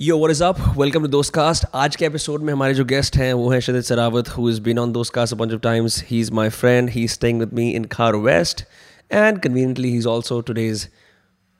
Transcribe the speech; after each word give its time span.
Yo 0.00 0.18
what 0.18 0.30
is 0.30 0.44
up 0.44 0.56
welcome 0.78 1.02
to 1.02 1.08
Dostcast 1.34 1.64
आज 1.74 1.96
के 1.96 2.04
episode 2.06 2.42
में 2.42 2.52
हमारे 2.52 2.74
जो 2.74 2.84
गेस्ट 2.84 3.16
हैं, 3.16 3.32
वो 3.32 3.50
हैं 3.50 3.60
Shadit 3.60 3.84
Sarawat 3.84 4.28
who 4.28 4.50
is 4.50 4.60
been 4.60 4.78
on 4.78 4.92
Dostcast 5.14 5.34
of 5.34 5.56
times 5.56 6.04
he 6.10 6.20
is 6.20 6.32
my 6.32 6.48
friend 6.48 6.90
he 6.90 7.04
is 7.04 7.12
staying 7.12 7.40
with 7.40 7.52
me 7.52 7.70
in 7.70 7.84
Khar 7.84 8.16
west 8.16 8.60
and 9.12 9.38
conveniently 9.38 9.90
he 9.90 9.96
is 9.96 10.08
also 10.08 10.40
today's 10.40 10.88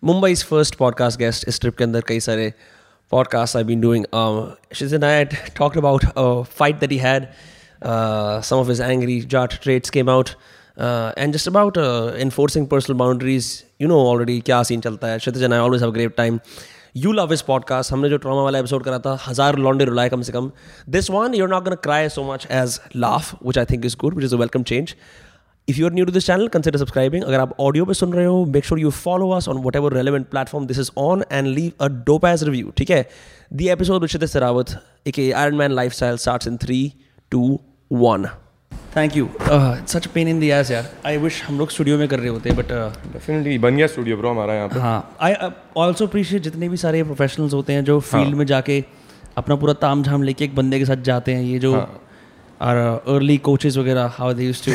Mumbai 0.04 0.32
is 0.32 0.44
first 0.44 0.74
podcast 0.74 1.18
guest 1.18 1.48
इस 1.48 1.60
trip 1.60 1.76
के 1.76 1.84
अंदर 1.84 2.00
कई 2.00 2.20
सारे 2.20 2.52
podcast 3.10 3.56
I 3.56 3.64
been 3.64 3.80
doing 3.80 4.04
night 4.92 5.34
talk 5.58 5.78
about 5.78 6.06
fight 6.44 6.80
that 6.80 6.92
he 6.92 6.98
had 6.98 7.26
some 8.44 8.56
of 8.56 8.70
his 8.70 8.82
angry 8.82 9.20
Jat 9.20 9.62
traits 9.62 9.90
came 9.90 10.10
out 10.10 10.30
and 11.18 11.34
just 11.34 11.48
about 11.48 11.78
enforcing 12.18 12.66
personal 12.66 12.96
boundaries 12.96 13.64
you 13.82 13.88
know 13.88 14.06
already 14.06 14.40
क्या 14.40 14.62
scene 14.62 14.80
चलता 14.80 15.08
है 15.08 15.18
Shadit 15.18 15.52
I 15.52 15.58
always 15.58 15.82
have 15.82 15.92
great 15.92 16.16
time 16.16 16.40
you 16.96 17.12
love 17.12 17.32
इस 17.32 17.42
podcast 17.42 17.92
हमने 17.92 18.08
जो 18.08 18.16
trauma 18.16 18.42
वाला 18.42 18.58
episode 18.58 18.82
करा 18.82 18.98
था, 18.98 19.18
हज़ार 19.26 19.56
लॉन्डे 19.56 19.84
रुलाए 19.84 20.08
कम 20.08 20.22
से 20.22 20.32
कम। 20.32 20.50
This 20.88 21.10
one 21.10 21.34
you're 21.34 21.48
not 21.48 21.64
gonna 21.64 21.76
cry 21.76 22.08
so 22.08 22.22
much 22.32 22.46
as 22.50 22.80
laugh 22.96 23.34
which 23.46 23.58
I 23.58 23.64
think 23.64 23.86
is 23.86 23.96
good 24.00 24.14
which 24.14 24.24
is 24.24 24.34
a 24.34 24.38
welcome 24.38 24.62
change 24.62 24.94
if 25.68 25.78
you 25.78 25.86
are 25.86 25.92
new 25.92 26.04
to 26.04 26.12
this 26.12 26.26
channel 26.26 26.48
consider 26.48 26.78
subscribing 26.78 27.24
अगर 27.24 27.40
आप 27.40 27.54
audio 27.60 27.84
पे 27.84 27.94
सुन 27.94 28.12
रहे 28.12 28.24
हो 28.24 28.44
make 28.44 28.64
sure 28.64 28.80
you 28.80 28.90
follow 28.90 29.30
us 29.30 29.48
on 29.48 29.56
whatever 29.76 29.92
relevant 29.92 30.28
platform 30.28 30.66
this 30.66 30.78
is 30.78 30.90
on 30.98 31.24
and 31.32 31.46
leave 31.46 31.72
a 31.80 31.88
dope 31.88 32.24
ass 32.24 32.44
review 32.44 32.72
ठीक 32.76 32.90
है? 32.90 33.08
The 33.52 33.68
episode 33.68 34.02
विच 34.02 34.24
सरावत 34.24 34.80
एक 35.06 35.20
iron 35.20 35.54
man 35.54 35.72
life 35.72 35.92
style 35.92 36.16
start 36.16 36.46
in 36.46 36.56
three 36.56 36.92
two 37.30 37.60
one 37.92 38.26
thank 38.96 39.16
you 39.16 39.28
such 39.42 40.06
pain 40.12 40.28
in 40.28 40.38
the 40.40 40.50
ass 40.50 40.70
यार 40.70 40.88
I 41.06 41.16
wish 41.18 41.42
हम 41.44 41.58
लोग 41.58 41.70
studio 41.70 41.98
में 41.98 42.06
कर 42.08 42.18
रहे 42.18 42.28
होते 42.28 42.50
बट 42.52 42.72
डेफिनेटली 43.12 43.58
बन 43.58 43.76
गया 43.76 43.86
स्टूडियो 43.86 44.16
ब्रो 44.16 44.30
हमारा 44.30 44.54
यहाँ 44.54 44.68
पे 44.68 44.80
हाँ 44.80 45.16
आई 45.22 45.34
ऑल्सो 45.76 46.06
अप्रिशिएट 46.06 46.42
जितने 46.42 46.68
भी 46.68 46.76
सारे 46.76 47.02
प्रोफेशनल्स 47.04 47.54
होते 47.54 47.72
हैं 47.72 47.84
जो 47.84 47.98
फ़ील्ड 48.02 48.34
में 48.34 48.44
जाके 48.46 48.82
अपना 49.38 49.56
पूरा 49.56 49.72
ताम 49.80 50.02
झाम 50.02 50.22
लेके 50.22 50.44
एक 50.44 50.54
बंदे 50.56 50.78
के 50.78 50.84
साथ 50.84 51.02
जाते 51.04 51.34
हैं। 51.34 51.42
ये 51.42 51.58
जो 51.58 51.72
और 51.74 52.76
अर्ली 53.08 53.36
कोचेस 53.48 53.76
वगैरह 53.76 54.12
how 54.12 54.32
they 54.34 54.44
used 54.44 54.64
to 54.64 54.72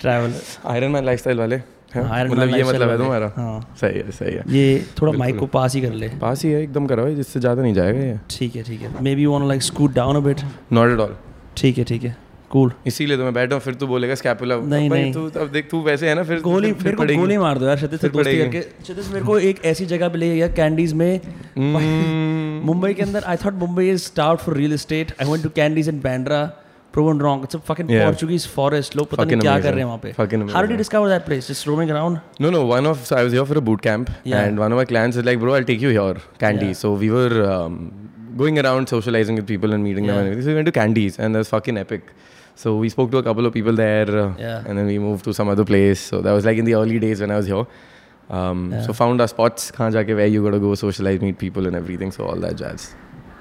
travel 0.00 0.34
iron 0.66 0.90
man 0.90 1.04
lifestyle 1.04 1.38
वाले 1.38 1.56
हैं? 1.56 2.04
हाँ, 2.04 2.24
मतलब 2.24 2.56
ये 2.56 2.62
मतलब 2.64 2.90
है 2.90 2.96
तुम्हारा? 2.98 3.30
हाँ। 3.36 3.76
सही 3.80 3.98
है 3.98 4.10
सही 4.12 4.34
है। 4.34 4.44
ये 4.48 4.84
थोड़ा 5.00 5.12
माइक 5.18 5.38
को 5.38 5.46
पास 5.58 5.74
ही 5.74 5.80
कर 5.80 5.92
ले। 5.94 6.08
पास 6.20 6.44
ही 6.44 6.50
है 6.50 6.62
एकदम 6.62 6.86
करो 6.86 7.08
जिससे 7.14 7.40
ज़्यादा 7.40 7.62
नहीं 7.62 7.74
जाएगा 7.74 8.00
ये। 8.00 8.18
ठीक 8.30 8.56
है 8.56 8.62
ठीक 8.62 8.82
है। 8.82 9.02
Maybe 9.14 9.26
want 9.26 9.46
like 9.48 9.62
scoot 9.62 9.94
down 9.94 10.16
a 10.16 10.20
bit 10.26 10.42
not 10.72 10.90
at 10.90 11.00
all 11.00 11.16
ठीक 11.56 11.78
है 11.78 11.84
ठीक 11.84 12.02
है। 12.02 12.16
कूल 12.50 12.72
इसीलिए 12.86 13.16
तो 13.16 13.24
मैं 13.24 13.32
बैठा 13.34 13.54
हूँ 13.54 13.62
फिर 13.62 13.74
तू 13.80 13.86
बोलेगा 13.86 14.14
स्कैपुला 14.14 14.56
नहीं 14.70 14.88
नहीं। 14.90 15.12
तू 15.12 15.28
तो 15.30 15.40
अब 15.40 15.48
देख 15.52 15.68
तू 15.70 15.80
वैसे 15.82 16.08
है 16.08 16.14
ना 16.14 16.22
फिर 16.30 16.40
गोली 16.42 16.72
फिर 16.80 16.94
को 16.94 17.04
गोली 17.06 17.36
मार 17.38 17.58
दो 17.58 17.66
यार 17.66 17.76
क्षितिज 17.76 18.00
से 18.00 18.08
करके। 18.08 18.60
क्षितिज 18.60 19.12
मेरे 19.12 19.24
को 19.26 19.38
एक 19.50 19.64
ऐसी 19.72 19.86
जगह 19.92 20.08
पे 20.08 20.18
ले 20.18 20.34
गया 20.36 20.48
कैंडीज 20.56 20.92
में। 20.92 21.20
हम्म। 21.56 22.66
मुंबई 22.66 22.94
के 22.94 23.02
अंदर 23.02 23.24
I 23.24 23.36
thought 23.44 23.54
Mumbai 23.60 23.88
is 23.90 24.02
start 24.04 24.40
for 24.40 24.56
real 24.56 24.72
estate 24.72 25.12
I 25.20 25.30
went 25.30 25.42
to 25.42 25.50
Candies 25.56 25.88
in 25.88 26.00
Bandra 26.00 26.42
proven 26.92 27.20
wrong 27.20 27.44
it's 27.44 27.56
a 27.56 27.58
fucking 27.68 27.88
Portuguese 27.90 28.46
forest 28.54 28.96
लोग 28.96 29.10
पता 29.10 29.24
नहीं 29.24 29.40
क्या 29.40 29.58
कर 29.60 29.70
रहे 29.70 29.78
हैं 29.78 29.86
वहाँ 29.86 30.00
पे। 30.02 30.10
How 30.18 30.62
did 30.62 30.70
you 30.70 30.76
discover 30.76 31.08
that 31.08 31.24
place 31.26 31.48
just 31.48 31.68
roaming 31.68 31.90
around 31.90 32.18
no 32.40 32.50
no 32.50 32.62
one 32.74 32.86
of 32.86 33.14
I 33.14 33.22
was 33.22 33.32
here 33.32 33.44
for 33.44 33.56
a 33.56 33.66
boot 33.70 33.80
camp 33.82 34.08
and 34.26 34.58
one 34.58 34.66
of 34.66 34.76
my 34.76 34.84
clients 34.92 35.18
is 35.18 35.24
like 35.26 35.38
bro 35.40 35.52
I 35.52 35.58
will 35.58 35.66
take 35.66 35.82
you 35.82 35.90
here 35.90 36.20
Candy 36.40 36.72
so 36.74 36.94
we 36.96 37.08
were 37.08 37.42
going 38.40 38.58
around 38.60 38.90
socializing 38.90 39.38
with 39.38 39.46
people 39.46 39.72
and 39.76 39.84
meeting 39.84 40.04
yeah. 40.08 40.18
them 40.18 40.28
and 40.32 40.42
so 40.44 40.50
we 40.50 40.52
went 40.56 40.68
to 40.68 40.72
candies 40.74 41.16
and 41.24 41.36
that 41.36 41.42
was 41.44 41.48
fucking 41.54 41.78
epic. 41.80 42.12
So 42.54 42.76
we 42.76 42.88
spoke 42.88 43.10
to 43.12 43.18
a 43.18 43.22
couple 43.22 43.46
of 43.46 43.52
people 43.52 43.72
there, 43.72 44.08
uh, 44.08 44.34
yeah. 44.38 44.64
and 44.66 44.78
then 44.78 44.86
we 44.86 44.98
moved 44.98 45.24
to 45.24 45.32
some 45.32 45.48
other 45.48 45.64
place. 45.64 46.00
So 46.00 46.20
that 46.20 46.32
was 46.32 46.44
like 46.44 46.58
in 46.58 46.64
the 46.64 46.74
early 46.74 46.98
days 46.98 47.20
when 47.20 47.30
I 47.30 47.36
was 47.36 47.46
here. 47.46 47.66
Um, 48.28 48.72
yeah. 48.72 48.82
So 48.82 48.92
found 48.92 49.20
our 49.20 49.28
spots, 49.28 49.70
khaan 49.70 49.92
where 49.92 50.26
you 50.26 50.42
gotta 50.44 50.58
go, 50.58 50.74
socialize, 50.74 51.20
meet 51.20 51.38
people, 51.38 51.66
and 51.66 51.74
everything. 51.74 52.12
So 52.12 52.26
all 52.26 52.36
that 52.36 52.56
jazz. 52.56 52.94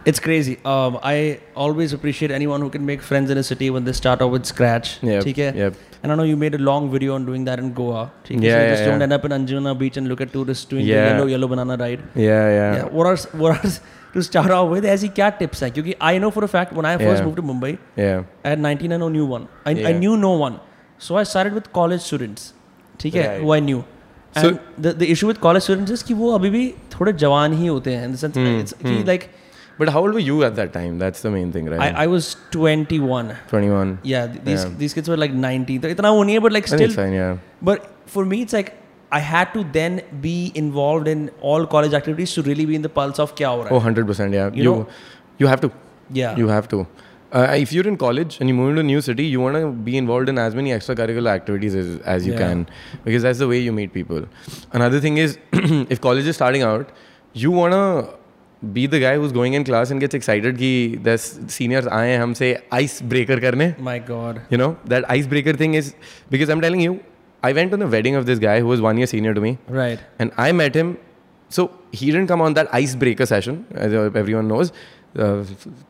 It's 0.05 0.19
crazy. 0.19 0.57
Um, 0.63 0.97
I 1.03 1.41
always 1.55 1.91
appreciate 1.93 2.31
anyone 2.31 2.61
who 2.61 2.69
can 2.69 2.85
make 2.85 3.02
friends 3.02 3.30
in 3.30 3.37
a 3.37 3.43
city 3.43 3.69
when 3.69 3.83
they 3.83 3.91
start 3.91 4.21
off 4.21 4.31
with 4.31 4.45
scratch. 4.45 5.03
Yep, 5.03 5.25
yep. 5.35 5.75
And 6.02 6.11
I 6.11 6.15
know 6.15 6.23
you 6.23 6.37
made 6.37 6.55
a 6.55 6.57
long 6.57 6.89
video 6.89 7.15
on 7.15 7.26
doing 7.26 7.43
that 7.45 7.59
in 7.59 7.73
Goa. 7.73 8.03
Yeah, 8.03 8.09
so 8.27 8.33
you 8.33 8.39
yeah, 8.39 8.70
just 8.70 8.83
yeah. 8.83 8.89
don't 8.89 9.02
end 9.02 9.11
up 9.11 9.26
in 9.26 9.31
Anjuna 9.31 9.77
Beach 9.77 9.97
and 9.97 10.08
look 10.08 10.21
at 10.21 10.31
tourists 10.31 10.65
doing 10.65 10.86
yeah. 10.86 11.03
the 11.03 11.09
yellow 11.09 11.26
yellow 11.27 11.47
banana 11.49 11.76
ride. 11.76 12.02
Yeah, 12.15 12.23
yeah. 12.23 12.76
yeah. 12.76 12.83
What 12.86 13.08
are 13.08 13.17
what 13.37 13.65
are 13.65 13.71
to 14.14 14.23
start 14.30 14.52
off 14.58 14.70
with? 14.73 14.86
ऐसी 14.86 15.08
क्या 15.20 15.31
tips 15.39 15.64
हैं? 15.64 15.71
क्योंकि 15.71 15.93
I 16.02 16.14
know 16.23 16.31
for 16.37 16.43
a 16.47 16.52
fact 16.55 16.73
when 16.80 16.87
I 16.92 16.97
first 16.97 17.21
Yeah. 17.21 17.25
moved 17.27 17.39
to 17.42 17.45
Mumbai 17.52 17.71
Yeah. 17.97 18.23
at 18.53 18.64
19 18.65 18.93
I 18.93 18.99
know 19.03 19.09
knew 19.15 19.27
one. 19.33 19.47
I, 19.65 19.71
yeah. 19.71 19.89
I 19.89 19.93
knew 19.99 20.17
no 20.25 20.31
one. 20.43 20.59
So 21.08 21.17
I 21.17 21.23
started 21.23 21.53
with 21.59 21.71
college 21.80 22.02
students. 22.02 22.53
ठीक 22.99 23.15
है? 23.15 23.27
Right. 23.27 23.43
Who 23.43 23.53
I 23.58 23.59
knew. 23.59 23.83
So- 24.37 24.47
And 24.49 24.59
the, 24.86 24.93
the 25.03 25.11
issue 25.11 25.27
with 25.27 25.42
college 25.42 25.64
students 25.67 25.92
is 25.97 26.03
कि 26.03 26.14
वो 26.14 26.31
अभी 26.36 26.49
भी 26.49 26.64
थोड़े 26.93 27.14
जवान 27.14 27.53
ही 27.53 27.67
होते 27.67 27.93
हैं 27.95 28.08
in 28.08 28.15
the 28.15 28.20
sense 28.25 28.37
Hmm, 28.37 28.59
it's 28.64 28.73
कि 28.83 29.03
like 29.11 29.30
But 29.80 29.89
how 29.95 29.99
old 30.05 30.15
were 30.15 30.23
you 30.23 30.37
at 30.45 30.55
that 30.55 30.73
time? 30.73 30.95
That's 31.02 31.21
the 31.26 31.30
main 31.33 31.52
thing, 31.53 31.67
right? 31.73 31.81
I, 31.81 32.03
I 32.03 32.08
was 32.14 32.26
21 32.55 33.30
Twenty-one. 33.52 33.93
Yeah, 34.03 34.26
these 34.47 34.65
Yeah. 34.65 34.73
these 34.81 34.95
kids 34.97 35.11
were 35.11 35.17
like 35.21 35.37
90. 35.43 35.77
तो 35.86 35.87
इतना 35.87 36.09
वो 36.11 36.41
but 36.41 36.52
like 36.52 36.67
still. 36.67 36.91
fine. 36.97 37.14
Yeah. 37.14 37.37
But 37.61 37.86
for 38.05 38.26
me, 38.26 38.41
it's 38.41 38.52
like 38.52 38.73
I 39.12 39.18
had 39.30 39.50
to 39.55 39.62
then 39.78 39.98
be 40.22 40.36
involved 40.61 41.08
in 41.14 41.24
all 41.40 41.67
college 41.74 41.92
activities 41.98 42.33
to 42.36 42.42
really 42.50 42.64
be 42.70 42.74
in 42.78 42.83
the 42.86 42.92
pulse 43.00 43.20
of 43.24 43.34
क्या 43.40 43.48
हो 43.48 43.62
रहा 43.62 43.74
Oh, 43.77 43.80
है. 43.80 43.90
100%. 43.95 44.34
Yeah. 44.39 44.48
You 44.61 44.64
You, 44.64 44.70
know- 44.70 44.86
you 45.42 45.50
have 45.55 45.61
to. 45.67 45.70
Yeah. 46.20 46.36
You 46.42 46.48
have 46.55 46.68
to. 46.74 46.80
Uh, 47.39 47.45
if 47.67 47.72
you're 47.74 47.86
in 47.90 47.96
college 48.00 48.34
and 48.40 48.50
you 48.50 48.55
move 48.56 48.68
into 48.72 48.80
a 48.80 48.89
new 48.89 49.00
city, 49.05 49.24
you 49.34 49.40
want 49.45 49.56
to 49.61 49.70
be 49.86 49.95
involved 50.00 50.28
in 50.33 50.36
as 50.39 50.55
many 50.58 50.74
extracurricular 50.78 51.30
activities 51.39 51.74
as, 51.84 51.89
as 52.17 52.27
you 52.27 52.33
Yeah. 52.34 52.42
can 52.42 52.67
because 53.06 53.24
that's 53.28 53.40
the 53.45 53.48
way 53.52 53.58
you 53.68 53.72
meet 53.78 53.92
people. 53.95 54.27
Another 54.80 55.00
thing 55.06 55.17
is, 55.22 55.39
if 55.96 56.00
college 56.00 56.28
is 56.34 56.36
starting 56.40 56.62
out, 56.72 56.92
you 57.45 57.50
want 57.61 57.72
to 57.78 58.68
be 58.77 58.84
the 58.92 59.00
guy 59.00 59.17
who's 59.22 59.33
going 59.39 59.55
in 59.61 59.64
class 59.70 59.90
and 59.95 60.00
gets 60.05 60.14
excited 60.20 60.56
कि 60.61 60.68
there's 61.08 61.24
seniors 61.56 61.89
आए 61.96 62.11
हैं 62.11 62.20
हमसे 62.20 62.52
ice 62.83 62.95
breaker 63.14 63.40
करने 63.46 63.67
My 63.89 63.96
God. 64.12 64.39
you 64.55 64.61
know 64.62 64.68
that 64.92 65.08
icebreaker 65.17 65.55
thing 65.62 65.74
is 65.80 65.90
because 66.36 66.52
i'm 66.55 66.62
telling 66.67 66.84
you 66.84 66.95
i 67.42 67.52
went 67.61 67.74
on 67.77 67.83
a 67.86 67.90
wedding 67.95 68.18
of 68.20 68.27
this 68.30 68.39
guy 68.46 68.56
who 68.61 68.72
was 68.74 68.83
one 68.89 69.00
year 69.02 69.11
senior 69.14 69.34
to 69.39 69.45
me 69.46 69.52
Right. 69.78 70.05
and 70.24 70.36
i 70.46 70.50
met 70.62 70.78
him 70.83 70.92
so 71.50 71.64
he 72.00 72.06
didn't 72.12 72.30
come 72.34 72.45
on 72.48 72.55
that 72.58 72.74
icebreaker 72.80 73.27
session 73.33 73.58
as 73.86 73.96
everyone 74.22 74.48
knows 74.52 74.70
uh, 74.72 75.34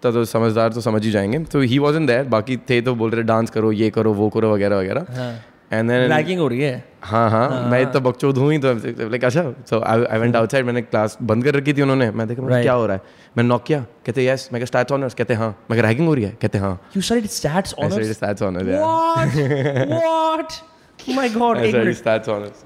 तो 0.03 0.12
तो 0.12 0.25
समझदार 0.32 0.72
तो 0.72 0.81
समझ 0.87 1.05
ही 1.05 1.10
जाएंगे 1.10 1.38
तो 1.53 1.60
he 1.72 1.78
was 1.87 1.97
in 1.97 2.06
there 2.06 2.25
बाकी 2.37 2.56
थे 2.71 2.81
तो 2.88 2.94
बोल 3.03 3.10
रहे 3.10 3.22
डांस 3.32 3.50
करो 3.50 3.71
ये 3.82 3.91
करो 3.99 4.12
वो 4.15 4.28
करो 4.37 4.53
वगैरह 4.55 4.78
वगैरह 4.78 5.06
हाँ. 5.19 5.32
एंड 5.72 5.91
देन 5.91 6.10
Ragging 6.12 6.38
हो 6.38 6.49
रही 6.49 6.60
है. 6.60 6.72
हाँ 7.10 7.28
हाँ 7.31 7.47
मैं 7.71 7.81
इतना 7.82 8.00
बकचोद 8.09 8.38
हूँ 8.38 8.50
ही 8.53 8.59
तो 8.65 8.72
लाइक 9.10 9.25
अच्छा 9.25 9.43
सो 9.71 9.81
आई 9.93 10.19
वेंट 10.21 10.37
आउटसाइड 10.37 10.66
मैंने 10.66 10.82
क्लास 10.82 11.16
बंद 11.31 11.44
कर 11.44 11.55
रखी 11.55 11.72
थी 11.78 11.82
उन्होंने 11.82 12.10
मैं 12.10 12.27
देखा 12.28 12.43
मैं 12.43 12.49
Right. 12.50 12.62
क्या 12.62 12.72
हो 12.72 12.87
रहा 12.87 12.97
है 12.97 13.03
मैं 13.37 13.44
नॉक 13.44 13.65
किया 13.66 13.81
कहते 14.06 14.27
यस 14.27 14.49
मैं 14.53 14.65
स्टैट्स 14.65 14.93
ऑनर्स 14.93 15.15
कहते 15.22 15.34
हाँ 15.43 15.49
मैं 15.71 15.81
रैगिंग 15.82 16.06
हो 16.09 16.15
रही 16.15 16.25
है 16.25 16.37
कहते 16.43 16.59
हाँ 16.66 16.78
You 16.97 17.03
studied 17.10 17.31
stats 17.38 17.75
I 17.78 17.88
studied 17.88 17.97
honors. 17.97 18.15
stats 18.21 18.47
honors 18.49 18.71
yeah 18.75 18.84
What? 18.84 20.05
what? 20.05 20.62
Oh 21.09 21.15
my 21.15 21.28
God. 21.28 21.59
I 21.59 21.65
एक 21.65 21.71
studied 21.75 21.87
minute. 21.87 21.99
stats 22.03 22.28
honors 22.34 22.60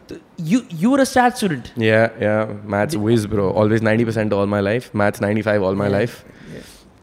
You 0.50 0.59
you 0.83 0.91
were 0.94 1.00
a 1.05 1.06
stats 1.12 1.37
student. 1.43 1.71
Yeah, 1.77 2.11
yeah. 2.25 2.53
Maths 2.75 2.97
whiz, 3.06 3.27
bro. 3.27 3.50
Always 3.62 3.81
90% 3.81 4.33
all 4.41 4.47
my 4.47 4.61
life. 4.66 4.91
Maths 5.03 5.21
95 5.25 5.62
all 5.71 5.75
my 5.75 5.89
life. 5.94 6.19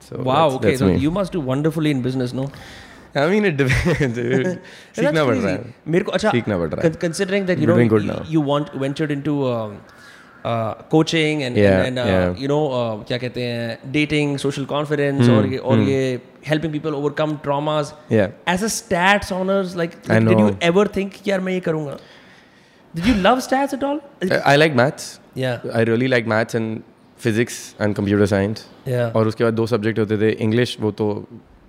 So 0.09 0.17
Wow. 0.17 0.35
that's, 0.35 0.55
okay. 0.55 0.67
that's 0.69 0.79
so 0.79 0.87
me. 0.87 0.95
you 1.05 1.11
must 1.11 1.31
do 1.31 1.41
wonderfully 1.51 1.91
in 1.91 2.01
business, 2.01 2.33
no? 2.33 2.45
I 3.15 3.27
mean, 3.31 3.45
it 3.45 3.57
depends. 3.57 4.17
That's 4.17 4.57
सीखना 4.99 5.23
पड़ 5.25 5.35
crazy. 5.35 5.45
रहा 5.45 5.51
है. 5.51 5.73
मेरे 5.87 6.03
को 6.05 6.11
अच्छा 6.11 6.31
सीखना 6.31 6.57
पड़ 6.57 6.69
रहा 6.69 6.81
है. 6.81 6.89
con- 6.91 6.99
considering 7.03 7.45
that 7.51 7.59
you 7.59 7.67
coaching 10.46 11.42
and 11.42 11.54
क्या 11.56 13.18
कहते 13.18 13.42
हैं 13.42 13.92
डेटिंग 13.92 14.36
सोशल 14.38 14.64
कॉन्फिडेंस 14.64 15.28
और 15.28 15.46
ये 15.46 15.58
और 15.58 15.76
hmm. 15.76 15.88
ये 15.88 16.20
helping 16.46 16.72
people 16.72 16.94
overcome 16.94 17.36
traumas 17.42 17.94
as 18.12 18.64
a 18.64 18.68
stats 18.76 19.32
honours 19.32 19.76
like 19.76 19.90
did 20.08 20.40
you 20.40 20.50
ever 20.62 20.88
think 20.96 21.12
यार 21.28 21.40
मैं 21.40 21.52
ये 21.52 21.60
करूँगा 21.60 21.96
did 22.94 23.06
you 23.06 23.14
love 23.22 23.40
stats 23.40 23.74
at 23.74 23.84
all 23.84 24.00
I 24.44 24.56
like 24.56 24.74
maths 24.76 25.18
या 25.36 25.60
I 25.74 25.84
really 25.84 26.06
like 26.06 26.26
maths 26.26 26.54
and 26.54 26.80
physics 27.20 27.58
and 27.80 27.94
computer 27.94 28.26
science 28.26 28.66
और 28.88 29.28
उसके 29.28 29.44
बाद 29.44 29.54
दो 29.54 29.66
subject 29.66 29.98
होते 29.98 30.18
थे 30.18 30.30
इंग्लिश 30.44 30.76
वो 30.80 30.90
तो 30.90 31.08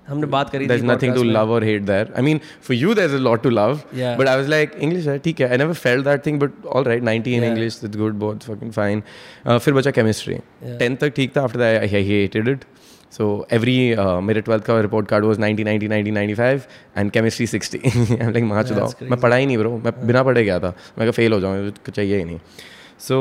हमने 0.07 0.27
बात 0.27 0.49
करी 0.49 0.65
थी 0.65 0.67
देयर 0.67 0.83
नथिंग 0.83 1.13
टू 1.15 1.23
लव 1.23 1.51
और 1.51 1.63
hate 1.63 1.81
there 1.83 2.13
I 2.17 2.23
mean 2.23 2.39
for 2.61 2.77
you 2.77 2.93
there 2.93 3.09
is 3.09 3.15
a 3.15 3.19
lot 3.19 3.43
to 3.43 3.49
love 3.49 3.79
but 3.95 4.27
I 4.27 4.35
was 4.35 4.49
like 4.49 4.71
English 4.79 5.07
है 5.07 5.17
ठीक 5.19 5.41
है. 5.41 5.49
I 5.49 5.57
never 5.57 5.73
felt 5.73 6.05
that 6.05 6.25
thing 6.25 6.39
but 6.39 6.65
all 6.65 6.83
right 6.83 7.03
90 7.03 7.27
in 7.27 7.43
English 7.43 7.79
it's 7.83 7.97
good 7.97 8.13
both 8.19 8.47
fucking 8.47 8.71
fine 8.71 9.03
फिर 9.47 9.73
बचा 9.73 9.91
chemistry 9.91 10.35
10th 10.35 10.99
तक 11.01 11.13
ठीक 11.15 11.35
था 11.37 11.41
after 11.41 11.59
that 11.59 11.81
I 11.81 12.03
hated 12.03 12.47
it 12.47 12.65
so 13.11 13.25
every 13.53 13.77
मेरे 14.23 14.41
twelfth 14.41 14.63
का 14.65 14.79
report 14.81 15.07
card 15.07 15.25
was 15.25 15.39
ninety 15.39 15.63
ninety 15.63 15.87
ninety 15.87 16.11
ninety 16.11 16.33
five 16.33 16.61
and 16.97 17.11
chemistry 17.11 17.47
sixty 17.47 17.79
and 17.85 18.31
like 18.31 18.43
माँ 18.43 18.63
चुनाव 18.63 18.93
मैं 19.03 19.19
पढ़ा 19.19 19.35
ही 19.35 19.45
नहीं 19.45 19.57
ब्रो 19.57 19.77
मैं 19.85 19.93
बिना 20.07 20.23
पढ़े 20.23 20.43
गया 20.43 20.59
था. 20.59 20.73
मैं 20.99 21.11
फेल 21.11 21.33
हो 21.33 21.39
जाऊँ 21.39 21.71
चाहिए 21.89 22.17
ही 22.17 22.23
नहीं. 22.23 22.39
So 22.99 23.17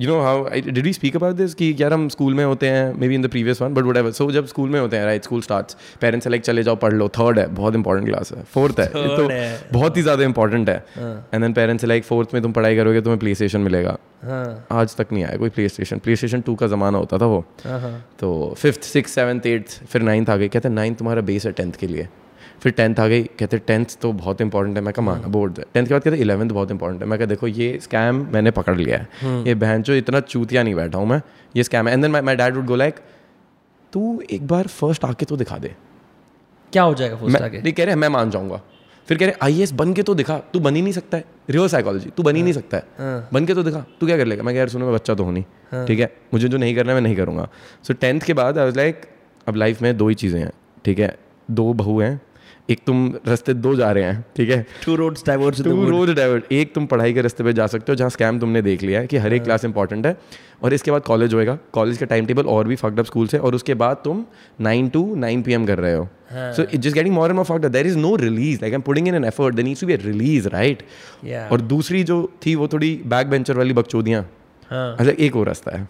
you 0.00 0.08
know 0.08 0.20
how 0.22 0.44
did 0.66 0.78
we 0.78 0.92
speak 0.92 1.16
about 1.16 1.36
this 1.36 1.54
कि 1.54 1.74
यार 1.78 1.92
हम 1.92 2.08
स्कूल 2.08 2.34
में 2.34 2.44
होते 2.44 2.68
हैं 2.68 2.92
maybe 3.08 3.14
in 3.14 3.22
the 3.22 3.28
previous 3.30 3.62
one 3.62 3.74
but 3.74 3.84
whatever 3.96 4.10
so 4.12 4.30
जब 4.32 4.46
स्कूल 4.46 4.68
में 4.70 4.78
होते 4.80 4.96
हैं 4.96 5.04
राइट 5.04 5.24
स्कूल 5.24 5.42
स्टार्ट्स 5.42 5.76
पेरेंट्स 6.00 6.24
से 6.24 6.30
लाइक 6.30 6.42
चले 6.42 6.62
जाओ 6.62 6.76
पढ़ 6.76 6.92
लो. 6.92 7.08
थर्ड 7.18 7.38
है 7.38 7.46
बहुत 7.54 7.74
इंपॉर्टेंट 7.74 8.08
क्लास 8.08 8.32
है. 8.32 8.42
फोर्थ 8.44 8.80
है. 8.80 8.86
तो 8.86 9.28
बहुत 9.72 9.96
ही 9.96 10.02
ज़्यादा 10.02 10.24
इंपॉर्टेंट 10.24 10.68
है. 10.68 10.76
And 10.98 11.42
then 11.42 11.52
parents 11.52 11.84
like 11.84 12.04
fourth 12.04 12.34
में 12.34 12.42
तुम 12.42 12.52
पढ़ाई 12.52 12.76
करोगे 12.76 13.00
तुम्हें 13.00 13.18
प्ले 13.20 13.34
स्टेशन 13.34 13.60
मिलेगा. 13.60 13.96
हाँ. 14.24 14.66
आज 14.72 14.96
तक 14.96 15.12
नहीं 15.12 15.24
आया 15.24 15.36
कोई 15.36 15.50
play 15.50 15.68
station 15.68 15.98
play 16.04 16.16
station 16.16 16.40
two 16.40 16.54
का 16.54 16.66
ज़माना 16.66 16.98
होता 16.98 17.18
था 17.18 17.26
वो. 17.26 17.44
हाँ 17.64 17.80
हाँ. 17.80 17.92
तो 18.20 18.54
फिफ्थ 18.58 18.82
सिक्स 18.84 19.12
सेवन्थ 19.14 19.46
एट्थ 19.46 19.84
फिर 19.86 20.02
नाइन्थ 20.02 20.30
आ 20.30 20.36
गई 20.36 20.48
कहते 20.48 20.68
हैं 20.68 20.74
नाइन्थ 20.74 20.98
तुम्हारा 20.98 21.22
बेस 21.22 21.46
है 21.46 21.52
टेंथ 21.52 21.72
के 21.72 21.86
लिए. 21.86 22.08
फिर 22.62 22.72
टेंथ 22.72 23.00
आ 23.00 23.06
गई 23.08 23.22
कहते 23.38 23.58
टेंथ 23.58 23.96
तो 24.02 24.12
बहुत 24.14 24.40
इंपॉर्टेंट 24.40 24.76
है 24.76 24.82
मैं 24.84 24.92
कहा 24.94 25.04
माना 25.06 25.28
बोर्ड 25.28 25.58
टेंथ 25.64 25.86
के 25.86 25.94
बाद 25.94 26.02
कहते 26.02 26.16
इलेवंथ 26.18 26.50
बहुत 26.50 26.70
इंपॉर्टेंट 26.70 27.02
है। 27.02 27.08
मैं 27.08 27.18
कहा 27.18 27.26
देखो 27.26 27.46
ये 27.48 27.78
स्कैम 27.82 28.26
मैंने 28.32 28.50
पकड़ 28.52 28.76
लिया 28.76 28.98
है। 28.98 29.42
ये 29.44 29.54
बहन 29.56 29.82
जो 29.82 29.94
इतना 29.94 30.20
चूतिया 30.22 30.62
नहीं 30.62 30.74
बैठा 30.74 30.98
हूँ 30.98 31.06
मैं 31.06 31.20
ये 31.56 31.64
स्कैम 31.64 31.88
है। 31.88 31.94
And 31.94 32.02
then 32.02 32.24
my 32.24 32.36
dad 32.36 32.56
would 32.56 32.66
go 32.66 32.76
like 32.76 32.94
तू 33.92 34.20
एक 34.30 34.46
बार 34.46 34.66
फ़र्स्ट 34.68 35.04
आके 35.04 35.26
तो 35.26 35.36
दिखा 35.36 35.58
दे। 35.58 35.74
क्या 36.72 36.82
हो 36.82 36.94
जाएगा 36.94 37.16
फ़र्स्ट 37.16 37.42
नहीं 37.54 37.72
कह 37.72 37.84
रहे 37.84 37.94
मैं 37.96 38.08
मान 38.08 38.30
जाऊँगा। 38.30 38.60
फिर 39.08 39.18
कह 39.18 39.26
रहे 39.26 39.34
आईएएस 39.42 39.72
बन 39.72 39.92
के 39.94 40.02
तो 40.02 40.14
दिखा 40.14 40.36
तू 40.52 40.60
बन 40.60 40.76
ही 40.76 40.82
नहीं 40.82 40.92
सकता 40.92 41.16
है। 41.16 41.24
रियल 41.50 41.68
साइकोलॉजी 41.68 42.10
तू 42.16 42.22
बन 42.22 42.36
ही 42.36 42.42
नहीं 42.42 42.52
सकता 42.52 42.76
है। 42.76 42.82
हाँ। 42.98 43.28
बन 43.32 43.46
के 43.46 43.54
तो 43.54 43.62
दिखा 43.62 43.84
तू 44.00 44.06
क्या 44.06 44.16
कर 44.16 44.26
लेगा? 44.26 44.42
मैं 44.42 44.54
कह 44.54 44.58
यार 44.58 44.68
सुनो 44.68 44.86
मैं 44.86 44.94
बच्चा 44.94 45.14
तो 45.14 45.24
हूँ 45.24 45.32
नहीं 45.32 45.84
ठीक 45.86 46.00
है? 46.00 46.12
मुझे 46.34 46.48
जो 46.48 46.58
नहीं 46.58 46.74
करना 46.76 46.92
है 46.92 46.94
मैं 46.94 47.02
नहीं 47.02 47.16
करूँगा। 47.16 47.48
सो 47.84 47.94
टेंथ 47.94 48.20
के 48.20 48.34
बाद 48.34 48.58
आई 48.58 48.64
वाज 48.64 48.76
लाइक 48.76 49.06
अब 49.46 49.56
लाइफ 49.56 49.82
में 49.82 49.96
दो 49.96 50.08
ही 50.08 50.14
चीज़ें 50.14 50.40
हैं 50.40 50.52
ठीक 50.84 50.98
है? 50.98 51.16
दो 51.48 51.72
बहू 51.74 52.00
हैं 52.00 52.20
एक 52.70 52.80
तुम 52.86 53.06
रास्ते 53.26 53.52
दो 53.54 53.74
जा 53.76 53.90
रहे 53.92 54.04
हैं 54.04 54.24
ठीक 54.36 54.50
है? 54.50 54.66
Two 54.84 54.94
roads 54.96 55.24
diverge 55.26 55.62
two 55.64 55.84
roads 55.84 56.10
divert 56.16 56.52
एक 56.52 56.74
तुम 56.74 56.86
पढ़ाई 56.86 57.12
के 57.14 57.22
रास्ते 57.22 57.44
पे 57.44 57.52
जा 57.52 57.66
सकते 57.66 57.92
हो 57.92 57.96
जहाँ 57.96 58.10
स्कैम 58.10 58.38
तुमने 58.38 58.62
देख 58.62 58.82
लिया 58.82 59.00
है 59.00 59.06
कि 59.06 59.16
हर 59.16 59.32
एक 59.32 59.44
क्लास 59.44 59.64
इंपॉर्टेंट 59.64 60.06
है 60.06 60.16
और 60.62 60.74
इसके 60.74 60.90
बाद 60.90 61.02
कॉलेज 61.02 61.34
होएगा। 61.34 61.58
कॉलेज 61.72 61.98
का 61.98 62.06
टाइम 62.06 62.26
टेबल 62.26 62.46
और 62.46 62.68
भी 62.68 62.76
फक्ड 62.76 62.98
अप 62.98 63.06
स्कूल 63.06 63.26
से 63.28 63.38
और 63.38 63.54
उसके 63.54 63.74
बाद 63.82 64.00
तुम 64.04 64.24
नाइन 64.60 64.88
टू 64.88 65.14
नाइन 65.16 65.42
पी 65.42 65.66
कर 65.66 65.78
रहे 65.78 65.94
हो। 65.94 66.08
So 66.32 66.62
it 66.62 66.76
just 66.76 66.94
getting 66.94 67.14
more 67.14 67.28
and 67.28 67.36
more 67.36 67.44
fucked 67.44 67.66
there 67.66 67.86
is 67.86 67.98
no 67.98 68.14
release 68.16 68.60
like 68.62 68.72
I 68.72 68.76
am 68.76 68.82
putting 68.82 69.08
in 69.08 69.14
an 69.14 69.24
effort 69.24 69.54
there 69.54 69.64
needs 69.64 69.80
to 69.80 69.86
be 69.86 69.96
release 69.96 70.48
right 70.48 70.82
और 71.52 71.60
दूसरी 71.60 72.02
जो 72.04 72.22
थी 72.46 72.54
वो 72.54 72.68
थोड़ी 72.68 72.94
बैक 73.06 73.26
बेंचर 73.26 73.56
वाली 73.56 73.72
बकचोदियाँ। 73.74 74.28
हाँ। 74.70 74.96
अच्छा 74.96 75.12
एक 75.18 75.36
और 75.36 75.46
रास्ता 75.46 75.78
है। 75.78 75.88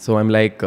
So 0.00 0.14
I 0.16 0.20
am 0.20 0.30
like 0.30 0.64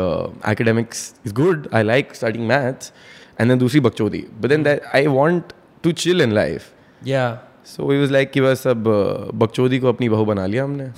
academics 0.49 0.99
is 1.25 1.33
good 1.33 1.67
I 1.73 1.83
like 1.83 2.15
starting 2.15 2.47
maths 2.47 2.91
and 3.39 3.49
then 3.49 3.59
दूसरी 3.59 3.79
बकचोदी। 3.79 4.25
But 4.41 4.49
then 4.49 4.63
that 4.63 4.81
I 4.95 5.07
want 5.09 5.53
to 5.83 5.91
chill 5.93 6.21
in 6.21 6.31
life 6.33 6.71
या 7.07 7.27
सो 7.65 7.91
ही 7.91 7.99
वाज 7.99 8.11
लाइक 8.11 8.31
कि 8.31 8.41
बस 8.41 8.67
अब 8.67 8.83
uh, 8.85 9.35
बकचोदी 9.35 9.79
को 9.79 9.89
अपनी 9.89 10.09
बहू 10.09 10.25
बना 10.25 10.45
लिया 10.45 10.63
हमने। 10.63 10.91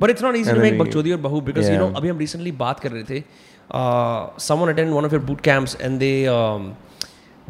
But 0.00 0.10
it's 0.10 0.22
not 0.22 0.36
easy 0.36 0.52
to 0.52 0.60
make 0.60 0.78
बकचोदी 0.78 1.12
और 1.12 1.18
बहू 1.20 1.40
बिकॉज़ 1.40 1.70
यू 1.72 1.78
नो 1.78 1.92
अभी 1.96 2.08
हम 2.08 2.18
रिसेंटली 2.18 2.52
बात 2.60 2.80
कर 2.80 2.92
रहे 2.92 3.02
थे 3.10 3.22
someone 4.40 4.72
attend 4.72 4.92
one 4.92 5.04
of 5.04 5.12
your 5.14 5.24
boot 5.24 5.40
camps 5.40 5.76
and 5.80 5.98
they 5.98 6.12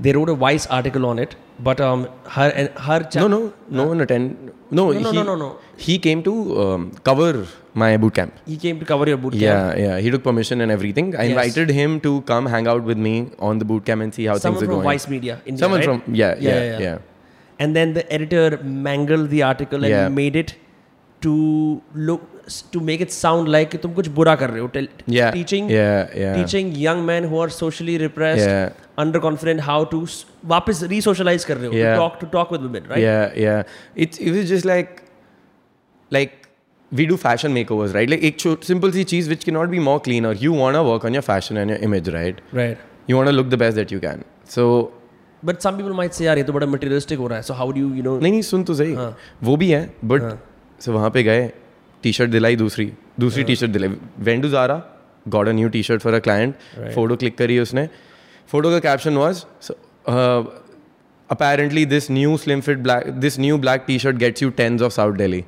they 0.06 0.12
wrote 0.16 0.30
a 0.30 0.36
vice 0.46 0.66
article 0.78 1.06
on 1.10 1.20
it 1.26 1.36
but 1.68 1.82
um 1.90 2.02
her 2.38 2.48
and 2.62 2.70
her 2.88 3.00
cha- 3.04 3.22
No, 3.22 3.28
no, 3.34 3.40
no 3.80 3.86
one 3.92 4.02
attend. 4.06 4.52
No, 4.78 4.84
No, 4.92 5.00
no, 5.00 5.12
he, 5.12 5.16
no, 5.18 5.24
no, 5.24 5.36
no. 5.42 5.48
He 5.78 5.98
came 6.06 6.22
to 6.24 6.32
um, 6.62 6.86
cover 7.10 7.46
my 7.82 7.90
boot 8.04 8.14
camp. 8.18 8.34
he 8.52 8.58
came 8.64 8.80
to 8.82 8.86
cover 8.92 9.08
your 9.12 9.18
boot 9.26 9.34
camp 9.34 9.44
Yeah, 9.44 9.84
yeah. 9.84 10.00
He 10.06 10.12
took 10.16 10.24
permission 10.26 10.64
and 10.66 10.72
everything. 10.76 11.12
I 11.16 11.24
Yes. 11.24 11.32
invited 11.32 11.70
him 11.80 11.96
to 12.08 12.12
come 12.32 12.46
hang 12.56 12.68
out 12.74 12.84
with 12.92 12.98
me 13.08 13.14
on 13.50 13.60
the 13.64 13.68
boot 13.72 13.86
camp 13.92 14.02
and 14.08 14.14
see 14.20 14.26
how 14.32 14.38
someone 14.46 14.60
things 14.60 14.70
are 14.70 14.72
from 14.74 14.82
going. 14.82 14.90
vice 14.92 15.08
media 15.16 15.38
India, 15.46 15.64
Someone 15.66 15.82
right? 15.86 15.90
from 16.06 16.16
yeah, 16.22 16.36
yeah, 16.50 16.80
yeah, 16.86 16.98
and 17.66 17.80
then 17.82 17.94
the 18.00 18.06
editor 18.20 18.60
mangled 18.92 19.30
the 19.36 19.44
article 19.54 19.84
and 19.92 19.96
Yeah. 19.98 20.10
made 20.22 20.36
it 20.44 20.56
to 21.28 21.36
look 22.12 22.24
to 22.74 22.80
make 22.88 23.02
it 23.08 23.12
sound 23.20 23.48
like 23.58 23.70
कि 23.76 23.78
तुम 23.84 23.94
कुछ 24.00 24.08
बुरा 24.18 24.36
कर 24.42 24.50
रहे 24.56 24.62
हो 24.62 24.68
Tell- 24.74 24.90
Yeah, 25.20 25.32
teaching 25.38 25.70
yeah, 25.76 26.18
yeah. 26.24 26.36
teaching 26.40 26.74
young 26.88 27.06
men 27.12 27.30
Underconfident 29.03 29.65
how 29.69 29.79
to 29.95 30.01
s- 30.09 30.19
वापस 30.53 30.83
re-socialize 30.93 31.45
कर 31.51 31.57
रहे 31.57 31.67
हो 31.67 31.73
Yeah. 31.81 31.95
to 31.95 32.03
talk 32.03 32.19
to 32.25 32.29
talk 32.37 32.53
with 32.57 32.67
women 32.69 32.91
right 32.93 33.03
Yeah, 33.05 33.39
yeah. 33.47 33.63
It's 34.07 34.23
it 34.29 34.37
was 34.39 34.49
just 34.53 34.69
like 34.73 35.03
like 36.11 36.37
we 36.93 37.07
do 37.11 37.17
fashion 37.25 37.53
makeovers, 37.57 37.93
right? 37.97 38.11
Like 38.13 38.23
एक 38.31 38.41
simple 38.69 38.93
C 38.93 39.05
cheese 39.11 39.29
which 39.33 39.45
cannot 39.49 39.71
be 39.75 39.83
more 39.89 39.99
cleaner. 40.07 40.33
You 40.45 40.55
wanna 40.61 40.83
work 40.91 41.05
on 41.11 41.19
your 41.19 41.27
fashion 41.27 41.61
and 41.65 41.75
your 41.75 41.79
image, 41.89 42.09
right? 42.17 42.41
right 42.61 42.89
You 43.11 43.17
wanna 43.21 43.35
look 43.37 43.51
the 43.53 43.61
best 43.65 43.77
that 43.81 43.93
you 43.97 44.01
can. 44.07 44.25
So 44.55 44.65
but 45.43 45.63
some 45.67 45.77
people 45.81 45.95
might 45.99 46.17
say 46.19 46.25
यार 46.25 46.39
ये 46.39 46.45
तो 46.45 46.53
बड़ा 46.53 46.67
materialistic 46.77 47.19
हो 47.19 47.27
रहा 47.29 47.39
है 47.39 47.45
so 47.51 47.55
how 47.61 47.67
do 47.77 47.83
you 47.85 47.91
you 47.99 48.03
know 48.07 48.17
नहीं 48.23 48.33
नहीं 48.33 48.43
सुन 48.49 48.65
तो 48.71 48.75
सही 48.81 48.95
वो 49.49 49.57
भी 49.63 49.71
है 49.71 49.83
बट 50.13 50.23
सो 50.85 50.93
वहाँ 50.93 51.11
पे 51.11 51.23
गए 51.23 51.47
टी 52.03 52.13
शर्ट 52.19 52.31
दिलाई 52.31 52.57
दूसरी 52.57 52.93
दूसरी 53.21 53.45
टी 53.51 53.57
शर्ट 53.57 53.71
दिलाई 53.71 53.89
went to 54.29 54.49
Zara 54.49 54.77
got 55.37 55.49
a 55.49 55.53
new 55.53 55.69
T 55.77 55.83
shirt 55.89 56.03
for 56.03 56.15
a 56.15 56.19
client 56.27 56.55
photo 56.95 57.17
click 57.23 57.37
करी 57.39 57.59
उसने 57.59 57.89
photo 58.53 58.75
ka 58.75 58.81
caption 58.89 59.19
was 59.23 59.47
uh, 60.07 60.45
apparently 61.37 61.85
this 61.95 62.11
new 62.19 62.37
slim 62.45 62.63
fit 62.69 62.83
black 62.83 63.09
this 63.25 63.39
new 63.47 63.59
black 63.65 63.87
t-shirt 63.87 64.19
gets 64.19 64.45
you 64.45 64.51
tens 64.61 64.83
of 64.83 64.93
South 64.93 65.17
Delhi. 65.17 65.45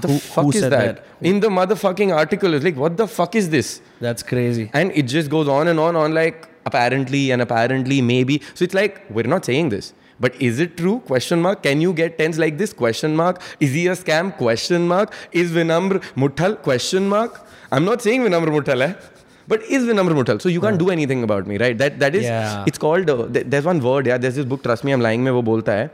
The 0.00 0.08
who, 0.08 0.18
fuck 0.18 0.44
who 0.44 0.50
is 0.50 0.62
that? 0.62 0.70
that? 0.70 1.04
In 1.20 1.38
the 1.40 1.48
motherfucking 1.48 2.12
article, 2.12 2.54
it's 2.54 2.64
like, 2.64 2.74
what 2.76 2.96
the 2.96 3.06
fuck 3.06 3.36
is 3.36 3.50
this? 3.50 3.80
That's 4.00 4.24
crazy. 4.24 4.68
And 4.72 4.90
it 4.90 5.04
just 5.04 5.30
goes 5.30 5.46
on 5.46 5.68
and 5.68 5.78
on, 5.78 5.94
on 5.94 6.14
like 6.14 6.48
apparently 6.66 7.30
and 7.30 7.40
apparently 7.40 8.00
maybe. 8.02 8.42
So 8.54 8.64
it's 8.64 8.74
like, 8.74 9.04
we're 9.08 9.30
not 9.34 9.44
saying 9.44 9.68
this 9.68 9.92
but 10.20 10.40
is 10.40 10.60
it 10.60 10.76
true 10.76 11.00
question 11.06 11.40
mark 11.42 11.62
can 11.62 11.80
you 11.80 11.92
get 11.92 12.16
tens 12.18 12.38
like 12.38 12.56
this 12.58 12.72
question 12.72 13.16
mark 13.16 13.40
is 13.60 13.72
he 13.72 13.86
a 13.88 13.96
scam 14.02 14.36
question 14.36 14.86
mark 14.86 15.12
is 15.32 15.50
vinamr 15.56 16.00
muthal 16.24 16.54
question 16.66 17.08
mark 17.08 17.40
i'm 17.72 17.84
not 17.84 18.00
saying 18.00 18.22
vinamr 18.22 18.52
muthal 18.56 18.84
eh? 18.88 18.92
but 19.51 19.61
is 19.75 19.83
vinamr 19.89 20.13
muthal 20.19 20.37
so 20.43 20.49
you 20.55 20.61
can't 20.65 20.79
do 20.83 20.87
anything 20.95 21.21
about 21.27 21.47
me 21.51 21.55
right 21.63 21.77
that 21.83 21.93
that 22.03 22.15
is 22.19 22.25
Yeah. 22.29 22.67
it's 22.71 22.81
called 22.85 23.07
uh, 23.13 23.15
th- 23.35 23.45
there's 23.53 23.67
one 23.71 23.79
word 23.87 24.09
yeah 24.11 24.17
there's 24.25 24.37
this 24.39 24.47
book 24.51 24.61
trust 24.67 24.83
me 24.89 24.95
i'm 24.95 25.03
lying 25.07 25.23
mein 25.27 25.35
wo 25.37 25.43
bolta 25.51 25.75
hai 25.79 25.85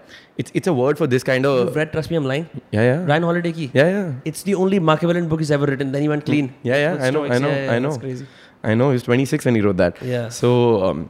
it's 0.44 0.51
it's 0.59 0.69
a 0.74 0.75
word 0.81 1.01
for 1.01 1.07
this 1.13 1.25
kind 1.31 1.45
of 1.51 1.56
You've 1.62 1.77
read 1.81 1.92
Trust 1.95 2.09
Me 2.13 2.18
I'm 2.21 2.25
Lying 2.31 2.45
yeah 2.77 2.86
yeah 2.89 2.97
Ryan 3.12 3.27
Holiday 3.30 3.53
की 3.59 3.68
yeah 3.80 3.92
yeah 3.95 4.30
it's 4.31 4.42
the 4.50 4.56
only 4.63 4.80
Machiavellian 4.89 5.30
book 5.33 5.44
he's 5.45 5.53
ever 5.57 5.69
written 5.71 5.94
then 5.97 6.03
he 6.06 6.09
went 6.13 6.25
clean 6.31 6.50
Yeah, 6.69 6.80
yeah, 6.83 6.92
With 6.97 7.06
I 7.09 7.12
know, 7.18 7.24
I 7.25 7.30
Stoics. 7.30 7.44
know, 7.45 7.53
Yeah, 7.53 7.62
yeah, 7.68 7.75
I 7.75 7.80
know. 7.86 7.94
that's 7.95 8.03
crazy 8.07 8.25
I 8.71 8.74
know. 8.81 8.89
He 8.94 8.97
was 9.00 9.03
26 9.07 9.47
when 9.47 9.56
he 9.57 9.62
wrote 9.68 9.77
that. 9.81 9.97
Yeah. 10.12 10.27
So, 10.38 10.50
um, 10.86 11.01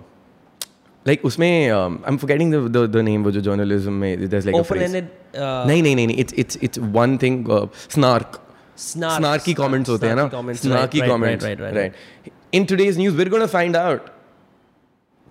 like, 1.10 1.22
उसमें 1.30 1.52
um, 1.78 1.94
I'm 2.12 2.18
forgetting 2.24 2.50
the, 2.56 2.62
the 2.78 2.82
the 2.96 3.04
name 3.10 3.24
वो 3.28 3.32
जो 3.38 3.42
journalism 3.50 4.00
में 4.04 4.10
there's 4.34 4.48
like 4.50 4.58
a 4.62 4.64
phrase. 4.72 4.84
open-ended 4.84 5.06
uh, 5.44 5.64
नहीं 5.70 5.82
नहीं 5.88 5.96
नहीं 6.00 6.08
नहीं 6.12 6.18
it's 6.26 6.34
it's 6.44 6.58
it's 6.70 6.82
one 7.02 7.14
thing 7.24 7.38
uh, 7.58 7.62
snark. 7.88 7.96
snark 7.96 8.42
Snarky 8.81 9.55
comments 9.61 9.89
होते 9.89 10.07
हैं 10.07 10.15
ना? 10.17 10.25
snarky 10.25 10.37
comments, 10.37 10.65
snarky 10.65 10.75
right, 10.75 11.01
right, 11.01 11.11
comments 11.11 11.45
right, 11.45 11.61
right, 11.61 11.75
right, 11.77 11.95
right. 12.25 12.33
In 12.59 12.67
today's 12.71 12.99
news 13.01 13.17
we're 13.19 13.33
gonna 13.35 13.53
find 13.55 13.77
out 13.81 14.11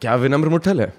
क्या 0.02 0.16
विनम्र 0.16 0.50
मुठल 0.50 0.82
है? 0.82 0.94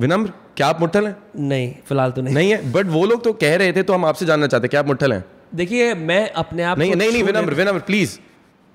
विनम्र? 0.00 0.32
क्या 0.56 0.66
आप 0.66 0.80
मुठल 0.80 1.06
हैं? 1.06 1.16
नहीं 1.48 1.74
फ़िलहाल 1.88 2.12
तो 2.12 2.22
नहीं। 2.22 2.34
नहीं 2.34 2.50
है 2.50 2.72
बट 2.72 2.86
वो 2.90 3.04
लोग 3.06 3.22
तो 3.24 3.32
कह 3.42 3.56
रहे 3.56 3.72
थे 3.72 3.82
तो 3.82 3.92
हम 3.92 4.04
आपसे 4.04 4.26
जानना 4.26 4.46
चाहते 4.46 4.64
हैं 4.64 4.70
क्या 4.70 4.80
आप 4.80 4.86
मुठल 4.86 5.12
हैं? 5.12 5.24
देखिए 5.54 5.94
मैं 5.94 6.28
अपने 6.42 6.62
आप 6.62 6.78
नहीं 6.78 6.94
नहीं 6.94 7.10
नहीं 7.10 7.22
Vinamra 7.24 7.54
Vinamra 7.54 7.80
please 7.80 8.18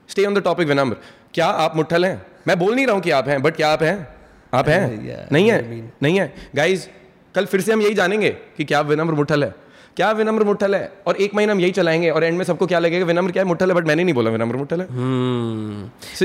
stay 0.09 0.25
on 0.25 0.33
the 0.33 0.43
topic 0.43 0.67
Vinamra. 0.67 0.95
क्या 1.33 1.47
आप 1.63 1.75
मुठल 1.75 2.05
हैं? 2.05 2.21
मैं 2.47 2.59
बोल 2.59 2.75
नहीं 2.75 2.85
रहा 2.85 2.95
हूँ 2.95 3.03
कि 3.03 3.11
आप 3.11 3.27
हैं 3.27 3.41
बट 3.41 3.55
क्या 3.55 3.69
आप 3.69 3.83
हैं? 3.83 4.07
आप 4.53 4.69
हैं? 4.69 5.27
नहीं 5.31 5.49
है 5.49 5.91
नहीं 6.03 6.19
है। 6.19 6.33
गाइज़ 6.55 6.87
कल 7.35 7.45
फिर 7.45 7.61
से 7.61 7.73
हम 7.73 7.81
यही 7.81 7.93
जानेंगे 7.93 8.29
कि 8.57 8.63
क्या 8.63 8.81
विनम्र 8.83 9.13
मुठल 9.13 9.43
है। 9.43 9.53
क्या 9.97 10.11
विनम्र 10.11 10.43
मुठल 10.43 10.75
है? 10.75 10.91
और 11.07 11.15
एक 11.17 11.35
महीना 11.35 11.53
हम 11.53 11.59
यही 11.59 11.71
चलाएँगे 11.71 12.09
और 12.09 12.23
एंड 12.23 12.37
में 12.37 12.43
सबको 12.45 12.67
क्या 12.67 12.79
लगेगा 12.79 13.05
विनम्र 13.05 13.31
क्या 13.31 13.43
मुठल 13.45 13.69
है 13.69 13.75
बट 13.75 13.87
मैंने 13.87 14.03
नहीं 14.03 14.15
बोला 14.15 14.31
विनम्र 14.31 14.57
मुठल 14.57 14.81
है। 14.81 14.87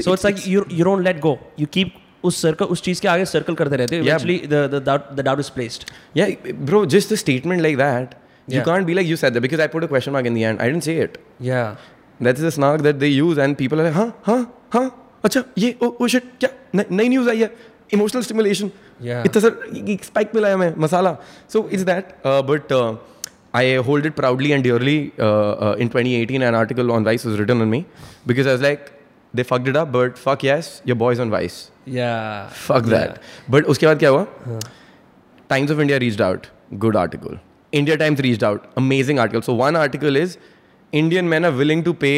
सो 0.00 0.10
उस 2.24 2.40
सर्कल 2.42 2.64
उस 2.66 2.82
चीज़ 2.82 3.00
के 3.00 3.08
आगे 3.08 3.24
सर्कल 3.24 3.54
करते 3.54 3.76
रहते 3.76 3.96
actually 3.96 4.36
the 4.46 4.54
the 5.14 5.20
doubt 5.20 5.38
is 5.40 5.50
placed 5.54 5.84
या 6.16 6.26
bro 6.70 6.84
just 6.94 7.12
the 7.12 7.16
statement 7.16 7.60
like 7.62 7.76
that 7.76 8.14
you 8.48 8.62
can't 8.62 8.86
be 8.86 8.94
like 8.94 9.08
you 9.08 9.16
said 9.16 9.32
that 9.32 9.42
because 9.42 9.60
I 9.60 9.68
put 9.74 9.84
a 9.84 9.86
question 9.86 10.12
mark 10.12 10.26
in 10.26 10.34
the 10.34 10.38
end 10.38 10.60
I 10.60 10.66
didn't 10.66 10.82
say 10.82 10.98
it 11.02 11.18
या 11.42 11.64
that 12.20 12.38
is 12.38 12.46
a 12.46 12.50
snark 12.50 12.80
that 12.80 12.96
they 12.96 13.06
use 13.06 13.40
and 13.40 13.56
people 13.56 13.80
are 13.80 13.92
हाँ 13.92 14.08
हाँ 14.26 14.40
हाँ 14.74 14.86
अच्छा 15.24 15.42
ये 15.58 15.74
ओ 15.82 15.86
ओ 16.00 16.06
shit 16.06 16.30
क्या 16.40 16.50
नई 16.90 17.08
news 17.08 17.28
आई 17.30 17.40
है 17.40 17.50
इमोशनल 17.94 18.22
स्टिमुलेशन 18.22 18.70
या 19.02 19.22
इतना 19.22 19.42
सर 19.42 19.98
स्पाइक 20.04 20.34
मिला 20.34 20.48
है 20.48 20.56
मैं 20.56 20.74
मसाला। 20.78 21.16
So 21.52 21.68
is 21.72 21.84
that 21.84 22.14
but 22.26 22.72
I 23.55 23.75
hold 23.89 24.05
it 24.05 24.13
proudly 24.15 24.51
and 24.51 24.63
dearly 24.63 24.97
in 25.83 25.89
2018 25.95 26.43
an 26.49 26.57
article 26.63 26.91
on 26.97 27.07
Vice 27.07 27.25
was 27.29 27.39
written 27.41 27.63
on 27.65 27.71
me 27.75 27.79
because 28.31 28.49
I 28.51 28.53
was 28.57 28.61
like 28.67 28.91
they 29.39 29.45
fucked 29.49 29.71
it 29.71 29.79
up 29.81 29.91
but 29.95 30.21
fuck 30.27 30.45
yes 30.49 30.69
your 30.91 30.97
boys 31.01 31.23
on 31.25 31.33
Vice 31.35 31.57
yeah 31.97 32.53
fuck 32.67 32.87
that 32.93 33.19
but 33.55 33.67
उसके 33.75 33.85
बाद 33.87 33.99
क्या 34.05 34.09
हुआ 34.17 34.59
Times 35.51 35.71
of 35.73 35.79
India 35.83 35.95
reached 36.01 36.21
out. 36.25 36.45
Good 36.83 36.97
article. 36.99 37.33
India 37.79 37.95
Times 38.01 38.19
reached 38.25 38.43
out. 38.49 38.67
Amazing 38.81 39.17
article. 39.23 39.41
So 39.47 39.55
one 39.61 39.77
article 39.79 40.19
is 40.19 40.35
Indian 40.99 41.27
men 41.33 41.47
are 41.49 41.51
willing 41.61 41.81
to 41.87 41.93
pay 42.03 42.13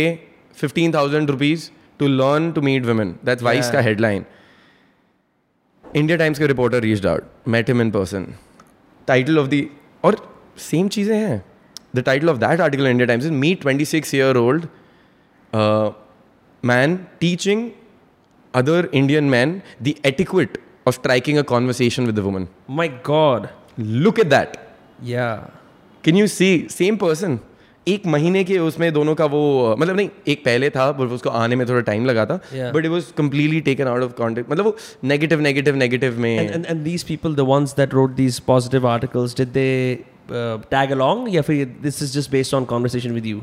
15,000 0.60 1.32
rupees 1.34 1.63
to 2.03 2.10
learn 2.20 2.51
to 2.58 2.63
meet 2.67 2.86
women. 2.91 3.15
That's 3.29 3.46
Vice 3.48 3.63
Yeah. 3.63 3.72
का 3.75 3.84
headline. 3.88 4.27
India 6.01 6.17
Times 6.24 6.43
के 6.43 6.48
reporter 6.53 6.82
reached 6.86 7.08
out. 7.13 7.25
Met 7.55 7.72
him 7.74 7.82
in 7.86 7.91
person. 7.98 8.27
Title 9.08 9.41
of 9.43 9.50
the 9.55 9.63
और 10.10 10.20
Same 10.59 10.88
चीज़ें 10.88 11.17
हैं. 11.17 11.43
The 11.95 12.03
title 12.03 12.29
of 12.29 12.41
that 12.41 12.61
article 12.61 12.87
in 12.87 12.93
India 12.97 13.07
Times 13.07 13.25
is 13.25 13.31
Meet 13.31 13.62
26 13.62 14.12
year 14.15 14.37
old 14.37 14.69
uh, 15.53 15.91
man 16.62 17.07
teaching 17.21 17.73
other 18.55 18.88
Indian 18.93 19.31
men 19.31 19.62
the 19.81 19.97
etiquette 20.05 20.59
of 20.87 20.95
striking 20.95 21.38
a 21.38 21.45
conversation 21.45 22.07
with 22.07 22.15
the 22.15 22.23
woman. 22.23 22.49
My 22.69 22.88
God. 22.88 23.49
Look 23.79 24.19
at 24.19 24.31
that. 24.31 24.59
Yeah. 25.03 25.38
Can 26.05 26.17
you 26.17 26.27
see 26.27 26.49
same 26.71 26.97
person 26.97 27.38
एक 27.88 28.07
महीने 28.07 28.42
के 28.45 28.59
उसमें 28.61 28.92
दोनों 28.92 29.14
का 29.14 29.25
वो 29.26 29.42
मतलब 29.78 29.97
नहीं 29.97 30.09
एक 30.28 30.45
पहले 30.45 30.71
था 30.71 30.90
बट 30.92 31.12
उसको 31.12 31.30
आने 31.40 31.57
में 31.57 31.66
थोड़ा 31.68 31.80
टाइम 31.83 32.04
लगा 32.07 32.26
था 32.26 32.37
but 32.54 32.85
it 32.85 32.90
was 32.90 33.12
completely 33.16 33.61
taken 33.62 33.88
out 33.88 34.02
of 34.02 34.12
context 34.14 34.50
मतलब 34.50 34.64
वो 34.64 34.76
नेगेटिव 35.04 35.40
नेगेटिव 35.40 35.76
नेगेटिव 35.76 36.18
में 36.21 36.37
and 36.38 36.76
these 36.80 37.02
people 37.04 37.35
the 37.35 37.49
ones 37.49 37.76
that 37.76 37.95
wrote 37.95 38.14
these 38.14 38.40
positive 38.47 38.88
articles 38.88 39.37
did 39.37 39.52
they 39.52 39.68
tag 40.71 40.90
along 40.92 41.35
या 41.35 41.42
फिर 41.42 41.64
this 41.83 42.02
is 42.02 42.18
just 42.18 42.30
based 42.30 42.54
on 42.54 42.64
conversation 42.66 43.12
with 43.12 43.26
you 43.26 43.42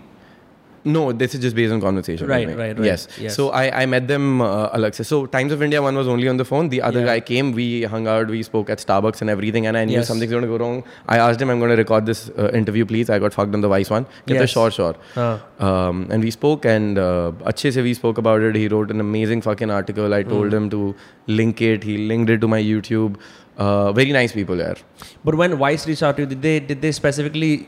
No, 0.85 1.11
this 1.11 1.33
is 1.33 1.41
just 1.41 1.55
based 1.55 1.73
on 1.73 1.81
conversation. 1.81 2.27
Right, 2.27 2.47
right, 2.47 2.57
right. 2.57 2.85
Yes. 2.85 3.07
yes. 3.19 3.35
So 3.35 3.49
I, 3.49 3.81
I 3.81 3.85
met 3.87 4.07
them, 4.07 4.41
uh, 4.41 4.69
Alexis. 4.71 5.07
So 5.07 5.25
Times 5.25 5.51
of 5.51 5.63
India 5.63 5.81
one 5.81 5.95
was 5.95 6.07
only 6.07 6.27
on 6.27 6.37
the 6.37 6.45
phone. 6.45 6.69
The 6.69 6.81
other 6.83 6.99
yeah. 6.99 7.05
guy 7.07 7.19
came. 7.21 7.53
We 7.53 7.83
hung 7.83 8.07
out. 8.07 8.27
We 8.27 8.43
spoke 8.43 8.69
at 8.69 8.77
Starbucks 8.77 9.21
and 9.21 9.29
everything. 9.29 9.65
And 9.65 9.75
I 9.75 9.85
knew 9.85 9.97
yes. 9.97 10.07
something's 10.07 10.31
going 10.31 10.43
to 10.43 10.47
go 10.47 10.57
wrong. 10.57 10.83
I 11.07 11.17
asked 11.17 11.41
him, 11.41 11.49
I'm 11.49 11.59
going 11.59 11.71
to 11.71 11.75
record 11.75 12.05
this 12.05 12.29
uh, 12.37 12.51
interview, 12.53 12.85
please. 12.85 13.09
I 13.09 13.17
got 13.17 13.33
fucked 13.33 13.55
on 13.55 13.61
the 13.61 13.67
Vice 13.67 13.89
one. 13.89 14.05
Yes. 14.27 14.39
The 14.39 14.47
sure, 14.47 14.69
sure. 14.69 14.95
Huh. 15.15 15.39
Um, 15.59 16.07
and 16.11 16.23
we 16.23 16.29
spoke 16.29 16.65
and 16.65 16.99
uh, 16.99 17.31
se 17.55 17.81
we 17.81 17.95
spoke 17.95 18.19
about 18.19 18.41
it. 18.41 18.55
He 18.55 18.67
wrote 18.67 18.91
an 18.91 18.99
amazing 18.99 19.41
fucking 19.41 19.71
article. 19.71 20.13
I 20.13 20.21
told 20.21 20.51
mm. 20.51 20.53
him 20.53 20.69
to 20.69 20.95
link 21.25 21.61
it. 21.61 21.83
He 21.83 21.97
linked 21.97 22.29
it 22.29 22.41
to 22.41 22.47
my 22.47 22.61
YouTube. 22.61 23.17
Uh, 23.57 23.91
very 23.93 24.11
nice 24.11 24.33
people 24.33 24.55
there. 24.57 24.75
But 25.23 25.35
when 25.35 25.55
Vice 25.55 25.87
reached 25.87 26.03
out 26.03 26.17
to 26.17 26.23
you, 26.23 26.27
did 26.27 26.41
they 26.41 26.59
did 26.59 26.81
they 26.81 26.91
specifically 26.91 27.67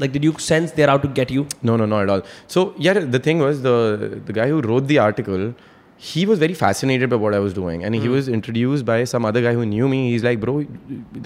like 0.00 0.12
did 0.12 0.24
you 0.24 0.34
sense 0.38 0.72
they're 0.72 0.90
out 0.90 1.02
to 1.02 1.08
get 1.08 1.30
you? 1.30 1.46
No, 1.62 1.76
no, 1.76 1.86
not 1.86 2.02
at 2.02 2.10
all. 2.10 2.22
So 2.46 2.74
yeah, 2.78 2.92
the 3.16 3.18
thing 3.30 3.38
was 3.38 3.62
the 3.62 4.20
the 4.26 4.32
guy 4.42 4.48
who 4.48 4.60
wrote 4.60 4.86
the 4.88 4.98
article, 4.98 5.54
he 6.08 6.26
was 6.30 6.38
very 6.40 6.52
fascinated 6.60 7.08
by 7.12 7.16
what 7.20 7.34
I 7.36 7.38
was 7.44 7.54
doing, 7.58 7.82
and 7.82 7.94
he 7.94 8.08
was 8.14 8.26
introduced 8.38 8.84
by 8.88 8.96
some 9.12 9.24
other 9.28 9.40
guy 9.46 9.52
who 9.60 9.64
knew 9.70 9.88
me. 9.92 10.00
He's 10.10 10.26
like, 10.26 10.40
bro, 10.42 10.56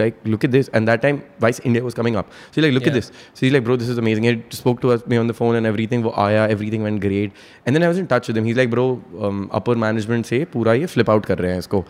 like 0.03 0.21
look 0.35 0.45
at 0.49 0.53
this. 0.53 0.69
And 0.81 0.87
that 0.93 1.03
time, 1.07 1.19
Vice 1.47 1.59
India 1.71 1.83
was 1.83 1.97
coming 2.01 2.15
up. 2.21 2.31
So 2.53 2.61
he's 2.61 2.65
like, 2.67 2.75
look 2.77 2.87
at 2.87 2.93
Yeah. 2.93 3.01
this. 3.01 3.09
So 3.35 3.47
he's 3.47 3.53
like, 3.57 3.65
bro, 3.71 3.77
this 3.83 3.89
is 3.89 3.99
amazing. 4.05 4.29
He 4.31 4.37
spoke 4.59 4.81
to 4.87 4.93
us 4.97 5.05
me 5.15 5.17
on 5.25 5.27
the 5.33 5.37
phone 5.41 5.57
and 5.63 5.67
everything. 5.73 6.05
वो 6.05 6.15
आया, 6.27 6.47
everything 6.57 6.87
went 6.89 7.01
great. 7.07 7.33
And 7.67 7.75
then 7.79 7.83
I 7.83 7.89
was 7.95 7.99
in 8.05 8.07
touch 8.15 8.29
with 8.33 8.39
him. 8.43 8.45
He's 8.53 8.61
like, 8.63 8.71
bro, 8.77 8.87
um, 9.29 9.43
upper 9.61 9.75
management 9.87 10.27
से 10.33 10.45
पूरा 10.55 10.75
ये 10.83 10.91
flip 10.97 11.11
out 11.17 11.27
कर 11.33 11.39
रहे 11.39 11.53
हैं 11.53 11.59
इसको. 11.67 11.85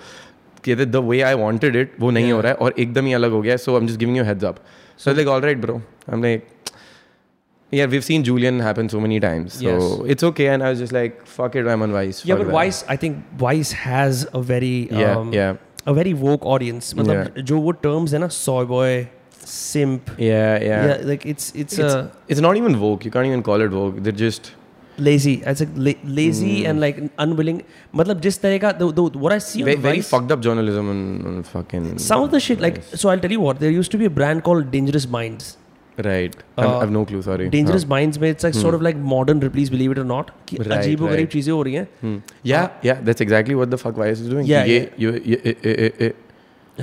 कहते 0.64 0.90
the 0.92 1.02
way 1.10 1.20
I 1.32 1.34
wanted 1.42 1.76
it 1.82 2.00
वो 2.00 2.10
नहीं 2.20 2.32
हो 2.32 2.40
रहा 2.40 2.52
है 2.52 2.58
और 2.66 2.74
एकदम 2.86 3.06
ही 3.06 3.12
अलग 3.20 3.32
हो 3.32 3.42
गया. 3.42 3.56
So 3.66 3.76
I'm 3.80 3.92
just 3.92 4.00
giving 4.04 4.16
you 4.16 4.22
a 4.22 4.30
heads 4.30 4.48
up. 4.52 4.64
So 4.96 5.10
I 5.10 5.14
was 5.14 5.22
like, 5.24 5.34
all 5.34 5.46
right, 5.50 5.60
bro. 5.66 5.82
I'm 6.08 6.22
like. 6.28 6.48
Yeah, 7.72 7.86
we've 7.86 8.04
seen 8.04 8.24
Julian 8.24 8.58
happen 8.58 8.88
so 8.88 9.00
many 9.00 9.20
times. 9.20 9.54
So 9.54 9.64
Yes. 9.66 9.82
it's 10.14 10.24
okay. 10.30 10.46
And 10.52 10.62
I 10.68 10.70
was 10.70 10.80
just 10.80 10.92
like, 10.92 11.24
fuck 11.34 11.54
it, 11.60 11.68
I'm 11.68 11.82
on 11.82 11.92
Vice. 11.92 12.24
Yeah, 12.24 12.34
fuck 12.34 12.40
but 12.40 12.46
that. 12.48 12.52
Vice, 12.58 12.84
I 12.88 12.96
think 12.96 13.18
Vice 13.42 13.70
has 13.82 14.26
a 14.34 14.42
very 14.42 14.88
Yeah, 14.90 15.16
um, 15.18 15.32
yeah. 15.32 15.54
a 15.86 15.94
very 15.98 16.14
woke 16.24 16.46
audience. 16.54 16.92
मतलब 16.94 17.38
जो 17.50 17.60
वो 17.66 17.74
terms 17.84 18.12
है 18.14 18.18
ना 18.24 18.28
soy 18.38 18.64
boy, 18.72 18.88
simp. 19.52 20.10
Yeah, 20.18 20.58
yeah. 20.70 20.86
Yeah, 20.88 20.96
like 21.12 21.26
it's 21.34 21.52
it's, 21.54 21.78
It's, 21.78 21.94
uh, 22.00 22.08
it's 22.28 22.40
not 22.48 22.56
even 22.62 22.76
Vogue. 22.86 23.04
You 23.04 23.12
can't 23.18 23.26
even 23.34 23.44
call 23.50 23.60
it 23.68 23.70
Vogue. 23.82 24.02
They're 24.08 24.20
just. 24.24 24.50
lazy. 25.06 25.32
It's 25.50 25.60
like 25.62 25.76
la- 25.84 26.00
lazy 26.16 26.48
Hmm. 26.54 26.66
and 26.70 26.80
like 26.84 26.96
unwilling. 27.24 27.60
मतलब 28.00 28.20
जिस 28.26 28.40
तरह 28.40 28.58
का 28.64 28.72
the, 28.80 28.88
the, 28.98 29.04
what 29.22 29.34
I 29.34 29.38
see 29.44 29.62
on 29.62 29.68
Very, 29.68 29.80
very 29.84 30.00
Vice, 30.00 30.10
fucked 30.14 30.34
up 30.34 30.42
journalism 30.46 30.90
and, 30.94 31.28
and 31.30 31.46
fucking. 31.52 31.86
some 32.06 32.24
of 32.26 32.30
the 32.34 32.40
shit 32.46 32.60
like 32.64 32.82
so 33.02 33.08
I'll 33.12 33.22
tell 33.22 33.32
you 33.36 33.40
what 33.44 33.62
there 33.64 33.70
used 33.76 33.94
to 33.94 34.00
be 34.02 34.08
a 34.10 34.14
brand 34.18 34.42
called 34.48 34.70
Dangerous 34.74 35.06
Minds. 35.14 35.46
Right. 36.06 36.36
I've, 36.56 36.66
Uh, 36.66 36.78
I've 36.82 36.90
no 36.96 37.00
clue, 37.08 37.20
sorry. 37.24 37.46
Dangerous 37.54 37.82
Huh. 37.84 37.90
Minds 37.92 38.18
में 38.18 38.28
it's 38.30 38.44
like 38.46 38.54
sort 38.58 38.74
of 38.76 38.82
like 38.86 39.00
modern 39.14 39.40
Ripley's 39.46 39.70
Believe 39.74 39.94
It 39.94 39.98
or 40.02 40.04
Not 40.10 40.30
कि 40.50 40.58
Right, 40.58 40.70
अजीब 40.78 41.00
व 41.00 41.08
गरीब 41.08 41.18
right. 41.26 41.32
चीजें 41.32 41.50
हो 41.52 41.62
रही 41.68 41.74
हैं 41.74 41.86
Hmm. 42.04 42.14
Yeah, 42.50 42.68
yeah, 42.88 43.02
that's 43.08 43.24
exactly 43.26 43.56
what 43.60 43.72
the 43.74 43.80
fuck 43.82 43.98
Vice 44.02 44.22
is 44.26 44.30
doing. 44.34 44.46
Yeah, 44.50 44.70
Ye, 44.70 44.78
yeah. 44.78 44.86
You, 45.04 45.10
you, 45.32 45.38
eh, 45.52 45.54
eh, 45.72 45.74
eh, 45.88 46.06
eh. 46.06 46.12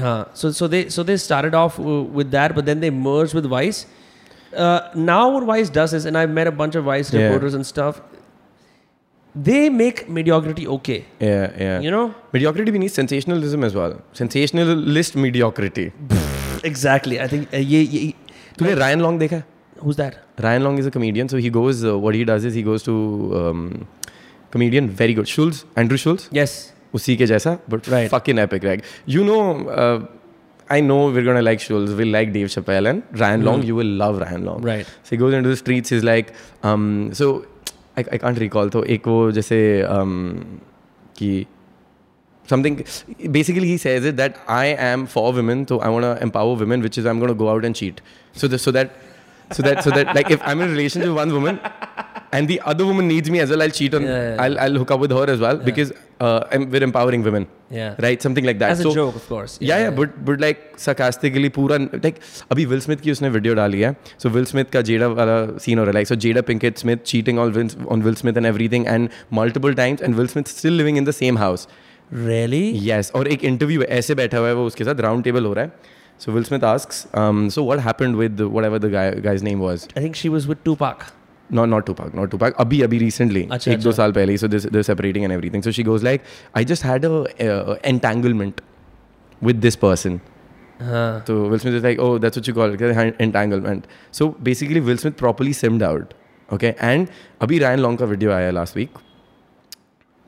हाँ 0.04 0.18
so 0.42 0.52
so 0.60 0.68
they 0.76 0.82
so 0.98 1.04
they 1.10 1.16
started 1.24 1.56
off 1.62 1.80
uh, 1.86 1.96
with 2.20 2.30
that 2.36 2.56
but 2.60 2.70
then 2.72 2.84
they 2.86 2.92
merged 3.00 3.40
with 3.40 3.50
Vice. 3.56 3.80
Uh, 4.66 4.80
now 5.10 5.22
what 5.38 5.48
Vice 5.52 5.72
does 5.80 5.98
is 6.02 6.06
and 6.12 6.22
I've 6.24 6.36
met 6.42 6.52
a 6.54 6.56
bunch 6.62 6.80
of 6.82 6.88
Vice 6.92 7.12
Yeah. 7.16 7.26
reporters 7.26 7.58
and 7.62 7.70
stuff. 7.72 8.00
They 9.48 9.64
make 9.80 10.04
mediocrity 10.10 10.68
okay. 10.76 11.00
Yeah, 11.20 11.50
yeah. 11.64 11.80
You 11.80 11.92
know 11.92 12.06
Mediocrity, 12.34 12.72
we 12.72 12.80
need 12.86 12.92
sensationalism 13.00 13.64
as 13.64 13.76
well. 13.82 13.98
Sensationalist 14.14 15.16
mediocrity. 15.26 15.92
exactly. 16.64 17.20
I 17.26 17.28
think 17.34 17.54
uh, 17.54 17.58
ये, 17.58 17.82
ये 17.98 18.14
तूने 18.59 18.75
Ryan 18.85 19.01
Long 19.07 19.19
देखा 19.19 19.37
है? 19.37 19.45
who's 19.85 19.97
that? 19.99 20.17
Ryan 20.45 20.63
Long 20.65 20.79
is 20.81 20.87
a 20.89 20.91
comedian, 20.97 21.29
so 21.35 21.39
he 21.45 21.51
goes. 21.59 21.85
Uh, 21.93 21.99
what 22.07 22.15
he 22.19 22.25
does 22.33 22.45
is 22.51 22.55
he 22.61 22.63
goes 22.71 22.85
to 22.89 22.95
um, 23.43 23.63
comedian, 24.57 24.89
very 25.03 25.15
good. 25.21 25.29
Schulz, 25.35 25.65
Andrew 25.83 25.99
Schulz, 26.03 26.27
Yes. 26.39 26.55
उसी 26.95 27.17
के 27.17 27.27
जैसा, 27.27 27.59
but 27.75 27.89
Right. 27.95 28.11
fucking 28.15 28.43
epic. 28.43 28.67
Like 28.71 28.85
you 29.17 29.25
know, 29.31 29.41
uh, 29.85 30.01
I 30.77 30.81
know 30.89 30.99
we're 31.15 31.25
gonna 31.29 31.43
like 31.47 31.61
Schulz, 31.67 31.95
we'll 32.01 32.13
like 32.17 32.33
Dave 32.37 32.51
Chappelle 32.57 32.91
and 32.93 33.21
Ryan 33.23 33.45
Long. 33.49 33.63
You 33.71 33.75
will 33.81 33.93
love 34.03 34.21
Ryan 34.25 34.45
Long. 34.51 34.63
Right. 34.71 34.87
So 35.03 35.11
he 35.17 35.17
goes 35.25 35.35
into 35.41 35.49
the 35.55 35.57
streets. 35.63 35.95
He's 35.97 36.05
like, 36.11 36.33
um, 36.63 36.87
so 37.23 37.31
I, 37.97 38.05
I 38.13 38.19
can't 38.27 38.39
recall. 38.45 38.71
तो 38.77 38.85
एक 38.97 39.09
वो 39.09 39.31
जैसे 39.41 39.59
um, 39.97 40.15
कि 41.19 41.33
something 42.47 42.85
basically 43.31 43.67
he 43.67 43.77
says 43.77 44.05
it 44.05 44.17
that 44.17 44.37
i 44.49 44.67
am 44.91 45.07
for 45.07 45.33
women 45.33 45.67
so 45.67 45.79
i 45.81 45.89
want 45.89 46.05
to 46.05 46.23
empower 46.23 46.55
women 46.55 46.83
which 46.83 46.99
is 46.99 47.07
i'm 47.07 47.19
going 47.19 47.29
to 47.29 47.35
go 47.35 47.49
out 47.49 47.65
and 47.65 47.77
cheat. 47.77 48.01
So 48.35 48.49
the, 48.49 48.59
so 48.59 48.71
that 48.73 48.93
so 49.53 49.63
that 49.63 49.85
so 49.85 49.91
that 49.91 50.15
like 50.15 50.31
if 50.31 50.41
i'm 50.43 50.61
in 50.61 50.69
a 50.69 50.73
relationship 50.73 51.09
with 51.09 51.17
one 51.17 51.33
woman 51.33 51.61
and 52.33 52.49
the 52.49 52.61
other 52.63 52.87
woman 52.87 53.07
needs 53.07 53.31
me 53.31 53.41
as 53.41 53.51
well 53.51 53.63
i'll 53.63 53.71
cheat 53.71 53.95
on 53.95 54.03
yeah, 54.03 54.09
yeah, 54.09 54.35
yeah. 54.35 54.43
I'll, 54.43 54.59
I'll 54.59 54.79
hook 54.79 54.91
up 54.91 55.01
with 55.01 55.11
her 55.11 55.29
as 55.31 55.41
well 55.41 55.57
because 55.57 55.93
uh, 56.23 56.67
we're 56.73 56.83
empowering 56.83 57.23
women. 57.23 57.47
Yeah. 57.71 57.97
Right? 57.99 58.23
Something 58.23 58.45
like 58.45 58.59
that. 58.61 58.73
As 58.73 58.83
so, 58.83 58.91
a 58.91 58.95
joke 58.95 59.17
of 59.17 59.27
course. 59.29 59.59
Yeah 59.61 59.79
yeah, 59.85 59.91
but 59.91 60.25
but 60.25 60.41
like 60.45 60.61
sarcastically 60.85 61.51
pura 61.57 61.79
like 62.07 62.21
abhi 62.55 62.67
will 62.73 62.83
smith 62.87 63.03
ki 63.07 63.15
usne 63.15 63.31
video 63.37 63.57
dali 63.61 63.85
hai. 63.87 63.93
So 64.25 64.33
will 64.37 64.49
smith 64.51 64.71
ka 64.77 64.83
jada 64.91 65.09
wala 65.21 65.39
scene 65.67 65.83
ho 65.83 65.87
raha 65.89 65.99
like 65.99 66.11
so 66.13 66.19
jada 66.27 66.45
pinkett 66.51 66.83
smith 66.85 67.05
cheating 67.13 67.41
on 67.45 67.57
will, 67.59 67.73
on 67.95 68.05
will 68.09 68.19
smith 68.23 68.43
and 68.43 68.51
everything 68.53 68.87
and 68.97 69.17
multiple 69.41 69.75
times 69.83 70.05
and 70.09 70.21
will 70.23 70.31
smith 70.35 70.53
still 70.57 70.79
living 70.83 71.03
in 71.03 71.11
the 71.11 71.17
same 71.23 71.43
house. 71.45 71.67
Really? 72.13 72.65
Yes 72.89 73.13
और 73.15 73.29
एक 73.29 73.45
interview 73.45 73.83
ऐसे 73.83 74.15
बैठा 74.15 74.39
हुआ 74.39 74.49
है 74.49 74.55
वो 74.55 74.67
उसके 74.67 74.85
साथ 74.85 75.01
round 75.01 75.25
table 75.25 75.45
हो 75.47 75.53
रहा 75.53 75.65
है 75.65 75.73
so 76.21 76.33
Will 76.33 76.45
Smith 76.45 76.65
asks 76.65 77.07
so 77.55 77.65
what 77.65 77.81
happened 77.81 78.17
with 78.17 78.41
whatever 78.41 78.79
the 78.79 78.91
guy 78.93 79.11
guy's 79.25 79.43
name 79.43 79.61
was 79.61 79.89
I 79.99 80.03
think 80.07 80.23
she 80.23 80.33
was 80.37 80.49
with 80.53 80.65
Tupac. 80.69 81.11
not 81.53 81.69
not 81.69 81.87
Tupac, 81.87 82.15
not 82.15 82.31
Tupac. 82.31 82.55
Abhi, 82.65 82.79
abhi 82.87 82.99
recently, 83.03 83.43
अच्छा, 83.53 83.73
एक 83.73 83.81
दो 83.81 83.91
अच्छा. 83.91 83.97
साल 83.97 84.13
पहले. 84.13 84.37
So 84.39 84.49
this, 84.49 84.67
they're 84.75 84.89
separating 84.89 85.27
and 85.29 85.33
everything. 85.33 85.65
So 85.67 85.73
she 85.79 85.85
goes 85.89 86.07
like, 86.09 86.29
I 86.61 86.65
just 86.65 86.83
had 86.83 87.05
a 87.05 87.13
uh, 87.47 87.77
entanglement 87.93 88.63
with 89.43 89.61
this 89.61 89.77
person. 89.77 90.21
Huh. 90.81 91.21
So 91.27 91.37
Will 91.53 91.59
Smith 91.59 91.75
is 91.75 91.85
like, 91.85 91.99
oh, 91.99 92.19
that's 92.19 92.37
what 92.37 92.47
you 92.47 92.55
call 92.55 92.73
it, 92.75 93.21
entanglement. 93.21 93.87
So 94.11 94.31
basically, 94.51 94.81
Will 94.81 94.97
Smith 94.97 95.17
properly 95.17 95.53
simmed 95.53 95.83
out. 95.83 96.15
Okay, 96.49 96.75
and 96.91 97.09
अभी 97.43 97.61
Ryan 97.61 97.83
Long 97.83 97.97
का 97.97 98.09
video 98.15 98.33
आया 98.33 98.53
last 98.53 98.81
week. 98.81 99.03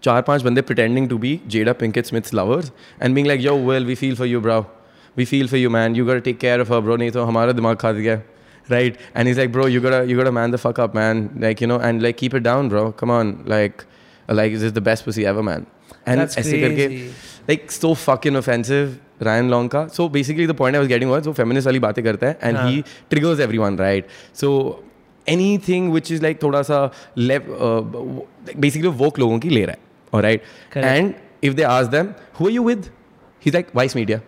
चार 0.04 0.22
पाँच 0.22 0.42
बंदे 0.42 0.60
pretending 0.62 1.08
to 1.08 1.18
be 1.18 1.38
Jada 1.48 1.72
Pinkett 1.80 2.06
Smith's 2.06 2.34
lovers 2.34 2.72
and 3.02 3.14
being 3.14 3.26
like 3.26 3.40
yo 3.40 3.56
well 3.66 3.86
we 3.86 3.94
feel 3.94 4.14
for 4.16 4.26
you 4.26 4.40
bro 4.40 4.60
we 5.16 5.24
feel 5.24 5.48
for 5.48 5.58
you 5.58 5.70
man 5.70 5.96
you 5.96 6.06
gotta 6.06 6.18
take 6.20 6.38
care 6.38 6.60
of 6.60 6.72
her 6.72 6.80
bro 6.80 6.96
नहीं 6.96 7.10
तो 7.10 7.24
हमारा 7.24 7.52
दिमाग 7.52 7.76
खा 7.76 7.92
गया 7.92 8.20
right 8.68 8.96
and 9.16 9.28
is 9.28 9.38
like 9.38 9.52
bro 9.52 9.68
you 9.68 9.80
got 9.80 10.08
you 10.10 10.18
got 10.20 10.26
a 10.26 10.30
man 10.30 10.50
the 10.52 10.56
fuck 10.56 10.80
up 10.80 10.96
man 10.96 11.28
like 11.40 11.62
you 11.62 11.68
know 11.68 11.80
and 11.82 12.02
like 12.02 12.16
keep 12.16 12.34
it 12.34 12.42
down 12.42 12.68
bro 12.68 12.90
come 13.00 13.10
on 13.10 13.36
like 13.48 13.82
like 14.28 14.52
is 14.52 14.64
is 14.66 14.72
the 14.74 14.82
best 14.82 15.04
pussy 15.04 15.24
ever 15.24 15.42
man 15.42 15.66
and 16.08 16.20
ऐसे 16.20 16.60
करके 16.60 16.88
like 16.88 17.70
so 17.72 17.92
fucking 18.26 18.36
offensive 18.36 18.96
Ryan 19.22 19.50
Long 19.50 19.70
का. 19.70 19.86
So 19.86 20.08
basically 20.08 20.46
the 20.46 20.52
point 20.56 20.76
I 20.76 20.86
getting 20.86 21.10
वो 21.10 21.32
feminist 21.32 21.66
वाली 21.66 21.78
बातें 21.78 22.02
करता 22.04 22.26
है 22.26 22.38
and 22.42 22.58
he. 22.58 22.82
Triggers 23.10 23.40
everyone 23.58 23.76
right 23.78 24.06
so 24.34 24.50
anything 25.68 25.92
which 25.92 26.12
is 26.12 26.22
like 26.22 26.42
थोड़ा 26.42 26.62
सा 26.62 26.78
बेसिकली 27.18 28.88
वोक 28.88 29.18
लोगों 29.18 29.38
की 29.38 29.48
ले 29.48 29.64
रहा 29.64 29.72
है. 29.72 29.83
Alright 30.14 30.42
Correct. 30.70 30.86
and 30.86 31.14
if 31.42 31.56
they 31.56 31.64
ask 31.64 31.90
them 31.90 32.14
who 32.34 32.46
are 32.46 32.50
you 32.50 32.62
with? 32.62 32.90
He's 33.40 33.52
like 33.54 33.72
Vice 33.72 33.94
Media 33.94 34.22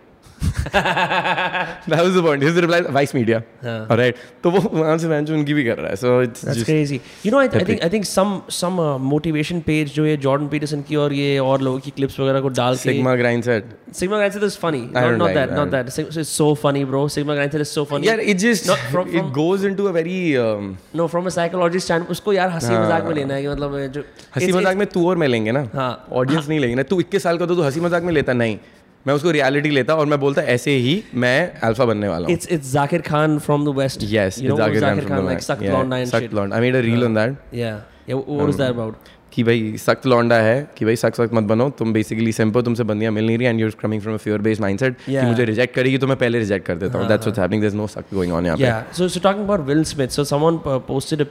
that 0.73 2.01
was 2.03 2.13
the 2.13 2.21
point 2.21 2.43
his 2.43 2.55
reply 2.55 2.81
Vice 2.81 3.13
Media 3.13 3.41
हाँ. 3.63 3.87
alright 3.89 4.15
तो 4.43 4.51
वो 4.51 4.59
वहाँ 4.73 4.97
से 4.97 5.07
मैंने 5.07 5.33
उनकी 5.33 5.53
भी 5.53 5.63
कर 5.65 5.77
रहा 5.77 5.89
है 5.89 5.95
so 5.95 6.19
it's 6.27 6.41
That's 6.41 6.57
just 6.59 6.69
crazy. 6.69 7.01
You 7.23 7.31
know, 7.31 7.39
I, 7.39 7.45
I 7.45 7.63
think. 7.63 7.83
I 7.83 7.89
think 7.89 8.05
some 8.05 8.43
some 8.59 8.79
uh, 8.79 8.97
motivation 9.13 9.61
page 9.69 9.93
जो 9.95 10.05
ये 10.05 10.17
Jordan 10.25 10.49
Peterson 10.53 10.83
की 10.87 10.95
और 10.95 11.13
ये 11.13 11.37
और 11.39 11.61
लोगों 11.61 11.79
की 11.79 11.91
clips 11.99 12.19
वगैरह 12.19 12.41
को 12.41 12.49
डाल 12.61 12.75
के 12.75 12.89
Sigma 12.89 13.15
grind 13.23 13.49
set 13.49 13.75
Sigma 13.97 14.17
Grindset 14.17 14.43
is 14.43 14.55
funny. 14.57 14.81
I 14.83 15.01
Not, 15.01 15.01
don't 15.01 15.17
not 15.17 15.25
like 15.25 15.35
that. 15.35 15.51
Not 15.55 15.71
that. 15.71 15.97
It's 16.21 16.29
so 16.29 16.47
funny, 16.55 16.83
bro. 16.83 17.07
Sigma 17.07 17.35
Grindset 17.35 17.61
is 17.61 17.71
so 17.71 17.85
funny. 17.85 18.07
yeah 18.07 18.15
it 18.33 18.37
just 18.39 18.67
Not 18.67 18.79
from- 18.93 19.11
from, 19.11 19.15
it 19.19 19.33
goes 19.33 19.63
into 19.63 19.87
a 19.87 19.93
very 19.93 20.37
um, 20.37 20.77
No, 20.93 21.07
from 21.07 21.27
a 21.27 21.31
psychology 21.31 21.79
standpoint, 21.85 22.11
उसको 22.11 22.33
यार 22.33 22.49
हँसी 22.51 22.73
हाँ. 22.73 22.85
मज़ाक 22.85 23.03
में 23.05 23.13
लेना 23.15 23.33
है 23.33 23.41
कि 23.41 23.47
मतलब 23.47 23.77
जो 23.93 24.03
हँसी 24.35 24.51
मज़ाक 24.53 24.77
में 24.77 24.87
तू 24.95 25.07
और 25.09 25.17
मैं 25.17 25.27
लेंगे 25.27 25.51
ना 25.51 25.67
हाँ. 25.73 25.91
ऑडियंस 26.21 26.49
नहीं 26.49 26.59
लेंगे 26.59 26.75
ना 26.75 26.83
तू 26.91 26.99
इक्कीस 27.01 27.23
साल 27.23 27.37
का 27.37 27.45
तो 27.45 27.55
तू 27.55 27.61
हँसी 27.61 27.79
मज़ाक 27.87 28.03
में 28.03 28.13
लेता 28.13 28.33
नहीं 28.33 28.57
मैं 29.07 29.13
उसको 29.13 29.31
रियलिटी 29.31 29.69
लेता 29.69 29.95
और 29.95 30.05
मैं 30.11 30.19
बोलता 30.19 30.41
ऐसे 30.53 30.71
ही 30.85 30.93
मैं 31.23 31.37
अल्फ़ा 31.63 31.85
बनने 31.85 32.07
वाला 32.07 32.31
it's 32.31 32.47
it's 32.51 32.71
Zakir 32.71 33.01
Khan 33.01 33.37
from 33.45 33.65
the 33.65 33.75
west 33.77 34.03
yes 34.13 34.39
Zakir 34.39 35.05
Khan 35.05 35.25
like 35.25 35.41
सक 35.41 35.59
ब्लॉन्ड 35.59 35.93
एंड 35.93 36.07
सक 36.07 36.27
blonde 36.31 36.53
I 36.53 36.61
made 36.61 36.75
a 36.75 36.79
reel 36.87 37.03
on 37.03 37.15
that 37.15 37.55
या 37.55 37.75
व्हाट 38.09 38.49
इज़ 38.49 38.57
दैट 38.57 38.69
अबाउट 38.69 39.15
कि 39.33 39.43
भाई 39.43 39.75
सख्त 39.77 40.05
लौंडा 40.07 40.35
है 40.41 40.67
कि 40.77 40.85
भाई 40.85 40.95
सख्त 40.95 41.15
सख्त 41.15 41.33
मत 41.33 41.43
बनो। 41.49 41.69
तुम 41.79 41.93
बेसिकली 41.93 42.31
सिंपल 42.31 42.61
तुमसे 42.67 42.83
बंदियाँ 42.91 43.11
मिल 43.13 43.25
नहीं 43.25 43.37
रही 43.37 43.47
and 43.47 43.59
you 43.61 43.69
coming 43.81 44.01
from 44.01 44.15
a 44.15 44.17
fear 44.23 44.41
based 44.47 44.61
mindset 44.61 44.97
कि 45.09 45.25
मुझे 45.25 45.45
रिजेक्ट 45.45 45.75
करेगी 45.75 45.97
तो 45.97 46.07
मैं 46.07 46.17
पहले 46.17 46.39
रिजेक्ट 46.39 46.65
कर 46.67 46.75
देता 46.77 46.99
हूँ। 46.99 47.07
दैट्स 47.07 47.27
व्हाट्स 47.27 47.39
हैपनिंग 47.39 47.73
नो 47.73 47.87
सख्त 47.95 48.13
गोइंग 48.13 48.33
ऑन 48.33 48.45
यहाँ 48.45 48.85
so 48.97 49.07
so 49.07 49.19
talking 49.23 49.43
about 49.45 49.67
Will 49.67 49.83
Smith 49.91 50.17
so 50.19 50.23
someone 50.31 50.57
posted 50.87 51.25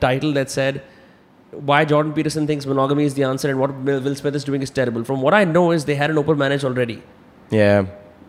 title 0.00 0.32
that 0.34 0.48
said 0.60 0.80
why 1.68 1.76
jordan 1.90 2.10
peterson 2.16 2.46
thinks 2.48 2.66
monogamy 2.70 3.04
is 3.10 3.14
the 3.18 3.22
answer 3.26 3.50
and 3.50 3.60
what 3.60 3.70
will 4.06 4.16
smith 4.16 4.34
is 4.40 4.42
doing 4.48 4.64
is 4.64 4.72
terrible. 4.78 5.04
From 5.10 5.22
what 5.26 5.36
i 5.36 5.38
know 5.52 5.62
is 5.76 5.86
they 5.90 5.94
had 6.00 6.12
an 6.14 6.18
open 6.22 6.38
marriage 6.42 6.64
already. 6.70 6.96
yeah 7.51 7.85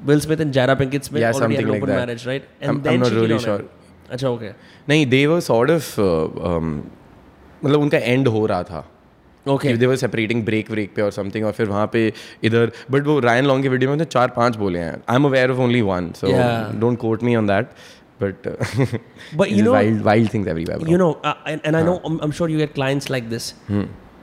Will 0.08 0.20
Smith 0.22 0.40
and 0.44 0.52
Jada 0.54 0.74
Pinkett 0.78 1.04
Smith 1.08 1.20
Yeah, 1.22 1.32
already 1.32 1.56
had 1.56 1.64
something 1.64 1.64
an 1.64 1.70
like 1.72 1.82
open 1.82 1.90
that. 1.90 2.00
marriage, 2.06 2.24
right? 2.30 2.48
And 2.60 2.70
I'm- 2.70 2.80
then 2.86 2.94
I'm 2.94 3.00
not 3.04 3.08
cheated 3.12 3.22
really 3.24 3.34
on 3.34 3.44
sure. 3.44 3.58
him. 3.60 3.68
अच्छा 4.10 4.28
okay. 4.28 4.50
नहीं 4.88 5.06
they 5.12 5.26
were 5.26 5.40
sort 5.40 5.70
of 5.70 5.94
um, 6.00 6.66
मतलब 7.64 7.80
उनका 7.80 7.98
end 7.98 8.28
हो 8.28 8.44
रहा 8.46 8.62
था 8.72 8.84
Okay. 9.46 9.76
They 9.78 9.86
were 9.86 9.96
separating 10.02 10.44
break 10.44 10.70
break 10.70 10.94
पे 10.96 11.02
और 11.02 11.10
something 11.12 11.44
और 11.46 11.52
फिर 11.52 11.66
वहाँ 11.68 11.86
पे 11.92 12.02
इधर 12.44 12.70
बट 12.90 13.06
वो 13.06 13.18
रायन 13.20 13.44
लॉन्ग 13.46 13.62
की 13.62 13.68
वीडियो 13.68 13.90
में 13.90 13.98
तो 13.98 14.04
चार 14.18 14.28
पांच 14.36 14.56
बोले 14.56 14.78
हैं 14.78 14.92
I 15.10 15.16
am 15.16 15.24
aware 15.26 15.50
of 15.50 15.58
only 15.66 15.80
one 15.90 16.10
so 16.20 16.26
Yeah. 16.28 16.74
Don't 16.80 16.98
quote 16.98 17.22
me 17.22 17.34
on 17.36 17.46
that 17.46 17.66
but 18.22 18.48
But 19.40 19.50
you 19.50 19.62
know- 19.64 19.72
wild 19.72 20.02
wild 20.02 20.32
things 20.34 20.48
everywhere 20.48 20.88
You 20.92 20.98
know, 21.02 21.10
uh, 21.30 21.34
and, 21.52 21.66
and 21.70 21.76
I 21.80 21.82
know, 21.88 21.96
I'm, 22.10 22.18
I'm 22.26 22.34
sure 22.40 22.48
you 22.54 22.60
get 22.64 22.74
clients 22.80 23.10
like 23.16 23.28
this. 23.34 23.52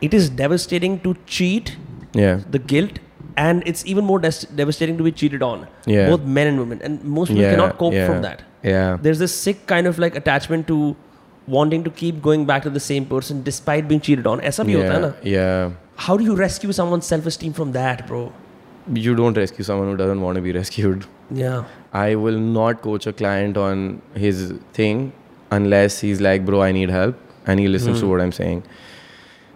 It 0.08 0.13
is 0.20 0.30
devastating 0.41 1.00
to 1.08 1.13
cheat, 1.38 1.72
या 2.18 2.36
the 2.56 2.62
guilt, 2.74 3.00
and 3.37 3.62
it's 3.66 3.85
even 3.87 4.05
more 4.05 4.19
des- 4.19 4.47
devastating 4.55 4.97
to 4.99 5.05
be 5.05 5.12
cheated 5.12 5.43
on 5.43 5.66
yeah. 5.85 6.09
both 6.09 6.23
men 6.23 6.47
and 6.47 6.59
women. 6.59 6.81
And 6.83 7.02
most 7.05 7.28
people 7.28 7.43
yeah, 7.43 7.50
cannot 7.50 7.78
cope 7.78 7.93
yeah, 7.93 8.07
from 8.07 8.23
that. 8.23 8.43
Yeah. 8.62 8.99
There's 9.00 9.19
this 9.19 9.35
sick 9.35 9.66
kind 9.66 9.87
of 9.87 9.99
like 9.99 10.16
attachment 10.16 10.66
to 10.69 10.97
wanting 11.47 11.85
to 11.85 11.90
keep 11.90 12.23
going 12.23 12.47
back 12.47 12.62
to 12.62 12.71
the 12.71 12.81
same 12.81 13.07
person 13.07 13.43
despite 13.43 13.88
being 13.88 14.00
cheated 14.00 14.26
on. 14.26 14.40
yeah, 14.43 15.12
yeah. 15.23 15.71
How 15.97 16.16
do 16.16 16.25
you 16.25 16.35
rescue 16.35 16.73
someone's 16.73 17.07
self-esteem 17.07 17.52
from 17.52 17.73
that 17.73 18.07
bro? 18.07 18.33
You 18.93 19.14
don't 19.14 19.37
rescue 19.37 19.64
someone 19.64 19.90
who 19.90 19.97
doesn't 19.97 20.21
want 20.21 20.37
to 20.37 20.43
be 20.43 20.52
rescued. 20.52 21.07
Yeah. 21.31 21.64
I 21.93 22.14
will 22.14 22.38
not 22.38 22.83
coach 22.83 23.07
a 23.07 23.12
client 23.12 23.57
on 23.57 24.02
his 24.14 24.55
thing 24.73 25.12
unless 25.50 26.00
he's 26.00 26.21
like 26.21 26.45
bro 26.45 26.62
i 26.62 26.73
need 26.73 26.90
help. 26.90 27.16
And 27.47 27.61
he 27.61 27.69
listens 27.69 27.99
mm. 27.99 28.00
to 28.00 28.07
hmm. 28.07 28.12
what 28.12 28.21
i'm 28.21 28.33
saying. 28.33 28.64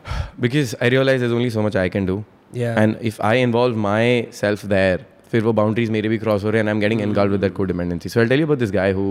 Because 0.40 0.74
i 0.80 0.88
realize 0.88 1.20
there's 1.20 1.32
only 1.32 1.50
so 1.50 1.62
much 1.62 1.76
i 1.76 1.88
can 1.88 2.06
do. 2.06 2.24
Yeah 2.52 2.78
And 2.82 2.96
if 3.10 3.18
I 3.30 3.34
involve 3.46 3.76
myself 3.86 4.62
there, 4.74 4.98
फिर 5.32 5.42
वो 5.42 5.52
boundaries 5.52 5.90
मेरे 5.90 6.08
भी 6.08 6.18
cross 6.18 6.44
हो 6.44 6.50
रहे 6.50 6.62
हैं 6.62 6.68
and 6.68 6.72
I'm 6.74 6.82
getting 6.84 7.02
engulfed 7.06 7.34
with 7.36 7.42
that 7.46 7.54
codependency. 7.58 8.10
So 8.14 8.20
I'll 8.20 8.28
tell 8.28 8.40
you 8.44 8.48
about 8.50 8.58
this 8.58 8.72
guy 8.76 8.92
who 8.92 9.06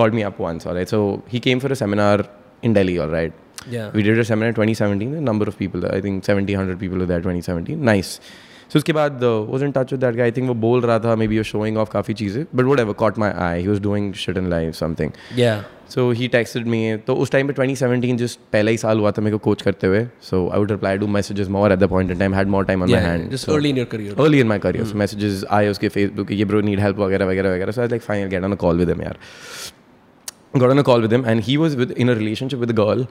called 0.00 0.14
me 0.18 0.24
up 0.30 0.38
once, 0.38 0.66
alright? 0.66 0.88
So 0.88 1.22
he 1.34 1.40
came 1.46 1.60
for 1.60 1.72
a 1.72 1.76
seminar 1.82 2.14
in 2.62 2.72
Delhi, 2.80 2.98
alright? 3.06 3.32
yeah 3.70 3.90
We 3.94 4.02
did 4.08 4.18
a 4.18 4.24
seminar 4.24 4.48
in 4.50 4.54
2017. 4.54 5.14
A 5.14 5.20
number 5.20 5.48
of 5.52 5.56
people, 5.58 5.86
I 5.86 6.00
think 6.00 6.24
70, 6.24 6.54
100 6.54 6.78
people 6.78 6.98
were 6.98 7.06
there 7.06 7.20
2017. 7.20 7.84
Nice. 7.92 8.20
So 8.68 8.78
उसके 8.78 8.92
बाद 8.92 9.22
uh, 9.22 9.50
was 9.54 9.62
in 9.62 9.72
touch 9.72 9.92
with 9.92 10.00
that 10.00 10.16
guy. 10.16 10.26
I 10.26 10.32
think 10.36 10.48
वो 10.48 10.54
बोल 10.66 10.80
रहा 10.82 10.98
था 10.98 11.16
maybe 11.18 11.36
you're 11.38 11.50
showing 11.50 11.76
off 11.82 11.90
काफ़ी 11.92 12.14
चीज़ें. 12.20 12.46
But 12.60 12.70
whatever, 12.70 12.94
caught 13.02 13.18
my 13.24 13.32
eye. 13.48 13.60
He 13.60 13.68
was 13.72 13.80
doing 13.80 14.12
shit 14.22 14.40
in 14.42 14.48
life, 14.54 14.74
something. 14.84 15.12
yeah 15.40 15.62
so 15.88 16.10
he 16.10 16.28
texted 16.28 16.66
me 16.66 16.96
तो 17.06 17.14
उस 17.14 17.30
टाइम 17.30 17.48
पे 17.48 17.54
2017 17.54 18.16
जिस 18.16 18.34
पहला 18.52 18.70
ही 18.70 18.76
साल 18.76 18.98
हुआ 18.98 19.10
था 19.10 19.22
मेरे 19.22 19.36
को 19.36 19.38
कोच 19.44 19.62
करते 19.62 19.86
हुए। 19.86 20.06
So 20.22 20.48
I 20.48 20.58
would 20.58 20.70
reply 20.70 20.96
to 20.98 21.06
message 21.06 21.48
more 21.48 21.72
at 21.72 21.78
the 21.78 21.88
point 21.88 22.10
in 22.10 22.18
time 22.18 22.34
had 22.34 22.48
more 22.48 22.64
time 22.64 22.82
on 22.82 22.94
hand 22.94 23.34
early 23.34 23.70
in 23.70 23.76
your 23.76 24.58
career 24.58 24.84
so 24.84 24.98
messages 24.98 25.44
आए 25.50 25.68
उसके 25.68 25.88
फेसबुक 25.88 26.32
ये 26.32 26.44
ब्रो 26.44 26.60
नीड 26.60 26.80
हेल्प 26.80 26.98
वगैरह 26.98 27.26
वगैरह 27.26 27.54
वगैरह. 27.54 27.72
So 27.72 27.80
I 27.80 27.88
like 27.88 28.02
fine 28.02 28.28
get 28.28 28.44
on 28.44 28.54
call 28.54 28.78
with 28.78 28.88
him 28.88 29.02
यार. 29.02 29.18
Got 30.56 30.70
on 30.70 30.82
call 30.82 31.02
with 31.02 31.12
him 31.12 31.26
and 31.26 31.40
he 31.40 31.56
was 31.56 31.76
with 31.76 31.94
in 31.98 32.10
relationship 32.10 32.58
with 32.58 32.70
girl 32.80 33.06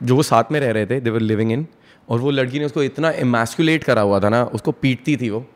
जो 0.00 0.16
वो 0.16 0.22
साथ 0.22 0.52
में 0.52 0.60
रह 0.60 0.70
रहे 0.70 0.86
थे 0.86 1.00
दे 1.00 1.10
वर 1.10 1.20
लिविंग 1.20 1.52
इन 1.52 1.66
और 2.08 2.18
वो 2.20 2.30
लड़की 2.30 2.58
ने 2.58 2.64
उसको 2.64 2.82
इतना 2.82 3.10
इमेस्कुलेट 3.10 3.84
करा 3.84 4.02
हुआ 4.02 4.20
था 4.20 4.28
ना 4.28 4.44
उसको 4.44 4.72
पीटती 4.72 5.16
थी 5.16 5.30
वो। 5.30 5.46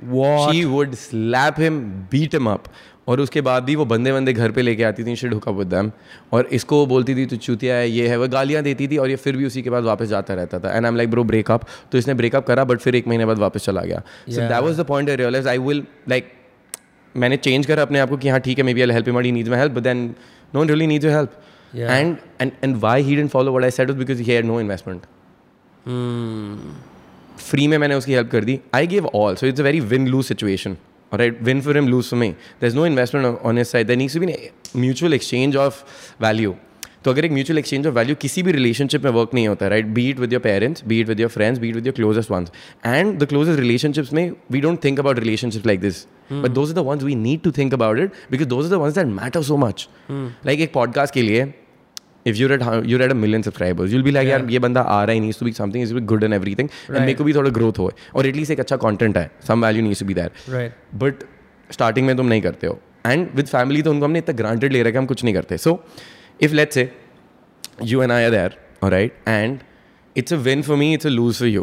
What? 0.00 0.42
She 0.48 0.58
would 0.72 0.92
slap 0.98 1.56
him, 1.60 1.78
beat 2.10 2.34
him 2.34 2.48
up. 2.50 2.66
और 3.08 3.20
उसके 3.20 3.40
बाद 3.40 3.62
भी 3.64 3.74
वो 3.76 3.84
बंदे 3.86 4.12
बंदे 4.12 4.32
घर 4.32 4.50
पे 4.52 4.62
लेके 4.62 4.84
आती 4.84 5.04
थी 5.04 5.14
हुक 5.28 5.48
अप 5.48 5.54
विद 5.54 5.68
देम 5.68 5.90
और 6.32 6.48
इसको 6.52 6.84
बोलती 6.86 7.14
थी 7.14 7.26
तू 7.26 7.36
चूतिया 7.38 7.74
है 7.74 7.90
ये 7.90 8.08
है। 8.08 8.16
वो 8.16 8.28
गालियाँ 8.28 8.62
देती 8.62 8.88
थी 8.88 8.96
और 8.96 9.10
ये 9.10 9.16
फिर 9.16 9.36
भी 9.36 9.46
उसी 9.46 9.62
के 9.62 9.70
बाद 9.70 9.84
वापस 9.84 10.06
जाता 10.06 10.34
रहता 10.34 10.58
था। 10.58 10.76
And 10.76 10.84
I 10.84 10.90
am 10.90 10.96
like 10.96 11.10
bro 11.10 11.24
breakup 11.24 11.66
तो 11.92 11.98
इसने 11.98 12.14
ब्रेकअप 12.14 12.46
करा 12.46 12.64
बट 12.64 12.78
फिर 12.78 12.94
एक 12.94 13.08
महीने 13.08 13.26
बाद 13.26 13.38
वापस 13.38 13.64
चला 13.64 13.82
गया। 13.82 14.02
So. 14.28 14.40
That 14.40 14.62
was 14.62 14.80
the 14.80 14.84
point 14.86 15.10
I 15.10 15.16
realise 15.16 15.48
I 15.48 15.58
will 15.58 15.82
like 16.08 16.32
मैंने 17.14 17.36
चेंज 17.36 17.66
करा 17.66 17.82
अपने 17.82 17.98
आप 17.98 18.08
को 18.08 18.16
कि 18.16 18.28
हाँ 18.28 18.40
ठीक 18.40 18.58
है 18.58 18.64
maybe 18.74 18.82
I 18.82 18.90
help 18.90 19.08
him 19.08 19.18
he 19.18 19.32
needs 19.32 19.50
my 19.50 19.58
help 19.58 19.72
but 19.72 19.82
then 19.82 20.14
no 20.54 20.62
really 20.62 20.86
needs 20.86 21.04
your 21.04 21.14
help 21.14 21.30
and 21.74 22.16
and 22.40 22.52
and 22.64 22.76
why 22.80 23.02
he 23.02 23.16
didn't 23.16 23.30
follow 23.30 23.52
what 23.52 23.64
I 23.64 23.70
said 23.70 23.90
because 23.90 24.22
he 24.22 24.32
had 24.32 24.44
no 24.46 24.60
investment 24.60 25.02
free 27.38 27.66
में 27.68 27.78
मैंने 27.78 27.94
उसकी 27.94 28.12
help 28.12 28.30
कर 28.30 28.44
दी। 28.44 28.58
I 28.74 28.86
give 28.86 29.06
all 29.06 29.36
so 29.36 29.46
it's 29.46 29.60
a 29.60 29.64
very 29.64 29.80
win 29.80 30.06
lose 30.06 30.24
situation 30.24 30.76
right 31.12 31.42
win 31.42 31.60
for 31.60 31.76
him 31.76 31.88
lose 31.88 32.10
for 32.10 32.18
me 32.18 32.28
there 32.60 32.66
is 32.66 32.76
no 32.76 32.86
investment 32.86 33.38
on 33.38 33.58
his 33.58 33.66
side 33.66 33.86
there 33.86 33.96
needs 33.96 34.14
to 34.14 34.20
be 34.20 34.34
mutual 34.76 35.14
exchange 35.14 35.56
of 35.56 35.82
value 36.22 36.54
तो 37.04 37.10
अगर 37.10 37.24
एक 37.24 37.32
mutual 37.32 37.58
exchange 37.58 37.86
of 37.86 37.94
value 37.94 38.14
किसी 38.20 38.42
भी 38.42 38.52
relationship 38.52 39.04
में 39.04 39.10
work 39.10 39.34
नहीं 39.34 39.46
होता 39.48 39.68
right 39.68 39.86
be it 39.98 40.18
with 40.20 40.32
your 40.32 40.42
parents 40.42 40.84
be it 40.86 41.08
with 41.08 41.20
your 41.20 41.30
friends 41.30 41.60
be it 41.60 41.74
with 41.74 41.86
your 41.86 41.94
closest 41.94 42.30
ones 42.30 42.52
and 42.86 43.18
the 43.18 43.26
closest 43.26 43.60
relationships 43.60 44.12
में 44.12 44.30
we 44.52 44.60
don't 44.60 44.82
think 44.84 44.98
about 45.00 45.18
relationship 45.18 45.66
like 45.66 45.80
this 45.80 46.04
but 46.32 46.50
those 46.50 46.70
are 46.70 46.82
the 46.82 46.86
ones 46.86 47.02
we 47.02 47.14
need 47.14 47.42
to 47.42 47.50
think 47.58 47.74
about 47.74 47.98
it 47.98 48.12
because 48.30 48.48
those 48.48 48.64
are 48.64 48.70
the 48.70 48.80
ones 48.82 48.94
that 48.94 49.06
matter 49.14 49.42
so 49.42 49.56
much 49.56 49.88
like 50.10 50.60
एक 50.60 50.72
podcast 50.72 51.14
के 51.14 51.22
लिए 51.22 51.52
if 52.30 52.38
you're 52.40 52.52
at 52.56 52.62
how- 52.68 52.78
you're 52.92 53.02
at 53.06 53.14
a 53.14 53.18
million 53.24 53.44
subscribers 53.48 53.94
you'll 53.94 54.06
be 54.08 54.14
like 54.16 54.28
यार 54.28 54.46
ये 54.50 54.58
बंदा 54.66 54.80
आ 54.96 55.02
रहा 55.04 55.16
है 55.16 55.22
needs 55.26 55.40
to 55.42 55.48
be 55.48 55.54
something 55.60 55.84
is 55.86 55.94
good 56.12 56.26
and 56.28 56.36
everything 56.38 56.70
and 56.70 56.90
Right. 56.90 57.00
मेरे 57.00 57.14
को 57.14 57.24
भी 57.24 57.34
थोड़ा 57.34 57.50
growth 57.58 57.78
हो 57.78 57.90
और 58.16 58.26
एटलीस्ट 58.26 58.52
एक 58.52 58.60
अच्छा 58.60 58.78
content 58.86 59.16
है 59.16 59.30
some 59.50 59.66
value 59.68 59.84
needs 59.88 60.02
to 60.04 60.08
be 60.12 60.18
there 60.20 60.30
right 60.56 60.78
but 61.04 61.24
starting 61.72 62.06
में 62.06 62.16
तुम 62.16 62.26
नहीं 62.26 62.42
करते 62.42 62.66
हो 62.66 62.78
एंड 63.06 63.28
विद 63.36 63.46
फैमिली 63.46 63.82
तो 63.82 63.90
उनको 63.90 64.04
हमने 64.04 64.18
इतना 64.18 64.34
ग्रांटेड 64.36 64.72
ले 64.72 64.82
रखा 64.82 64.88
है 64.88 64.92
कि 64.92 64.98
हम 64.98 65.06
कुछ 65.06 65.24
नहीं 65.24 65.34
करते 65.34 65.58
so 65.66 65.78
if 66.48 66.54
let's 66.60 66.74
say 66.74 66.90
you 67.90 68.00
and 68.04 68.12
I 68.12 68.22
are 68.28 68.30
there, 68.34 68.52
all 68.82 68.90
right, 68.92 69.18
and 69.32 69.60
it's 70.22 70.32
a 70.36 70.38
win 70.46 70.62
for 70.68 70.76
me, 70.78 70.86
it's 70.94 71.08
a 71.10 71.12
lose 71.16 71.38
for 71.42 71.50
you. 71.50 71.60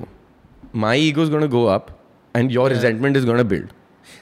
My 0.84 0.92
ego 1.08 1.24
is 1.28 1.32
going 1.34 1.42
to 1.46 1.50
go 1.56 1.64
up, 1.74 1.90
and 2.40 2.54
your 2.58 2.68
resentment 2.74 3.20
is 3.22 3.26
going 3.32 3.42
to 3.46 3.50
build. 3.56 3.74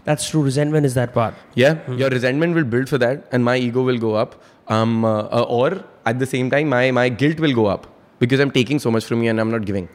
that's 0.08 0.26
true 0.30 0.42
resentment 0.46 0.88
is 0.88 0.96
that 0.98 1.12
part 1.18 1.60
Yeah, 1.62 1.92
your 2.00 2.10
resentment 2.14 2.58
will 2.60 2.66
build 2.74 2.90
for 2.94 3.00
that, 3.04 3.28
and 3.38 3.46
my 3.50 3.56
ego 3.68 3.84
will 3.90 4.00
go 4.06 4.14
up. 4.24 4.34
Um, 4.78 4.96
uh, 5.06 5.12
uh, 5.40 5.44
or 5.60 5.68
at 6.05 6.19
the 6.25 6.29
same 6.35 6.51
time, 6.57 6.69
my 6.75 6.83
my 6.99 7.07
guilt 7.23 7.41
will 7.47 7.55
go 7.61 7.67
up 7.75 7.87
because 8.21 8.41
I'm 8.45 8.53
taking 8.59 8.79
so 8.87 8.93
much 8.97 9.09
from 9.13 9.23
you 9.23 9.31
and 9.35 9.45
I'm 9.45 9.53
not 9.57 9.67
giving. 9.71 9.89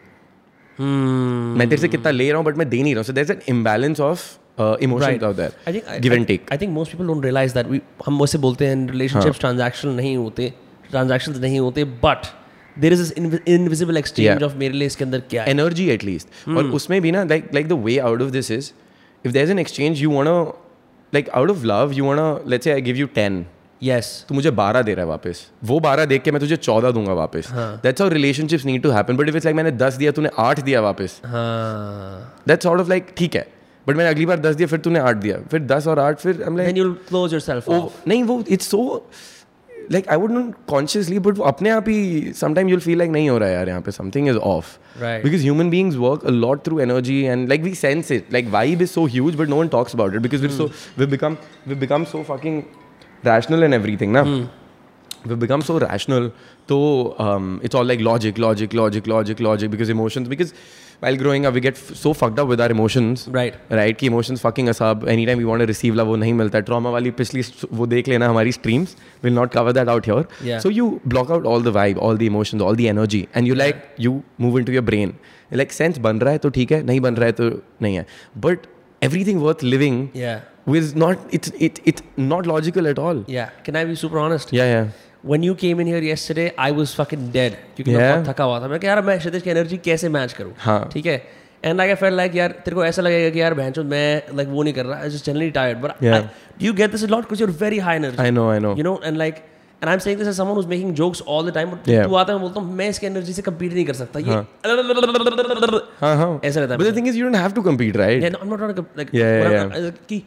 hmm. 0.78 1.58
मैं 1.58 1.68
तेरे 1.70 1.82
से 1.82 1.88
कितना 1.88 2.12
ले 2.12 2.30
रहा 2.30 2.38
हूँ 2.38 2.46
but 2.46 2.58
मैं 2.58 2.70
दे 2.70 2.82
नहीं 2.84 2.94
रहा 2.94 3.00
हूँ 3.00 3.06
so 3.06 3.14
there 3.14 3.26
is 3.26 3.32
an 3.32 3.42
imbalance 3.56 4.00
of 4.00 4.80
emotions 4.84 5.08
Right. 5.08 5.24
Out 5.24 5.36
there 5.36 5.52
I 5.68 5.74
think 5.76 5.90
I, 5.94 6.00
give 6.02 6.12
I, 6.12 6.18
and 6.18 6.28
take 6.28 6.46
I 6.54 6.58
think 6.62 6.74
most 6.78 6.94
people 6.94 7.12
don't 7.12 7.26
realize 7.28 7.56
that 7.58 7.72
we 7.74 7.80
हम 8.06 8.20
वैसे 8.22 8.38
बोलते 8.46 8.68
हैं 8.68 8.88
relationships 8.94 9.42
transactional 9.44 9.96
नहीं 9.96 10.16
होते 10.18 10.52
transactions 10.94 11.40
नहीं 11.42 11.60
होते 11.60 11.86
but 12.06 12.32
there 12.84 12.94
is 12.96 13.02
this 13.04 13.12
invi- 13.24 13.42
invisible 13.56 14.02
exchange 14.02 14.30
Yeah. 14.30 14.48
of 14.50 14.56
मेरे 14.60 14.74
लिए 14.74 14.88
इसके 14.88 15.04
अंदर 15.04 15.20
क्या 15.30 15.44
है 15.44 15.52
एनर्जी 15.52 15.90
एटलीस्ट 15.90 16.48
और 16.58 16.72
उसमें 16.80 17.02
भी 17.02 17.12
ना 17.12 17.24
like 17.24 17.50
like 17.54 17.68
the 17.68 17.74
way 17.86 17.98
out 18.10 18.22
of 18.22 18.30
this 18.32 18.52
is 18.52 18.72
if 19.26 19.32
there 19.32 19.46
is 19.46 19.52
an 19.52 19.60
exchange 19.60 20.02
you 20.02 20.12
want 20.12 20.28
like 21.14 21.30
out 21.30 21.50
of 21.52 21.64
love 21.66 21.94
you 21.98 22.06
want 22.06 22.48
let's 22.50 22.64
say 22.66 22.72
I 22.72 22.82
give 22.82 22.96
you 22.96 23.08
yes 23.83 24.25
तो 24.29 24.35
मुझे 24.35 24.51
बारह 24.53 24.83
दे 24.83 24.95
रहा 24.95 25.05
है 25.05 25.09
वापस। 25.09 25.45
वो 25.65 25.79
बारह 25.81 26.05
देख 26.07 26.23
के 26.23 26.31
मैं 26.31 26.41
तुझे 26.41 26.57
चौदह 26.59 26.91
दूँगा 26.91 27.13
वापस। 27.15 27.49
That's 27.53 28.03
our 28.03 28.13
relationships 28.13 28.65
need 28.67 28.83
to 28.83 28.91
happen 28.91 29.17
but 29.17 29.29
if 29.29 29.37
it's 29.37 29.47
like 29.47 29.57
मैंने 29.57 29.71
दस 29.73 29.95
दिया 29.95 30.13
तूने 30.13 30.31
आठ 30.39 30.61
दिया 30.61 30.81
वापस। 30.81 31.21
दैट्स 31.25 32.67
आउट 32.67 32.81
ऑफ़ 32.81 32.89
लाइक 32.89 33.15
ठीक 33.17 33.37
है। 33.37 33.47
बट 33.87 33.97
मैंने 33.97 34.11
अगली 34.11 34.27
बार 34.27 34.39
दस 34.41 34.55
दिया 34.55 34.69
फिर 34.69 34.79
तूने 34.79 34.99
आठ 35.01 35.17
दिया। 35.17 35.37
फिर 35.51 35.61
दस 35.67 35.87
और 35.87 35.99
आठ 35.99 36.21
फिर 36.21 36.45
लाइक 36.49 36.77
यू 36.77 36.93
क्लोज 37.09 37.35
नहीं 38.09 38.23
वो 38.23 38.43
it's 38.49 38.71
so 38.71 38.81
like 39.93 40.09
I 40.09 40.17
would 40.17 40.31
not 40.31 40.55
consciously 40.69 41.19
but 41.19 41.39
अपने 41.47 41.71
आप 41.71 41.89
ही 41.89 42.33
समटाइम 42.37 42.69
यूल 42.69 42.81
फील 42.81 42.99
लाइक 42.99 43.11
नहीं 43.11 43.29
हो 43.31 43.37
रहा 43.39 43.49
है 43.49 43.55
यार 43.55 43.69
यहाँ 43.69 43.81
पे। 43.81 43.91
Something 43.91 44.29
is 44.29 44.37
off 44.37 44.77
because 44.99 45.43
human 45.43 45.71
beings 45.71 45.97
work 45.97 46.25
a 46.25 46.31
lot 46.31 46.65
through 46.67 46.81
energy 46.81 47.21
and 47.23 47.49
like 47.49 47.63
we 47.63 47.75
sense 47.75 48.11
it 48.13 48.33
like 48.33 48.49
why 48.51 48.77
be 48.77 48.87
so 48.87 49.07
huge 49.07 49.35
but 49.35 49.49
no 49.49 49.57
one 49.57 49.69
talks 49.69 49.95
about 49.95 50.15
it 50.15 50.21
because 50.21 50.47
so 50.57 50.71
we 50.99 51.07
become 51.07 51.37
we 51.69 51.75
become 51.75 52.05
so 52.05 52.23
fucking 52.29 52.63
rational 53.27 53.63
and 53.65 53.75
everything 53.97 54.13
ना 54.13 54.23
we 55.27 55.35
become 55.35 55.61
so 55.61 55.79
rational 55.79 56.31
तो 56.69 56.77
it's 57.65 57.75
all 57.75 57.87
like 57.87 58.01
logic 58.01 58.39
logic 58.39 58.75
logic 58.75 59.09
logic 59.09 59.41
logic 59.41 59.71
because 59.71 59.91
emotions 59.91 60.29
because 60.29 60.53
well 61.05 61.17
growing 61.17 61.47
we 61.47 61.61
get 61.61 61.77
so 61.77 62.13
fucked 62.13 62.41
up 62.41 62.47
with 62.47 62.61
our 62.61 62.71
emotions 62.71 63.25
right 63.29 63.55
right 63.73 63.99
कि 63.99 64.07
emotions 64.07 64.41
fucking 64.41 64.69
us 64.69 64.83
any 64.83 65.27
time 65.27 65.39
we 65.39 65.45
want 65.45 65.63
receive 65.63 65.95
love 65.95 66.07
वो 66.07 66.17
नहीं 66.17 66.35
मिलता. 66.35 66.59
है 66.59 66.63
trauma 66.63 66.91
वाली 66.91 67.11
पिछली 67.11 67.43
वो 67.73 67.87
देख 67.87 68.09
लेना 68.09 68.29
हमारी 68.29 68.53
streams 68.53 68.97
will 69.25 69.35
not 69.35 69.53
cover 69.53 69.73
that 69.73 69.89
out 69.89 70.09
your 70.09 70.29
so 70.45 70.71
you 70.71 70.89
block 71.09 71.31
out 71.31 71.47
all 71.47 71.63
the 71.63 71.75
vibe 71.77 71.99
all 71.99 72.19
the 72.19 72.23
emotions 72.23 72.63
all 72.63 72.77
the 72.77 72.81
energy 72.81 73.27
and 73.37 73.47
you 73.49 73.55
like 73.55 73.83
you 74.01 74.21
move 74.41 74.59
into 74.65 74.73
your 74.73 74.85
brain 74.85 75.15
like 75.53 75.73
sense 75.73 75.99
बन 75.99 76.19
रहा 76.19 76.33
है 76.33 76.39
तो 76.39 76.49
ठीक 76.49 76.73
है 76.73 76.83
नहीं 76.83 77.01
बन 77.01 77.15
रहा 77.15 77.27
है 77.27 77.33
तो 77.33 77.51
नहीं 77.83 77.97
है 77.97 78.07
but 78.39 78.67
everything 79.03 79.41
worth 79.41 79.65
living 79.65 80.09
with 80.69 80.95
not 80.97 81.35
it's 81.35 81.53
it 81.61 81.79
it's 81.87 82.03
not 82.19 82.47
logical 82.47 82.87
at 82.87 82.99
all 82.99 83.25
yeah 83.37 83.49
can 83.69 83.79
I 83.83 83.85
be 83.91 83.97
super 84.05 84.21
honest 84.25 84.55
या 84.55 84.65
या 84.65 84.87
when 85.33 85.45
you 85.49 85.55
came 85.65 85.81
in 85.85 85.89
here 85.93 86.03
yesterday 86.09 86.47
I 86.67 86.71
was 86.79 86.95
fucking 87.01 87.27
dead 87.37 87.57
क्योंकि 87.77 87.91
मैं 87.91 88.01
Yeah. 88.01 88.15
बहुत 88.15 88.29
थका 88.29 88.45
हुआ 88.45 88.61
था 88.63 88.69
मैं 88.69 88.79
कहा 88.81 88.91
यार 88.91 89.03
मैं 89.05 89.19
क्षितिज 89.19 89.43
की 89.43 89.51
एनर्जी 89.51 89.77
कैसे 89.91 90.09
मैच 90.19 90.33
करूँ 90.33 90.53
हाँ। 90.67 90.81
ठीक 90.93 91.07
है 91.07 91.17
and 91.65 91.77
like 91.77 91.91
I 91.91 91.95
feel 92.03 92.15
like 92.17 92.35
यार 92.37 92.51
तेरे 92.65 92.75
को 92.75 92.85
ऐसा 92.85 93.03
लगेगा 93.03 93.31
कि 93.35 93.41
यार 93.41 93.55
बहन 93.61 93.87
मैं 93.87 94.37
लाइक 94.37 94.49
वो 94.49 94.63
नहीं 94.63 94.75
कर 94.75 94.87
रहा 94.87 94.99
I 95.03 95.11
just 95.11 95.27
generally 95.27 95.51
tired 95.61 95.79
but 95.87 96.03
Yeah. 96.09 96.27
you 96.67 96.75
get 96.81 96.95
this 96.97 97.05
a 97.07 97.13
lot 97.15 97.27
because 97.29 97.41
you're 97.45 97.55
very 97.67 97.81
high 97.89 97.97
energy 98.03 98.27
I 98.27 98.31
know, 98.37 98.45
I 98.57 98.59
know. 98.67 98.75
you 98.81 98.87
know 98.89 98.95
and 99.11 99.21
like 99.25 99.43
and 99.83 99.91
I'm 99.91 100.01
saying 100.05 100.17
this 100.21 100.29
as 100.31 100.39
someone 100.43 100.57
who's 100.59 100.69
making 100.71 100.95
jokes 101.01 101.21
all 101.33 101.49
the 101.49 101.53
time 101.59 101.75
but 101.75 101.91
Yeah. 101.95 102.07
तू 102.07 102.15
आता 102.23 102.33
है 102.33 102.39
मैं 102.39 102.43
बोलता 102.47 102.61
हूँ 102.61 102.75
मैं 102.83 102.89
इसकी 102.95 103.07
energy 103.07 103.33
से 103.33 103.43
compete 103.49 103.75
नहीं 103.75 103.85
कर 103.91 103.99
सकता 104.03 104.21
ये 104.29 104.41
हाँ 106.01 106.17
हाँ 106.17 106.41
ऐसा 106.45 106.61
रहता 106.61 106.73
है 106.75 106.79
But 106.81 106.87
the 106.89 106.95
thing 106.99 107.09
is, 107.11 107.17
you 107.21 107.29
don't 107.29 107.41
have 107.43 107.55
to 107.59 107.65
compete, 107.69 107.97
right? 108.03 108.23
Yeah, 108.25 108.33
no, 108.35 108.41
I'm 108.45 108.51
not 108.55 108.61
trying 108.63 108.75
to 108.75 108.83
comp- 108.83 108.99
like 109.03 109.13
Yeah, 109.19 109.33
yeah, 109.43 109.65
what 109.67 109.79
I'm- 109.81 109.93
कि 110.09 110.23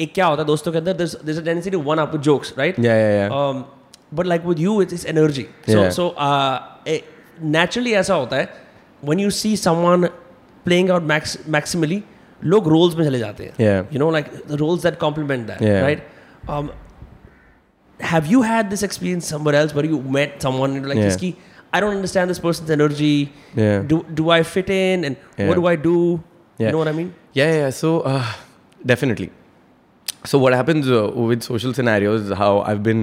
एक 0.00 0.12
क्या 0.14 0.26
होता 0.26 0.42
है 0.42 0.46
दोस्तों 0.46 0.72
के 0.72 0.78
अंदर 0.78 0.96
there's 0.96 1.14
there's 1.26 1.38
a 1.42 1.44
tendency 1.48 1.70
to 1.74 1.78
one 1.90 2.00
up 2.04 2.14
with 2.16 2.22
jokes 2.28 2.52
right 2.62 2.78
Yeah, 2.86 2.98
yeah, 3.02 3.14
yeah. 3.20 3.36
um, 3.36 3.64
but 4.18 4.26
like 4.32 4.44
with 4.50 4.58
you 4.64 4.74
it's, 4.84 4.96
it's 4.98 5.06
energy 5.12 5.44
so 5.68 5.78
Yeah. 5.82 5.90
so 5.98 6.08
uh, 6.26 6.56
eh, 6.94 7.00
naturally 7.56 7.94
ऐसा 8.02 8.14
होता 8.14 8.36
है 8.36 8.48
when 9.10 9.22
you 9.24 9.30
see 9.38 9.54
someone 9.62 10.08
playing 10.68 10.90
out 10.96 11.08
max 11.12 11.36
maximally 11.56 12.00
लोग 12.54 12.68
roles 12.74 12.96
में 12.98 13.04
चले 13.04 13.18
जाते 13.18 13.44
हैं 13.44 13.54
Yeah. 13.66 13.94
you 13.96 14.02
know 14.04 14.10
like 14.18 14.30
the 14.52 14.58
roles 14.64 14.82
that 14.88 14.98
complement 15.06 15.46
that 15.52 15.64
Yeah. 15.68 15.80
right 15.86 16.02
um, 16.56 16.70
have 18.12 18.26
you 18.34 18.42
had 18.42 18.70
this 18.74 18.82
experience 18.82 19.26
somewhere 19.34 19.54
else 19.62 19.74
where 19.74 19.86
you 19.92 20.00
met 20.18 20.42
someone 20.46 20.70
and 20.76 20.80
you're 20.84 20.94
like 20.94 21.02
Yeah. 21.02 21.12
"Iski, 21.14 21.30
I 21.72 21.80
don't 21.84 21.96
understand 22.00 22.30
this 22.34 22.40
person's 22.48 22.70
energy 22.78 23.14
Yeah. 23.62 23.78
do 23.92 24.00
do 24.20 24.28
I 24.38 24.42
fit 24.54 24.70
in 24.78 25.08
and 25.10 25.16
Yeah. 25.38 25.48
what 25.50 25.60
do 25.62 25.66
I 25.72 25.76
do 25.88 25.94
you 26.02 26.20
Yeah. 26.64 26.70
know 26.76 26.82
what 26.84 26.92
I 26.94 26.96
mean 27.00 27.10
Yeah, 27.38 27.54
yeah. 27.60 27.70
So 27.78 27.88
uh, 28.10 28.26
definitely. 28.94 29.30
So 30.29 30.37
what 30.41 30.53
happens 30.53 30.87
uh, 30.95 30.97
with 31.27 31.41
social 31.45 31.71
scenarios, 31.75 32.27
how 32.39 32.49
I've 32.71 32.81
been 32.87 32.99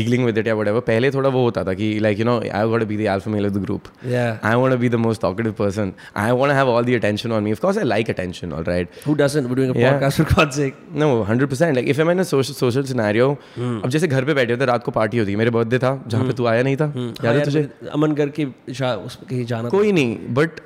dealing 0.00 0.24
with 0.26 0.36
it 0.42 0.46
या 0.46 0.54
whatever. 0.58 0.80
पहले 0.88 1.10
थोड़ा 1.10 1.28
वो 1.36 1.42
होता 1.44 1.64
था 1.68 1.72
कि 1.80 1.88
like 2.06 2.20
you 2.22 2.26
know 2.28 2.34
I 2.58 2.60
got 2.72 2.82
to 2.84 2.86
be 2.90 2.98
the 3.00 3.08
alpha 3.14 3.32
male 3.34 3.48
of 3.48 3.54
the 3.56 3.62
group. 3.64 3.88
yeah 4.12 4.38
I 4.50 4.52
want 4.64 4.76
to 4.76 4.78
be 4.84 4.90
the 4.94 5.00
most 5.06 5.20
talkative 5.24 5.56
person. 5.62 5.92
I 6.24 6.26
want 6.42 6.54
to 6.54 6.58
have 6.60 6.68
all 6.74 6.84
the 6.90 6.94
attention 7.00 7.34
on 7.38 7.48
me. 7.48 7.56
Of 7.58 7.64
course, 7.64 7.80
I 7.84 7.88
like 7.94 8.12
attention. 8.14 8.54
All 8.60 8.68
right. 8.70 9.00
who 9.08 9.16
doesn't 9.22 9.50
we're 9.52 9.58
doing 9.62 9.74
a 9.74 9.78
Yeah. 9.80 9.96
podcast 9.98 10.22
for 10.22 10.28
God's 10.34 10.60
sake 10.62 10.78
No, 11.04 11.10
hundred 11.32 11.50
percent. 11.56 11.80
Like 11.80 11.90
if 11.96 12.04
I'm 12.06 12.14
in 12.16 12.24
a 12.26 12.28
social 12.32 12.58
social 12.62 12.88
scenario, 12.94 13.28
अब 13.58 13.88
जैसे 13.98 14.08
घर 14.08 14.24
पे 14.30 14.34
बैठे 14.42 14.52
होते 14.58 14.70
रात 14.74 14.84
को 14.84 14.90
party 15.02 15.18
होती 15.24 15.32
है 15.38 15.38
मेरे 15.44 15.50
बर्थडे 15.58 15.78
था 15.88 15.92
जहाँ 16.06 16.26
पे 16.26 16.32
तू 16.42 16.46
आया 16.54 16.62
नहीं 16.70 16.76
था 16.84 16.92
याद 16.96 17.24
हाँ 17.26 17.32
है 17.32 17.36
यार, 17.38 17.44
तुझे 17.44 17.68
अमन 18.00 18.14
कर 18.22 18.28
के 18.40 18.46
शा- 18.82 18.96
उस 19.06 19.14
पे 19.22 19.26
कहीं 19.34 19.44
जाना 19.54 19.64
था 19.68 19.78
कोई 19.78 19.92
नहीं 20.00 20.16
बट 20.40 20.60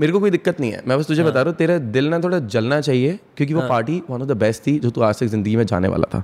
मेरे 0.00 0.12
को 0.12 0.20
कोई 0.20 0.30
दिक्कत 0.30 0.60
नहीं 0.60 0.70
है। 0.72 0.82
मैं 0.86 0.98
बस 0.98 1.06
तुझे 1.06 1.22
हाँ. 1.22 1.30
बता 1.30 1.40
रहा 1.42 1.50
हूँ 1.50 1.56
तेरा 1.58 1.78
दिल 1.78 2.08
ना 2.08 2.18
थोड़ा 2.20 2.38
जलना 2.38 2.80
चाहिए 2.80 3.18
क्योंकि 3.36 3.54
वो 3.54 3.62
party 3.68 4.02
one 4.10 4.22
of 4.22 4.28
the 4.28 4.36
best 4.36 4.66
थी 4.66 4.78
जो 4.78 4.90
तू 4.90 5.00
आज 5.00 5.18
तक 5.20 5.26
ज़िंदगी 5.26 5.56
में 5.56 5.64
जाने 5.66 5.88
वाला 5.88 6.08
था। 6.14 6.22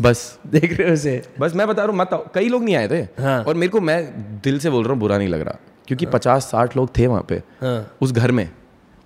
बस। 0.00 0.38
देख 0.46 0.72
रहे 0.78 0.88
हो 0.88 0.94
उसे। 0.94 1.22
बस 1.40 1.54
मैं 1.54 1.68
बता 1.68 1.82
रहा 1.82 1.90
हूँ 1.92 2.00
मत 2.00 2.12
आओ। 2.12 2.26
कई 2.34 2.48
लोग 2.48 2.64
नहीं 2.64 2.76
आए 2.76 2.88
थे। 2.88 3.00
हाँ। 3.22 3.42
और 3.44 3.54
मेरे 3.54 3.70
को 3.70 3.80
मैं 3.80 4.40
दिल 4.44 4.58
से 4.58 4.70
बोल 4.70 4.84
रहा 4.84 4.92
हूँ 4.92 5.00
बुरा 5.00 5.18
नहीं 5.18 5.28
लग 5.28 5.40
रहा 5.40 5.58
क्योंकि 5.88 6.06
पचास 6.06 6.44
साठ 6.44 6.76
लोग 6.76 6.96
थे 6.98 7.06
वहाँ 7.06 7.24
पे 7.28 7.42
हाँ। 7.60 7.96
उस 8.00 8.12
घर 8.12 8.30
में। 8.30 8.48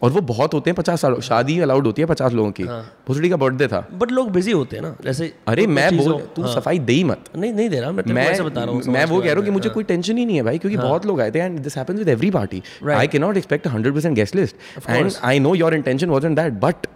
और 0.03 0.11
वो 0.11 0.21
बहुत 0.23 0.55
होते 0.55 0.71
हैं 0.71 0.75
पचास 0.77 1.01
साठ 1.01 1.19
शादी 1.23 1.59
अलाउड 1.61 1.87
होती 1.87 2.03
है 2.03 2.07
पचास 2.07 2.33
लोगों 2.33 2.51
की। 2.51 2.65
भोसड़ी 3.09 3.29
का 3.31 3.37
बर्थडे 3.37 3.67
था। 3.67 3.81
बट 3.95 4.11
लोग 4.13 4.31
बिज़ी 4.33 4.53
होते 4.53 4.77
हैं 4.77 4.83
ना 4.83 4.95
जैसे 5.05 5.33
अरे 5.49 5.67
मैं 5.69 5.97
बोल 5.97 6.21
तू 6.37 6.43
हाँ। 6.43 6.55
सफ़ाई 6.55 6.79
दे 6.81 6.93
ही 6.93 7.05
मत। 7.05 7.31
नहीं 7.37 7.53
नहीं 7.53 7.69
दे 7.71 7.81
रहा 7.81 7.91
मैं 7.91 8.05
मैं 8.09 8.45
बता 8.45 8.65
रहा 8.65 8.73
हूँ 8.73 8.83
मैं 8.89 9.05
वो 9.05 9.21
कह 9.21 9.27
रहा 9.27 9.37
हूँ 9.37 9.45
कि 9.45 9.51
मुझे 9.51 9.69
कोई 9.69 9.85
टेंशन 9.85 10.19
ही 10.19 10.27
नहीं 10.27 10.37
है 10.37 10.43
भाई 10.43 10.59
क्योंकि 10.59 10.77
बहुत 10.79 11.07
लोग 11.07 11.21
आए 11.21 11.31
थे 11.31 11.39
and 11.39 11.59
this 11.61 11.77
happens 11.77 11.99
with 11.99 12.09
every 12.09 12.31
party 12.31 12.63
I 12.91 13.07
can 13.07 13.23
not 13.23 13.37
expect 13.37 13.67
hundred 13.67 13.95
percent 13.95 14.15
guest 14.17 14.37
list 14.37 14.89
and 14.89 15.11
I 15.23 15.39
know 15.39 15.55
your 15.55 15.75
intention 15.75 16.09
was 16.09 16.27
that 16.27 16.53
but 16.63 16.87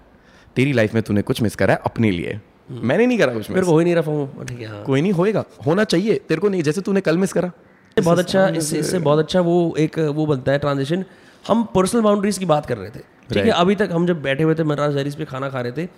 तेरी 0.56 0.72
लाइफ 0.72 0.94
में 0.94 1.02
तूने 1.02 1.22
कुछ 1.22 1.42
मिस 1.42 1.56
करा 1.56 1.74
है 1.74 1.80
अपने 1.84 2.10
लिए। 2.10 2.38
मैंने 2.70 3.06
नहीं 3.06 3.18
करा 3.18 3.32
कुछ 3.34 3.50
मेरे 3.50 3.62
को 3.62 3.72
हो 3.72 3.78
ही 3.78 3.84
नहीं 3.84 3.94
रहा 3.94 4.10
हूँ 4.10 4.44
ठीक 4.46 4.60
है 4.60 4.66
हाँ। 4.66 4.82
कोई 4.84 5.00
नहीं 5.02 5.12
होएगा। 5.12 5.44
होना 5.66 5.84
चाहिए। 5.84 6.14
तेरे 6.28 6.40
को 6.40 6.48
नहीं 6.48 6.62
जैसे 6.62 6.80
तूने 6.80 7.00
कल 7.00 7.18
मिस 7.18 7.32
करा। 7.32 7.50
बहुत 7.96 8.18
अच्छा 8.18 8.46
इससे 8.48 8.98
बहुत 8.98 9.18
अच्छा 9.18 9.40
वो 9.40 9.74
एक 9.78 9.98
वो 9.98 10.26
बनता 10.26 10.52
है 10.52 10.58
ट्रांजिशन 10.58 11.04
हम 11.48 11.62
पर्सनल 11.74 12.00
बाउंड्रीज 12.00 12.38
की 12.38 12.44
बात 12.44 12.66
कर 12.66 12.78
रहे 12.78 12.90
थे। 12.90 13.00
ठीक 13.32 13.44
है 13.44 13.50
अभी 13.50 13.74
तक 13.74 13.88
हम 13.92 14.06
जब 14.06 14.22
बैठे 14.22 14.42
हुए 14.42 14.54
थे 14.54 14.64
महाराज 14.64 14.94
डायरीज 14.94 15.14
पे 15.14 15.24
खाना 15.24 15.48
खा 15.48 15.60
रहे 15.60 15.72
थे 15.72 15.88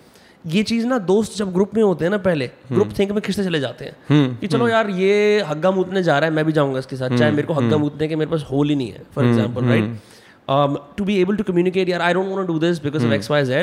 ये 0.45 0.63
चीज़ 0.63 0.85
ना 0.87 0.97
दोस्त 0.97 1.37
जब 1.37 1.53
ग्रुप 1.53 1.75
में 1.75 1.81
होते 1.83 2.05
हैं 2.05 2.09
ना 2.11 2.17
पहले 2.17 2.49
ग्रुप 2.71 2.89
थिंक 2.99 3.11
में 3.11 3.21
खिंचते 3.21 3.43
चले 3.43 3.59
जाते 3.59 3.85
हैं 3.85 4.37
कि 4.39 4.47
चलो 4.47 4.67
यार 4.67 4.89
ये 4.89 5.41
हग्गा 5.41 5.71
मूतने 5.71 6.03
जा 6.03 6.17
रहा 6.19 6.29
है 6.29 6.35
मैं 6.35 6.45
भी 6.45 6.51
जाऊँगा 6.51 6.79
इसके 6.79 6.95
साथ 6.95 7.17
चाहे 7.17 7.31
मेरे 7.31 7.47
को 7.47 7.53
हग्गा 7.53 7.77
मूतने 7.77 8.07
के 8.07 8.15
मेरे 8.15 8.31
पास 8.31 8.45
होल 8.51 8.69
ही 8.69 8.75
नहीं 8.75 8.91
है 8.91 9.03
for 9.15 9.25
example 9.25 9.65
right 9.65 9.97
um, 10.49 10.77
to 10.97 11.05
be 11.05 11.13
able 11.21 11.37
to 11.37 11.43
communicate 11.49 11.89
यार 11.89 12.01
I 12.01 12.11
don't 12.15 12.29
want 12.29 12.45
to 12.47 12.53
do 12.53 12.59
this 12.59 12.79
because 12.85 13.03
of 13.03 13.13
X 13.17 13.29
Y 13.29 13.43
Z 13.49 13.59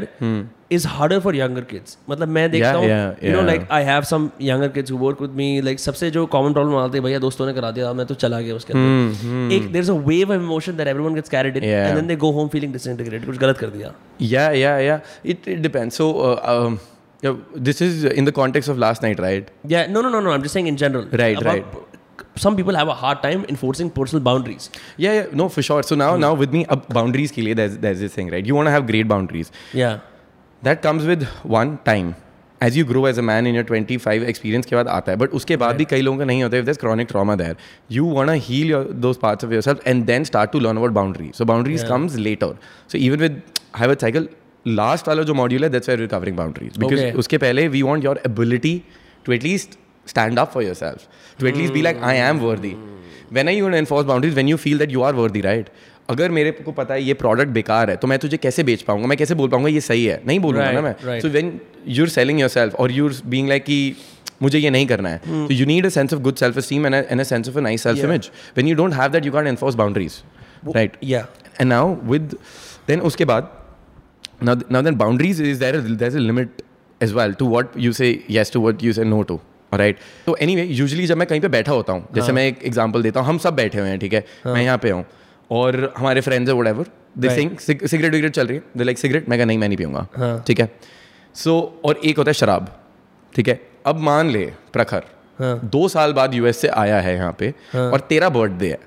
is 0.76 0.84
harder 0.92 1.18
for 1.24 1.32
younger 1.38 1.62
kids 1.72 1.96
मतलब 2.10 2.28
मैं 2.36 2.50
देखता 2.50 2.68
Yeah, 2.68 2.76
हूँ 2.76 2.88
yeah, 2.88 3.24
you 3.26 3.32
know 3.34 3.40
yeah. 3.42 3.48
like 3.50 3.66
I 3.78 3.80
have 3.88 4.06
some 4.10 4.28
younger 4.50 4.68
kids 4.76 4.92
who 4.94 5.00
work 5.04 5.20
with 5.24 5.34
me 5.40 5.48
like 5.68 5.82
सबसे 5.86 6.10
जो 6.16 6.26
common 6.34 6.54
problem 6.58 6.78
आती 6.84 6.98
है 6.98 7.02
भैया 7.04 7.18
दोस्तों 7.26 7.46
ने 7.46 7.52
करा 7.60 7.70
दिया 7.78 7.92
मैं 8.00 8.06
तो 8.06 8.14
चला 8.24 8.40
गया 8.40 8.54
उसके 8.60 8.72
अंदर 8.72 9.52
एक 9.56 9.72
there's 9.76 9.90
a 9.96 9.98
wave 10.10 10.32
of 10.36 10.46
emotion 10.46 10.78
that 10.82 10.92
everyone 10.94 11.18
gets 11.20 11.34
carried 11.36 11.58
in 11.62 11.68
Yeah. 11.70 11.88
and 11.88 12.00
then 12.00 12.08
they 12.12 12.18
go 12.24 12.32
home 12.38 12.52
feeling 12.56 12.72
disintegrated 12.78 13.26
कुछ 13.32 13.38
गलत 13.44 13.58
कर 13.64 13.70
दिया 13.76 13.92
Yeah, 14.30 14.56
yeah, 14.62 14.78
yeah. 14.86 15.04
It, 15.34 15.46
it 15.56 15.62
depends. 15.68 16.00
So, 16.00 16.08
uh, 16.30 16.54
um, 16.54 16.80
yeah, 17.26 17.36
this 17.68 17.80
is 17.86 18.04
in 18.20 18.26
the 18.30 18.32
context 18.40 18.68
of 18.74 18.78
last 18.88 19.02
night, 19.08 19.18
right? 19.28 19.48
yeah 19.76 19.86
no 19.96 20.02
no 20.08 20.16
no 20.16 20.20
no 20.26 20.34
I'm 20.38 20.44
just 20.48 20.58
saying 20.60 20.68
in 20.74 20.82
general 20.86 21.06
Right, 21.24 21.40
About- 21.46 21.89
some 22.36 22.56
people 22.56 22.74
have 22.74 22.88
a 22.88 22.94
hard 22.94 23.22
time 23.22 23.44
enforcing 23.48 23.90
personal 23.90 24.22
boundaries 24.30 24.70
Yeah, 24.96 25.12
yeah, 25.18 25.26
no, 25.42 25.48
for 25.48 25.62
sure. 25.62 25.82
So 25.82 25.96
now, 25.96 26.16
now 26.16 26.32
with 26.34 26.52
me, 26.52 26.64
अब 26.76 26.86
boundaries 26.98 27.30
के 27.32 27.42
लिए 27.42 27.54
there's 27.60 27.76
there's 27.84 28.00
this 28.06 28.14
thing, 28.14 28.30
right? 28.34 28.46
You 28.46 28.54
want 28.54 28.66
to 28.68 28.72
have 28.78 28.86
great 28.94 29.08
boundaries. 29.14 29.52
yeah 29.82 29.98
That 30.62 30.82
comes 30.82 31.06
with 31.10 31.22
one 31.58 31.78
time. 31.84 32.08
As 32.64 32.74
you 32.76 32.84
grow 32.88 33.02
as 33.10 33.18
a 33.20 33.22
man 33.26 33.46
in 33.50 33.54
your 33.58 33.64
25 33.68 34.24
experience 34.30 34.66
के 34.70 34.76
बाद 34.76 34.88
आता 34.94 35.12
है 35.12 35.18
but 35.18 35.34
उसके 35.38 35.56
बाद 35.62 35.76
भी 35.76 35.84
कई 35.92 36.00
लोगों 36.02 36.18
का 36.18 36.24
नहीं 36.30 36.42
होता 36.42 36.56
if 36.62 36.66
there's 36.66 36.80
chronic 36.82 37.08
trauma 37.12 37.36
there 37.42 37.54
you 37.98 38.04
want 38.16 38.32
to 38.32 38.34
heal 38.48 38.72
your, 38.72 38.82
those 39.06 39.20
parts 39.22 39.46
of 39.48 39.54
yourself 39.56 39.80
and 39.92 40.06
then 40.10 40.26
start 40.30 40.52
to 40.56 40.60
learn 40.66 40.80
about 40.82 40.94
boundaries 40.98 41.40
so 41.42 41.46
boundaries 41.52 41.84
comes 41.92 42.18
later 42.26 42.50
so 42.94 42.98
even 43.08 43.24
with 43.26 43.38
Hybrid 43.82 44.04
Cycle 44.06 44.26
last 44.80 45.08
वाला 45.08 45.22
जो 45.30 45.34
module 45.40 45.62
है 45.64 45.70
that's 45.76 45.92
where 45.92 46.02
we're 46.02 46.12
covering 46.16 46.36
boundaries 46.42 46.76
because 46.84 47.00
Okay. 47.06 47.12
उसके 47.24 47.38
पहले 47.46 47.66
we 47.76 47.82
want 47.90 48.08
your 48.08 48.14
ability 48.32 48.74
to 49.28 49.36
at 49.38 49.46
least 49.50 49.78
stand 50.13 50.39
up 50.43 50.51
for 50.55 50.61
yourself 50.67 51.07
to 51.39 51.47
at 51.51 51.57
least 51.61 51.73
be 51.73 51.81
like 51.89 52.01
I 52.13 52.15
am 52.29 52.41
worthy 52.47 52.73
when 53.37 53.47
are 53.51 53.55
you 53.57 53.61
going 53.65 53.75
to 53.77 53.83
enforce 53.83 54.05
boundaries 54.13 54.35
when 54.39 54.47
you 54.53 54.57
feel 54.65 54.77
that 54.85 54.91
you 54.97 55.03
are 55.09 55.13
worthy 55.23 55.41
right 55.49 55.69
अगर 56.09 56.31
मेरे 56.31 56.51
को 56.65 56.71
पता 56.71 56.93
है 56.93 57.03
ये 57.03 57.13
product 57.19 57.49
बेकार 57.53 57.89
है 57.89 57.95
तो 58.01 58.07
मैं 58.07 58.17
तुझे 58.25 58.37
कैसे 58.37 58.63
बेच 58.63 58.81
पाऊंगा 58.89 59.07
मैं 59.07 59.17
कैसे 59.17 59.35
बोल 59.35 59.49
पाऊंगा 59.49 59.69
ये 59.69 59.81
सही 59.81 60.03
है 60.05 60.21
नहीं 60.27 60.39
बोलूंगा 60.39 60.71
ना 60.71 60.81
Right, 60.81 60.83
मैं 60.83 61.11
right. 61.11 61.21
So 61.21 61.29
when 61.35 61.49
you're 61.95 62.11
selling 62.15 62.41
yourself 62.41 62.75
or 62.83 62.87
you're 62.97 63.15
being 63.35 63.49
like 63.53 63.65
कि 63.69 63.77
मुझे 64.41 64.59
ये 64.59 64.69
नहीं 64.75 64.85
करना 64.87 65.09
है 65.09 65.47
so 65.47 65.57
you 65.59 65.65
need 65.71 65.87
a 65.89 65.91
sense 65.95 66.13
of 66.17 66.21
good 66.27 66.43
self 66.43 66.59
esteem 66.63 66.85
and 66.89 66.97
a, 66.99 67.01
and 67.15 67.23
a 67.23 67.25
sense 67.31 67.51
of 67.53 67.57
a 67.61 67.63
nice 67.67 67.85
self 67.87 68.03
image 68.09 68.29
when 68.59 68.69
you 68.71 68.75
don't 68.81 68.97
have 68.99 69.15
that 69.17 69.27
you 69.29 69.33
can't 69.37 69.51
enforce 69.53 69.79
boundaries 69.81 70.19
right 70.77 70.99
yeah 71.13 71.25
and 71.59 71.73
now 71.75 71.83
with 72.13 72.37
then 72.91 73.01
उसके 73.11 73.25
बाद 73.33 73.49
now 74.49 74.55
now 74.77 74.83
then 74.89 75.01
boundaries 75.03 75.39
is 75.49 75.59
there 75.65 75.75
a, 75.79 75.81
there's 76.03 76.19
a 76.21 76.25
limit 76.29 76.63
as 77.07 77.17
well 77.21 77.33
to 77.43 77.49
what 77.55 77.75
you 77.87 77.93
say 78.03 78.11
yes 78.39 78.55
to 78.57 78.63
what 78.67 78.83
you 78.89 78.93
say 78.99 79.09
no 79.15 79.23
to 79.33 79.39
Right 79.72 79.98
तो 80.26 80.36
any 80.36 80.56
way 80.56 80.62
usually 80.64 81.06
जब 81.06 81.16
मैं 81.16 81.26
कहीं 81.28 81.40
पे 81.40 81.48
बैठा 81.48 81.72
होता 81.72 81.92
हूँ 81.92 82.06
जैसे 82.14 82.32
मैं 82.32 82.46
एक 82.46 82.62
एग्ज़ाम्पल 82.64 83.02
देता 83.02 83.20
हूँ 83.20 83.28
हम 83.28 83.38
सब 83.38 83.54
बैठे 83.54 83.78
हुए 83.78 83.88
हैं 83.88 83.98
ठीक 83.98 84.12
है? 84.12 84.24
मैं 84.46 84.62
यहाँ 84.62 84.78
पे 84.78 84.90
हूँ 84.90 85.04
और 85.50 85.92
हमारे 85.96 86.20
फ्रेंड्स 86.20 86.50
है 86.50 86.56
what 86.56 86.66
ever 86.66 86.86
the 87.18 87.34
Singh 87.34 87.56
cigarette 87.58 88.12
विगरेट 88.12 88.32
चल 88.32 88.46
रही 88.46 88.56
है 88.56 88.62
दे 88.76 88.84
लाइक 88.84 88.98
सिगरेट? 88.98 89.28
मैं 89.28 89.38
कहा 89.38 89.46
नहीं 89.46 89.58
मैं 89.58 89.68
नहीं 89.68 89.78
पीऊँगा। 89.78 90.06
हाँ. 90.16 90.42
ठीक 90.46 90.60
है? 90.60 90.70
सो 91.34 91.80
और 91.84 92.00
एक 92.04 92.18
होता 92.18 92.30
है 92.30 92.34
शराब 92.34 92.68
ठीक 93.32 93.48
है? 93.48 93.60
अब 93.86 93.98
मान 94.00 94.30
ले 94.30 94.44
प्रखर 94.72 95.04
हाँ. 95.38 95.58
दो 95.64 95.86
साल 95.88 96.12
बाद 96.12 96.34
यूएस 96.34 96.60
से 96.60 96.68
आया 96.68 97.00
है 97.00 97.14
यहाँ 97.14 97.36
पे 97.38 97.54
और 97.74 98.00
तेरा 98.08 98.28
बर्थडे 98.30 98.68
है। 98.68 98.78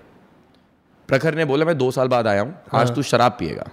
प्रखर 1.10 1.36
ने 1.36 1.46
बोला 1.46 1.66
मैं 1.66 1.78
दो 1.78 1.90
साल 1.92 2.08
बाद 2.08 2.28
आया 2.28 2.42
हूँ 2.42 2.56
आज 2.74 2.96
तू 2.96 3.02
शराब 3.04 3.32
पिएगा। 3.40 3.70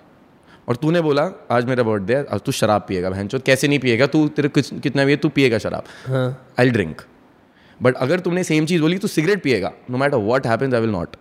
और 0.70 0.76
तूने 0.76 1.00
बोला 1.00 1.22
आज 1.50 1.64
मेरा 1.64 1.82
बर्थडे 1.82 2.14
है 2.14 2.24
आज 2.32 2.40
तू 2.40 2.52
शराब 2.52 2.84
पिएगा 2.88 3.10
बहन 3.10 3.28
कैसे 3.36 3.68
नहीं 3.68 3.78
पिएगा? 3.78 4.06
तू 4.06 4.28
तेरे 4.28 4.50
कितना 4.56 5.04
भी 5.04 5.12
है 5.12 5.16
तू 5.16 5.28
पिएगा 5.28 5.58
शराब। 5.58 6.36
आई 6.60 6.70
ड्रिंक 6.70 7.00
बट 7.80 7.96
अगर 7.96 8.20
तुमने 8.20 8.44
सेम 8.44 8.66
चीज़ 8.66 8.82
बोली 8.82 8.98
तो 8.98 9.08
सिगरेट 9.08 9.42
पिएगा। 9.42 9.72
No 9.90 9.98
matter 9.98 10.16
what 10.18 10.46
happens 10.46 10.74
I 10.74 10.80
will 10.80 10.90
not 10.90 11.16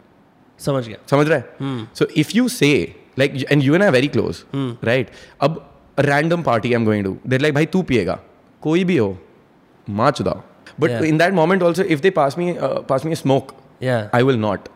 समझ 0.59 0.85
गया। 0.87 0.97
समझ 1.09 1.27
रहा 1.27 1.37
है? 1.37 1.87
So 1.95 2.07
if 2.15 2.31
you 2.35 2.47
say 2.49 2.71
like 3.19 3.45
and 3.51 3.63
you 3.63 3.75
and 3.75 3.83
I 3.83 3.89
very 3.89 4.07
close 4.07 4.43
right 4.83 5.09
अब 5.41 5.65
random 5.99 6.43
party 6.43 6.69
I 6.69 6.75
am 6.75 6.85
going 6.85 7.05
to 7.05 7.17
there 7.27 7.41
like 7.41 7.53
भाई 7.55 7.65
तू 7.67 7.81
पिएगा। 7.83 8.19
कोई 8.61 8.83
भी 8.83 8.97
हो 8.97 9.17
माँ 9.87 10.11
चुदाओ 10.11 10.41
but 10.79 11.03
in 11.05 11.17
that 11.17 11.33
moment 11.33 11.63
also 11.63 11.83
if 11.83 12.01
they 12.01 12.09
pass 12.11 12.37
me 12.37 12.53
pass 12.89 13.05
me 13.05 13.15
smoke 13.15 13.51
I 13.83 14.23
will 14.23 14.37
not 14.39 14.69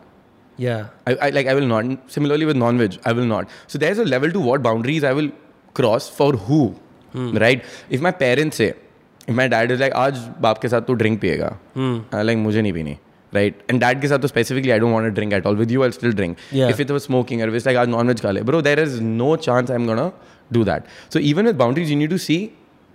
yeah 0.57 0.87
I, 1.07 1.15
I 1.27 1.29
like 1.29 1.47
I 1.47 1.53
will 1.53 1.67
not. 1.67 2.11
Similarly 2.15 2.45
with 2.45 2.57
non-veg, 2.57 2.99
I 3.05 3.13
will 3.13 3.25
not. 3.25 3.49
So 3.67 3.77
there's 3.77 3.97
a 3.97 4.05
level 4.05 4.31
to 4.31 4.39
what 4.39 4.61
boundaries 4.61 5.03
I 5.03 5.13
will 5.13 5.29
cross 5.73 6.09
for 6.09 6.33
who, 6.33 6.75
right? 7.13 7.63
If 7.89 8.01
my 8.01 8.11
parents 8.11 8.57
say, 8.57 8.73
if 9.27 9.35
my 9.35 9.47
dad 9.47 9.71
is 9.71 9.79
like, 9.79 9.93
आज 9.93 10.17
बाप 10.41 10.57
के 10.61 10.69
साथ 10.69 10.81
तू 10.87 10.95
drink 11.03 11.19
पिएगा, 11.21 11.51
I 12.13 12.23
like 12.23 12.37
मुझे 12.37 12.61
नहीं 12.61 12.73
पीनी, 12.73 12.97
right? 13.33 13.61
And 13.69 13.81
dad 13.81 14.01
के 14.01 14.07
साथ 14.07 14.19
तो 14.19 14.27
specifically 14.27 14.73
I 14.73 14.79
don't 14.79 14.91
want 14.91 15.05
to 15.05 15.11
drink 15.19 15.33
at 15.33 15.45
all. 15.45 15.55
With 15.55 15.71
you 15.71 15.83
I'll 15.83 15.97
still 15.99 16.11
drink. 16.11 16.37
Yeah. 16.51 16.69
If 16.69 16.79
it 16.79 16.91
was 16.91 17.03
smoking 17.03 17.41
or 17.41 17.47
if 17.47 17.59
it's 17.61 17.65
like 17.65 17.77
आज 17.77 17.87
non-veg 17.87 18.21
खा 18.21 18.31
ले, 18.31 18.41
bro, 18.41 18.61
there 18.61 18.79
is 18.79 18.99
no 19.01 19.35
chance 19.35 19.69
I'm 19.69 19.85
gonna 19.85 20.11
do 20.51 20.63
that. 20.71 20.87
So 21.09 21.19
even 21.19 21.45
with 21.45 21.57
boundaries, 21.57 21.89
you 21.89 21.99
need 22.05 22.17
to 22.17 22.23
see 22.29 22.41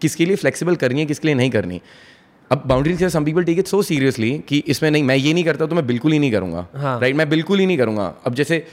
किसके 0.03 0.27
लिए 0.27 0.37
flexible 0.37 0.77
करनी 0.77 1.01
है, 1.01 1.07
किसके 1.07 1.29
लिए 1.29 1.35
नहीं 1.35 1.51
करनी. 1.51 1.81
अब 2.52 2.64
boundaries 2.68 3.04
some 3.04 3.26
people 3.26 3.44
take 3.44 3.60
it 3.60 3.68
so 3.68 3.82
seriously 3.84 4.38
कि 4.48 4.64
इसमें 4.68 4.90
नहीं 4.92 5.04
मैं 5.04 5.16
ये 5.16 5.34
नहीं 5.34 5.44
करता 5.44 5.66
तो 5.66 5.76
मैं 5.76 5.86
बिल्कुल 5.88 6.12
ही 6.12 6.20
नहीं 6.20 6.32
करूँगा। 6.32 6.68
हाँ. 6.76 7.00
राइट 7.02 7.16
मैं 7.16 7.30
बिल्कुल 7.30 7.60
ही 7.60 7.66
नहीं 7.66 7.78
करूँगा। 7.78 8.14
अब 8.26 8.34
जैसे 8.34 8.66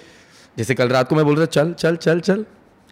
जैसे 0.57 0.75
कल 0.75 0.89
रात 0.89 1.09
को 1.09 1.17
मैं 1.17 1.25
बोल 1.25 1.37
रहा 1.37 1.47
चल 1.47 1.73
चल 1.73 1.97
चल 1.97 2.21
चल। 2.21 2.45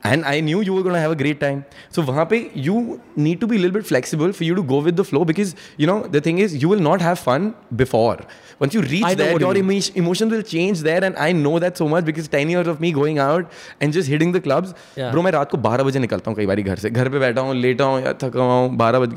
And 0.05 0.25
I 0.31 0.41
knew 0.47 0.61
you 0.61 0.73
were 0.75 0.83
going 0.83 0.95
to 0.95 1.01
have 1.01 1.13
a 1.13 1.19
great 1.21 1.39
time. 1.43 1.61
So 1.97 2.03
वहाँ 2.03 2.25
पे 2.31 2.39
you 2.65 2.79
need 3.27 3.41
to 3.43 3.47
be 3.53 3.57
a 3.57 3.61
little 3.61 3.77
bit 3.77 3.87
flexible 3.91 4.33
for 4.39 4.45
you 4.45 4.55
to 4.57 4.63
go 4.73 4.81
with 4.89 4.97
the 5.03 5.05
flow 5.11 5.25
because 5.31 5.55
you 5.83 5.87
know 5.91 6.01
the 6.17 6.21
thing 6.27 6.41
is 6.47 6.57
you 6.65 6.69
will 6.73 6.83
not 6.87 7.05
have 7.11 7.19
fun 7.29 7.47
before. 7.83 8.17
Once 8.63 8.75
you 8.77 8.83
reach 8.83 9.05
I 9.07 9.09
know 9.13 9.19
there, 9.21 9.33
what 9.33 9.43
you 9.43 9.47
your 9.47 9.65
mean. 9.69 9.79
emo- 9.85 10.03
emotions 10.03 10.35
will 10.37 10.43
change 10.51 10.83
there, 10.89 11.03
and 11.07 11.17
I 11.29 11.31
know 11.39 11.55
that 11.65 11.81
so 11.83 11.89
much 11.95 12.05
because 12.11 12.29
ten 12.35 12.51
years 12.55 12.69
of 12.73 12.83
me 12.85 12.91
going 12.99 13.19
out 13.29 13.57
and 13.81 13.97
just 13.99 14.13
hitting 14.15 14.35
the 14.37 14.43
clubs. 14.45 14.75
Yeah. 15.01 15.11
Bro, 15.15 15.23
मैं 15.29 15.33
रात 15.39 15.51
को 15.51 15.59
बारह 15.69 15.85
बजे 15.89 15.99
निकलता 16.07 16.31
हूँ 16.31 16.37
कई 16.39 16.47
बार 16.53 16.61
घर 16.63 16.85
से 16.85 16.91
घर 16.91 17.09
पे 17.15 17.19
बैठा 17.25 17.41
हूँ 17.49 17.55
लेटा 17.63 17.85
हूँ 17.93 18.01
या 18.05 18.13
थका 18.23 18.43
हुआ 18.43 18.61
हूँ 18.61 18.77
बारह 18.85 18.99
बज 19.07 19.15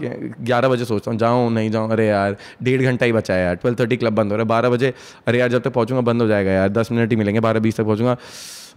ग्यारह 0.52 0.69
बजे 0.76 0.86
सोचता 0.93 1.12
हूँ 1.12 1.19
जाऊँ 1.19 1.52
नहीं 1.60 1.71
जाऊँ 1.71 1.91
अरे 1.91 2.08
यार 2.08 2.38
डेढ़ 2.63 2.82
घंटा 2.82 3.06
ही 3.06 3.12
बचा 3.19 3.34
है 3.34 3.43
यार 3.43 3.56
ट्वेल्व 3.65 3.78
थर्टी 3.84 3.97
क्लब 3.97 4.15
बंद 4.21 4.32
हो 4.32 4.38
रहा 4.38 4.43
है 4.43 4.47
बारह 4.56 4.69
बजे 4.78 4.93
अरे 5.28 5.39
यार 5.39 5.50
जब 5.58 5.62
तक 5.67 5.73
पहुँचूँगा 5.80 6.02
बंद 6.12 6.21
हो 6.21 6.28
जाएगा 6.28 6.52
यार 6.52 6.69
दस 6.80 6.91
मिनट 6.91 7.10
ही 7.12 7.15
मिलेंगे 7.23 7.39
बारह 7.50 7.60
बीस 7.67 7.78
तक 7.78 7.84
पहुँचूँगा 7.84 8.17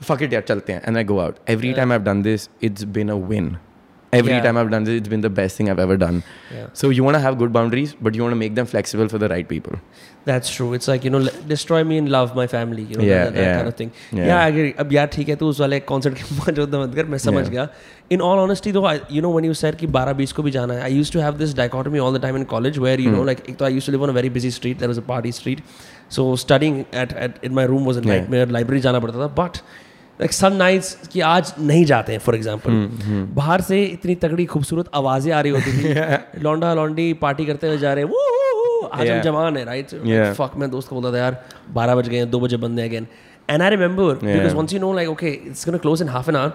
fuck 0.10 0.26
it 0.28 0.34
यार 0.34 0.42
चलते 0.50 0.74
हैं 0.74 0.82
and 0.92 1.04
I 1.04 1.08
go 1.14 1.22
out 1.28 1.40
every 1.56 1.74
time 1.80 1.96
I've 1.98 2.10
done 2.12 2.26
this 2.32 2.50
it's 2.70 2.90
been 3.00 3.14
a 3.14 3.22
win 3.32 3.54
every 4.14 4.34
Yeah. 4.34 4.44
time 4.44 4.58
I've 4.60 4.70
done 4.74 4.86
this 4.88 4.98
it's 5.02 5.12
been 5.14 5.24
the 5.24 5.32
best 5.38 5.60
thing 5.60 5.70
I've 5.72 5.80
ever 5.86 5.96
done 6.02 6.20
Yeah. 6.58 6.68
so 6.82 6.90
you 6.98 7.06
want 7.08 7.18
to 7.20 7.24
have 7.24 7.38
good 7.40 7.54
boundaries 7.60 7.96
but 8.08 8.18
you 8.20 8.26
want 8.26 8.36
to 8.38 8.42
make 8.42 8.54
them 8.60 8.70
flexible 8.74 9.10
for 9.16 9.24
the 9.26 9.32
right 9.36 9.50
people 9.56 9.82
That's 10.28 10.52
true. 10.52 10.68
It's 10.76 10.88
like 10.90 11.04
you 11.06 11.10
know, 11.14 11.20
le- 11.24 11.32
destroy 11.50 11.80
me 11.90 11.98
and 12.02 12.08
love 12.14 12.32
my 12.38 12.44
family. 12.54 12.84
You 12.92 12.96
know, 13.00 13.04
Yeah, 13.08 13.20
that, 13.26 13.36
that 13.36 13.44
yeah. 13.48 13.58
kind 13.58 13.68
of 13.72 13.76
thing. 13.82 13.90
Yeah. 14.20 14.30
Yeah, 14.30 14.38
I 14.46 14.54
agree. 14.54 14.72
अब 14.84 14.94
यार 14.94 15.08
ठीक 15.16 15.28
है 15.30 15.36
तो 15.42 15.50
उस 15.50 15.60
वाले 15.62 15.80
concert 15.92 16.16
के 16.22 16.36
मौजूद 16.38 16.76
मत 16.76 16.96
कर 16.96 17.06
मैं 17.14 17.18
समझ 17.26 17.44
Yeah. 17.44 17.52
गया 17.52 17.68
इन 18.18 18.22
ऑल 18.30 18.40
ऑनेस्टी 18.46 18.72
तो 18.78 18.84
you 19.16 19.22
know 19.22 19.32
when 19.34 19.46
you 19.46 19.54
said 19.60 19.76
कि 19.82 19.88
12 19.98 20.14
20 20.22 20.32
को 20.40 20.44
भी 20.44 20.52
जाना 20.52 20.74
है 20.74 20.82
I 20.84 20.96
used 20.96 21.14
to 21.14 21.20
have 21.20 21.38
this 21.44 21.54
dichotomy 21.58 22.00
all 22.08 22.18
the 22.18 22.22
time 22.22 22.38
in 22.38 22.44
college 22.56 22.78
where 22.88 23.02
you 23.02 23.12
know 23.12 23.24
like 23.24 23.44
एक 23.50 23.56
तो 23.58 23.66
I 23.66 23.74
used 23.74 23.86
to 23.86 23.92
live 23.92 24.04
on 24.04 24.10
a 24.10 24.14
very 24.14 24.30
busy 24.40 24.52
street 24.58 24.78
there 24.80 24.90
was 24.90 25.00
a 25.00 25.06
party 25.14 25.32
street 25.40 25.62
so 26.16 26.36
studying 26.46 26.80
at 27.04 27.14
at 27.28 27.40
in 27.46 27.54
my 27.60 27.68
room 27.76 27.86
was 27.86 27.98
a 27.98 28.02
Yeah. 28.02 28.10
Nightmare 28.14 28.50
library 28.58 28.82
जाना 28.88 29.00
पड़ता 29.06 29.20
था 29.20 29.28
but 29.44 29.58
like 30.21 30.33
some 30.33 30.53
nights 30.53 31.09
कि 31.13 31.21
आज 31.27 31.53
नहीं 31.59 31.85
जाते 31.91 32.13
हैं 32.13 32.19
फॉर 32.21 32.35
एग्जांपल 32.35 32.89
बाहर 33.35 33.61
से 33.69 33.83
इतनी 33.85 34.15
तगड़ी 34.25 34.45
खूबसूरत 34.55 34.91
आवाज़ें 34.95 35.33
आ 35.33 35.41
रही 35.41 35.53
होती 35.53 35.73
थी 35.79 36.43
लौंडा 36.45 36.73
लौंडी 36.75 37.13
पार्टी 37.23 37.47
करते 37.47 37.69
हुए 37.69 37.79
जा 37.85 37.93
रहे 37.95 38.05
हैं 38.05 38.11
"Woo, 38.11 38.27
woo, 38.37 38.57
woo." 38.59 38.91
आज 39.01 39.11
हम 39.11 39.21
जवान 39.23 39.57
है 39.57 39.65
राइट 39.65 39.95
फक 40.39 40.57
मैं 40.57 40.71
दोस्त 40.71 40.89
को 40.89 41.01
बोलता 41.01 41.13
था 41.17 41.23
यार 41.23 41.43
बारह 41.75 41.95
बज 42.01 42.09
गए 42.09 42.25
दो 42.35 42.41
बजे 42.41 42.57
बंद 42.67 42.81
है 42.81 42.89
again 42.89 43.07
and 43.51 43.63
I 43.63 43.71
remember 43.71 44.15
because 44.25 44.55
once 44.57 44.73
you 44.75 44.81
know 44.81 44.93
like 44.95 45.09
okay 45.09 45.31
it's 45.47 45.65
gonna 45.67 45.79
close 45.87 46.03
in 46.03 46.09
half 46.19 46.31
an 46.31 46.37
hour 46.37 46.53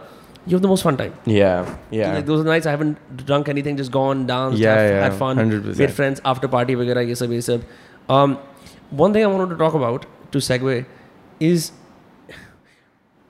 you 0.49 0.53
have 0.55 0.61
the 0.63 0.69
most 0.69 0.83
fun 0.85 0.97
time. 0.97 1.13
yeah 1.33 1.69
yeah 1.99 2.11
Like 2.15 2.25
those 2.25 2.41
nights 2.47 2.67
I 2.71 2.73
haven't 2.73 3.13
drunk 3.29 3.47
anything, 3.53 3.77
just 3.79 3.91
gone, 3.93 4.19
danced, 4.31 4.59
Yeah, 4.63 4.75
had, 4.79 4.89
yeah, 4.89 4.99
had 5.03 5.15
fun, 5.21 5.39
100%. 5.43 5.79
made 5.79 5.93
friends 5.99 6.19
after 6.31 6.49
party 6.55 6.75
वगैरह 6.81 7.07
ये 7.07 7.15
सब 7.21 7.31
ये 7.31 7.39
सब. 7.47 7.63
Um, 8.17 8.35
one 8.99 9.15
thing 9.15 9.25
I 9.29 9.31
wanted 9.31 9.53
to 9.53 9.57
talk 9.61 9.77
about 9.79 10.05
to 10.35 10.41
segue 10.49 10.75
is 11.47 11.65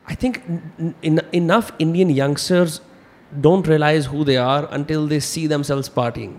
I 0.07 0.15
think 0.23 0.39
n- 0.49 0.95
in, 1.03 1.21
enough 1.33 1.73
Indian 1.79 2.11
youngsters 2.11 2.81
don't 3.47 3.67
realize 3.73 4.07
who 4.07 4.25
they 4.25 4.37
are 4.37 4.69
until 4.79 5.07
they 5.07 5.21
see 5.33 5.47
themselves 5.57 5.89
partying. 5.99 6.33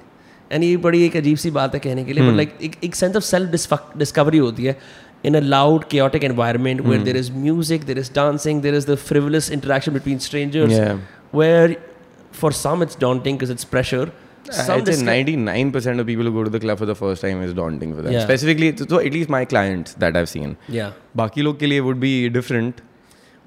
And 0.52 0.64
ये 0.64 0.78
बड़ी 0.86 1.04
एक 1.06 1.16
अजीब 1.18 1.38
सी 1.42 1.50
बात 1.58 1.74
है 1.76 1.80
कहने 1.80 2.04
के 2.06 2.14
लिए 2.14 2.24
बट 2.30 2.36
लाइक 2.38 2.58
एक 2.64 2.76
एक 2.84 2.96
सेंस 2.96 3.16
ऑफ 3.16 3.24
सेल्फ 3.24 3.52
डिस्कवरी 3.98 4.38
होती 4.38 4.66
है 4.66 4.78
in 5.30 5.36
a 5.38 5.42
loud 5.54 5.84
chaotic 5.94 6.24
environment 6.28 6.82
where 6.90 7.02
there 7.08 7.18
is 7.22 7.28
music 7.46 7.84
there 7.90 8.02
is 8.04 8.08
dancing 8.18 8.62
there 8.66 8.78
is 8.80 8.88
the 8.90 8.96
frivolous 9.02 9.50
interaction 9.58 9.94
between 9.98 10.22
strangers 10.28 10.72
Yeah. 10.76 11.02
where 11.40 11.76
for 12.40 12.52
some 12.60 12.86
it's 12.86 13.00
daunting 13.04 13.38
because 13.40 13.54
it's 13.56 13.68
pressure 13.76 14.06
some 14.60 14.74
I'd 14.76 14.90
say 14.92 14.96
disca- 14.96 15.08
99% 15.12 16.04
of 16.04 16.08
people 16.12 16.30
who 16.30 16.34
go 16.40 16.46
to 16.48 16.54
the 16.56 16.62
club 16.66 16.82
for 16.84 16.88
the 16.92 16.96
first 17.04 17.26
time 17.28 17.44
is 17.48 17.54
daunting 17.60 17.94
for 17.98 18.06
them. 18.08 18.16
Yeah. 18.18 18.26
Specifically, 18.30 18.72
so 18.94 19.00
at 19.10 19.18
least 19.20 19.34
my 19.38 19.44
clients 19.54 19.94
that 20.06 20.18
I've 20.22 20.32
seen. 20.34 20.56
yeah 20.80 20.92
बाकी 21.24 21.42
लोग 21.50 21.60
के 21.60 21.68
लिए 21.74 21.82
would 21.90 22.02
be 22.08 22.14
different. 22.40 22.82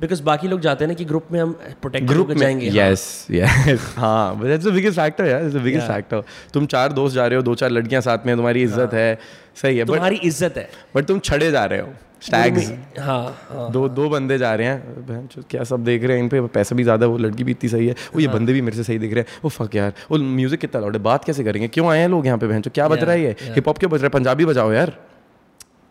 Because 0.02 0.20
बाकी 0.24 0.48
लोग 0.48 0.60
जाते 0.62 0.84
हैं 0.84 0.88
ना 0.88 0.94
कि 0.96 1.06
ग्रुप 1.06 1.28
में 1.32 1.40
हम 1.40 1.52
प्रोटेक्ट 1.82 2.08
ग्रुप 2.08 2.28
में 2.30 2.36
जाएँगे। 2.38 2.70
यस 2.74 3.06
यस 3.32 3.94
हाँ 3.98 4.42
that's 4.42 4.66
the 4.66 4.76
biggest 4.76 5.00
factor 5.00 5.26
यार 5.28 5.50
the 5.52 5.64
biggest 5.64 5.86
Yeah. 5.86 5.94
factor. 5.94 6.22
तुम 6.54 6.66
चार 6.66 6.94
दोस्त 6.94 7.16
जा 7.16 7.28
रहे 7.28 7.38
हो 7.38 7.44
दो 7.44 7.56
चार 7.56 7.70
लड़कियाँ 7.70 8.02
साथ 8.02 8.26
में 8.26 8.36
तुम्हारी 8.36 8.64
इज़्ज़त 8.64 8.94
है। 8.94 9.18
सही 9.62 9.78
है 9.78 9.80
हाँ। 9.80 9.88
तुम्हारी 9.88 10.16
इज़्ज़त 10.16 10.58
है। 10.58 10.70
बट 10.96 11.06
तुम 11.06 11.20
छड़े 11.20 11.52
जा 11.52 11.66
रहे 11.66 11.80
हो 11.80 11.90
स्टैग्स 12.22 12.72
हाँ 13.00 13.24
हाँ 13.50 13.72
दो 13.72 13.88
दो 13.90 14.08
बंदे 14.10 14.38
जा 14.38 14.54
रहे 14.56 14.68
हैं 14.68 15.06
बहन 15.08 15.28
क्या 15.50 15.64
सब 15.64 15.84
देख 15.84 16.04
रहे 16.04 16.18
हैं 16.18 16.24
इन 16.24 16.30
पे 16.30 16.42
पैसा 16.48 16.76
भी 16.76 16.84
ज़्यादा 16.84 17.06
है, 17.06 17.12
वो 17.12 17.18
लड़की 17.18 17.44
भी 17.44 17.52
इतनी 17.52 17.70
सही 17.70 17.88
है। 17.88 17.96
वो 18.16 18.20
ये 18.20 18.26
हाँ। 18.28 18.36
बंदे 18.36 18.54
भी 18.54 18.62
मेरे 18.62 18.78
से 18.78 18.84
सही 18.84 18.98
दिख 19.00 19.14
रहे 19.14 19.24
हैं। 19.24 19.40
वो 19.44 19.50
फक 19.50 19.76
यार 19.76 19.94
वो 20.12 20.18
म्यूज़िक 20.18 20.60
कितना 20.60 20.82
लाउड 20.82 20.96
है 20.96 21.02
बात 21.04 21.26
कैसे 21.26 21.44
करेंगे? 21.44 21.68
क्यों 21.68 21.88
आए 21.92 22.00
हैं 22.00 22.08
लोग 22.10 22.26
यहाँ 22.26 22.38
पे 22.38 22.48
बहन 22.48 22.62
क्या 22.64 22.88
बज 22.88 23.04
रहा 23.04 23.12
है 23.12 23.22
ये? 23.22 23.36
हिप 23.42 23.68
हॉप 23.68 23.78
क्यों 23.78 23.92
बज 23.92 24.02
रहा 24.02 24.08
है? 24.08 24.20
पंजाबी 24.20 24.46
बजाओ 24.46 24.72
यार। 24.72 24.94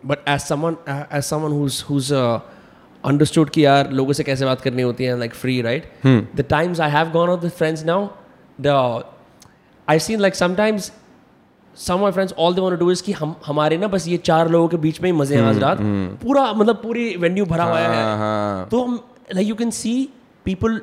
But 0.03 0.29
as 0.29 0.41
someone 0.41 0.77
as 0.89 1.23
someone 1.25 1.59
who's 1.59 1.83
who's 1.89 2.13
uh, 3.05 3.11
understood 3.11 3.51
कि 3.51 3.65
यार 3.65 3.91
लोगों 3.91 4.13
से 4.13 4.25
कैसे 4.25 4.45
बात 4.45 4.61
करनी 4.61 4.83
होती 4.83 5.05
है 5.05 5.19
like 5.19 5.35
free 5.35 5.61
right 5.63 5.91
the 6.07 6.45
times 6.51 6.81
I 6.81 6.91
have 6.91 7.11
gone 7.13 7.29
out 7.31 7.43
with 7.43 7.53
friends 7.59 7.85
now 7.85 8.09
the 8.61 9.03
I 9.89 9.99
seen 9.99 10.21
like 10.21 10.35
sometimes 10.35 10.93
some 11.77 12.01
my 12.01 12.13
friends 12.13 12.35
all 12.39 12.55
they 12.55 12.61
want 12.61 12.79
do 12.79 12.91
is 12.91 13.03
कि 13.03 13.13
हम 13.13 13.35
हमारे 13.47 13.77
ना 13.79 13.87
बस 13.89 14.09
ये 14.09 14.17
चार 14.31 14.49
लोगों 14.51 14.69
के 14.69 14.77
बीच 14.77 15.01
में 15.01 15.11
ही 15.11 15.17
मज़े 15.19 15.37
हैं 15.37 15.43
आज 15.45 15.59
रात 15.63 15.79
पूरा 16.23 16.53
मतलब 16.53 16.77
पूरी 16.83 17.15
वेन्यू 17.17 17.45
भरा 17.47 17.65
हुआ 17.65 17.81
हाँ, 17.81 17.95
है 17.95 18.19
हाँ 18.19 18.69
तो 18.71 18.85
हम 18.85 19.01
like 19.35 19.49
you 19.49 19.55
can 19.55 19.71
see 19.81 20.09
people 20.45 20.81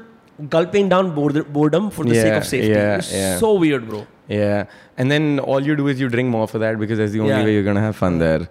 gulping 0.54 0.90
down 0.92 1.10
boredom 1.16 1.86
for 1.90 2.04
the 2.04 2.16
yeah, 2.16 2.24
sake 2.24 2.34
of 2.38 2.46
safety 2.48 2.72
yeah, 2.72 2.98
it's 2.98 3.12
yeah. 3.14 3.38
so 3.44 3.54
weird 3.54 3.88
bro 3.90 4.02
Yeah, 4.28 4.66
and 4.98 5.12
then 5.14 5.40
all 5.40 5.68
you 5.70 5.76
do 5.80 5.88
is 5.88 6.00
you 6.00 6.08
drink 6.10 6.30
more 6.30 6.48
for 6.48 6.60
that 6.60 6.80
because 6.80 6.98
that's 6.98 7.12
the 7.12 7.20
only 7.20 7.34
Yeah. 7.34 7.44
way 7.48 7.54
you're 7.54 7.66
gonna 7.68 7.84
have 7.84 7.96
fun 7.96 8.18
there. 8.18 8.48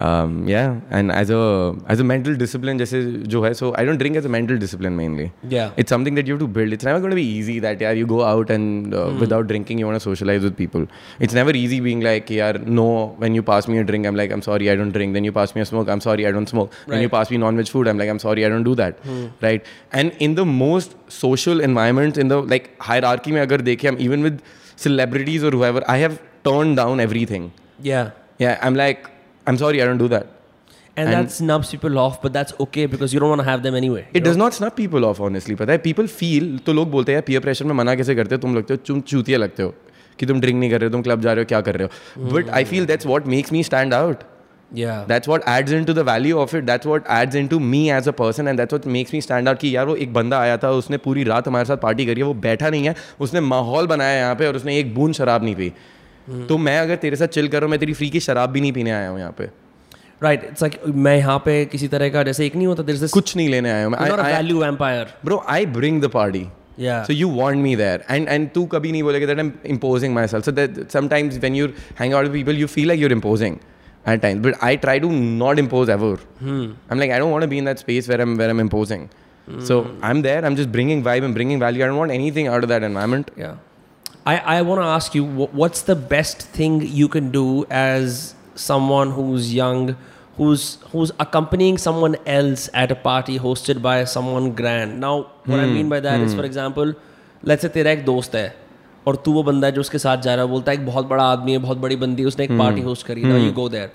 Um, 0.00 0.48
yeah 0.48 0.80
and 0.88 1.12
as 1.12 1.28
a 1.28 1.76
as 1.86 2.00
a 2.00 2.04
mental 2.10 2.34
discipline 2.42 2.78
jaise 2.82 2.94
jo 3.32 3.40
hai 3.44 3.50
so 3.58 3.66
i 3.80 3.82
don't 3.88 3.98
drink 4.02 4.16
as 4.20 4.28
a 4.28 4.30
mental 4.34 4.56
discipline 4.62 4.94
mainly. 5.00 5.26
Yeah. 5.54 5.74
It's 5.76 5.92
something 5.94 6.14
that 6.18 6.26
you 6.26 6.32
have 6.34 6.40
to 6.42 6.48
build. 6.58 6.72
It's 6.76 6.86
never 6.88 7.00
going 7.00 7.10
to 7.14 7.18
be 7.18 7.26
easy 7.38 7.56
that 7.64 7.82
yeah 7.84 7.90
you 7.98 8.06
go 8.12 8.20
out 8.28 8.52
and 8.54 8.94
uh, 8.94 9.02
mm. 9.08 9.20
without 9.24 9.50
drinking 9.50 9.82
you 9.82 9.86
want 9.90 9.98
to 10.00 10.04
socialize 10.06 10.42
with 10.42 10.56
people. 10.62 10.86
It's 11.26 11.34
never 11.40 11.54
easy 11.62 11.80
being 11.88 12.00
like 12.00 12.30
yeah 12.30 12.52
no 12.78 12.86
when 13.24 13.34
you 13.34 13.42
pass 13.50 13.68
me 13.68 13.76
a 13.82 13.84
drink 13.90 14.06
i'm 14.12 14.16
like 14.22 14.32
i'm 14.38 14.44
sorry 14.48 14.70
i 14.70 14.78
don't 14.80 14.96
drink. 14.98 15.12
Then 15.18 15.28
you 15.30 15.34
pass 15.40 15.54
me 15.54 15.66
a 15.66 15.68
smoke 15.72 15.92
i'm 15.96 16.00
sorry 16.06 16.26
i 16.32 16.32
don't 16.38 16.54
smoke. 16.54 16.72
Right. 16.72 16.94
when 16.94 17.02
you 17.08 17.12
pass 17.18 17.30
me 17.36 17.42
non-veg 17.44 17.74
food 17.76 17.92
i'm 17.94 18.02
like 18.04 18.14
i'm 18.14 18.22
sorry 18.26 18.46
i 18.46 18.54
don't 18.56 18.68
do 18.70 18.74
that. 18.82 19.04
Mm. 19.04 19.30
right? 19.48 19.70
And 19.92 20.16
in 20.28 20.40
the 20.40 20.46
most 20.46 20.96
social 21.20 21.60
environment 21.60 22.16
in 22.16 22.28
the 22.28 22.42
like 22.56 22.72
hierarchy 22.90 23.38
mein 23.38 23.46
agar 23.50 23.62
dekhe 23.70 23.86
i'm 23.92 24.02
even 24.08 24.28
with 24.30 24.42
celebrities 24.88 25.48
or 25.50 25.56
whoever 25.60 25.86
i 25.98 26.02
have 26.08 26.20
turned 26.50 26.76
down 26.84 27.08
everything. 27.08 27.54
Yeah. 27.92 28.12
Yeah 28.38 28.58
i'm 28.66 28.84
like 28.86 29.10
I'm 29.46 29.58
sorry, 29.62 29.82
I 29.82 29.88
don't 29.90 30.02
do 30.02 30.12
that. 30.12 30.36
and, 30.96 31.08
And- 31.08 31.14
that 31.16 31.32
snubs 31.32 31.68
people 31.72 31.98
off 31.98 32.16
but 32.22 32.32
that's 32.32 32.54
okay 32.64 32.86
because 32.86 33.12
you 33.14 33.20
don't 33.20 33.32
want 33.32 33.42
to 33.42 33.48
have 33.48 33.62
them 33.66 33.76
anyway. 33.80 34.02
It 34.16 34.24
does 34.24 34.36
not 34.36 34.52
snap 34.52 34.74
people 34.76 35.04
off 35.04 35.20
honestly 35.22 35.54
पता 35.54 35.72
है 35.72 35.78
people 35.78 36.06
feel 36.06 36.58
तो 36.66 36.72
लोग 36.72 36.90
बोलते 36.90 37.12
हैं 37.12 37.22
peer 37.22 37.40
pressure 37.40 37.64
में 37.64 37.74
मना 37.74 37.94
कैसे 37.94 38.14
करते 38.14 38.34
हो? 38.34 38.40
तुम 38.40 38.56
लगते 38.56 38.74
हो 38.74 38.82
तुम 38.86 39.00
चूतिया 39.00 39.38
लगते 39.38 39.62
हो 39.62 39.74
कि 40.18 40.26
तुम 40.26 40.40
ड्रिंक 40.40 40.58
नहीं 40.60 40.70
कर 40.70 40.80
रहे 40.80 40.88
हो 40.88 40.92
तुम 40.92 41.02
क्लब 41.02 41.20
जा 41.20 41.32
रहे 41.32 41.44
हो 41.44 41.48
क्या 41.48 41.60
कर 41.60 41.76
रहे 41.76 41.88
हो? 41.88 42.28
But 42.32 42.50
I 42.50 42.64
feel 42.64 42.86
that's 42.86 43.06
what 43.06 43.26
makes 43.26 43.52
me 43.52 43.62
stand 43.64 43.94
out 43.94 44.22
yeah. 44.74 45.38
Adds 45.48 45.72
in 45.72 45.84
to 45.84 45.92
the 45.92 45.98
value 46.08 46.38
of 46.38 46.56
it 46.56 46.64
that's 46.64 46.86
what 46.86 47.04
adds 47.10 47.36
in 47.36 47.46
to 47.48 47.58
me 47.58 47.88
as 47.90 48.08
a 48.08 48.12
person 48.18 48.48
and 48.48 48.58
that's 48.58 48.72
what 48.72 48.86
makes 48.86 49.14
me 49.14 49.20
stand 49.20 49.48
out 49.48 49.58
कि 49.58 49.76
यार 49.76 49.86
वो 49.86 49.94
एक 49.96 50.12
बंदा 50.14 50.40
आया 50.40 50.56
था 50.56 50.70
उसने 50.80 50.96
पूरी 50.96 51.24
रात 51.24 51.48
हमारे 51.48 51.64
साथ 51.64 51.76
पार्टी 51.76 52.06
करी 52.06 52.20
है 52.20 52.26
वो 52.26 52.34
बैठा 52.48 52.70
नहीं 52.70 52.84
है 52.84 52.94
उसने 53.20 53.40
माहौल 53.40 53.86
बनाया 53.86 54.18
यहाँ 54.18 54.34
पे 54.34 54.46
और 54.46 54.56
उसने 54.56 54.78
एक 54.78 54.94
बूंद 54.94 55.14
शराब 55.14 55.44
नहीं 55.44 55.54
पी। 55.54 55.72
तो 56.48 56.58
मैं 56.58 56.78
अगर 56.78 56.96
तेरे 57.04 57.16
साथ 57.16 57.28
चिल 57.38 57.48
कर 57.48 57.60
रहा 57.60 57.64
हूँ 57.66 57.70
मैं 57.70 57.78
तेरी 57.80 57.92
फ्री 57.92 58.10
की 58.10 58.20
शराब 58.20 58.50
भी 58.50 58.60
नहीं 58.60 58.72
पीने 58.72 58.90
आया 58.90 59.08
हूँ 59.08 59.18
यहाँ 59.18 59.34
पे 59.38 59.48
राइट 60.22 60.44
इट्स 60.44 60.62
लाइक 60.62 60.80
मैं 61.06 61.16
यहाँ 61.16 61.38
पे 61.44 61.64
किसी 61.72 61.88
तरह 61.88 62.08
का 62.14 62.22
जैसे 62.22 62.46
एक 62.46 62.56
नहीं 62.56 62.66
होता 62.66 62.92
इज़ 62.92 63.12
कुछ 63.12 63.36
नहीं 63.36 63.48
लेने 63.48 63.70
आया 63.70 63.84
हूँ 63.84 63.92
नॉट 63.92 64.18
अ 64.18 64.22
मैं 64.22 64.32
value 64.34 64.62
empire 64.64 65.14
bro 65.24 65.42
I 65.48 65.66
bring 65.78 66.00
the 66.02 66.08
party 66.14 66.46
या 66.80 67.04
So 67.06 67.14
you 67.16 67.28
want 67.38 67.62
me 67.62 67.74
there, 67.80 68.02
and 68.14 68.28
and 68.34 68.50
तू 68.54 68.64
कभी 68.74 68.92
नहीं 68.92 69.02
बोलेगा 69.02 69.26
that 69.30 69.40
I'm 69.42 69.52
imposing 69.74 70.14
myself. 70.18 70.44
So 70.48 70.54
that 70.58 70.78
sometimes 70.96 71.38
when 71.44 71.58
you 71.60 71.72
hang 72.00 72.14
out 72.18 72.28
with 72.28 72.36
people, 72.38 72.60
you 72.62 72.68
feel 72.74 72.88
like 72.92 73.02
you're 73.02 73.16
imposing 73.16 73.58
at 74.12 74.22
times. 74.22 74.44
But 74.46 74.62
I 74.68 74.76
try 74.84 74.98
to 75.06 75.10
not 75.42 75.58
impose 75.64 75.92
ever. 75.96 76.12
Hmm. 76.44 76.62
I'm 76.90 77.02
like 77.04 77.16
I 77.16 77.18
don't 77.24 77.34
want 77.36 77.48
to 77.48 77.50
be 77.54 77.58
in 77.64 77.72
that 77.72 77.82
space 77.84 78.12
where 78.12 78.20
I'm 78.26 78.36
where 78.42 78.54
I'm 78.54 78.62
imposing. 78.66 79.08
So 79.68 79.76
I'm 80.08 80.22
there. 80.22 80.44
I'm 80.48 80.56
just 80.56 80.70
bringing 80.74 81.02
vibe 81.02 81.24
and 81.28 81.34
bringing 81.34 81.58
value. 81.58 81.82
I 81.84 81.86
don't 81.92 82.00
want 82.00 82.12
anything 82.16 82.48
out 82.54 82.68
of 82.68 82.72
that 82.74 82.88
environment. 82.88 83.30
yeah 83.36 83.56
I 84.25 84.35
I 84.57 84.61
want 84.67 84.81
to 84.81 84.87
ask 84.97 85.15
you 85.17 85.23
wh- 85.39 85.53
what's 85.61 85.81
the 85.91 85.95
best 86.13 86.45
thing 86.59 86.77
you 86.99 87.07
can 87.15 87.31
do 87.31 87.45
as 87.69 88.33
someone 88.67 89.11
who's 89.17 89.49
young 89.53 89.95
who's 90.37 90.63
who's 90.93 91.11
accompanying 91.25 91.77
someone 91.87 92.15
else 92.37 92.63
at 92.83 92.91
a 92.95 92.97
party 93.07 93.35
hosted 93.43 93.81
by 93.87 93.97
someone 94.13 94.47
grand 94.61 94.99
now 95.03 95.13
what 95.51 95.59
I 95.59 95.67
mean 95.75 95.89
by 95.93 95.99
that 96.07 96.19
is 96.27 96.33
for 96.39 96.45
example 96.51 96.93
let's 97.51 97.65
say 97.67 97.69
तेरा 97.75 97.91
एक 97.97 98.03
दोस्त 98.05 98.35
है 98.35 98.47
और 99.07 99.15
तू 99.25 99.33
वो 99.33 99.43
बंदा 99.51 99.67
है 99.67 99.73
जो 99.73 99.81
उसके 99.81 99.97
साथ 100.05 100.17
जा 100.27 100.35
रहा 100.35 100.45
है 100.45 100.51
बोलता 100.51 100.71
है 100.71 100.77
एक 100.77 100.85
बहुत 100.85 101.05
बड़ा 101.13 101.23
आदमी 101.35 101.51
है 101.51 101.57
बहुत 101.67 101.77
बड़ी 101.85 101.95
बंदी 102.03 102.21
है 102.23 102.27
उसने 102.27 102.45
एक 102.45 102.57
पार्टी 102.59 102.81
होस्ट 102.89 103.05
करी 103.07 103.23
now 103.31 103.37
you 103.45 103.53
go 103.61 103.67
there 103.77 103.89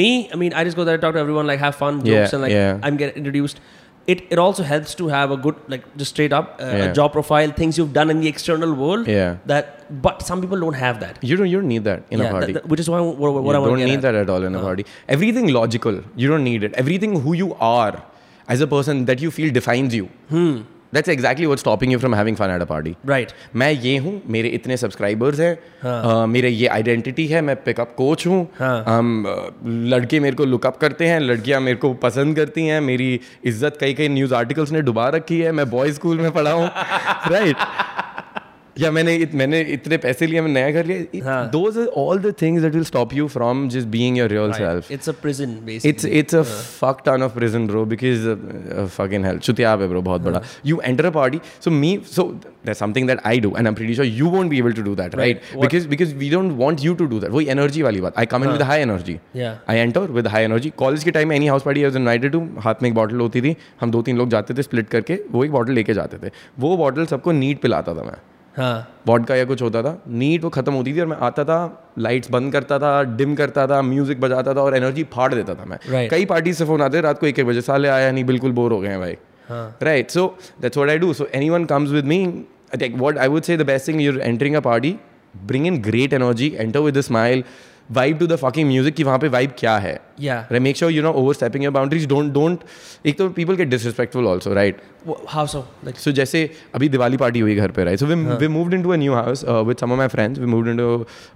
me 0.00 0.10
I 0.36 0.40
mean 0.42 0.52
I 0.60 0.64
just 0.68 0.76
go 0.82 0.84
there 0.90 0.98
talk 1.06 1.14
to 1.16 1.20
everyone 1.24 1.46
like 1.52 1.60
have 1.66 1.76
fun 1.82 2.00
jokes 2.04 2.12
Yeah, 2.12 2.34
and 2.38 2.42
like 2.46 2.52
yeah. 2.56 2.80
I'm 2.88 2.96
getting 3.02 3.16
introduced 3.24 3.60
it 4.07 4.21
it 4.29 4.39
also 4.39 4.63
helps 4.63 4.93
to 4.95 5.07
have 5.07 5.31
a 5.31 5.37
good 5.37 5.55
like 5.67 5.83
just 5.97 6.11
straight 6.11 6.33
up 6.33 6.59
uh, 6.59 6.65
Yeah. 6.65 6.85
a 6.85 6.93
job 6.93 7.11
profile, 7.13 7.51
things 7.51 7.77
you've 7.77 7.93
done 7.93 8.09
in 8.09 8.21
the 8.21 8.27
external 8.27 8.73
world. 8.73 9.07
Yeah. 9.07 9.37
That, 9.45 10.01
but 10.01 10.21
some 10.23 10.41
people 10.41 10.59
don't 10.59 10.73
have 10.73 10.99
that. 11.01 11.19
You 11.21 11.37
don't 11.37 11.47
you 11.53 11.59
don't 11.59 11.67
need 11.67 11.83
that 11.83 12.03
in 12.09 12.19
yeah, 12.19 12.29
a 12.29 12.31
party. 12.31 12.53
that- 12.53 12.67
which 12.67 12.79
is 12.79 12.89
why 12.89 12.99
what, 12.99 13.17
what 13.19 13.43
you 13.43 13.49
I 13.49 13.53
don't 13.65 13.85
need 13.91 14.01
that 14.01 14.15
at 14.15 14.29
all 14.29 14.43
in 14.43 14.55
a 14.55 14.59
party. 14.61 14.85
Everything 15.07 15.47
logical. 15.59 16.01
You 16.15 16.27
don't 16.29 16.43
need 16.43 16.63
it. 16.63 16.73
Everything 16.73 17.19
who 17.21 17.33
you 17.33 17.53
are 17.55 18.03
as 18.47 18.61
a 18.61 18.67
person 18.67 19.05
that 19.05 19.21
you 19.21 19.31
feel 19.31 19.51
defines 19.53 19.93
you. 19.95 20.09
That's 20.93 21.09
exactly 21.09 21.45
what 21.45 21.57
stopping 21.57 21.91
you 21.93 21.99
from 21.99 22.15
having 22.15 22.37
fun 22.37 22.49
at 22.49 22.61
a 22.61 22.65
party 22.65 22.95
right 23.07 23.31
मैं 23.55 23.71
ये 23.71 23.95
हूँ 23.97 24.21
मेरे 24.27 24.49
इतने 24.49 24.77
subscribers 24.77 25.39
हैं 25.39 25.53
अ, 25.83 26.25
मेरे 26.25 26.49
ये 26.49 26.67
identity 26.67 27.27
है 27.27 27.41
मैं 27.41 27.55
पिकअप 27.63 27.93
कोच 27.97 28.25
हूँ। 28.27 28.47
हाँ। 28.59 28.83
हम 28.87 29.23
लड़के 29.65 30.19
मेरे 30.19 30.35
को 30.35 30.45
लुकअप 30.45 30.77
करते 30.77 31.07
हैं 31.07 31.19
लड़कियाँ 31.19 31.59
मेरे 31.61 31.77
को 31.77 31.93
पसंद 32.03 32.35
करती 32.35 32.65
हैं 32.67 32.81
मेरी 32.81 33.19
इज़्ज़त 33.45 33.77
कई 33.79 33.93
कई 33.93 34.07
न्यूज़ 34.09 34.33
आर्टिकल्स 34.33 34.71
ने 34.71 34.81
डुबा 34.81 35.07
रखी 35.09 35.39
है 35.39 35.51
मैं 35.51 35.69
बॉयज़ 35.69 35.95
स्कूल 35.95 36.19
में 36.19 36.31
पढ़ा 36.31 36.51
हूँ। 36.51 36.67
राइट 37.31 37.55
या 38.81 38.91
मैंने 38.91 39.27
मैंने 39.33 39.59
इतने 39.73 39.97
पैसे 39.97 40.27
लिए 40.27 40.41
मैंने 40.41 40.53
नया 40.53 40.71
घर 40.71 40.85
लिया। 40.85 41.43
Those 41.51 41.77
are 41.77 41.85
all 41.97 42.19
the 42.19 42.33
things 42.41 42.61
that 42.61 42.73
will 42.73 42.83
stop 42.83 43.13
you 43.13 43.27
from 43.27 43.67
just 43.69 43.87
being 43.87 44.17
your 44.17 44.29
real 44.29 44.51
self 44.51 44.91
it's 44.91 45.09
a 45.09 45.13
prison 45.21 45.57
basically 45.65 45.89
it's 45.89 46.05
it's 46.05 46.35
a 46.35 46.41
fuck 46.79 47.03
ton 47.05 47.23
of 47.23 47.33
prison 47.33 47.67
bro 47.67 47.85
because 47.85 48.27
fucking 48.95 49.25
hell 49.25 49.37
चुतिया 49.39 49.71
है 49.71 49.87
ब्रो 49.87 50.01
बहुत 50.01 50.21
बड़ा 50.21 50.41
you 50.65 50.81
enter 50.85 51.05
a 51.05 51.09
party 51.09 51.39
so 51.65 51.71
me 51.71 51.99
so 52.05 52.23
that's 52.65 52.79
something 52.79 53.07
that 53.07 53.19
I 53.25 53.39
do 53.39 53.49
and 53.49 53.57
I 53.57 53.65
am 53.65 53.75
pretty 53.75 53.95
sure 53.95 54.07
you 54.07 54.29
won't 54.29 54.49
be 54.49 54.59
able 54.59 54.73
to 54.73 54.81
do 54.81 54.95
that 54.95 55.15
right 55.15 55.41
because 55.55 55.87
because 55.87 56.15
we 56.15 56.29
don't 56.29 56.57
want 56.57 56.83
you 56.83 56.93
to 56.93 57.05
do 57.05 57.19
that 57.19 57.31
वो 57.31 57.41
energy 57.41 57.81
वाली 57.81 58.01
बात. 58.01 58.17
I 58.17 58.25
come 58.25 58.43
in 58.43 58.49
with 58.49 58.61
high 58.61 58.81
energy 58.81 59.19
I 59.37 59.77
enter 59.77 60.11
with 60.11 60.27
high 60.27 60.43
energy 60.43 60.69
college 60.77 61.03
के 61.03 61.11
time 61.11 61.29
में 61.29 61.35
any 61.35 61.47
house 61.47 61.63
party 61.63 61.79
I 61.79 61.85
was 61.85 61.95
invited 61.95 62.31
to 62.31 62.47
हाथ 62.59 62.83
में 62.83 62.89
एक 62.89 62.95
bottle 62.95 63.19
होती 63.19 63.41
थी 63.41 63.55
हम 63.81 63.91
दो 63.91 64.01
तीन 64.01 64.17
लोग 64.17 64.29
जाते 64.29 64.53
थे 64.53 64.61
स्प्लिट 64.61 64.89
करके 64.89 65.19
वो 65.31 65.45
एक 65.45 65.51
बॉटल 65.51 65.73
लेके 65.73 65.93
जाते 65.93 66.17
थे। 66.17 66.31
वो 66.59 66.75
बॉटल 66.77 67.05
सबको 67.05 67.31
नीट 67.31 67.61
पिलाता 67.61 67.93
था 67.93 68.03
मैं। 68.03 68.17
हाँ. 68.55 68.87
वॉडका 69.07 69.35
या 69.35 69.45
कुछ 69.45 69.61
होता 69.61 69.81
था 69.83 69.97
नीट 70.07 70.43
वो 70.43 70.49
खत्म 70.49 70.73
होती 70.73 70.93
थी 70.93 70.99
और 70.99 71.07
मैं 71.07 71.17
आता 71.21 71.43
था 71.43 71.59
लाइट्स 71.99 72.31
बंद 72.31 72.51
करता 72.53 72.79
था 72.79 73.01
डिम 73.17 73.35
करता 73.35 73.65
था 73.67 73.81
म्यूज़िक 73.81 74.19
बजाता 74.21 74.53
था 74.53 74.61
और 74.61 74.75
एनर्जी 74.75 75.03
फाड़ 75.13 75.33
देता 75.33 75.55
था 75.55 75.65
मैं 75.65 75.77
Right. 75.77 76.09
कई 76.11 76.25
पार्टी 76.25 76.53
से 76.53 76.65
फ़ोन 76.65 76.81
आते 76.81 77.01
रात 77.01 77.19
को 77.19 77.27
एक 77.27 77.39
एक 77.39 77.45
बजे 77.45 77.61
साले 77.61 77.87
आया 77.89 78.11
नहीं 78.11 78.23
बिल्कुल 78.25 78.51
बोर 78.51 78.71
हो 78.71 78.79
गए 78.79 78.89
हैं 78.89 78.99
भाई 78.99 79.15
हाँ. 79.49 79.77
Right 79.83 80.09
so 80.11 80.25
that's 80.61 80.77
what 80.77 80.89
I 80.89 80.97
do 80.97 81.13
so 81.13 81.27
anyone 81.49 81.65
comes 81.65 81.89
with 81.89 82.05
me 82.05 82.25
what 82.97 83.17
I 83.17 83.27
would 83.27 83.43
say 83.43 83.57
the 83.57 83.65
best 83.65 83.87
thing 83.87 84.01
you're 84.01 84.19
entering 84.21 84.55
a 84.55 84.59
party 84.59 84.95
bring 85.33 85.67
in 85.67 85.81
great 85.81 86.13
energy 86.13 86.53
enter 86.59 86.79
with 86.79 86.97
a 86.97 87.01
smile 87.01 87.43
vibe 87.97 88.17
to 88.19 88.27
the 88.27 88.35
fucking 88.41 88.67
music 88.69 88.93
कि 88.95 89.03
वहाँ 89.03 89.19
पे 89.19 89.27
vibe 89.35 89.53
क्या 89.59 89.77
है 89.85 89.99
Yeah. 90.23 90.41
Right, 90.53 90.61
make 90.63 90.77
sure 90.79 90.87
you're 90.93 91.05
not 91.05 91.15
overstepping 91.19 91.63
your 91.65 91.71
boundaries. 91.75 92.03
Don't 92.09 92.33
don't. 92.33 92.63
एक 93.11 93.17
तो 93.17 93.27
people 93.37 93.57
get 93.61 93.69
disrespectful 93.73 94.27
also, 94.33 94.53
right? 94.57 94.81
Wh- 95.09 95.23
How 95.35 95.45
so? 95.53 95.61
Like 95.87 96.01
जैसे 96.19 96.43
अभी 96.75 96.89
Diwali 96.95 97.17
party 97.23 97.39
हुई 97.39 97.55
घर 97.55 97.71
पे 97.77 97.85
right? 97.89 98.03
So 98.03 98.09
we 98.11 98.17
we 98.43 98.49
moved 98.57 98.77
into 98.79 98.93
a 98.97 98.99
new 99.03 99.15
house 99.19 99.43
uh, 99.53 99.63
with 99.71 99.83
some 99.85 99.95
of 99.97 100.01
my 100.03 100.07
friends. 100.15 100.43
We 100.45 100.51
moved 100.55 100.71
into 100.75 100.87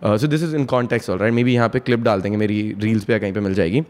uh, 0.04 0.18
so 0.24 0.32
this 0.36 0.48
is 0.50 0.54
in 0.62 0.68
context 0.76 1.10
all 1.16 1.24
right? 1.26 1.44
यहाँ 1.56 1.70
पे 1.76 1.80
clip 1.90 2.04
डाल 2.10 2.22
देंगे 2.22 2.38
मेरी 2.46 2.60
reels 2.86 3.06
पे 3.06 3.14
या 3.14 3.20
कहीं 3.20 3.34
पे 3.34 3.40
मिल 3.50 3.54
जाएगी. 3.62 3.84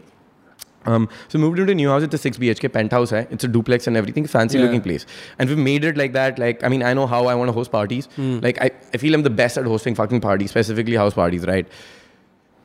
Um, 0.94 1.06
so 1.30 1.38
moved 1.42 1.58
into 1.58 1.72
a 1.72 1.74
new 1.74 1.88
house. 1.92 2.04
It's 2.06 2.14
a 2.14 2.18
six 2.24 2.38
BHK 2.42 2.68
penthouse. 2.74 3.10
Hai. 3.10 3.22
It's 3.36 3.46
a 3.46 3.48
duplex 3.54 3.88
and 3.90 4.00
everything. 4.00 4.26
Fancy 4.34 4.58
Yeah. 4.58 4.64
looking 4.66 4.82
place. 4.84 5.06
And 5.38 5.52
we've 5.52 5.62
made 5.68 5.86
it 5.88 5.96
like 6.00 6.12
that. 6.16 6.38
Like 6.42 6.62
I 6.68 6.68
mean, 6.74 6.84
I 6.90 6.92
know 6.98 7.06
how 7.12 7.20
I 7.32 7.34
want 7.40 7.52
to 7.52 7.54
host 7.56 7.72
parties. 7.72 8.08
Mm. 8.24 8.36
Like 8.48 8.60
I, 8.66 8.70
I 8.94 9.00
feel 9.04 9.18
I'm 9.18 9.24
the 9.28 9.32
best 9.40 9.58
at 9.62 9.70
hosting 9.72 9.96
fucking 10.02 10.20
parties, 10.26 10.54
specifically 10.56 11.00
house 11.04 11.18
parties, 11.22 11.46
right? 11.52 11.72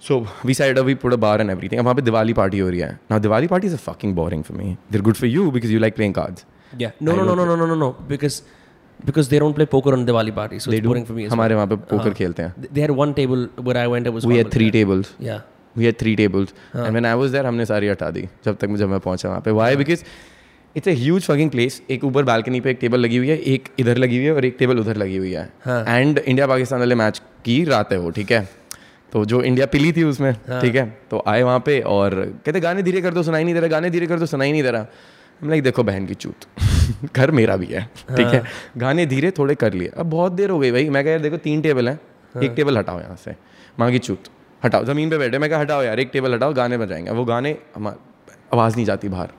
So 0.05 0.15
we 0.43 0.53
decided 0.53 0.83
we 0.85 0.95
put 0.95 1.13
a 1.13 1.17
bar 1.23 1.35
and 1.41 1.53
everything. 1.53 1.79
अब 1.79 1.85
वहाँ 1.85 1.95
पे 1.95 2.01
Diwali 2.01 2.33
party 2.33 2.59
हो 2.59 2.69
रही 2.69 2.79
है. 2.79 2.97
Now 3.11 3.19
Diwali 3.25 3.49
parties 3.49 3.73
are 3.77 3.81
fucking 3.83 4.15
boring 4.19 4.43
for 4.47 4.55
me. 4.61 4.69
They're 4.89 5.05
good 5.09 5.17
for 5.17 5.27
you 5.33 5.51
because 5.57 5.73
you 5.75 5.81
like 5.83 5.95
playing 5.99 6.15
cards. 6.19 6.45
yeah. 6.83 6.91
No 7.07 7.15
no 7.19 7.23
no 7.27 7.35
no 7.35 7.45
no 7.45 7.55
no 7.61 7.67
no 7.73 7.75
no 7.81 7.89
because 8.07 8.37
because 9.09 9.29
they 9.33 9.39
don't 9.43 9.55
play 9.59 9.67
poker 9.75 9.93
on 9.97 10.05
Diwali 10.07 10.33
party, 10.39 10.59
so 10.59 10.71
They 10.71 10.77
it's 10.77 10.83
do. 10.87 10.89
boring 10.89 11.05
for 11.05 11.17
me. 11.19 11.25
As 11.27 11.31
हमारे 11.33 11.55
वहाँ 11.55 11.67
पे 11.67 11.75
well. 11.75 11.89
Poker 11.89 12.03
हाँ. 12.03 12.13
खेलते 12.13 12.43
हैं. 12.43 12.73
They 12.73 12.85
had 12.85 12.95
one 13.01 13.13
table 13.19 13.47
where 13.67 13.77
I 13.83 13.87
went. 13.93 14.09
It 14.11 14.17
was 14.17 14.27
We 14.31 14.37
had 14.37 14.51
three 14.57 14.69
yeah. 14.71 14.77
tables. 14.79 15.13
Yeah. 15.29 15.41
We 15.75 15.85
had 15.85 15.97
three 16.03 16.15
tables. 16.21 16.53
And 16.73 16.99
when 16.99 17.05
I 17.05 17.15
was 17.23 17.31
there, 17.31 17.45
हमने 17.45 17.65
सारी 17.65 17.87
हटा 17.87 18.09
दी. 18.11 18.27
जब 18.45 18.57
तक 18.61 18.75
जब 18.83 18.89
मैं 18.89 18.99
पहुँचा 18.99 19.29
वहाँ 19.29 19.41
पे. 19.41 19.51
Why? 19.59 19.75
Because 19.83 20.03
it's 20.75 20.87
a 20.87 20.95
huge 21.03 21.27
fucking 21.31 21.51
place. 21.57 21.81
एक 21.91 22.03
ऊपर 22.03 22.23
बालकनी 22.31 22.61
पे 22.61 22.71
एक 22.71 22.77
टेबल 22.81 22.99
लगी 22.99 23.17
हुई 23.17 23.29
है, 23.29 23.37
एक 23.53 23.69
इधर 23.79 23.97
लगी 23.97 24.17
हुई 24.17 24.25
है 24.25 24.33
और 24.33 24.45
एक 24.45 24.55
टेबल 24.59 24.79
उधर 24.79 24.97
लगी 25.03 25.17
हुई 25.17 25.31
है. 25.31 25.51
हाँ. 25.65 25.83
एंड 25.87 26.19
इंडिया 26.19 26.47
पाकिस्तान 26.47 26.79
वाले 26.79 26.95
मैच 26.95 27.21
की 27.45 27.63
रात 27.71 27.91
है 27.93 27.99
वो, 27.99 28.09
ठीक 28.17 28.31
है. 28.31 28.60
तो 29.11 29.23
जो 29.25 29.41
इंडिया 29.43 29.65
पिली 29.67 29.91
थी 29.93 30.03
उसमें, 30.03 30.33
ठीक 30.33 30.75
है. 30.75 30.85
तो 31.11 31.23
आए 31.27 31.41
वहाँ 31.43 31.59
पे 31.59 31.79
और 31.87 32.15
कहते 32.45 32.59
गाने 32.59 32.83
धीरे 32.83 33.01
कर 33.01 33.13
दो 33.13 33.23
सुनाई 33.23 33.43
नहीं 33.43 33.53
दे 33.53 33.59
रहा, 33.59 33.69
गाने 33.69 33.89
धीरे 33.89 34.07
कर 34.07 34.19
दो 34.19 34.25
सुनाई 34.25 34.51
नहीं 34.51 34.63
दे 34.63 34.71
रहा. 34.71 34.85
हम 35.41 35.49
लाइक 35.49 35.63
देखो 35.63 35.83
बहन 35.83 36.05
की 36.05 36.13
चूत 36.15 36.45
घर 37.15 37.31
मेरा 37.31 37.55
भी 37.57 37.65
है 37.65 37.83
ठीक 38.09 38.27
है? 38.27 38.43
गाने 38.77 39.05
धीरे 39.05 39.31
थोड़े 39.31 39.55
कर 39.55 39.73
लिए। 39.73 39.87
अब 39.97 40.09
बहुत 40.09 40.31
देर 40.31 40.49
हो 40.49 40.59
गई 40.59 40.71
भाई 40.71 40.89
मैं 40.89 41.03
कह 41.03 41.09
यार 41.09 41.19
देखो 41.19 41.37
तीन 41.39 41.61
टेबल 41.61 41.89
हैं 41.89 41.99
एक 42.43 42.53
टेबल 42.55 42.77
हटाओ 42.77 42.99
यहाँ 42.99 43.15
से 43.15 43.35
माँ 43.79 43.91
की 43.91 43.99
चूत 43.99 44.29
हटाओ 44.61 44.83
ज़मीन 44.85 45.09
पे 45.09 45.17
बैठे 45.17 45.37
मैं 45.37 45.49
कहा 45.49 45.59
हटाओ 45.59 45.83
यार 45.83 45.99
एक 45.99 46.09
टेबल 46.13 46.33
हटाओ 46.33 46.53
गाने 46.53 46.77
बजाएँगे। 46.77 47.11
वो 47.11 47.25
गाने 47.25 47.57
आवाज़ 47.77 48.75
नहीं 48.75 48.85
जाती 48.85 49.09
बाहर 49.09 49.29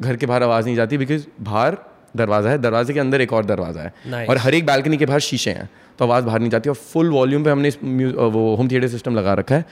घर 0.00 0.16
के 0.16 0.26
बाहर 0.26 0.42
आवाज़ 0.42 0.64
नहीं 0.66 0.76
जाती 0.76 0.98
बिकॉज़ 0.98 1.26
बाहर 1.40 1.76
दरवाज़ा 2.16 2.50
है 2.50 2.58
दरवाजे 2.58 2.94
के 2.94 3.00
अंदर 3.00 3.20
एक 3.20 3.32
और 3.32 3.44
दरवाज़ा 3.46 3.82
है। 3.82 3.92
Nice. 4.06 4.28
और 4.28 4.38
हर 4.38 4.54
एक 4.54 4.66
बालकनी 4.66 4.96
के 4.96 5.06
बाहर 5.06 5.20
शीशे 5.22 5.50
हैं 5.52 5.68
तो 5.98 6.04
आवाज़ 6.04 6.24
बाहर 6.24 6.40
नहीं 6.40 6.50
जाती 6.50 6.68
और 6.68 6.76
फुल 6.76 7.10
वॉल्यूम 7.10 7.44
पे 7.44 7.50
हमने 7.50 7.68
वो 7.68 8.54
होम 8.56 8.68
थिएटर 8.68 8.88
सिस्टम 8.88 9.16
लगा 9.16 9.34
रखा 9.34 9.54
है। 9.54 9.64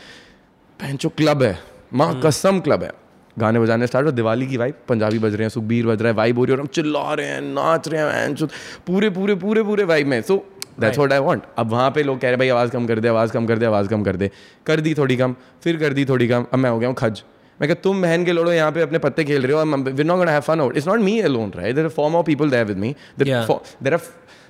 पैंचो 0.80 1.08
क्लब 1.18 1.42
है 1.42 1.58
माँ 1.94 2.20
कसम 2.24 2.60
क्लब 2.60 2.82
है। 2.82 2.90
गाने 3.36 3.60
बजाने 3.60 3.86
स्टार्ट 3.86 4.06
और 4.06 4.12
दिवाली 4.12 4.46
की 4.46 4.56
वाइब 4.56 4.74
पंजाबी 4.88 5.18
बज 5.18 5.34
रहे 5.34 5.42
हैं 5.42 5.48
सुखबीर 5.50 5.86
बज 5.86 6.02
रहा 6.02 6.10
है 6.10 6.16
वाइब 6.16 6.38
हो 6.38 6.44
रही 6.44 6.52
है 6.52 6.56
और 6.56 6.60
हम 6.60 6.66
चिल्ला 6.74 7.12
रहे 7.14 7.26
हैं 7.26 7.40
नाच 7.42 7.88
रहे 7.88 8.02
हैं 8.12 8.46
पूरे 8.86 9.10
पूरे 9.10 9.34
पूरे 9.36 9.62
पूरे 9.62 9.84
वाइब 9.84 10.06
में। 10.06 10.20
So 10.22 10.36
that's 10.80 10.98
what 10.98 11.12
I 11.12 11.18
want 11.20 11.42
अब 11.58 11.70
वहाँ 11.70 11.90
पे 11.90 12.02
लोग 12.02 12.20
कह 12.20 12.28
रहे 12.28 12.36
भाई 12.36 12.48
आवाज़ 12.48 12.70
कम 12.70 12.86
कर 12.86 13.00
दे 13.00 13.08
आवाज़ 13.08 13.32
कम 13.32 13.46
कर 13.46 13.58
दे 13.58 13.66
आवाज़ 13.66 13.88
कम 13.88 14.02
कर 14.04 14.16
दे। 14.16 14.30
कर 14.66 14.80
दी 14.80 14.94
थोड़ी 14.94 15.16
कम 15.16 15.34
फिर 15.64 15.76
कर 15.76 15.92
दी 15.92 16.04
थोड़ी 16.04 16.28
कम 16.28 16.46
अब 16.52 16.58
मैं 16.58 16.70
हो 16.70 16.78
गया 16.78 16.88
हूँ 16.88 16.96
खज। 16.98 17.22
मैं 17.60 17.68
कहा 17.68 17.82
तुम 17.82 18.02
बहन 18.02 18.24
के 18.24 18.32
लोड़ो 18.32 18.52
यहाँ 18.52 18.72
पे 18.72 18.80
अपने 18.82 18.98
पत्ते 18.98 19.24
खेल 19.24 19.42
रहे 19.42 19.56
हो 19.56 19.64
we 19.90 20.04
not 20.04 20.18
gonna 20.18 20.32
have 20.32 20.40
fun 20.42 20.60
out 20.60 20.76
it's 20.76 20.88
not 20.88 21.00
me 21.00 21.18
alone 21.22 21.52
right 21.56 21.74
there 21.74 21.86
are 21.86 21.92
for 21.92 22.10
more 22.10 22.22
people 22.24 22.50
there 22.50 22.64
with 22.66 22.78
me. 22.78 22.94
There 23.18 23.92
are 23.92 24.00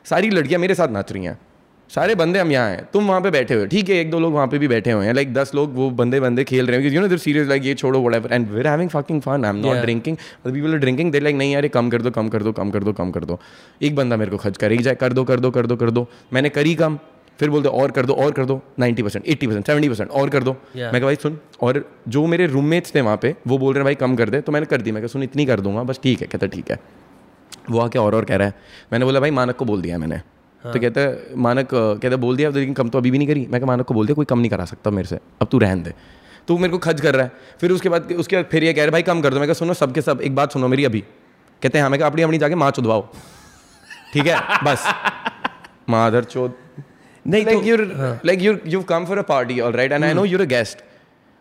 सारी 0.05 0.31
लड़कियाँ 0.31 0.61
मेरे 0.61 0.75
साथ 0.75 0.89
नाच 0.91 1.13
रही 1.13 1.25
हैं। 1.25 1.39
सारे 1.91 2.15
बंदे 2.15 2.39
हम 2.39 2.51
यहाँ 2.53 2.69
हैं। 2.71 2.85
तुम 2.93 3.09
वहाँ 3.09 3.21
पे 3.21 3.31
बैठे 3.31 3.55
हुए 3.55 3.67
ठीक 3.67 3.89
है 3.89 3.97
एक 3.97 4.11
दो 4.11 4.19
लोग 4.21 4.33
वहाँ 4.35 4.47
पे 4.49 4.59
भी 4.59 4.69
बैठे 4.69 4.91
हुए 4.91 5.07
हैं। 5.07 5.13
लाइक 5.15 5.33
दस 5.35 5.55
लोग 5.55 5.75
वो 5.75 5.89
बंदे 5.93 6.21
बंदे 6.21 6.45
खेल 6.45 6.67
रहे 6.67 6.81
हैं। 6.81 6.93
You 6.93 7.01
know 7.01 7.09
there 7.09 7.19
serious 7.19 7.49
like 7.49 7.65
ये 7.65 7.75
छोड़ो 7.75 8.01
whatever 8.15 8.33
and 8.33 8.49
we're 8.51 8.67
having 8.69 8.91
fucking 8.91 9.21
fun 9.23 9.45
I 9.45 9.51
am 9.51 9.57
not 9.57 9.77
drinking 9.77 10.17
people 10.45 10.73
are 10.73 10.79
drinking 10.79 11.13
there 11.13 11.23
like 11.23 11.37
नहीं 11.37 11.53
यार 11.53 11.69
कम 11.69 11.91
कर 11.91 12.03
दो 12.03 12.11
कम 12.11 12.29
कर 12.29 12.43
दो 12.43 12.53
कम 12.53 12.71
कर 12.71 12.85
दो 12.85 12.93
कम 12.93 13.11
कर 13.11 13.25
दो. 13.25 13.39
एक 13.83 13.97
बंदा 13.97 14.17
मेरे 14.17 14.31
को 14.31 14.37
खर्च 14.37 14.57
करे 14.57 14.77
जाए 14.79 14.95
कर 14.95 15.13
दो 15.13 15.25
कर 15.25 15.41
दो 15.41 15.51
कर 15.51 15.67
दो 15.67 15.77
कर 15.77 15.91
दो. 15.91 16.09
मैंने 16.33 16.49
करी 16.51 16.75
कम। 16.75 16.99
फिर 17.39 17.51
बोलते 17.51 17.69
और 17.69 17.91
कर 17.91 18.07
दो 18.07 18.15
और 18.15 18.33
कर 18.33 18.45
दो। 18.45 18.61
Ninety 18.79 19.03
percent 19.03 19.27
eighty 19.27 19.47
percent 19.47 19.67
seventy 19.67 19.89
percent 19.89 20.11
और 20.11 20.31
कर 20.31 20.43
दो। 20.43 20.53
Yeah. 20.53 20.93
मैं 20.93 20.93
कहा 20.93 21.05
भाई 21.05 21.17
सुन 21.17 21.39
और 21.61 21.85
जो 22.09 22.27
मेरे 22.27 22.47
रूममेट्स 22.47 22.95
थे 22.95 23.01
वहाँ 23.01 23.17
पे 23.23 23.35
वो 23.47 23.59
बोल 23.59 23.75
रहे 23.75 23.81
हैं 23.81 23.85
भाई 23.85 23.95
कम 23.97 24.17
कर 24.17 24.31
दे। 24.31 24.41
तो 24.41 24.53
मैंने 24.53 24.67
कर 24.67 24.83
दी 24.83 24.93
मैं 24.93 25.03
कहा 25.03 25.09
सुन 25.09 25.23
इतनी 25.23 25.47
कर 25.47 25.61
दूँगा 25.61 25.83
बस 25.83 26.01
ठीक 26.03 26.21
है। 26.21 26.27
कहता 26.27 26.47
ठीक 26.47 26.71
है। 26.71 26.79
वो 27.71 27.81
आके 27.81 27.99
और 27.99 28.15
और 28.15 28.25
कह 28.25 28.37
रहा 28.37 28.49
है। 28.49 28.55
मैंने 28.93 29.05
बोला 29.05 29.21
भाई 29.21 29.31
मानक 29.31 29.57
को 29.57 29.65
बोल 29.65 29.83
दिया 29.83 29.99
मैंने। 29.99 30.17
हाँ. 30.17 30.73
तो 30.73 30.81
कहता 30.81 31.01
है 31.01 31.37
मानक 31.37 31.69
कहता 31.73 32.17
बोल 32.17 32.37
दिया 32.37 32.51
लेकिन 32.51 32.75
कम 32.75 32.89
तो 32.89 32.99
अभी 32.99 33.11
भी 33.11 33.19
नहीं 33.19 33.29
करी। 33.29 33.47
मैं 33.51 33.61
कहा 33.61 33.67
मानक 33.67 33.87
को 33.87 33.95
बोल 33.95 34.07
दिया 34.07 34.15
कोई 34.15 34.27
कम 34.27 34.39
नहीं 34.39 34.51
करा 34.51 34.65
सकता 34.65 34.91
मेरे 34.91 35.09
से। 35.09 35.19
अब 35.43 35.49
तू 35.51 35.59
रहन 35.59 35.83
दे। 35.83 35.95
तो 36.49 36.59
मेरे 36.59 36.73
को 36.73 36.79
खर्च 36.79 37.01
कर 37.01 37.15
रहा 37.15 37.25
है। 37.25 37.33
फिर 37.61 37.73
उसके 37.73 37.89
बाद 37.89 38.13
उसके 38.13 38.37
बाद 38.37 38.45
फिर 38.45 38.65
ये 38.65 38.73
कह 38.73 38.83
रहे 38.83 38.91
भाई 38.91 39.03
कम 39.03 39.21
कर 39.21 39.35
दो। 39.35 39.39
मैं 39.39 39.49
कहा 39.49 39.55
सुनो 39.55 39.75
सबके 39.75 40.03
सब 40.03 40.21
एक 40.21 40.35
बात 40.35 40.53
सुनो 40.53 40.69
मेरी 40.69 40.85
अभी। 40.85 41.01
कहते 41.01 41.79
हैं 41.79 41.83
हाँ 41.83 41.91
मैं 41.91 41.99
कहा 42.01 42.09
अपनी 42.09 42.23
अपनी 42.23 42.39
जाके 42.39 42.55
माँ 42.55 42.71
चुदवाओ। 42.71 43.09
ठीक 44.13 44.27
है 44.27 44.41
बस। 44.65 44.85
माधर 45.91 46.25
चोद 46.25 46.55
नहीं 47.27 47.45
like 47.45 47.55
तो 47.55 47.63
you're 47.67 47.85
like 48.31 48.43
you 48.47 48.57
you've 48.73 48.87
come 48.87 49.07
for 49.11 49.19
a 49.19 49.27
party 49.31 49.61
all 49.67 49.79
right 49.81 49.93
and 49.99 50.05
I 50.05 50.13
know 50.19 50.25
you're 50.31 50.43
a 50.43 50.51
guest 50.55 50.83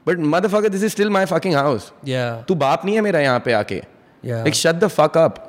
but 0.08 0.22
motherfucker 0.36 0.72
this 0.76 0.86
is 0.89 0.93
still 0.98 1.12
my 1.17 1.26
fucking 1.34 1.58
house 1.62 1.89
yeah 2.12 2.43
तू 2.48 2.56
बाप 2.63 2.86
नहीं 2.86 2.96
है 2.96 3.02
मेरा 3.02 3.19
यहाँ 3.19 3.39
पे 3.48 3.54
आके 3.63 3.82
Yeah. 4.24 4.43
like 4.43 4.56
shut 4.56 4.78
the 4.82 4.88
fuck 4.98 5.17
up 5.22 5.39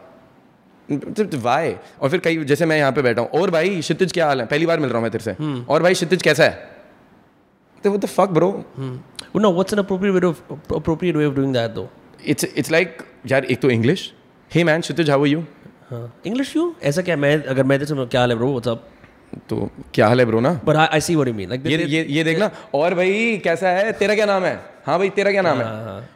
why 1.43 1.75
और 2.03 2.11
फिर 2.11 2.21
कई 2.21 2.45
जैसे 2.45 2.67
मैं 2.67 2.77
यहाँ 2.79 2.93
पे 2.93 3.03
बैठा 3.03 3.23
हूँ 3.23 3.41
और 3.41 3.51
भाई 3.51 3.79
क्षितिज 3.81 4.13
क्या 4.13 4.27
हाल 4.27 4.41
है 4.41 4.47
पहली 4.47 4.67
बार 4.67 4.81
मिल 4.81 4.91
रहा 4.91 4.99
हूँ 4.99 5.03
मैं 5.03 5.11
तेरे 5.13 5.25
से 5.25 5.65
और 5.73 5.83
भाई 5.83 5.95
क्षितिज 5.95 6.23
कैसा 6.23 6.45
है 6.45 6.73
तो 7.85 7.91
what 7.95 8.03
the 8.05 8.11
fuck 8.17 8.35
bro 8.39 8.49
well, 8.79 9.43
no 9.45 9.51
what's 9.59 9.77
an 9.77 9.83
appropriate 9.83 10.15
way 10.17 10.29
of 10.29 10.43
appropriate 10.81 11.17
way 11.21 11.29
of 11.31 11.35
doing 11.39 11.55
that 11.59 11.75
though 11.79 11.89
it's 12.33 12.49
it's 12.63 12.73
like 12.77 13.05
यार 13.33 13.45
एक 13.45 13.61
तो 13.63 13.71
English 13.71 14.11
hey 14.51 14.67
man 14.71 14.81
Kshitij 14.81 15.11
how 15.11 15.21
are 15.21 15.31
you 15.35 15.43
हाँ 15.91 16.05
इंग्लिश 16.27 16.55
यू 16.57 16.75
ऐसा 16.91 17.03
क्या 17.03 17.17
मैं 17.17 17.33
अगर 17.55 17.65
मैं 17.71 17.79
तेरे 17.79 17.95
से 17.95 18.07
क्या 18.07 18.21
हाल 18.21 18.31
है 18.31 18.37
ब्रो 18.37 18.51
व्हाट्सअप 18.51 18.89
तो 19.51 19.69
क्या 19.95 20.07
हाल 20.09 20.21
है 20.21 20.27
ब्रो 20.27 20.41
ना 20.41 20.53
but 20.65 20.77
I 20.77 21.01
see 21.01 21.15
what 21.15 21.29
you 21.29 21.35
mean 21.35 21.49
like 21.49 21.67
ये 21.67 21.85
ये 21.87 22.05
ये 22.11 22.25
देखना 22.25 22.51
और 22.75 22.95
भाई 22.95 23.41
कैसा 23.45 23.69
है 23.79 23.93
तेरा 23.99 24.15
क्या 24.15 24.27
नाम 24.27 24.45
है 24.45 24.55
हाँ 24.87 24.99
भाई 24.99 25.09
तेरा 25.11 25.31
क्या 25.33 25.43
नाम 25.43 25.61
है 25.61 25.67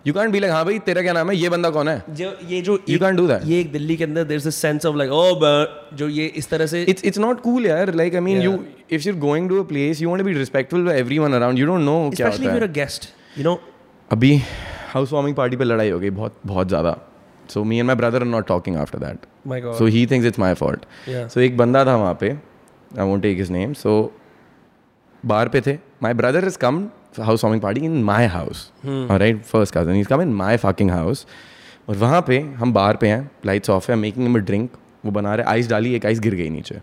यू 0.06 0.12
कैंट 0.14 0.32
बी 0.32 0.40
लाइक 0.40 0.52
हाँ 0.52 0.64
भाई 0.64 0.78
तेरा 0.86 1.02
क्या 1.02 1.12
नाम 1.12 1.30
है 1.30 1.36
ये 1.36 1.48
बंदा 1.48 1.70
कौन 1.70 1.88
है 1.88 2.02
जो 2.10 2.32
ये 2.48 2.60
जो 2.62 2.78
You 2.88 2.98
can't 3.02 3.20
do 3.20 3.26
that. 3.30 3.46
ये 3.48 3.60
एक 3.60 3.72
दिल्ली 3.72 3.96
के 3.96 4.04
अंदर 4.04 4.24
there 4.24 4.40
is 4.40 4.48
a 4.48 4.50
sense 4.50 4.86
of 4.86 4.96
like 4.96 5.10
oh 5.12 5.96
जो 5.96 6.08
ये 6.08 6.26
इस 6.36 6.50
तरह 6.50 6.66
से 6.66 6.84
it's 6.86 7.08
it's 7.10 7.22
not 7.26 7.42
cool 7.46 7.66
यार 7.66 7.94
like 8.02 8.18
I 8.20 8.24
mean 8.28 8.42
you 8.46 8.54
if 8.98 9.08
you're 9.08 9.20
going 9.26 9.50
to 9.52 9.60
a 9.60 9.66
place 9.72 10.02
you 10.04 10.12
want 10.12 10.24
to 10.24 10.30
be 10.30 10.38
respectful 10.38 10.88
to 10.88 10.96
everyone 10.96 11.40
around 11.40 11.62
you 11.62 11.70
don't 11.72 11.88
know 11.90 12.00
क्या 12.16 12.30
specially 12.30 12.46
होता 12.46 12.56
if 12.56 12.60
है 12.60 12.60
you're 12.60 12.70
a 12.70 12.78
guest 12.78 13.10
you 13.38 13.46
know 13.48 13.58
अभी 14.10 14.36
house 14.94 15.12
warming 15.12 15.36
party 15.36 15.56
पे 15.56 15.64
लड़ाई 15.64 15.90
हो 15.90 15.98
गई 16.00 16.10
बहुत 16.10 16.36
बहुत 16.46 16.68
ज़्यादा 16.68 16.96
my 17.56 17.94
brother 17.94 18.20
are 18.22 18.24
not 18.26 18.46
talking 18.46 18.76
after 18.76 18.98
that. 18.98 19.26
My 19.44 19.60
God. 19.60 19.76
So 19.76 19.86
he 19.86 20.04
thinks 20.06 20.26
it's 20.26 20.38
my 20.38 20.54
fault. 20.54 20.86
Yeah. 21.06 21.28
So 21.28 21.40
एक 21.40 21.56
बंदा 21.56 21.84
था 21.84 21.96
वहाँ 21.96 22.16
पे 22.20 22.36
I 22.98 23.06
want 23.06 23.22
take 23.22 23.38
his 23.38 23.50
name 23.50 23.72
so 23.72 23.92
बाहर 25.26 25.48
पे 25.48 25.60
थे 25.60 25.78
my 26.02 26.14
brother 26.14 26.44
is 26.44 26.58
come 26.58 26.88
house 27.20 27.44
warming 27.44 27.62
party 27.62 27.80
in 27.80 28.02
my 28.04 28.26
house 28.26 28.70
right 28.86 29.42
first 29.44 29.74
cousin 29.74 29.96
is 29.96 30.08
come 30.08 30.22
in 30.22 30.32
my 30.34 30.56
fucking 30.56 30.90
house 30.90 31.26
और 31.88 31.96
वहाँ 31.96 32.20
पे 32.26 32.38
हम 32.40 32.72
बाहर 32.72 32.96
पे 32.96 33.08
हैं 33.08 33.30
लाइट्स 33.46 33.70
ऑफ़ 33.70 33.90
है 33.90 33.96
मेकिंग 33.96 34.28
में 34.28 34.42
ड्रिंक 34.44 34.70
वो 35.04 35.10
बना 35.10 35.34
रहे 35.34 35.46
आइस 35.46 35.68
डाली 35.70 35.94
एक 35.94 36.06
आइस 36.06 36.20
गिर 36.20 36.34
गई 36.34 36.48
नीचे। 36.50 36.80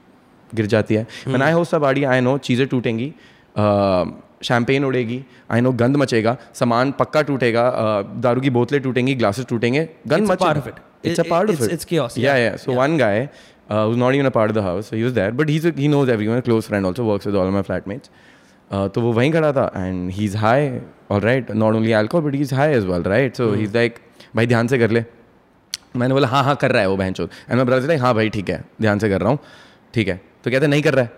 गिर 0.55 0.65
जाती 0.65 0.95
है। 0.95 1.07
Man 1.27 1.41
I 1.41 1.51
host 1.51 1.75
I 1.75 2.21
know 2.21 2.37
चीज़ें 2.37 2.67
टूटेंगी 2.67 3.13
शैम्पेन 4.43 4.85
उड़ेगी 4.85 5.23
आई 5.51 5.61
नो 5.61 5.71
गंद 5.71 5.97
मचेगा 5.97 6.35
सामान 6.53 6.91
पक्का 6.91 7.21
टूटेगा 7.21 7.63
दारू 8.23 8.41
की 8.41 8.49
बोतलें 8.49 8.81
टूटेंगी 8.81 9.15
ग्लासेस 9.15 9.45
टूटेंगे 9.45 9.87
गंद 10.07 10.31
मचेगा। 10.31 10.51
Uh, 13.69 13.87
who's 13.87 13.97
not 13.97 14.13
even 14.13 14.25
a 14.25 14.31
part 14.31 14.49
of 14.49 14.55
the 14.55 14.63
house, 14.63 14.87
so 14.87 14.95
he 14.95 15.03
was 15.03 15.13
there, 15.13 15.31
but 15.31 15.49
he's 15.49 15.65
a, 15.65 15.71
he 15.71 15.87
knows 15.87 16.09
everyone. 16.09 16.37
A 16.37 16.41
close 16.41 16.67
friend 16.67 16.85
also 16.85 17.03
works 17.03 17.25
with 17.25 17.35
all 17.35 17.47
of 17.47 17.53
my 17.53 17.63
flatmates. 17.63 18.09
Uh, 18.71 18.87
तो 18.89 19.01
वो 19.01 19.11
वहीं 19.13 19.31
खड़ा 19.31 19.51
था 19.53 19.71
and 19.75 20.09
he 20.11 20.25
is 20.25 20.37
high 20.37 20.69
all 21.11 21.19
right 21.21 21.51
not 21.51 21.75
only 21.75 21.91
alcohol 21.93 22.23
but 22.25 22.35
he 22.35 22.41
is 22.41 22.53
high 22.55 22.73
as 22.75 22.85
well 22.85 23.03
right 23.03 23.35
so 23.37 23.51
he 23.53 23.63
is 23.63 23.73
like 23.73 23.99
भाई 24.35 24.47
ध्यान 24.47 24.67
से 24.67 24.77
कर 24.79 24.91
ले। 24.91 25.03
मैंने 25.95 26.13
बोला 26.13 26.27
हाँ 26.27 26.43
हाँ 26.43 26.55
कर 26.61 26.71
रहा 26.71 26.81
है 26.81 26.89
वो 26.89 26.95
बहन 26.97 27.13
चोद। 27.13 27.29
एंड 27.49 27.55
माई 27.57 27.65
ब्रदर 27.65 27.87
लाइक 27.87 28.01
हाँ 28.01 28.13
भाई 28.15 28.29
ठीक 28.29 28.49
है 28.49 28.63
ध्यान 28.81 28.99
से 28.99 29.09
कर 29.09 29.21
रहा 29.21 29.29
हूँ 29.29 29.39
ठीक 29.93 30.07
है। 30.07 30.19
तो 30.43 30.51
कहते 30.51 30.67
नहीं 30.67 30.81
कर 30.83 30.93
रहा 30.93 31.03
है। 31.03 31.11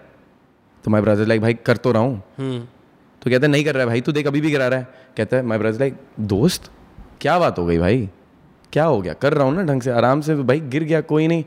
तो 0.84 0.92
माई 0.92 1.02
ब्रदर 1.02 1.26
लाइक 1.28 1.42
भाई 1.42 1.54
कर 1.66 1.78
तो 1.78 1.92
रहा 1.92 2.02
हूँ। 2.02 2.22
Hmm. 2.40 2.60
तो 3.22 3.30
कहते 3.32 3.48
नहीं 3.48 3.66
कर 3.66 3.74
रहा 3.74 3.82
है 3.82 3.88
भाई 3.88 4.02
तू 4.02 4.12
देख 4.12 4.28
अभी 4.28 4.42
भी 4.42 4.52
करा 4.52 4.68
रहा 4.68 4.80
है। 4.80 4.88
कहता 5.18 5.38
है 5.38 5.44
माई 5.44 5.58
ब्रदर 5.58 5.80
लाइक 5.80 5.96
दोस्त 6.20 6.70
क्या 7.22 7.38
बात 7.40 7.60
हो 7.60 7.66
गई 7.66 7.78
भाई? 7.78 8.10
क्या 8.74 8.86
हो 8.86 9.02
गया? 9.02 9.14
कर 9.14 9.34
रहा 9.34 9.46
हूँ 9.46 9.56
ना 9.56 9.64
ढंग 9.72 9.82
से 9.82 9.92
आराम 9.92 10.22
से 10.22 10.36
भाई 10.36 10.60
गिर 10.60 10.84
गया 10.84 11.02
कोई 11.02 11.28
नहीं। 11.28 11.44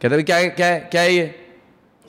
कहता 0.00 0.16
है 0.16 0.22
क्या 0.22 0.42
क्या 0.48 0.78
क्या 0.78 1.02
है 1.02 1.14
ये? 1.14 1.34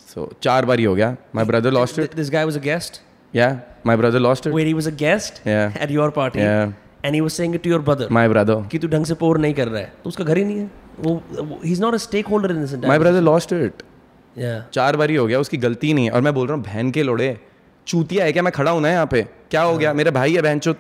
सो 0.08 0.32
चार 0.44 0.66
बार 0.66 0.80
ही 0.80 0.86
हो 0.86 0.96
गया 0.96 1.16
my 1.36 1.46
brother 1.46 1.72
lost 1.72 2.00
it 2.00 2.14
This 2.16 2.30
guy 2.36 2.44
was 2.50 2.60
a 2.60 2.64
guest. 2.66 3.00
या 3.34 3.50
my 3.86 3.96
brother 3.96 4.20
lost 4.20 4.48
it 4.48 4.54
he 4.54 4.76
was 4.78 4.88
a 4.88 4.96
guest? 5.02 5.42
Yeah. 5.48 5.82
at 5.86 5.92
your 5.98 6.12
party. 6.20 6.40
Yeah. 6.40 6.72
And 7.08 7.16
he 7.16 7.22
was 7.26 7.36
saying 7.40 7.54
it 7.58 7.64
to 7.66 7.72
your 7.72 7.82
brother. 7.84 8.12
My 8.12 8.28
brother 8.28 8.68
कि 8.72 8.80
तू 8.80 8.88
ढंग 8.88 9.06
से 9.06 9.14
पोर 9.16 9.38
नहीं 9.40 9.54
कर 9.54 9.68
रहा 9.68 9.82
है। 9.82 9.92
तो 10.04 10.10
उसका 10.10 10.24
घर 10.24 10.38
ही 10.38 10.44
नहीं 10.44 10.58
है। 10.60 10.72
वो 11.00 11.60
he 11.66 11.72
is 11.72 11.82
not 11.82 11.94
a 11.94 11.98
stakeholder 12.28 12.52
in 12.52 12.62
this 12.62 12.74
my 12.86 13.00
brother 13.00 13.22
lost 13.22 13.54
it 13.54 13.84
या 14.38 14.60
चार 14.74 14.96
बार 14.98 15.10
ही 15.10 15.16
हो 15.16 15.26
गया 15.28 15.40
उसकी 15.40 15.58
गलती 15.58 15.94
नहीं 15.94 16.06
है। 16.06 16.12
और 16.12 16.22
मैं 16.22 16.34
बोल 16.34 16.48
रहा 16.48 16.56
हूँ 16.58 16.64
बहन 16.66 16.92
के 16.92 17.04
लोड़े 17.04 17.38
चूतिया 17.88 18.26
है 18.26 18.32
क्या? 18.32 18.44
मैं 18.44 18.52
खड़ा 18.54 18.72
हूँ 18.72 18.82
ना 18.82 18.90
यहाँ 18.90 19.08
पे। 19.12 19.22
क्या 19.52 19.62
हो 19.62 19.78
गया? 19.78 19.94
मेरा 19.94 20.12
भाई 20.12 20.36
है 20.36 20.42
बहन 20.42 20.60
चुत 20.60 20.80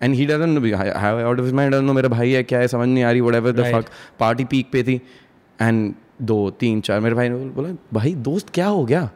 and 0.00 0.14
he 0.14 0.26
doesn't 0.26 0.74
out 0.74 1.40
of 1.40 1.52
mind 1.54 1.74
no 1.74 1.92
मेरा 1.92 2.08
भाई 2.08 2.32
है 2.32 2.42
क्या 2.42 2.58
है? 2.58 2.68
समझ 2.68 2.88
नहीं 2.88 3.04
आ 3.04 3.10
रही 3.10 3.20
whatever 3.34 3.52
the. 3.52 3.72
Fuck 3.72 3.90
party 4.20 4.44
peak 4.44 4.70
पे 4.72 4.82
थी। 4.82 5.00
एंड 5.62 5.94
दो, 6.22 6.50
तीन, 6.50 6.80
चार, 6.80 7.00
मेरे 7.00 7.14
भाई 7.14 7.28
ने 7.28 7.36
बोला, 7.36 7.68
भाई, 7.92 8.14
दोस्त 8.14 8.50
क्या 8.54 8.66
हो 8.66 8.84
गया? 8.84 9.10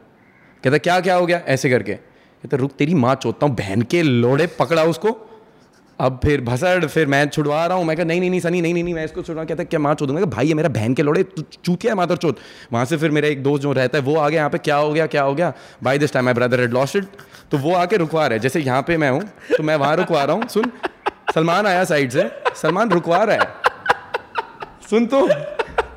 कहता, 0.63 0.77
क्या 0.77 0.99
क्या 0.99 1.15
हो 1.15 1.25
गया? 1.25 1.37
ऐसे 1.37 1.69
करके। 1.69 1.93
कहता, 1.93 2.57
रुक, 2.57 2.71
तेरी 2.71 2.93
माँ 2.93 3.15
चोतता 3.15 3.45
हूँ, 3.45 3.55
बहन 3.55 3.81
के 3.81 4.01
लोड़े 4.03 4.47
पकड़ा 4.47 4.83
उसको। 4.83 5.27
अब 5.99 6.19
फिर 6.23 6.41
भसड़, 6.41 6.85
फिर 6.85 7.07
मैं 7.07 7.29
छुड़वा 7.29 7.65
रहा 7.65 7.77
हूँ। 7.77 7.85
मैं 7.85 7.97
कहा, 7.97 8.05
नहीं 8.05 8.19
नहीं 8.19 8.29
नहीं, 8.29 8.39
सनी, 8.39 8.61
नहीं 8.61 8.73
नहीं 8.73 8.93
मैं 8.93 9.05
इसको 9.05 9.21
छुड़वा 9.21 9.43
कहता, 9.43 9.63
क्या 9.63 9.79
माँ 9.79 9.93
चोदूँगा? 9.95 10.25
भाई, 10.25 10.47
ये 10.47 10.53
मेरा 10.53 10.69
बहन 10.69 10.93
के 10.93 11.03
लोड़े 11.03 11.23
तू 11.23 11.41
चूतिया 11.63 11.93
है 11.93 11.97
मातर 11.97 12.17
चोत 12.17 12.37
वहाँ 12.73 12.85
से 12.85 12.97
फिर 12.97 13.11
मेरा 13.11 13.27
एक 13.27 13.43
दोस्त 13.43 13.63
जो 13.63 13.71
रहता 13.71 13.97
है, 13.97 14.03
वो 14.03 14.15
आ 14.15 14.29
गया 14.29 14.37
यहाँ 14.37 14.49
पे। 14.49 14.57
क्या 14.57 14.75
हो 14.75 14.93
गया, 14.93 15.05
क्या 15.07 15.23
हो 15.23 15.35
गया? 15.35 15.53
By 15.83 15.97
this 15.97 16.13
time 16.13 16.25
my 16.25 16.33
brother 16.33 16.59
had 16.59 16.73
lost 16.73 16.95
it 16.95 17.05
तो 17.51 17.57
वो 17.57 17.73
आके 17.75 17.97
रुकवा 17.97 18.27
रहा 18.27 18.33
है। 18.33 18.39
जैसे 18.39 18.59
यहाँ 18.59 18.81
पे 18.81 18.97
मैं 18.97 19.09
हूँ 19.09 19.21
तो 19.57 19.63
मैं 19.63 19.75
वहाँ 19.75 19.95
रुकवा 19.95 20.23
रहा 20.23 20.35
हूँ। 20.35 20.47
सुन, 20.47 20.71
सलमान 21.35 21.67
आया 21.67 21.83
साइड 21.83 22.11
से। 22.11 22.29
सलमान 22.55 22.89
रुकवा 22.89 23.23
रहा 23.23 23.35
है। 23.35 23.47
सुन 24.89 25.05
तो। 25.05 25.27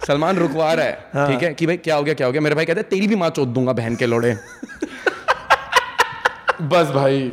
सलमान 0.06 0.38
रुकवा 0.38 0.72
रहा 0.72 0.86
है 0.86 0.98
हाँ. 1.14 1.26
ठीक 1.30 1.42
है 1.42 1.52
कि 1.54 1.66
भाई 1.66 1.76
क्या 1.86 1.96
हो 1.96 2.02
गया 2.04 2.14
क्या 2.14 2.26
हो 2.26 2.32
गया 2.32 2.40
मेरे 2.42 2.54
भाई 2.54 2.64
कहते 2.64 2.80
हैं 2.80 2.88
तेरी 2.88 3.06
भी 3.08 3.16
माँ 3.24 3.30
चोद 3.38 3.48
दूँगा 3.58 3.72
बहन 3.80 3.96
के 3.96 4.06
लोड़े 4.06 4.36
बस 6.74 6.90
भाई 6.94 7.32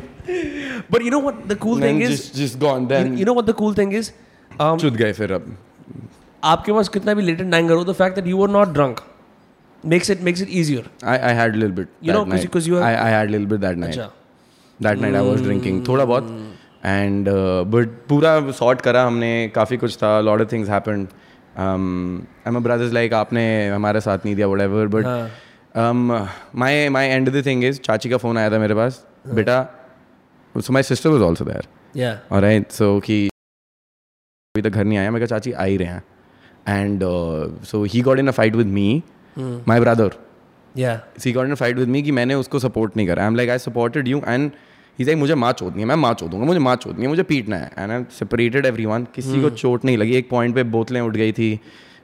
But 0.94 1.02
you 1.04 1.10
know 1.12 1.18
what 1.24 1.36
the 1.50 1.54
cool 1.62 1.78
thing 1.82 2.00
is? 2.06 2.10
just 2.14 2.34
just 2.40 2.58
gone 2.62 2.86
then 2.92 3.12
You, 3.12 3.18
you 3.20 3.24
know 3.28 3.34
what 3.38 3.46
the 3.50 3.54
cool 3.60 3.74
thing 3.78 3.92
is? 4.00 4.10
Um, 4.64 4.78
चुद 4.80 4.96
गए 4.96 5.12
फिर 5.12 5.32
अब 5.32 5.46
आपके 6.52 6.72
पास 6.72 6.88
कितना 6.96 7.14
भी 7.14 7.22
लेटेड 7.22 7.46
नाइन 7.48 7.68
करो 7.68 7.84
the 7.90 7.94
fact 8.00 8.18
that 8.20 8.28
you 8.32 8.40
were 8.42 8.50
not 8.56 8.72
drunk 8.78 9.02
makes 9.94 10.10
it 10.14 10.22
makes 10.28 10.42
it 10.46 10.52
easier. 10.60 10.82
I, 11.12 11.14
I 11.30 11.32
had 11.40 11.56
a 11.58 11.60
little 11.62 11.76
bit. 11.78 11.88
You 12.08 12.16
know, 12.16 12.24
that 12.24 12.32
'cause- 12.32 12.44
night. 12.44 12.52
'cause 12.56 12.68
you 12.70 12.78
are- 12.80 12.84
I, 12.88 12.92
I 13.06 13.08
had 13.16 13.32
a 13.32 13.34
little 13.36 13.48
bit 13.54 13.62
that 13.66 13.80
night. 13.84 13.98
अच्छा 13.98 14.10
That 14.80 15.02
night 15.04 15.14
mm. 15.14 15.20
I 15.22 15.24
was 15.30 15.42
drinking 15.48 15.80
थोड़ा 15.88 16.04
बहुत 16.12 16.30
and 16.92 17.28
uh, 17.32 17.64
but 17.76 17.96
पूरा 18.12 18.34
sort 18.60 18.82
करा 18.88 19.04
हमने 19.06 19.32
काफ़ी 19.54 19.76
कुछ 19.84 19.96
था 20.04 20.12
lot 20.30 20.44
of 20.46 20.50
things 20.54 20.72
happened. 20.76 21.12
I 21.58 22.48
am 22.48 22.56
a 22.56 23.14
आपने 23.14 23.44
हमारा 23.68 24.00
साथ 24.00 24.18
नहीं 24.24 24.34
दिया 24.36 24.46
whatever 24.60 24.86
but 24.88 25.04
my 26.56 26.88
my 26.88 27.06
and 27.08 27.30
the 27.30 27.44
thing 27.46 27.64
is 27.64 27.80
चाची 27.80 28.08
का 28.10 28.16
फ़ोन 28.16 28.38
आया 28.38 28.50
था 28.50 28.58
मेरे 28.58 28.74
पास 28.74 29.04
हाँ। 29.26 29.34
बेटा 29.34 29.62
so 30.54 30.72
my 30.72 30.82
sister 30.82 31.10
was 31.10 31.22
also 31.22 31.44
there 31.44 32.20
और 32.32 32.64
सो 32.72 32.98
कि 33.00 33.26
अभी 34.54 34.62
तो 34.62 34.70
घर 34.70 34.84
नहीं 34.84 34.98
आया 34.98 35.10
मेरे 35.10 35.26
चाची 35.26 35.52
आ 35.52 35.64
ही 35.64 35.76
रहे 35.76 35.88
हैं। 35.88 36.02
And 36.68 37.00
so 37.66 37.84
he 37.84 38.00
got 38.00 38.18
in 38.18 38.28
a 38.28 38.32
fight 38.32 38.56
with 38.56 38.66
me 38.66 39.02
my 39.38 39.80
brother 39.80 40.16
see 41.20 41.32
got 41.32 41.46
in 41.46 41.52
a 41.52 41.54
fight 41.54 41.76
with 41.76 41.88
me 41.88 42.02
कि 42.02 42.12
मैंने 42.12 42.34
उसको 42.34 42.58
सपोर्ट 42.58 42.96
नहीं 42.96 43.06
करा। 43.06 43.22
I 43.22 43.28
am 43.28 43.36
like 43.36 43.50
I 43.50 43.58
supported 43.58 44.08
you 44.08 44.22
and 44.26 44.50
he 44.98 45.04
like 45.04 45.18
मुझे 45.18 45.34
माँ 45.34 45.52
चोदनी 45.52 45.82
है 45.82 45.88
मैं 45.88 45.96
माँ 45.96 46.12
चोदूँगा 46.14 46.46
मुझे 46.46 46.60
माँ 46.60 46.74
चोदनी 46.76 47.02
है 47.02 47.08
मुझे 47.08 47.22
पीटना 47.22 47.56
है। 47.56 47.70
And 47.78 47.90
I 47.92 48.04
separated 48.10 48.66
every 48.66 48.86
one 48.86 49.06
किसी 49.14 49.40
को 49.42 49.50
चोट 49.52 49.84
नहीं 49.84 49.96
लगी। 49.98 50.16
एक 50.16 50.28
पॉइंट 50.30 50.54
पे 50.54 50.62
बोतलें 50.64 51.00
उठ 51.00 51.16
गई 51.16 51.32
थी। 51.32 51.58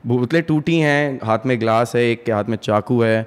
बोतलें 0.07 0.43
टूटी 0.43 0.78
हैं 0.78 1.20
हाथ 1.24 1.47
में 1.47 1.59
ग्लास 1.61 1.95
है 1.97 2.03
एक 2.11 2.24
के 2.24 2.32
हाथ 2.32 2.45
में 2.45 2.57
चाकू 2.59 3.01
है। 3.03 3.20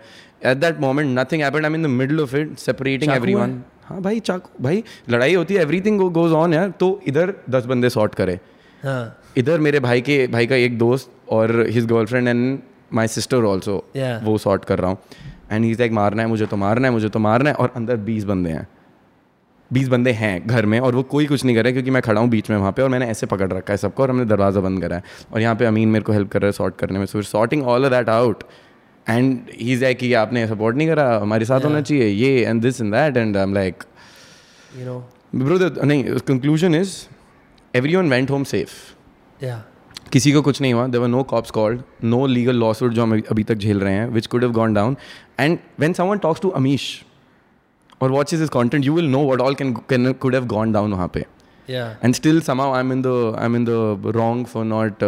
At 0.46 0.58
that 0.58 0.80
moment 0.80 1.18
nothing 1.20 1.42
happened 1.44 1.66
I 1.66 1.74
in 1.74 1.84
the 1.84 1.88
middle 1.90 2.20
of 2.20 2.36
it 2.36 2.58
separating 2.60 3.12
everyone 3.36 3.62
हाँ 3.86 4.02
भाई 4.02 4.20
चाकू 4.22 4.64
भाई 4.64 4.84
लड़ाई 5.10 5.34
होती 5.34 5.54
है 5.54 5.62
एवरी 5.62 5.82
थिंग 5.82 6.00
गोज 6.12 6.32
ऑन 6.34 6.54
यार। 6.54 6.70
तो 6.80 7.00
इधर 7.08 7.34
दस 7.50 7.66
बंदे 7.66 7.90
सॉर्ट 7.90 8.16
करे। 8.16 8.40
हाँ। 8.84 9.18
इधर 9.38 9.60
मेरे 9.60 9.80
भाई 9.80 10.02
के 10.02 10.26
भाई 10.28 10.48
का 10.48 10.56
एक 10.56 10.78
दोस्त 10.78 11.12
और 11.30 11.66
his 11.70 11.86
girlfriend 11.86 12.28
and 12.28 12.60
my 12.94 13.08
sister 13.08 13.44
also 13.46 13.76
वो 14.24 14.38
सॉर्ट 14.38 14.66
कर 14.66 14.80
रहा 14.80 14.90
हूँ। 14.90 14.98
एंड 15.52 15.66
ही 15.66 15.74
लाइक 15.74 15.92
मारना 15.92 16.22
है 16.22 16.30
मुझे 16.30 16.46
तो 16.46 16.58
मारना 16.58 16.88
है 16.88 16.94
मुझे 16.94 17.10
तो 17.10 17.20
मारना 17.20 17.50
है। 17.50 17.56
और 17.56 17.74
अंदर 17.76 17.98
बीस 18.08 18.24
बंदे 18.24 18.50
हैं। 18.50 18.68
बीस 19.74 19.88
बंदे 19.88 20.12
हैं 20.12 20.48
घर 20.48 20.66
में 20.66 20.80
और 20.80 20.96
वो 20.96 21.04
कोई 21.04 21.26
कुछ 21.26 21.46
नहीं 21.46 21.56
कर 21.56 21.64
रहे 21.64 21.74
क्योंकि 21.74 21.92
मैं 21.92 22.02
खड़ा 22.02 22.22
हूँ 22.22 22.30
बीच 22.30 22.50
में 22.50 22.58
वहाँ 22.58 22.72
पे 22.72 22.82
और 22.82 22.90
मैंने 22.90 23.06
ऐसे 23.08 23.26
पकड़ 23.26 23.52
रखा 23.54 23.74
है 23.74 23.78
सबको 23.78 24.04
और 24.04 24.10
हमने 24.10 24.26
दरवाज़ा 24.26 24.62
बंद 24.62 24.82
करा 24.82 24.96
है। 24.96 25.04
और 25.34 25.42
यहाँ 25.42 25.56
पे 25.56 25.66
अमीन 25.66 25.90
मेरे 25.90 26.04
को 26.04 26.12
हेल्प 26.12 26.30
कर 26.32 26.42
रहा 26.42 26.48
है 26.48 26.52
सॉर्ट 26.52 26.76
करने 26.76 27.00
में। 27.00 27.06
So 27.06 27.22
sorting 27.22 27.64
all 27.64 27.90
that 27.90 28.10
out 28.10 28.44
and 29.10 29.40
he 29.62 29.74
is 29.74 29.82
like 29.84 29.98
कि 29.98 30.14
आपने 30.14 30.48
सपोर्ट 30.48 30.76
नहीं 30.78 30.88
करा 30.88 31.18
हमारे 31.18 31.46
साथ 31.46 31.66
होना 31.66 31.82
चाहिए 31.82 32.08
ये 32.08 32.46
and 32.46 32.62
this 32.62 32.82
and 32.82 32.94
that 32.94 33.18
and 33.18 33.38
I 33.38 33.44
am 33.44 33.54
like 33.54 33.84
bro 35.36 35.60
नहीं 35.86 36.04
conclusion 36.28 36.76
is 36.76 36.96
everyone 37.96 38.10
went 38.10 38.32
home 38.32 38.44
safe 38.44 38.70
किसी 40.12 40.32
को 40.32 40.42
कुछ 40.42 40.62
नहीं 40.62 40.74
हुआ। 40.74 40.88
There 40.88 41.08
no 41.08 41.24
cops 41.24 41.52
called 41.52 41.82
no 42.04 42.26
legal 42.28 42.56
lawsuit 42.74 42.92
जो 42.92 43.04
हम 43.04 43.12
अभी- 43.12 43.28
अभी 43.32 43.44
तक 43.44 43.56
झेल 43.56 43.80
रहे 43.80 43.94
हैं 43.94 44.08
which 44.08 44.28
could 44.28 44.44
have 44.44 44.52
gone 44.52 44.74
down 44.74 44.96
and 45.40 45.58
when 45.80 45.94
someone 45.94 46.18
talks 46.18 46.42
to 46.42 46.50
Amish 46.50 47.06
और 48.02 48.12
watch 48.12 48.34
is 48.34 48.44
is 48.44 48.50
content 48.50 48.86
you 48.86 48.94
will 48.96 49.10
know 49.10 49.24
what 49.32 49.42
all 49.42 49.56
can 49.56 50.12
could 50.14 50.36
have 50.36 50.46
gone 50.48 50.72
down 50.72 50.94
वहाँ 50.94 51.08
पे. 51.14 51.26
Yeah. 51.68 51.90
And 52.04 52.14
still 52.16 52.40
somehow 52.42 52.74
I 52.74 52.80
am 52.80 52.92
in 52.94 53.02
the 53.02 53.08
I 53.40 53.46
am 53.46 53.56
in 53.56 53.66
the 53.66 54.14
wrong 54.16 54.46
for 54.48 54.66
not 54.66 55.04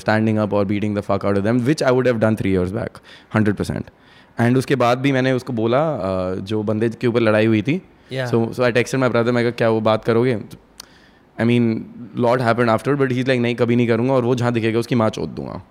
standing 0.00 0.38
up 0.38 0.52
और 0.54 0.64
beating 0.64 0.96
the 0.96 1.00
fuck 1.00 1.24
out 1.26 1.36
of 1.36 1.44
them 1.44 1.58
which 1.62 1.82
I 1.82 1.92
would 1.92 2.06
have 2.06 2.18
done 2.18 2.36
three 2.36 2.50
years 2.52 2.70
back 2.72 2.98
hundred 3.34 3.56
percent 3.56 3.90
and 4.38 4.56
उसके 4.56 4.76
बाद 4.76 4.98
भी 4.98 5.12
मैंने 5.12 5.32
उसको 5.32 5.52
बोला 5.52 5.82
uh, 5.98 6.40
जो 6.42 6.62
बंदे 6.62 6.88
के 6.90 7.06
ऊपर 7.06 7.20
लड़ाई 7.20 7.46
हुई 7.46 7.62
थी. 7.62 7.80
So 8.12 8.52
so 8.52 8.62
I 8.62 8.72
texted 8.72 9.00
my 9.00 9.08
brother 9.10 9.32
मैं 9.32 9.44
कहा 9.44 9.50
क्या 9.58 9.68
वो 9.70 9.80
बात 9.80 10.04
करोगे? 10.04 10.34
I 10.34 11.46
mean 11.46 11.84
lot 12.16 12.40
happen 12.40 12.68
after 12.70 12.94
but 12.94 13.12
he 13.12 13.22
like 13.24 13.40
नहीं 13.40 13.54
कभी 13.54 13.76
नहीं 13.76 13.88
करूँगा 13.88 14.14
और 14.14 14.24
वो 14.24 14.34
जहाँ 14.34 14.52
दिखेगा 14.52 14.78
उसकी 14.78 14.94
माँ 14.94 15.08
चोद 15.10 15.28
दूँगा. 15.30 15.62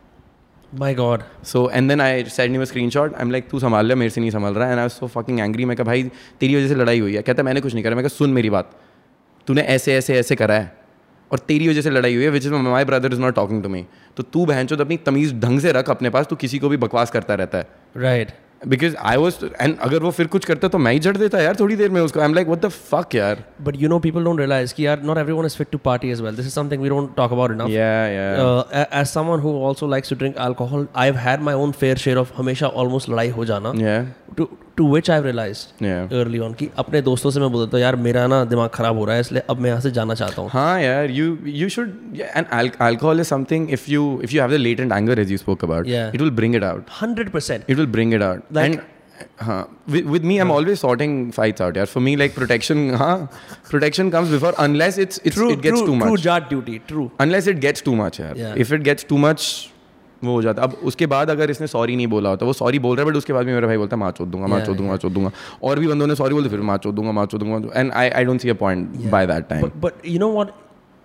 My 0.74 0.94
god 0.96 1.22
so 1.44 1.70
and 1.70 1.90
then 1.90 2.02
I 2.02 2.24
send 2.24 2.52
him 2.52 2.64
screenshot 2.90 3.14
I 3.16 3.22
am 3.22 3.32
like 3.32 3.50
तू 3.50 3.60
संभाल 3.60 3.86
ले 3.86 3.96
मेरे 3.96 4.10
से 4.10 4.22
नहीं 4.22 4.32
संभाल 4.32 4.54
रहा 4.54 4.72
and 4.72 4.80
I 4.80 4.90
so 4.90 5.08
fucking 5.08 5.40
angry 5.40 5.66
मैं 5.66 5.78
कहा 5.78 5.86
भाई 5.86 6.04
तेरी 6.40 6.56
वजह 6.56 6.68
से 6.68 6.76
लड़ाई 6.76 7.00
हुई 7.00 7.16
है 7.16 7.22
कहता 7.22 7.44
मैंने 7.44 7.62
कुछ 7.62 7.74
नहीं 7.74 7.84
करा 7.84 7.96
मैं 7.96 8.04
कहा 8.04 8.16
सुन 8.16 8.30
मेरी 8.30 8.50
बात 8.50 8.72
तूने 9.48 9.62
ऐसे 9.76 9.96
ऐसे 9.96 10.18
ऐसे 10.20 10.36
करा 10.36 10.56
है 10.56 10.74
और 11.32 11.40
तेरी 11.48 11.68
वजह 11.70 11.82
से 11.82 11.90
लड़ाई 11.90 12.16
हुई 12.16 12.24
है 12.24 12.30
which 12.30 12.46
is 12.46 12.54
my 12.54 12.86
brother 12.86 13.14
is 13.14 13.20
not 13.20 13.36
talking 13.36 13.64
to 13.64 13.70
me 13.70 13.86
तो 14.18 14.24
तू 14.24 14.46
बहन 14.46 14.68
चो 14.68 14.76
अपनी 14.78 14.98
तमीज़ 15.06 15.34
ढंग 15.36 15.60
से 15.60 15.72
रख 15.72 15.90
अपने 15.90 16.10
पास 16.10 16.28
तू 16.28 16.36
किसी 16.36 16.60
को 16.60 16.70
भी 16.70 16.78
बकवास 16.78 17.12
करता 17.12 17.36
रहता 17.36 17.58
है 17.58 17.68
right 17.98 18.28
right. 18.28 18.45
Because 18.68 18.96
I 18.98 19.18
was 19.18 19.36
and 19.62 19.78
अगर 19.80 20.04
वो 20.04 20.12
फिर 20.12 20.28
कुछ 20.28 20.46
करता 20.46 20.68
तो 20.68 20.78
मैं 20.78 20.92
ही 20.92 21.00
जड़ 21.00 21.16
देता 21.18 21.42
यार 21.42 21.56
थोड़ी 21.60 21.76
देर 21.76 21.90
में 21.90 22.00
उसको। 22.02 22.20
I 22.20 22.26
am 22.26 22.34
like 22.34 22.48
what 22.50 22.62
the 22.62 22.70
fuck 22.70 23.16
यार? 23.16 23.44
But 23.62 23.82
you 23.82 23.90
know 23.90 24.00
people 24.00 24.24
don't 24.24 24.40
realise 24.40 24.74
कि 24.74 24.86
यार 24.86 25.02
not 25.04 25.18
everyone 25.34 25.46
is 25.46 25.56
fit 25.58 25.68
to 25.72 25.78
party 25.86 26.12
as 26.12 26.22
well 26.22 26.36
this 26.36 26.46
is 26.46 26.54
something 26.54 26.82
we 26.82 26.90
don't 26.90 27.16
talk 27.18 27.32
about 27.32 27.52
enough 27.52 27.70
as 28.94 29.08
someone 29.08 29.40
who 29.40 29.56
also 29.68 29.88
likes 29.88 30.10
to 30.10 30.16
drink 30.16 30.38
alcohol 30.48 30.88
I 30.96 31.08
have 31.08 31.18
had 31.28 31.48
own 31.56 31.72
fair 31.82 31.98
share 31.98 32.18
of 32.18 32.34
हमेशा 32.38 32.68
almost 32.68 33.10
लड़ाई 33.10 33.30
हो 33.30 33.46
जाना। 33.46 33.74
To 34.38 34.50
to 34.78 34.94
which 34.94 35.10
I 35.12 35.22
realise 35.22 35.60
early 35.84 36.40
on 36.40 36.54
की 36.54 36.70
अपने 36.78 37.02
दोस्तों 37.02 37.32
से 37.32 37.40
मैं 37.40 37.52
बोलता 37.52 37.74
था 37.74 37.82
यार 37.82 37.96
मेरा 38.08 38.26
ना 38.28 38.44
दिमाग 38.46 38.70
खराब 38.74 38.98
हो 38.98 39.06
रहा 39.06 39.16
है 39.16 39.22
इसलिए 39.22 39.44
अब 39.50 39.60
मैं 39.60 39.70
यहाँ 39.70 39.82
से 39.82 39.92
जाना 39.92 40.14
चाहता 40.16 40.42
हूँ. 40.42 40.50
हाँ 40.52 40.82
यार 40.82 41.12
you 41.12 41.38
you 41.46 41.70
should 41.70 41.94
and 42.16 42.72
alcohol 42.82 43.20
is 43.20 43.28
something 43.28 43.70
if 43.74 43.90
you 43.92 44.04
if 44.24 44.34
you 44.34 44.42
have 44.42 44.52
the 44.52 44.60
late 44.62 44.80
and 44.80 44.92
anger 44.92 45.20
is 45.20 45.32
you 45.32 45.38
spoke 45.38 45.64
about 45.64 45.88
it 45.88 46.22
will 46.22 46.32
bring 46.42 46.56
it 46.56 46.64
out 46.64 46.86
hundred 47.02 47.30
percent 47.32 47.70
it 47.70 47.78
will 47.78 47.88
bring 47.98 48.14
it 48.14 48.22
out 48.22 48.58
and 48.58 48.80
हाँ 49.42 49.62
with 49.90 50.24
me 50.24 50.38
I 50.38 50.42
am 50.42 50.52
always 50.52 50.78
sorting 50.80 51.32
fights 51.32 51.62
out 51.62 51.78
यार. 51.78 51.86
For 51.86 52.04
me 52.04 52.16
like 52.16 52.36
protection 52.36 52.90
हाँ 52.96 53.18
protection 53.70 54.10
comes 54.10 54.30
before 54.30 54.54
unless 54.60 55.00
it's 55.00 55.22
it 55.26 55.34
gets 55.38 55.86
too 55.86 55.96
much 55.96 56.04
true 56.04 56.18
Jat 56.24 56.50
duty 56.50 56.78
true 56.88 57.10
unless 57.22 57.48
it 57.48 57.60
gets 57.60 57.84
too 57.84 57.96
much 57.96 58.20
यार. 58.20 58.58
If 58.58 58.74
it 58.74 58.82
gets 58.84 59.06
too 59.10 59.18
much 59.18 59.48
वो 60.26 60.34
हो 60.34 60.42
जाता 60.42 60.64
अब 60.64 60.78
उसके 60.84 61.06
बाद 61.08 61.30
अगर 61.30 61.52
इसने 61.52 61.68
सॉरी 61.68 61.96
नहीं 61.96 62.08
बोला 62.08 62.30
होता 62.30 62.46
वो 62.46 62.54
सॉरी 62.54 62.80
बोल 62.80 62.96
रहा 62.98 63.06
है 63.06 63.12
बट 63.12 63.18
उसके 63.18 63.34
बाद 63.34 63.46
भी 63.46 63.54
मेरा 63.54 63.68
भाई 63.68 63.78
बोलता 63.78 63.98
माँ 63.98 64.12
चोद 64.12 64.28
दूँगा 64.28 64.48
माँ 64.48 64.60
चो 64.62 64.74
दूँगा 64.74 64.90
माँ 64.90 65.12
दूँगा। 65.14 65.32
और 65.64 65.80
भी 65.80 65.88
बंदों 65.88 66.08
ने 66.08 66.16
सॉरी 66.16 66.34
बोलते 66.34 66.50
फिर 66.50 66.62
माँ 66.64 66.78
चो 66.78 66.92
दूँगा 66.92 67.12
माँ 67.12 67.26
चो 67.26 67.38
दूँगा। 67.38 67.80
And 67.80 67.92
I 67.94 68.10
I 68.10 68.26
don't 68.26 68.42
see 68.42 68.50
a 68.50 68.54
point 68.60 69.10
by 69.12 69.28
that 69.28 69.48
time 69.50 69.72
but 69.82 70.08
you 70.08 70.20
know 70.20 70.30
what 70.30 70.52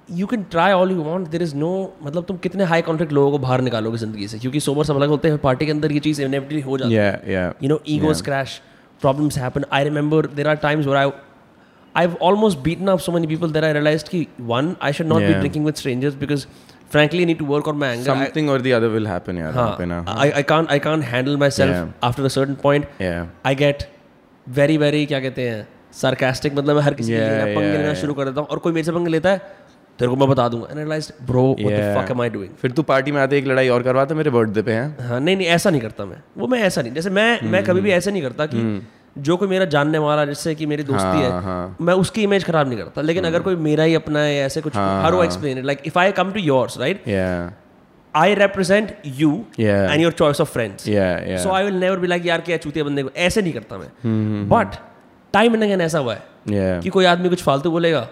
you 0.08 0.26
can 0.26 0.42
try 0.50 0.72
all 0.72 0.90
you 0.90 1.02
want 1.02 1.28
there 1.28 1.42
is 1.42 1.54
no 1.56 1.70
मतलब 2.02 2.24
तुम 2.24 2.36
कितने 2.36 2.64
हाई 2.64 2.82
कॉन्टेक्ट 2.82 3.12
लोगों 3.12 3.30
को 3.30 3.38
बाहर 3.38 3.60
निकालोगे 3.60 3.98
ज़िंदगी 3.98 4.28
से 4.28 4.38
क्योंकि 4.38 4.60
सोबर 4.60 4.84
सब 4.84 4.96
अलग 4.96 5.08
होते 5.08 5.28
हैं 5.28 5.38
पार्टी 5.38 5.66
के 5.66 5.72
अंदर 5.72 5.92
ये 5.92 6.00
चीज़ 6.00 6.22
इनेविटली 6.22 6.60
हो 6.60 6.78
जाती 6.78 6.94
है। 6.94 7.52
You 7.62 7.68
know 7.68 7.80
ego 7.88 8.12
crash 8.24 8.60
problems 9.02 9.38
I 9.38 9.84
remember 9.84 10.26
there 10.26 10.48
are 10.48 10.56
times 10.62 10.86
where 10.86 10.96
I 10.96 11.10
I 11.94 12.08
almost 12.22 12.58
beaten 12.58 12.86
up 12.86 12.98
so 12.98 13.12
people 13.26 13.50
there 13.52 13.64
I 13.64 13.72
realise 13.72 14.04
की 14.04 14.26
one 14.40 14.74
I 14.82 14.92
should 14.92 15.06
not 15.06 15.22
be 15.22 15.32
drinking 15.32 15.64
with 15.64 15.74
strangers 15.74 16.14
because 16.14 16.46
frankly 16.94 17.24
i 17.24 17.28
need 17.30 17.38
to 17.40 17.48
work 17.50 17.68
on 17.72 17.78
my 17.80 17.88
anger 17.94 18.06
Something 18.10 18.48
I, 18.50 18.54
or 18.54 18.58
the 18.66 18.72
other 18.78 18.90
will 18.94 19.08
happen 19.12 19.36
पे 19.80 19.86
ना 19.92 19.98
I, 20.16 20.28
I 20.40 20.42
can't 20.52 20.72
i 20.76 20.78
can't 20.86 21.08
handle 21.12 21.38
myself 21.44 21.74
Yeah. 21.76 22.10
after 22.10 22.26
a 22.30 22.32
certain 22.36 22.56
point 22.66 23.02
yeah 23.06 23.50
i 23.52 23.54
get 23.62 23.86
very 24.46 24.76
very 24.84 25.06
क्या 25.06 25.20
कहते 25.20 25.48
हैं 25.48 25.66
sarcastic 26.02 26.56
मतलब 26.58 26.76
मैं 26.76 26.82
हर 26.82 26.94
किसी 26.94 27.12
के 27.12 27.18
Yeah, 27.18 27.44
लिए 27.44 27.54
पंगे 27.56 27.66
yeah, 27.68 27.78
लेना 27.78 27.88
yeah. 27.90 28.00
शुरू 28.00 28.14
कर 28.14 28.24
देता 28.24 28.40
हूँ 28.40 28.48
और 28.48 28.58
कोई 28.66 28.72
मेरे 28.72 28.84
से 28.84 28.92
पंगे 28.92 29.10
लेता 29.10 29.30
है 29.30 29.38
तेरे 29.98 30.08
को 30.10 30.16
मैं 30.16 30.28
बता 30.28 30.48
दूँगा 30.48 30.98
bro 31.30 31.42
what 31.54 31.58
the 31.58 31.70
Yeah. 31.70 31.94
fuck 31.96 32.10
am 32.14 32.20
I 32.26 32.28
doing 32.36 32.52
फिर 32.62 32.70
तू 32.76 32.82
पार्टी 32.90 33.12
में 33.12 33.20
आते 33.20 33.38
एक 33.38 33.46
लड़ाई 33.46 33.68
और 33.76 33.82
करवाता 33.82 34.14
मेरे 34.14 34.30
बर्थडे 34.38 34.62
पे 34.68 34.72
हैं 34.72 35.08
हाँ 35.08 35.20
नहीं 35.20 35.36
नहीं 35.36 35.48
ऐसा 35.56 35.70
नहीं 35.70 35.80
करता 35.80 36.04
मैं 36.12 36.22
वो 36.38 36.46
मैं 36.54 36.60
ऐसा 36.68 36.82
नहीं 36.82 36.92
जैसे 36.94 37.10
मैं 37.18 37.28
मैं 37.50 37.62
कभी 37.64 37.80
भी 37.80 37.90
ऐसे 37.98 38.10
नहीं 38.10 38.22
करता 38.22 38.46
कि 38.54 38.62
जो 39.18 39.36
कोई 39.36 39.48
मेरा 39.48 39.64
जानने 39.64 39.98
वाला 39.98 40.24
जिससे 40.24 40.54
कि 40.54 40.66
मेरी 40.66 40.82
दोस्ती 40.82 41.04
हाँ, 41.04 41.22
है 41.22 41.42
हाँ। 41.42 41.76
मैं 41.80 41.94
उसकी 41.94 42.22
इमेज 42.22 42.44
खराब 42.44 42.68
नहीं 42.68 42.78
करता। 42.78 43.02
लेकिन 43.02 43.24
अगर 43.24 43.40
कोई 43.42 43.56
मेरा 43.56 43.84
ही 43.84 43.94
अपना 43.94 44.20
है 44.20 44.36
ऐसे 44.42 44.60
कुछ 44.60 44.76
how 44.76 45.10
do 45.10 45.22
explain 45.22 45.58
it 45.58 45.64
like 45.64 45.82
if 45.86 45.98
I 45.98 46.12
come 46.12 46.32
to 46.32 46.40
yours 46.40 46.78
right 46.78 47.08
I 48.14 48.34
represent 48.34 48.96
you. 49.06 49.32
And 49.60 50.00
your 50.00 50.12
choice 50.12 50.40
of 50.40 50.52
friends 50.52 50.84
yeah 50.84 51.26
yeah 51.26 51.42
so 51.42 51.50
I 51.50 51.64
will 51.64 51.74
never 51.74 51.98
be 51.98 52.06
like 52.06 52.26
यार 52.26 52.40
क्या 52.40 52.56
चूतिया 52.56 52.84
बंदे 52.84 53.02
को? 53.02 53.10
ऐसे 53.16 53.42
नहीं 53.42 53.52
करता 53.52 53.78
मैं। 53.78 54.48
बट 54.48 54.78
टाइम 55.34 55.54
एंड 55.54 55.62
अगेन 55.62 55.80
ऐसा 55.80 55.98
हुआ 55.98 56.14
है 56.14 56.22
yeah 56.48 56.82
कि 56.82 56.88
कोई 56.88 57.04
आदमी 57.04 57.28
कुछ 57.28 57.42
फालतू 57.42 57.70
बोलेगा 57.70 58.08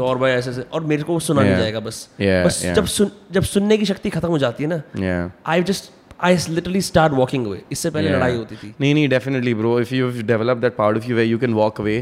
और 0.00 0.18
भाई 0.18 0.30
ऐसे 0.30 0.50
ऐसे 0.50 0.64
और 0.72 0.84
मेरे 0.84 1.02
को 1.02 1.12
वो 1.12 1.20
सुना 1.20 1.42
नहीं 1.42 1.56
जाएगा 1.56 1.80
बस। 1.80 2.08
Yeah, 2.20 2.46
बस 2.46 2.62
yeah. 2.64 2.74
जब 2.74 2.86
सुन 2.86 3.10
जब 3.32 3.42
सुनने 3.42 3.78
की 3.78 3.84
शक्ति 3.84 4.10
खत्म 4.10 4.28
हो 4.28 4.38
जाती 4.38 4.64
है 4.64 4.82
ना 4.96 5.30
I 5.46 5.62
just 5.62 5.90
I 6.24 6.36
literally 6.50 6.80
start 6.88 7.12
walking 7.12 7.46
away 7.46 7.62
इससे 7.72 7.90
पहले 7.90 8.08
Yeah. 8.08 8.16
लड़ाई 8.16 8.36
होती 8.36 8.56
थी 8.62 8.72
नहीं 8.80 8.94
नहीं 8.94 9.08
definitely 9.14 9.54
bro 9.60 9.74
if 9.84 9.92
you've 9.98 10.18
developed 10.32 10.64
that 10.66 10.76
part 10.80 10.98
of 11.00 11.08
you 11.10 11.16
where 11.20 11.28
you 11.32 11.38
can 11.44 11.54
walk 11.60 11.80
away 11.84 11.98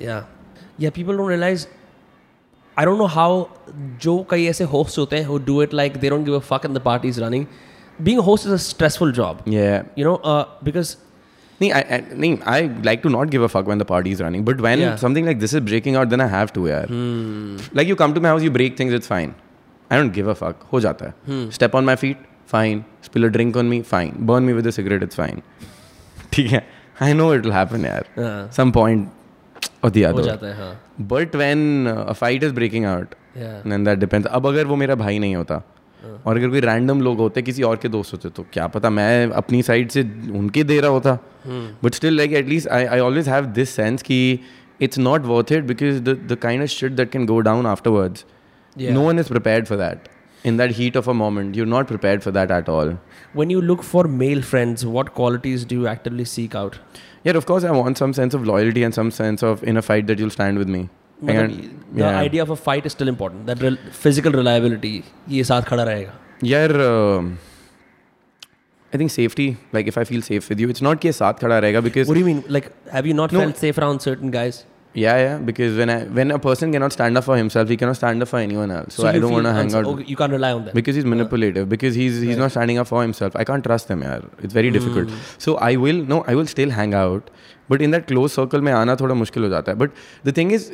या 0.00 0.24
या 0.80 0.90
people 0.96 1.16
don't 1.16 1.28
realise 1.30 1.66
I 2.78 2.84
don't 2.84 2.98
know 2.98 3.06
how 3.16 3.44
जो 4.02 4.16
कई 4.30 4.44
ऐसे 4.46 4.64
होस्ट 4.74 4.98
होते 4.98 5.16
हैं 5.16 5.26
who 5.28 5.38
do 5.50 5.56
it 5.66 5.74
like 5.80 5.98
they 6.04 6.12
don't 6.14 6.28
give 6.30 6.38
a 6.38 6.44
fuck 6.52 6.68
and 6.70 6.78
the 6.80 6.84
party 6.90 7.12
is 7.14 7.20
running 7.24 7.46
being 8.08 8.18
a 8.22 8.26
host 8.30 8.46
is 8.50 8.54
a 8.58 8.62
stressful 8.68 9.12
job 9.18 9.42
yeah 9.56 9.76
you 10.02 10.08
know 10.10 10.16
uh, 10.34 10.44
because 10.70 10.96
Nee, 11.62 11.68
I, 11.76 11.78
I, 11.96 11.98
nee, 12.22 12.28
I 12.52 12.56
like 12.86 13.02
to 13.04 13.10
not 13.12 13.30
give 13.34 13.44
a 13.44 13.48
fuck 13.52 13.68
when 13.72 13.78
the 13.82 13.84
party 13.90 14.10
is 14.14 14.18
running. 14.24 14.42
But 14.48 14.58
when 14.64 14.80
Yeah. 14.80 14.90
Hmm. 14.90 14.98
something 15.02 15.28
like 15.28 15.38
this 15.44 15.54
is 15.58 15.62
breaking 15.68 15.94
out, 16.00 16.10
then 16.14 16.22
I 16.24 16.26
have 16.32 16.50
to, 16.56 16.64
yaar. 16.70 16.82
Like 17.78 17.88
you 17.90 17.96
come 18.00 18.14
to 18.18 18.22
my 18.26 18.32
house, 18.32 18.42
you 18.46 18.50
break 18.56 18.74
things, 18.80 18.96
it's 18.98 19.10
fine. 19.12 19.32
I 19.90 20.00
don't 20.00 20.12
give 20.18 20.28
a 20.32 20.34
fuck. 20.40 20.66
हो 20.72 20.80
जाता 20.86 21.06
है. 21.06 21.14
Hmm. 21.30 21.46
Step 21.58 21.78
on 21.80 21.88
my 21.90 21.94
fine. 22.46 22.80
Spill 23.02 23.24
a 23.24 23.30
drink 23.30 23.56
on 23.56 23.68
me, 23.68 23.82
fine. 23.92 24.14
Burn 24.30 24.46
me 24.46 24.54
with 24.54 24.66
a 24.66 24.72
cigarette, 24.72 25.04
it's 25.08 25.20
fine. 25.22 25.42
ठीक 26.32 26.50
है. 26.52 26.62
I 27.02 27.14
know 27.14 27.32
it 27.34 27.46
will 27.46 27.54
happen, 27.56 27.86
yaar. 27.88 28.02
हाँ, 28.18 28.50
Some 28.58 28.72
point 28.72 29.06
or 29.82 29.90
the 29.96 30.04
हो 30.04 30.10
other. 30.12 30.24
जाता 30.24 30.46
है 30.46 30.54
हाँ 30.56 31.06
But 31.12 31.34
when 31.42 31.64
uh, 31.94 32.04
a 32.12 32.18
fight 32.24 32.48
is 32.50 32.58
breaking 32.60 32.90
out, 32.92 33.14
Yeah. 33.38 33.56
then 33.72 33.88
that 33.88 34.04
depends. 34.04 34.26
अब 34.38 34.46
अगर 34.46 34.66
वो 34.66 34.76
मेरा 34.76 34.94
भाई 35.04 35.18
नहीं 35.18 35.34
होता 35.36 35.62
और 36.26 36.36
अगर 36.36 36.48
कोई 36.50 36.60
रैंडम 36.60 37.00
लोग 37.02 37.18
होते 37.18 37.42
किसी 37.42 37.62
और 37.62 37.76
के 37.82 37.88
दोस्त 37.88 38.12
होते 38.12 38.28
तो 38.36 38.44
क्या 38.52 38.66
पता 38.74 38.90
मैं 38.90 39.30
अपनी 39.40 39.62
साइड 39.62 39.90
से 39.90 40.02
उनके 40.38 40.62
दे 40.64 40.78
रहा 40.80 40.90
होता 40.90 41.18
but 41.84 41.94
still 41.94 42.16
like 42.16 42.32
at least 42.40 42.68
I 42.76 42.84
I 42.84 43.00
always 43.00 43.28
have 43.28 43.44
this 43.58 43.70
sense 43.76 44.02
कि 44.02 44.18
it's 44.80 44.98
not 44.98 45.24
worth 45.26 45.52
it 45.52 45.64
because 45.64 46.00
the 46.08 46.16
the 46.32 46.36
kind 46.42 46.62
of 46.62 46.68
shit 46.70 46.92
that 46.92 47.10
can 47.12 47.26
go 47.26 47.38
down 47.50 47.66
afterwards 47.66 48.24
Yeah. 48.76 48.92
No 48.92 49.02
one 49.02 49.18
is 49.18 49.28
prepared 49.28 49.66
for 49.66 49.78
that 49.78 50.08
in 50.49 50.57
that 50.61 50.71
heat 50.77 50.95
of 51.01 51.07
a 51.13 51.13
moment 51.17 51.57
you're 51.59 51.71
not 51.73 51.87
prepared 51.89 52.23
for 52.27 52.31
that 52.37 52.51
at 52.59 52.69
all 52.75 52.93
when 53.41 53.51
you 53.55 53.59
look 53.71 53.83
for 53.89 54.03
male 54.21 54.41
friends 54.53 54.85
what 54.95 55.11
qualities 55.19 55.65
do 55.73 55.77
you 55.81 55.87
actively 55.91 56.25
seek 56.31 56.55
out 56.61 56.79
yeah 57.29 57.37
of 57.41 57.45
course 57.51 57.67
i 57.73 57.75
want 57.81 58.01
some 58.03 58.15
sense 58.21 58.37
of 58.39 58.47
loyalty 58.53 58.85
and 58.87 58.97
some 58.99 59.11
sense 59.19 59.45
of 59.51 59.63
in 59.73 59.81
a 59.83 59.85
fight 59.89 60.07
that 60.11 60.23
you'll 60.23 60.35
stand 60.39 60.63
with 60.63 60.73
me 60.77 60.81
मतलब 61.29 61.43
And- 61.43 61.69
the 61.99 62.03
yeah. 62.03 62.19
idea 62.25 62.41
of 62.47 62.51
a 62.53 62.59
fight 62.65 62.85
is 62.89 62.93
still 62.97 63.09
important 63.13 63.45
that 63.51 63.59
rel- 63.67 63.81
physical 64.05 64.37
reliability 64.41 64.93
ये 65.37 65.43
साथ 65.51 65.69
खड़ा 65.71 65.83
रहेगा 65.91 66.13
यार 66.53 66.71
I 68.93 68.99
think 68.99 69.11
safety 69.11 69.47
like 69.73 69.87
if 69.87 69.97
I 69.97 70.03
feel 70.05 70.21
safe 70.21 70.49
with 70.49 70.59
you 70.59 70.69
it's 70.69 70.81
not 70.83 70.99
कि 71.01 71.07
ये 71.07 71.11
साथ 71.19 71.33
खड़ा 71.41 71.57
रहेगा 71.59 71.81
because 71.87 72.07
what 72.09 72.17
do 72.19 72.23
you 72.23 72.29
mean 72.31 72.41
like 72.57 72.69
have 72.95 73.09
you 73.11 73.15
not 73.21 73.35
No. 73.37 73.43
felt 73.43 73.61
safe 73.65 73.79
around 73.83 74.05
certain 74.07 74.33
guys 74.37 74.57
yeah 75.01 75.17
yeah 75.23 75.35
because 75.49 75.77
when 75.81 75.89
I 75.91 75.97
when 76.19 76.31
a 76.35 76.39
person 76.45 76.71
cannot 76.75 76.93
stand 76.95 77.19
up 77.19 77.25
for 77.27 77.35
himself 77.37 77.69
he 77.73 77.77
cannot 77.83 77.97
stand 77.99 78.23
up 78.25 78.29
for 78.31 78.39
anyone 78.39 78.71
else 78.77 78.97
so, 78.99 79.07
I 79.07 79.13
you 79.13 79.21
don't 79.21 79.29
feel 79.29 79.37
want 79.37 79.47
to 79.49 79.53
hang 79.57 79.69
unsa- 79.69 79.81
out 79.81 79.85
okay, 79.91 80.05
you 80.13 80.17
can't 80.21 80.33
rely 80.37 80.51
on 80.57 80.65
them 80.65 80.75
because 80.79 80.99
he's 80.99 81.05
manipulative 81.13 81.69
because 81.73 81.95
he's 82.01 82.19
he's 82.29 82.41
not 82.43 82.51
standing 82.55 82.81
up 82.83 82.89
for 82.91 83.01
himself 83.01 83.37
I 83.43 83.45
can't 83.51 83.63
trust 83.69 83.93
him 83.95 84.03
yaar 84.07 84.17
it's 84.47 84.57
very 84.59 84.71
difficult 84.77 85.13
so 85.47 85.55
I 85.69 85.73
will 85.85 86.01
no 86.13 86.19
I 86.33 86.35
will 86.39 86.49
still 86.55 86.73
hang 86.79 86.95
out 87.03 87.29
but 87.73 87.85
in 87.87 87.95
that 87.97 88.07
close 88.13 88.37
circle 88.39 88.67
में 88.69 88.71
आना 88.79 88.95
थोड़ा 89.03 89.15
मुश्किल 89.23 89.43
हो 89.43 89.49
जाता 89.49 89.71
है 89.71 89.77
but 89.83 90.01
the 90.29 90.33
thing 90.39 90.51
is 90.59 90.71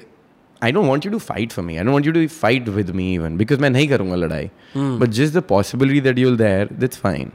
I 0.67 0.71
don't 0.77 0.89
want 0.89 1.05
you 1.05 1.11
to 1.13 1.17
fight 1.23 1.51
for 1.55 1.63
me. 1.65 1.73
I 1.79 1.83
don't 1.87 1.95
want 1.95 2.07
you 2.09 2.13
to 2.13 2.21
fight 2.35 2.69
with 2.77 2.87
me 2.99 3.03
even 3.17 3.35
because 3.41 3.59
मैं 3.61 3.69
नहीं 3.69 3.87
करूँगा 3.87 4.15
लड़ाई. 4.15 4.49
But 5.03 5.11
just 5.17 5.35
the 5.37 5.43
possibility 5.51 5.99
that 6.07 6.21
you're 6.21 6.39
there, 6.39 6.65
that's 6.83 7.01
fine. 7.03 7.29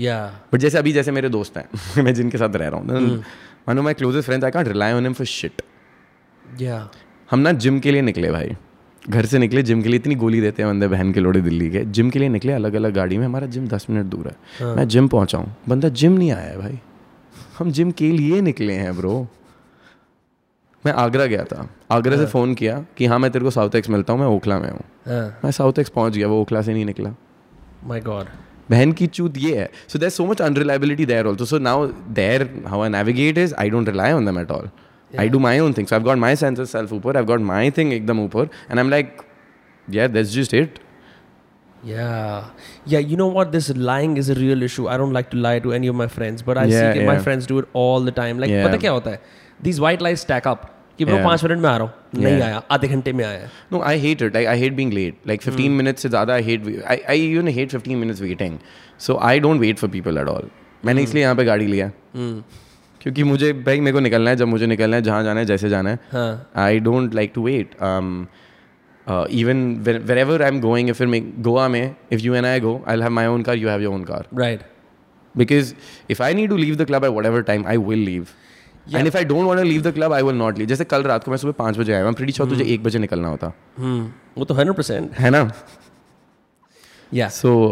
yeah 0.00 0.28
but 0.52 0.60
जैसे 0.60 0.78
अभी 0.78 0.92
जैसे 0.92 1.10
मेरे 1.12 1.28
दोस्त 1.28 1.56
हैं 1.56 2.02
मैं 2.04 2.14
जिनके 2.14 2.38
साथ 2.38 2.56
रह 2.56 2.68
रहा 2.68 2.80
हूँ 2.80 3.16
मानो 3.68 3.82
my 3.82 3.94
closest 3.94 4.26
friends 4.26 4.44
I 4.44 4.50
can't 4.50 4.68
rely 4.68 4.92
on 4.92 5.04
him 5.04 5.12
for 5.20 5.26
shit 5.26 5.62
Yeah. 6.61 6.81
हम 7.31 7.39
ना 7.39 7.51
जिम 7.51 7.79
के 7.79 7.91
लिए 7.91 8.01
निकले 8.01 8.31
भाई। 8.31 8.55
घर 9.09 9.25
से 9.25 9.39
निकले 9.39 9.61
जिम 9.63 9.81
के 9.81 9.89
लिए 9.89 9.99
इतनी 9.99 10.15
गोली 10.15 10.41
देते 10.41 10.63
हैं 10.63 10.71
बंदे 10.71 10.87
बहन 10.87 11.11
के 11.13 11.19
लोड़े 11.19 11.41
दिल्ली 11.41 11.69
के। 11.69 11.83
जिम 11.85 12.09
के 12.09 12.19
लिए 12.19 12.29
निकले 12.29 12.53
अलग 12.53 12.73
अलग 12.73 12.93
गाड़ी 12.93 13.17
में। 13.17 13.25
हमारा 13.25 13.47
जिम 13.47 13.67
दस 13.67 13.87
मिनट 13.89 14.05
दूर 14.05 14.27
है। 14.27 14.35
हाँ. 14.59 14.75
मैं 14.75 14.87
जिम 14.87 15.07
पहुँचा 15.07 15.37
हूँ 15.37 15.55
बंदा 15.69 15.89
जिम 15.89 16.11
नहीं 16.11 16.31
आया 16.31 16.49
है 16.49 16.57
भाई। 16.57 16.79
हम 17.59 17.71
जिम 17.71 17.91
के 17.91 18.11
लिए 18.11 18.41
निकले 18.41 18.73
हैं 18.73 18.95
ब्रो 18.97 19.27
मैं 20.85 20.93
आगरा 20.93 21.25
गया 21.25 21.43
था। 21.43 21.67
आगरा 21.91 22.17
से 22.17 22.25
फ़ोन 22.25 22.53
किया 22.53 22.85
कि 22.97 23.05
हाँ 23.05 23.19
मैं 23.19 23.31
तेरे 23.31 23.45
को 23.45 23.51
साउथ 23.51 23.75
एक्स 23.75 23.89
मिलता 23.89 24.13
हूँ 24.13 24.19
मैं 24.19 24.27
ओखला 24.27 24.59
में 24.59 24.69
हूँ। 24.69 24.83
हाँ। 25.07 25.39
मैं 25.43 25.51
साउथ 25.51 25.79
एक्स 25.79 25.89
पहुँच 25.89 26.15
गया 26.17 26.27
वो 26.27 26.41
ओखला 26.41 26.61
से 26.61 26.73
नहीं 26.73 26.85
निकला। 26.85 27.15
My 27.89 27.99
god 28.07 28.25
बहन 28.71 28.91
की 28.91 29.07
चूत 29.07 29.37
ये 29.37 29.57
है। 29.57 29.69
So 29.87 29.99
there 29.99 30.09
so 30.09 30.25
much 30.25 30.41
unreliability 30.41 31.05
there 31.05 31.25
also 31.25 31.45
so 31.45 31.57
now 31.59 31.87
there 32.09 32.63
how 32.67 32.81
I 32.81 32.89
navigate 32.89 33.37
is 33.37 33.53
I 33.53 33.69
don't 33.69 33.89
rely 33.89 34.11
on 34.11 34.25
them 34.25 34.39
at 34.39 34.51
all 34.51 34.69
I 35.19 35.29
do 35.29 35.39
my 35.39 35.59
own 35.59 35.73
things 35.77 35.93
I 35.93 35.99
got 35.99 36.17
my 36.17 36.35
sense 36.35 36.61
self 36.71 36.93
ऊपर 36.93 37.17
I 37.17 37.23
got 37.33 37.41
my 37.51 37.71
thing 37.77 37.93
एकदम 37.93 38.19
ऊपर 38.23 38.43
and 38.43 38.79
I 38.79 38.83
am 38.85 38.89
like 38.89 39.17
yeah 39.87 40.07
that's 40.07 40.33
just 40.33 40.53
it 40.53 40.79
Yeah, 41.87 42.45
yeah. 42.91 42.99
You 42.99 43.15
know 43.21 43.25
what? 43.27 43.49
This 43.51 43.65
lying 43.87 44.11
is 44.19 44.29
a 44.29 44.35
real 44.35 44.61
issue. 44.67 44.87
I 44.87 44.95
don't 45.01 45.11
like 45.15 45.29
to 45.31 45.37
lie 45.45 45.59
to 45.65 45.73
any 45.77 45.89
of 45.93 45.95
my 46.01 46.05
friends, 46.07 46.41
but 46.49 46.59
I 46.61 46.63
Yeah, 46.65 46.83
see 46.83 46.99
that 46.99 47.07
my 47.09 47.15
friends 47.25 47.49
do 47.49 47.57
it 47.63 47.67
all 47.81 48.05
the 48.09 48.13
time. 48.19 48.39
Like, 48.43 48.53
Yeah. 48.53 48.67
पता 48.67 48.77
क्या 48.83 48.91
होता 48.91 49.11
है? 49.11 49.19
These 49.67 49.81
white 49.85 50.05
lies 50.07 50.23
stack 50.25 50.47
up. 50.51 50.63
कि 50.99 51.05
Yeah. 51.05 51.23
पाँच 51.23 51.43
minute 51.43 51.59
में 51.59 51.69
आ 51.69 51.75
रहा 51.77 51.87
हूँ 51.87 52.23
नहीं 52.23 52.37
Yeah. 52.37 52.45
आया 52.45 52.61
आधे 52.71 52.87
घंटे 52.87 53.13
में 53.13 53.23
आया 53.25 53.49
no 53.73 53.81
i 53.91 53.93
hate 54.05 54.25
it 54.27 54.35
I, 54.41 54.45
I 54.53 54.57
hate 54.63 54.75
being 54.79 54.91
late 54.97 55.29
like 55.31 55.45
15 55.49 55.77
minutes 55.81 56.01
से 56.01 56.09
ज़्यादा 56.09 56.37
I 56.37 56.41
hate 56.49 56.67
I, 56.95 56.97
I 57.13 57.15
even 57.29 57.49
hate 57.57 57.75
15 57.77 57.99
minutes 58.03 58.21
waiting 58.27 58.59
so 59.07 59.17
I 59.31 59.39
don't 59.45 59.63
wait 59.65 59.83
for 59.83 59.89
people 59.95 60.23
at 60.23 60.29
all 60.35 60.51
मैंने 60.85 61.03
इसलिए 61.03 61.23
यहाँ 61.23 61.35
पे 61.35 61.45
गाड़ी 61.45 61.67
लिया 61.67 61.91
क्योंकि 63.03 63.23
मुझे 63.23 63.53
भाई 63.53 63.79
मेरे 63.79 63.93
को 63.93 63.99
निकलना 63.99 64.29
है 64.29 64.35
जब 64.35 64.47
मुझे 64.47 64.67
निकलना 64.67 64.95
है 64.95 65.01
जहाँ 65.01 65.23
जाना 65.23 65.39
है 65.39 65.45
जैसे 65.45 65.69
जाना 65.69 65.89
है। 65.89 65.99
I 66.55 66.79
don't 66.79 67.15
like 67.15 67.31
to 67.35 67.43
wait 67.45 67.75
even 69.31 69.75
wherever 70.17 70.41
I 70.41 70.47
am 70.47 70.61
going 70.61 70.91
फिर 70.91 71.07
मैं 71.07 71.41
गोवा 71.43 71.67
में 71.67 71.95
if 72.11 72.21
you 72.21 72.33
and 72.33 72.45
I 72.45 72.59
go 72.59 72.83
I 72.87 72.99
have 72.99 73.09
my 73.09 73.25
own 73.25 73.41
car 73.41 73.55
you 73.55 73.69
have 73.69 73.81
your 73.81 73.93
own 73.93 74.03
car 74.03 74.27
right 74.37 74.61
because 75.37 75.73
if 76.09 76.23
I 76.23 76.33
need 76.33 76.49
to 76.49 76.57
leave 76.57 76.75
the 76.75 76.85
club 76.85 77.05
at 77.05 77.11
whatever 77.25 77.41
time 77.41 77.67
I 77.67 77.77
will 77.77 77.99
leave 77.99 78.27
and 78.95 79.07
if 79.07 79.17
I 79.17 79.25
don't 79.25 79.43
want 79.43 79.61
leave 79.61 79.81
the 79.81 79.91
club 79.91 80.13
I 80.13 80.23
will 80.23 80.35
not 80.35 80.57
leave 80.57 80.67
जैसे 80.67 80.83
कल 80.83 81.03
रात 81.03 81.23
को 81.23 81.31
मैं 81.31 81.37
सुबह 81.37 81.53
पाँच 81.53 81.77
बजे 81.77 81.93
आया 81.93 82.11
मैं 82.11 82.31
छोड़ 82.31 82.49
तुझे 82.49 82.63
एक 82.63 82.83
बजे 82.83 82.99
निकलना 82.99 83.27
होता। 83.27 83.47
वो 84.37 84.45
तो 84.45 84.53
हंड्रेड 84.53 84.75
परसेंट 84.75 85.11
है 85.11 85.29
ना? 85.29 85.51
या 87.13 87.29
so 87.29 87.69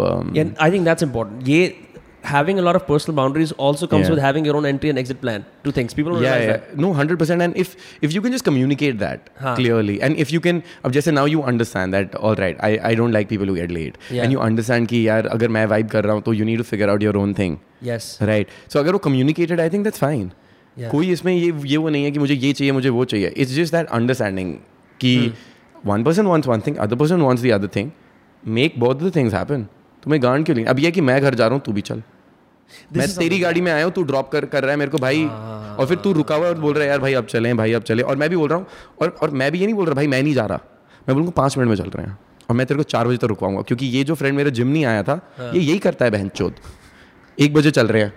I 0.62 0.72
think 0.72 0.86
that's 0.86 1.04
important 1.04 1.48
ये 1.48 1.80
having 2.29 2.59
a 2.61 2.63
lot 2.67 2.77
of 2.79 2.85
personal 2.87 3.15
boundaries 3.17 3.51
also 3.65 3.87
comes 3.91 4.07
Yeah. 4.07 4.13
with 4.15 4.21
having 4.23 4.47
your 4.49 4.55
own 4.61 4.67
entry 4.71 4.91
and 4.93 5.01
exit 5.03 5.21
plan 5.25 5.45
to 5.67 5.73
things. 5.75 5.95
People 5.99 6.15
don't 6.17 6.25
yeah, 6.25 6.39
realize 6.39 6.63
yeah. 6.63 6.81
No, 6.85 6.93
hundred 7.01 7.21
percent. 7.21 7.45
And 7.47 7.59
if 7.65 7.75
if 8.09 8.17
you 8.17 8.23
can 8.25 8.35
just 8.37 8.47
communicate 8.49 8.99
that 9.03 9.29
हाँ. 9.43 9.55
clearly, 9.61 9.97
and 10.09 10.23
if 10.25 10.33
you 10.37 10.41
can, 10.47 10.63
अब 10.85 10.93
जैसे 10.99 11.15
now 11.19 11.25
you 11.35 11.45
understand 11.53 11.97
that 11.99 12.17
all 12.31 12.41
right, 12.45 12.65
I 12.71 12.73
I 12.91 12.95
don't 13.03 13.17
like 13.19 13.31
people 13.35 13.53
who 13.53 13.57
get 13.61 13.75
late, 13.79 14.01
Yeah. 14.17 14.25
and 14.25 14.37
you 14.37 14.43
understand 14.49 14.89
कि 14.95 15.07
यार 15.09 15.27
अगर 15.37 15.55
मैं 15.59 15.67
vibe 15.75 15.91
कर 15.91 16.05
रहा 16.05 16.15
हूँ 16.15 16.23
तो 16.29 16.35
you 16.41 16.49
need 16.51 16.65
to 16.65 16.69
figure 16.73 16.91
out 16.95 17.07
your 17.09 17.17
own 17.23 17.35
thing, 17.43 17.57
that. 17.59 17.91
Yes. 17.93 18.11
right? 18.33 18.55
So 18.75 18.81
अगर 18.81 18.99
वो 18.99 19.03
communicated, 19.09 19.65
I 19.67 19.69
think 19.77 19.91
that's 19.91 20.05
fine. 20.07 20.27
Yeah. 20.77 20.91
कोई 20.91 21.11
इसमें 21.13 21.33
ये 21.35 21.53
ये 21.67 21.77
वो 21.77 21.89
नहीं 21.89 22.05
है 22.05 22.11
कि 22.11 22.19
मुझे 22.19 22.35
ये 22.35 22.53
चाहिए 22.53 22.73
मुझे 22.73 22.89
वो 22.99 23.05
चाहिए 23.13 23.33
इट्स 23.37 23.55
जस्ट 23.55 23.75
दैट 23.75 23.87
अंडरस्टैंडिंग 24.01 24.55
कि 25.01 25.17
Hmm. 25.19 25.87
One 25.87 26.05
person 26.05 26.27
wants 26.27 26.49
one 26.49 26.61
thing 26.67 26.77
other 26.85 26.97
person 26.97 27.21
wants 27.21 27.43
the 27.45 27.51
other 27.55 27.69
thing 27.77 27.91
make 28.45 28.79
both 28.81 28.95
the 29.03 29.15
things 29.17 29.35
happen 29.35 29.67
तुम्हें 30.04 30.22
गांड 30.24 30.46
क्यों 30.46 30.56
नहीं? 30.56 30.66
अब 30.66 30.80
ये 30.80 30.86
है 30.86 30.92
कि 30.92 31.02
मैं 31.02 31.22
घर 31.22 31.36
जा 31.36 31.48
रहा 31.48 31.56
हूँ 31.56 31.62
तू 31.66 31.72
भी 31.72 31.82
चल। 31.82 32.02
मैं 32.98 33.08
तेरी 33.10 33.40
गाड़ी 33.40 33.62
में 33.62 33.72
आया 33.72 33.84
हूँ 33.84 33.92
तू 33.94 34.04
ड्रॉप 34.04 34.32
कर 34.32 34.46
कर 34.46 34.64
रहा 34.64 34.72
है 34.72 34.78
मेरे 34.78 34.92
को 34.92 34.98
भाई। 34.98 35.24
हाँ। 35.24 35.76
और 35.76 35.86
फिर 35.86 35.98
तू 35.98 36.14
रुका 36.14 36.36
हुआ 36.36 36.48
और 36.48 36.58
बोल 36.60 36.74
रहा 36.74 36.84
है 36.84 36.90
यार 36.90 37.00
भाई 37.00 37.14
अब 37.14 37.26
चलें 37.26 37.56
भाई 37.58 37.74
अब 37.74 37.84
चले। 37.84 38.04
और 38.04 38.16
मैं 38.16 38.30
भी 38.30 38.36
बोल 38.36 38.50
रहा 38.50 38.58
हूँ 38.58 38.66
और 39.02 39.18
और 39.22 39.30
मैं 39.32 39.52
भी 39.52 39.60
ये 39.60 39.66
नहीं 39.66 39.76
बोल 39.76 39.86
रहा 39.86 39.96
भाई 39.96 40.08
मैं 40.08 40.22
नहीं 40.24 40.34
जा 40.34 40.46
रहा। 40.46 40.60
मैं 41.08 41.14
बोलूँगा 41.14 41.32
पाँच 41.32 41.58
मिनट 41.58 41.70
में 41.70 41.76
चल 41.76 41.90
रहे 41.90 42.06
हैं। 42.06 42.18
और 42.50 42.56
मैं 42.56 42.66
तेरे 42.68 42.78
को 42.78 42.84
चार 42.84 43.08
बजे 43.08 43.18
तक 43.18 43.24
रुकवाऊँगा। 43.24 43.62
क्योंकि 43.62 43.86
ये 43.88 44.04
जो 44.04 44.16
फ्रेंड 44.16 44.36
मेरा 44.38 44.50
जिम 44.52 44.68
नहीं 44.68 44.86
आया 44.86 45.04
था 45.04 45.20
हाँ। 45.38 45.52
ये 45.54 45.60
यही 45.60 45.78
करता 45.80 46.06
है 46.06 46.12
बहन 46.12 46.30
चोद। 46.30 46.56
एक 47.38 47.54
बजे 47.54 47.72
चल 47.72 47.88
रहे 47.88 48.04
हैं। 48.04 48.14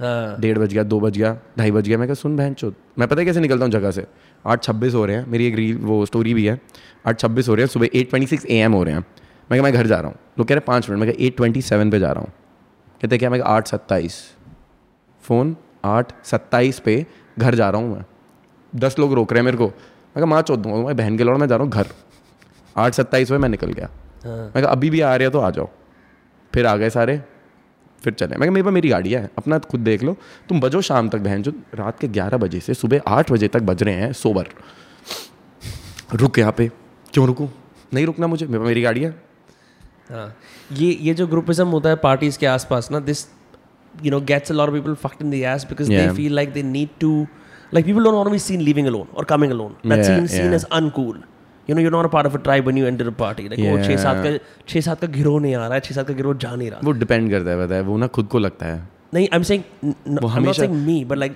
हाँ. 0.00 0.40
डेढ़ 0.40 0.58
बज 0.58 0.72
गया 0.72 0.82
दो 0.82 1.00
बज 1.00 1.16
गया 1.18 1.36
ढाई 1.58 1.70
बज 1.70 1.88
गया। 1.88 1.98
मैं 1.98 2.08
कहा 2.08 2.14
सुन 2.14 2.36
बहन 2.36 2.54
चोद 2.54 2.74
मैं 2.98 3.08
पता 3.08 3.20
है 3.20 3.26
कैसे 3.26 3.40
निकलता 3.40 3.64
हूँ 3.64 3.72
जगह 3.72 3.90
से? 3.90 4.06
आठ 4.44 4.62
छब्बीस 4.62 4.94
हो 4.94 5.04
रहे 5.06 5.16
हैं। 5.16 5.26
मेरी 5.28 5.46
एक 5.46 5.54
रील 5.54 5.78
वो 5.78 6.04
स्टोरी 6.06 6.34
भी 6.34 6.46
है। 6.46 6.60
आठ 7.06 7.18
छब्बीस 7.20 7.48
हो 7.48 7.54
रहे 7.54 7.64
हैं 7.64 7.68
सुबह 7.68 7.88
eight 7.94 8.10
twenty 8.10 8.26
six 8.26 8.46
A 8.46 8.56
M 8.56 8.72
हो 8.72 8.82
रहे 8.82 8.94
हैं। 8.94 9.04
मैं 9.50 9.58
क्या 9.58 9.62
मैं 9.62 9.72
घर 9.72 9.86
जा 9.86 9.96
रहा 9.96 10.08
हूँ। 10.08 10.18
लोग 10.38 10.46
कह 10.48 10.54
रहे 10.54 10.58
हैं 10.58 10.66
पाँच 10.66 10.88
मिनट। 10.90 11.00
मैं 11.00 11.10
कहा 11.10 11.24
एट 11.26 11.36
ट्वेंटी 11.36 11.62
सेवन 11.62 11.90
पे 11.90 11.98
जा 11.98 12.10
रहा 12.12 12.20
हूँ। 12.20 12.32
कहते 13.00 13.18
क्या? 13.18 13.30
मैं 13.30 13.40
आठ 13.40 13.68
सत्ताईस। 13.68 14.20
फ़ोन 15.24 15.56
आठ 15.84 16.12
सत्ताईस 16.24 16.78
पे 16.80 17.04
घर 17.38 17.54
जा 17.54 17.70
रहा 17.70 17.80
हूँ 17.80 17.94
मैं। 17.94 18.04
दस 18.72 18.98
लोग 18.98 19.12
रोक 19.14 19.32
रहे 19.32 19.40
हैं 19.40 19.44
मेरे 19.44 19.56
को। 19.56 19.66
मैं 19.66 20.16
कहा 20.16 20.26
माँ 20.26 20.42
चौथ 20.42 20.56
दूँगा 20.56 20.86
मैं 20.86 20.96
बहन 20.96 21.16
के 21.18 21.24
लौड़ा 21.24 21.38
मैं 21.38 21.46
जा 21.48 21.56
रहा 21.56 21.64
हूँ 21.64 21.72
घर। 21.72 21.86
आठ 22.76 22.94
सत्ताईस 22.94 23.30
पे 23.30 23.38
मैं 23.38 23.48
निकल 23.48 23.72
गया। 23.72 23.88
हाँ. 24.24 24.36
मैं 24.36 24.62
कहा 24.62 24.72
अभी 24.72 24.90
भी 24.90 25.00
आ 25.00 25.14
रहे 25.16 25.26
हो 25.26 25.32
तो 25.32 25.40
आ 25.40 25.50
जाओ। 25.50 25.68
फिर 26.52 26.66
आ 26.66 26.76
गए 26.76 26.90
सारे 26.90 27.20
फिर 28.02 28.12
चले। 28.12 28.36
मैं 28.36 28.48
मेरे 28.50 28.64
पास 28.64 28.72
मेरी 28.72 28.88
गाड़ी 28.88 29.12
है 29.12 29.28
अपना 29.38 29.58
खुद 29.58 29.80
देख 29.80 30.02
लो। 30.02 30.16
तुम 30.48 30.60
बजो 30.60 30.80
शाम 30.80 31.08
तक 31.08 31.18
बहन 31.18 31.42
जो 31.42 31.52
रात 31.74 31.98
के 31.98 32.08
ग्यारह 32.08 32.38
बजे 32.38 32.60
से 32.60 32.74
सुबह 32.74 33.00
आठ 33.06 33.32
बजे 33.32 33.48
तक 33.48 33.62
बज 33.62 33.82
रहे 33.82 33.94
हैं 33.94 34.12
सोबर। 34.12 34.48
रुक 36.14 36.38
यहाँ 36.38 36.52
पे। 36.52 36.70
क्यों 37.12 37.26
रुकूँ? 37.26 37.48
नहीं 37.94 38.06
रुकना 38.06 38.26
मुझे। 38.26 38.46
मेरे 38.46 38.58
पास 38.58 38.66
मेरी 38.66 38.82
गाड़ी 38.82 39.02
है। 39.02 39.29
ये 40.10 40.90
ये 41.00 41.14
जो 41.14 41.26
ग्रुपिज्म 41.26 41.66
होता 41.68 41.88
है 41.88 41.96
पार्टीज़ 41.96 42.38
के 42.38 42.46
आसपास 42.46 42.90
ना 42.92 43.00
this 43.00 43.26
you 44.04 44.10
know 44.10 44.20
gets 44.20 44.52
a 44.52 44.54
lot 44.54 44.68
of 44.68 44.74
people 44.74 44.94
fucked 44.94 45.22
in 45.22 45.30
the 45.30 45.34
ass 45.34 45.64
because 45.64 45.88
they 45.88 46.08
feel 46.08 46.34
like 46.34 46.52
they 46.52 46.62
need 46.62 46.88
to 47.00 47.26
like 47.74 47.86
people 47.86 48.04
don't 48.04 48.14
want 48.14 48.26
to 48.26 48.30
be 48.30 48.38
seen 48.38 48.60
living 48.60 48.86
alone 48.86 49.06
और 49.16 49.24
coming 49.24 49.52
alone 49.52 49.74
that 49.86 50.04
seen 50.04 50.26
seen 50.26 50.54
is 50.54 50.64
uncool 50.72 51.22
you 51.68 51.76
know 51.76 51.82
you 51.82 51.90
not 51.90 52.04
a 52.04 52.08
part 52.08 52.26
of 52.26 52.34
a 52.34 52.38
tribe 52.38 52.64
when 52.64 52.78
you 52.78 52.86
enter 52.86 53.06
a 53.06 53.10
party 53.10 53.48
like 53.48 53.60
वो 53.60 53.76
6 53.76 53.98
7 54.04 54.22
का 54.24 54.38
6 54.68 54.82
7 54.88 55.00
का 55.00 55.06
गिरोह 55.06 55.40
नहीं 55.40 55.54
आ 55.54 55.66
रहा 55.66 55.74
है 55.74 55.80
6 55.80 55.92
7 55.92 56.08
का 56.08 56.14
गिरोह 56.14 56.34
जा 56.36 56.54
नहीं 56.54 56.70
रहा। 56.70 56.80
वो 56.84 56.92
डिपेंड 56.92 57.30
करता 57.30 57.50
है 57.50 57.66
पता 57.66 57.74
है। 57.74 57.80
वो 57.80 57.96
ना 57.96 58.06
खुद 58.06 58.26
को 58.26 58.38
लगता 58.38 58.66
है। 58.66 58.99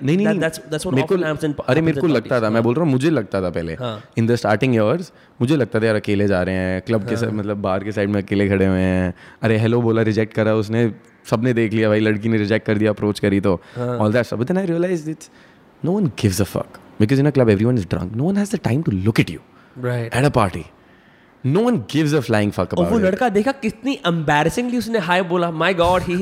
नहीं 0.03 0.17
नहीं 0.17 0.27
नहीं 0.27 0.39
अरे 1.69 1.81
मेरे 1.81 2.01
को 2.01 2.07
लगता 2.07 2.41
था 2.41 2.49
मैं 2.49 2.61
बोल 2.63 2.75
रहा 2.75 2.83
हूँ 2.83 2.91
मुझे 2.91 3.09
लगता 3.09 3.41
था 3.41 3.49
पहले 3.49 3.73
हाँ। 3.73 4.03
इन 4.17 4.27
द 4.27 4.35
स्टार्टिंग 4.35 4.75
ईयर्स 4.75 5.11
मुझे 5.41 5.55
लगता 5.55 5.79
था 5.79 5.85
यार 5.85 5.95
अकेले 5.95 6.27
जा 6.27 6.41
रहे 6.43 6.55
हैं 6.55 6.81
क्लब 6.81 7.07
के 7.09 7.17
साइड 7.17 7.33
मतलब 7.33 7.57
बार 7.61 7.83
के 7.83 7.91
साइड 7.91 8.09
में 8.09 8.21
अकेले 8.21 8.47
खड़े 8.49 8.65
हुए 8.65 8.79
हैं। 8.79 9.13
अरे 9.43 9.57
हेलो 9.57 9.81
बोला 9.81 10.01
रिजेक्ट 10.01 10.33
करा 10.33 10.53
उसने 10.55 10.91
सबने 11.29 11.53
देख 11.53 11.73
लिया 11.73 11.89
भाई 11.89 11.99
लड़की 11.99 12.29
ने 12.29 12.37
रिजेक्ट 12.37 12.65
कर 12.67 12.77
दिया 12.77 12.91
अप्रोच 12.91 13.19
करी 13.19 13.39
तो। 13.41 13.59
ऑल 13.77 14.13
दैट 14.13 14.25
सब 14.25 14.43
then 14.43 14.57
I 14.57 14.65
realize 14.65 15.09
it's 15.09 15.29
no 15.83 15.91
one 15.91 16.07
gives 16.21 16.41
a 16.41 16.45
fuck 16.45 16.79
because 16.99 17.19
in 17.19 17.27
a 17.27 17.31
club 17.31 17.49
everyone 17.49 17.77
is 17.77 17.87
drunk 17.87 18.15
no 18.15 18.23
one 18.23 18.37
has 18.37 18.55
the 18.55 18.59
time 18.63 18.81
to 18.81 18.91
look 18.91 19.19
at 19.19 19.29
you 19.29 19.39
right. 19.75 20.15
At 20.15 20.25
a 20.25 20.29
party 20.29 20.65
No 21.44 21.60
one 21.64 21.76
gives 21.92 22.14
a 22.14 22.18
flying 22.20 22.50
fuck 22.52 22.72
और 22.74 22.78
वो 22.78 22.84
about 22.86 23.02
लड़का 23.02 23.28
देखा 23.34 23.52
कितनी 23.60 23.96
embarrassingly 24.08 24.78
उसने 24.78 24.98
hi 25.06 25.22
बोला 25.28 25.50
my 25.60 25.74
god 25.74 26.02
he 26.08 26.18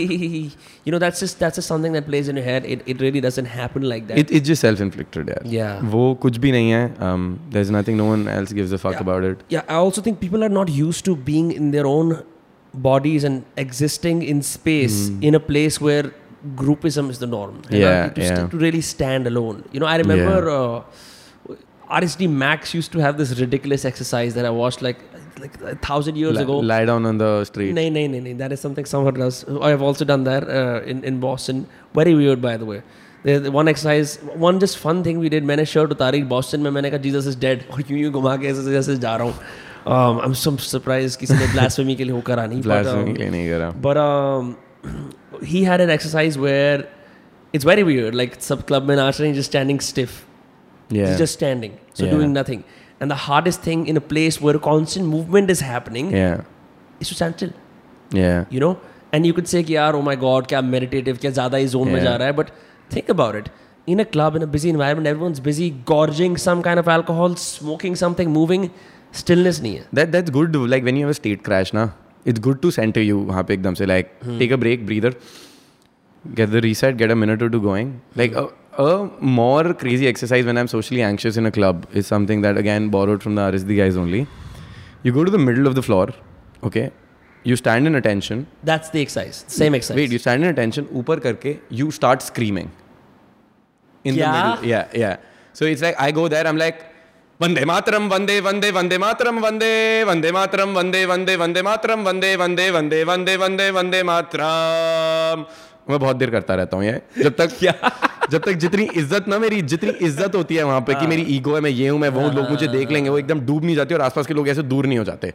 you 0.86 0.92
know 0.94 1.00
that's 1.04 1.22
just 1.24 1.40
that's 1.44 1.60
just 1.60 1.72
something 1.72 1.96
that 1.98 2.06
plays 2.10 2.28
in 2.32 2.36
your 2.40 2.44
head 2.48 2.68
it 2.74 2.84
it 2.94 3.00
really 3.06 3.22
doesn't 3.24 3.50
happen 3.54 3.86
like 3.92 4.06
that 4.10 4.18
it 4.18 4.30
it's 4.38 4.48
just 4.48 4.62
self 4.62 4.80
inflicted 4.80 5.30
यार 5.30 5.48
Yeah. 5.54 5.90
वो 5.94 6.04
कुछ 6.26 6.36
भी 6.44 6.52
नहीं 6.52 6.70
है 6.70 6.86
there 7.00 7.60
is 7.60 7.70
nothing 7.76 7.96
no 7.98 8.04
one 8.12 8.26
else 8.36 8.52
gives 8.60 8.72
a 8.72 8.76
fuck 8.84 9.00
about 9.00 9.24
it 9.30 9.42
yeah 9.56 9.74
i 9.76 9.80
also 9.86 10.06
think 10.08 10.20
people 10.26 10.46
are 10.48 10.52
not 10.60 10.72
used 10.78 11.04
to 11.10 11.16
being 11.32 11.50
in 11.62 11.74
their 11.76 11.90
own 11.96 12.14
bodies 12.88 13.24
and 13.32 13.60
existing 13.66 14.22
in 14.32 14.40
space 14.52 14.96
in 15.28 15.36
a 15.42 15.44
place 15.50 15.80
where 15.88 16.08
groupism 16.58 17.06
is 17.12 17.20
the 17.20 17.26
norm 17.36 17.54
you 17.54 17.60
know, 17.60 17.76
Hmm. 17.76 17.84
Yeah, 17.84 18.08
to, 18.16 18.26
st- 18.26 18.38
yeah. 18.40 18.48
to 18.50 18.58
really 18.64 18.82
stand 18.94 19.30
alone 19.30 19.62
you 19.76 19.80
know 19.84 19.88
i 19.92 19.96
remember 20.00 20.36
uh, 20.56 21.56
rsd 22.00 22.28
max 22.42 22.74
used 22.74 22.92
to 22.96 23.00
have 23.04 23.16
this 23.20 23.30
ridiculous 23.40 23.84
exercise 23.90 24.34
that 24.38 24.48
i 24.50 24.52
watched 24.58 24.82
like 24.88 24.98
like 25.40 25.56
a 25.62 25.74
thousand 25.88 26.16
years 26.16 26.38
ago 26.44 26.58
lie 26.70 26.84
down 26.84 27.06
on 27.10 27.18
the 27.18 27.44
street 27.44 27.74
no, 27.74 27.88
no, 27.96 28.06
no, 28.14 28.20
no. 28.20 28.32
That 28.34 28.52
is 28.52 28.60
something 28.60 28.84
someone 28.84 29.14
does. 29.14 29.44
I 29.60 29.70
have 29.70 29.82
also 29.82 30.04
done 30.04 30.24
that 30.24 30.48
uh, 30.48 30.80
in 30.94 31.04
in 31.10 31.20
Boston. 31.20 31.66
Very 32.00 32.14
weird, 32.22 32.40
by 32.46 32.56
the 32.62 32.66
way. 32.70 32.80
There's 33.22 33.48
one 33.50 33.68
exercise, 33.72 34.10
one 34.46 34.58
just 34.64 34.78
fun 34.78 35.02
thing 35.06 35.18
we 35.24 35.30
did. 35.34 35.44
मैंने 35.52 35.64
shirt 35.74 35.90
उतारी 35.92 36.22
Boston 36.32 36.60
में 36.60 36.70
मैंने 36.70 36.90
कहा 36.90 36.98
Jesus 37.06 37.26
is 37.28 37.38
dead 37.46 37.62
और 37.72 37.82
यूं 37.90 37.98
यूं 38.00 38.12
घुमा 38.12 38.36
के 38.42 38.46
ऐसे 38.48 38.72
जैसे 38.72 38.96
जा 39.06 39.16
रहा 39.16 39.26
हूँ 39.28 39.34
um, 39.94 40.20
I'm 40.26 40.34
so 40.44 40.52
surprised 40.74 41.16
किसी 41.20 41.34
ने 41.34 41.46
blasphemy 41.54 41.96
के 41.96 42.04
लिए 42.04 42.14
होकर 42.14 42.38
आनी 42.38 42.60
but, 42.62 42.70
Blasphemy 42.70 43.10
um, 43.10 43.16
के 43.16 43.22
लिए 43.22 43.30
नहीं 43.30 43.48
करा 43.50 43.72
but 43.88 44.00
um, 44.04 44.54
he 45.54 45.64
had 45.70 45.84
an 45.86 45.90
exercise 45.96 46.38
where 46.46 46.78
it's 47.52 47.68
very 47.72 47.86
weird 47.90 48.14
like 48.22 48.40
सब 48.48 48.66
club 48.70 48.88
में 48.88 48.94
नाच 48.96 49.20
रहे 49.20 49.30
हैं 49.30 49.36
just 49.40 49.52
standing 49.54 49.80
stiff 49.90 50.16
yeah 50.90 51.06
He's 51.06 51.22
just 51.24 51.40
standing 51.40 51.72
so 51.94 52.04
Yeah. 52.04 52.14
doing 52.16 52.32
nothing 52.40 52.62
And 53.03 53.11
the 53.13 53.19
hardest 53.21 53.63
thing 53.67 53.85
in 53.91 53.97
a 53.99 54.01
place 54.11 54.39
where 54.47 54.59
constant 54.65 55.07
movement 55.13 55.49
is 55.53 55.61
happening 55.69 56.11
yeah. 56.11 56.43
is 57.01 57.09
to 57.09 57.15
stand 57.15 57.35
still. 57.39 57.49
Yeah. 58.17 58.45
You 58.49 58.61
know? 58.61 58.79
And 59.11 59.27
you 59.29 59.33
could 59.39 59.49
say, 59.53 59.61
yaar, 59.71 59.89
oh 59.99 60.01
my 60.01 60.15
God, 60.21 60.47
kya 60.53 60.61
meditative, 60.75 61.19
kya 61.25 61.31
zyada 61.39 61.59
hi 61.61 61.65
zone 61.73 61.91
yeah. 61.95 62.17
mein. 62.21 62.35
But 62.37 62.53
think 62.95 63.11
about 63.15 63.35
it. 63.41 63.51
In 63.95 63.99
a 64.05 64.05
club, 64.05 64.37
in 64.37 64.47
a 64.47 64.47
busy 64.55 64.69
environment, 64.69 65.11
everyone's 65.11 65.43
busy 65.49 65.69
gorging 65.91 66.37
some 66.45 66.63
kind 66.69 66.83
of 66.85 66.87
alcohol, 66.87 67.35
smoking 67.35 67.99
something, 68.05 68.31
moving. 68.39 68.71
Stillness 69.11 69.61
nahi 69.67 69.75
hai. 69.79 69.85
That, 70.01 70.17
that's 70.17 70.35
good. 70.39 70.55
Like 70.55 70.89
when 70.89 70.95
you 70.95 71.05
have 71.07 71.15
a 71.17 71.19
state 71.21 71.43
crash, 71.43 71.73
na, 71.73 71.89
it's 72.23 72.39
good 72.49 72.61
to 72.61 72.71
center 72.79 73.07
you 73.11 73.21
wahan 73.35 73.47
pe 73.53 73.57
ekdam 73.61 73.77
se. 73.83 73.93
Like 73.95 74.17
hmm. 74.23 74.39
take 74.39 74.57
a 74.59 74.63
break, 74.65 74.89
breather, 74.91 75.13
get 76.41 76.57
the 76.57 76.61
reset, 76.61 76.97
get 77.05 77.11
a 77.11 77.23
minute 77.27 77.49
or 77.49 77.49
two 77.49 77.61
going. 77.71 77.95
Like... 78.23 78.31
Hmm. 78.31 78.45
Uh, 78.45 78.51
a 78.77 79.09
more 79.19 79.73
crazy 79.73 80.07
exercise 80.07 80.45
when 80.45 80.57
I'm 80.57 80.67
socially 80.67 81.01
anxious 81.01 81.37
in 81.37 81.45
a 81.45 81.51
club 81.51 81.87
is 81.93 82.07
something 82.07 82.41
that 82.41 82.57
again 82.57 82.89
borrowed 82.89 83.21
from 83.21 83.35
the 83.35 83.41
RSD 83.41 83.77
guys 83.77 83.97
only. 83.97 84.27
You 85.03 85.11
go 85.11 85.23
to 85.23 85.31
the 85.31 85.37
middle 85.37 85.67
of 85.67 85.75
the 85.75 85.81
floor, 85.81 86.09
okay? 86.63 86.91
You 87.43 87.55
stand 87.55 87.87
in 87.87 87.95
attention. 87.95 88.47
That's 88.63 88.89
the 88.89 89.01
exercise. 89.01 89.43
Same 89.47 89.75
exercise. 89.75 89.97
Wait, 89.97 90.11
you 90.11 90.17
stand 90.17 90.43
in 90.43 90.49
attention. 90.49 90.85
Upar 90.85 91.17
karke, 91.17 91.59
you 91.69 91.91
start 91.91 92.21
screaming. 92.21 92.71
In 94.03 94.15
yeah? 94.15 94.31
the 94.31 94.49
middle, 94.49 94.65
yeah, 94.69 94.87
yeah. 94.93 95.17
So 95.51 95.65
it's 95.65 95.81
like 95.81 95.99
I 95.99 96.11
go 96.11 96.27
there. 96.27 96.47
I'm 96.47 96.57
like, 96.57 96.93
Vande 97.39 97.63
matram, 97.65 98.09
Vande, 98.09 98.41
Vande, 98.41 98.71
Vande 98.71 98.97
matram, 98.97 99.41
Vande, 99.41 100.05
Vande 100.05 100.31
matram, 100.31 100.73
Vande, 100.73 101.05
Vande, 101.05 101.37
Vande 101.37 101.61
matram, 101.63 102.03
Vande, 102.05 102.37
Vande, 102.37 102.71
Vande, 102.71 103.05
Vande, 103.05 103.37
Vande, 103.37 103.71
Vande 103.73 104.03
Mataram. 104.03 105.47
मैं 105.89 105.99
बहुत 105.99 106.15
देर 106.15 106.29
करता 106.29 106.55
रहता 106.55 106.77
हूँ 106.77 106.85
ये। 106.85 107.01
जब 107.23 107.35
तक 107.35 107.55
क्या? 107.59 107.73
जब 108.31 108.41
तक 108.43 108.53
जितनी 108.53 108.83
इज़्ज़त 108.95 109.27
ना 109.27 109.37
मेरी 109.39 109.61
जितनी 109.61 109.91
इज़्ज़त 110.05 110.35
होती 110.35 110.55
है 110.55 110.63
वहाँ 110.63 110.81
पे 110.81 110.93
कि 110.93 111.07
मेरी 111.07 111.21
ईगो 111.35 111.55
है 111.55 111.61
मैं 111.61 111.69
ये 111.69 111.87
हूँ 111.87 111.99
मैं 111.99 112.09
वो 112.09 112.21
हूँ 112.21 112.33
लोग 112.35 112.49
मुझे 112.49 112.67
देख 112.67 112.91
लेंगे 112.91 113.09
वो 113.09 113.17
एकदम 113.19 113.39
डूब 113.45 113.65
नहीं 113.65 113.75
जाती 113.75 113.93
और 113.93 114.01
आसपास 114.01 114.27
के 114.27 114.33
लोग 114.33 114.47
ऐसे 114.49 114.63
दूर 114.63 114.85
नहीं 114.85 114.97
हो 114.97 115.03
जाते। 115.03 115.33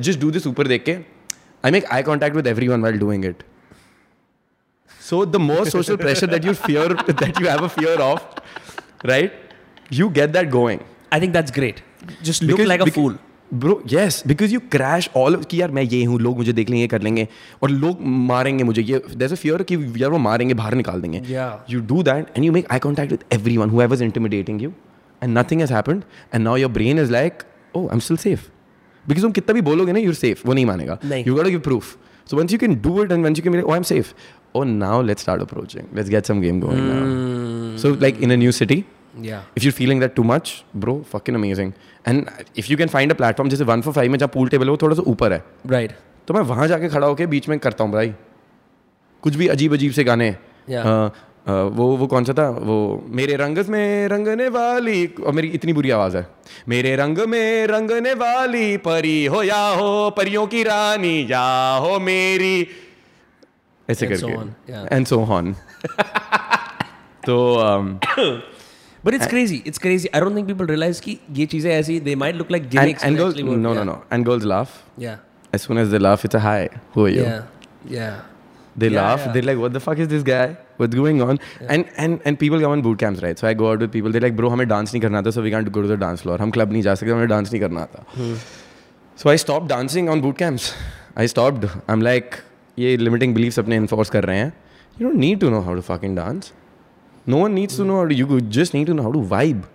जस्ट 0.00 0.20
डू 0.20 0.30
दिस 0.30 0.46
ऊपर 0.46 0.66
देख 0.66 0.84
के 0.84 0.96
I 1.64 1.70
make 1.70 1.84
eye 1.92 2.02
contact 2.02 2.36
with 2.36 2.46
every 2.46 2.68
one 2.68 2.98
doing 2.98 3.24
it 3.24 3.42
so 5.00 5.24
the 5.26 5.36
most 5.36 5.72
social 5.72 5.96
pressure 5.96 6.26
that 6.26 6.44
you 6.44 6.54
fear 6.66 6.92
that 7.10 7.40
you 7.40 7.48
have 7.48 7.64
a 7.64 7.68
fear 7.78 8.00
of 8.00 8.20
right 9.06 9.40
you 9.92 10.08
get 10.08 10.30
that 10.30 10.50
going 10.50 10.80
I 11.12 11.20
think 11.20 11.32
that's 11.32 11.52
great 11.52 11.80
just 12.22 12.42
look 12.42 12.60
like 12.60 12.80
a 12.80 12.90
fool 12.90 13.18
Bro, 13.50 13.82
yes, 13.86 14.22
because 14.22 14.52
you 14.52 14.60
crash 14.72 15.08
all 15.18 15.34
of 15.34 15.44
कि 15.50 15.60
यार 15.60 15.70
मैं 15.76 15.82
ये 15.82 16.02
हूँ 16.04 16.18
लोग 16.20 16.36
मुझे 16.36 16.52
देख 16.52 16.70
लेंगे 16.70 16.80
ये 16.80 16.88
कर 16.88 17.02
लेंगे 17.02 17.26
और 17.62 17.70
लोग 17.70 18.00
मारेंगे 18.30 18.64
मुझे 18.64 18.82
ये 18.82 18.98
there's 19.20 19.32
a 19.36 19.38
fear 19.42 19.62
कि 19.70 19.76
यार 20.02 20.10
वो 20.10 20.18
मारेंगे 20.24 20.54
बाहर 20.54 20.74
निकाल 20.74 21.00
देंगे 21.00 21.20
Yeah. 21.30 21.54
you 21.74 21.80
do 21.92 22.02
that 22.08 22.28
and 22.36 22.48
you 22.48 22.52
make 22.56 22.68
eye 22.74 22.80
contact 22.86 23.14
with 23.16 23.24
everyone 23.38 23.72
whoever's 23.76 24.02
intimidating 24.08 24.60
you 24.64 24.72
and 25.22 25.34
nothing 25.40 25.62
has 25.64 25.72
happened 25.76 26.04
and 26.32 26.48
now 26.48 26.56
your 26.64 26.70
brain 26.76 27.00
is 27.04 27.14
like 27.16 27.46
oh 27.74 27.84
I'm 27.94 28.04
still 28.08 28.20
safe 28.26 28.44
because 29.06 29.22
तुम 29.28 29.32
कितना 29.40 29.54
भी 29.54 29.60
बोलोगे 29.70 29.92
ना 29.92 30.04
you're 30.06 30.18
safe 30.20 30.44
वो 30.46 30.54
नहीं 30.54 30.66
मानेगा 30.72 30.98
नहीं. 31.04 31.24
you 31.30 31.38
gotta 31.40 31.54
give 31.56 31.62
proof 31.70 31.96
so 32.26 32.42
once 32.42 32.52
you 32.58 32.60
can 32.66 32.76
do 32.88 32.94
it 33.06 33.16
and 33.16 33.30
once 33.30 33.38
you 33.42 33.46
can 33.48 33.56
be 33.56 33.62
like 33.62 33.70
oh 33.72 33.78
I'm 33.78 33.88
safe 33.94 34.12
oh 34.54 34.64
now 34.74 34.94
let's 35.10 35.26
start 35.28 35.46
approaching 35.48 35.88
let's 36.00 36.12
get 36.18 36.30
some 36.32 36.44
game 36.46 36.60
going 36.66 36.84
Hmm. 36.84 36.92
now 36.92 37.82
so 37.86 37.96
like 38.06 38.20
in 38.28 38.36
a 38.36 38.40
new 38.46 38.52
city 38.62 38.78
yeah 39.30 39.60
if 39.60 39.64
you're 39.68 39.78
feeling 39.82 40.04
that 40.06 40.14
too 40.20 40.24
much 40.36 40.50
bro 40.84 40.98
fucking 41.14 41.38
amazing 41.42 41.72
and 42.08 42.28
if 42.62 42.68
you 42.70 42.76
can 42.80 42.92
find 42.96 43.14
a 43.14 43.18
platform 43.20 43.48
जैसे 43.48 43.64
one 43.64 43.82
for 43.82 43.92
five 43.94 44.10
में 44.10 44.18
जहाँ 44.18 44.30
pool 44.34 44.48
table 44.48 44.64
है 44.64 44.70
वो 44.70 44.76
थोड़ा 44.82 44.96
सा 44.96 45.02
ऊपर 45.06 45.32
है 45.32 45.42
right 45.66 45.90
right 45.90 46.26
तो 46.28 46.34
मैं 46.34 46.40
वहाँ 46.40 46.66
जाके 46.68 46.88
खड़ा 46.88 47.06
होकर 47.06 47.26
बीच 47.26 47.48
में 47.48 47.58
करता 47.58 47.84
हूँ 47.84 47.92
भाई 47.92 48.14
कुछ 49.22 49.34
भी 49.34 49.48
अजीब 49.48 49.72
अजीब 49.74 49.92
से 49.92 50.04
गाने 50.04 50.36
Yeah. 50.70 50.86
अ, 50.86 51.10
अ, 51.50 51.52
वो 51.76 51.84
वो 51.96 52.06
कौन 52.06 52.24
सा 52.24 52.32
था 52.38 52.48
वो 52.50 52.74
मेरे 53.18 53.36
रंग 53.36 53.58
में 53.68 54.08
रंगने 54.08 54.48
वाली 54.48 55.06
और 55.26 55.32
मेरी 55.32 55.48
इतनी 55.48 55.72
बुरी 55.72 55.90
आवाज़ 55.90 56.16
है 56.16 56.26
मेरे 56.68 56.94
रंग 56.96 57.18
में 57.28 57.66
रंगने 57.66 58.12
वाली 58.22 58.76
परी 58.76 59.24
हो 59.26 59.42
या 59.42 59.60
हो 59.78 59.88
परियों 60.16 60.46
की 60.46 60.62
रानी 60.62 61.16
या 61.30 61.46
हो 61.84 61.98
मेरी 62.00 62.68
ऐसे 63.88 64.06
And 64.06 64.16
so 64.16 64.30
करके 64.30 64.96
एंड 64.96 65.06
सो 65.06 65.20
ऑन 65.36 65.54
तो 67.28 67.36
um, 67.68 67.86
But 69.05 69.15
it's 69.15 69.27
crazy. 69.31 69.55
It's 69.69 69.81
crazy. 69.83 70.09
I 70.17 70.19
don't 70.23 70.37
think 70.39 70.47
people 70.49 70.69
realize 70.73 70.99
कि 71.05 71.17
ये 71.39 71.45
चीजें 71.53 71.69
ऐसी 71.77 71.99
they 72.03 72.15
might 72.25 72.35
look 72.41 72.51
like 72.55 72.69
gimmicks. 72.75 73.03
and, 73.03 73.09
and 73.09 73.17
but 73.17 73.23
girls 73.23 73.33
actually 73.33 73.49
work. 73.49 73.63
no 73.63 73.73
yeah. 73.73 73.83
no 73.83 73.93
no 73.93 73.95
and 74.17 74.25
girls 74.29 74.45
laugh 74.51 74.75
Yeah. 75.05 75.17
as 75.57 75.65
soon 75.69 75.81
as 75.81 75.89
they 75.95 75.99
laugh 76.05 76.23
it's 76.29 76.37
a 76.39 76.43
hi 76.45 76.59
who 76.93 77.05
are 77.07 77.15
you 77.15 77.25
Yeah. 77.25 77.41
Yeah. 77.95 78.13
They 78.83 78.87
Yeah, 78.89 79.01
laugh. 79.01 79.23
yeah. 79.25 79.33
They're 79.33 79.47
like, 79.47 79.59
"What 79.63 79.73
the 79.73 79.79
fuck 79.85 79.99
is 80.03 80.07
this 80.11 80.23
guy? 80.27 80.45
What's 80.77 80.95
going 80.99 81.19
on?" 81.25 81.39
And 81.73 81.89
and 82.05 82.23
and 82.29 82.39
people 82.43 82.63
come 82.63 82.71
on 82.75 82.81
boot 82.85 82.97
camps, 83.03 83.19
right? 83.25 83.41
So 83.43 83.47
I 83.49 83.51
go 83.59 83.67
out 83.71 83.83
with 83.85 83.91
people. 83.95 84.15
They're 84.15 84.23
like, 84.25 84.37
"Bro, 84.39 84.49
हमें 84.53 84.63
dance 84.71 84.93
नहीं 84.95 85.01
करना 85.03 85.19
आता, 85.25 85.33
so 85.35 85.43
we 85.47 85.51
can't 85.55 85.69
go 85.75 85.83
to 85.83 85.91
the 85.91 85.97
dance 86.03 86.23
floor. 86.25 86.37
हम 86.43 86.53
club 86.55 86.71
नहीं 86.77 86.81
जा 86.87 86.95
सकते, 87.01 87.11
हमें 87.11 87.27
dance 87.33 87.51
नहीं 87.53 87.61
करना 87.65 87.81
आता." 87.81 88.05
Hmm. 88.15 88.33
So 89.23 89.29
I 89.33 89.35
stopped 89.43 89.69
dancing 89.73 90.09
on 90.15 90.23
boot 90.25 90.39
camps. 90.41 90.71
I 91.23 91.27
stopped. 91.35 91.67
I'm 91.95 92.05
like, 92.09 92.39
ये 92.79 92.95
limiting 93.03 93.35
beliefs 93.37 93.59
अपने 93.59 93.79
enforce 93.83 94.09
कर 94.17 94.23
रहे 94.31 94.37
हैं. 94.37 94.51
You 94.99 95.07
don't 95.09 95.23
need 95.25 95.43
to 95.45 95.51
know 95.55 95.61
how 95.69 95.75
to 95.81 95.85
fucking 95.91 96.17
dance. 96.21 96.51
No 97.34 97.40
one 97.46 97.58
needs 97.60 97.80
to 97.80 97.88
know 97.88 97.98
how 98.02 98.06
to. 98.12 98.14
You 98.22 98.40
just 98.58 98.78
need 98.78 98.86
to 98.92 98.94
know 98.94 99.08
how 99.08 99.12
to 99.18 99.24
vibe. 99.34 99.66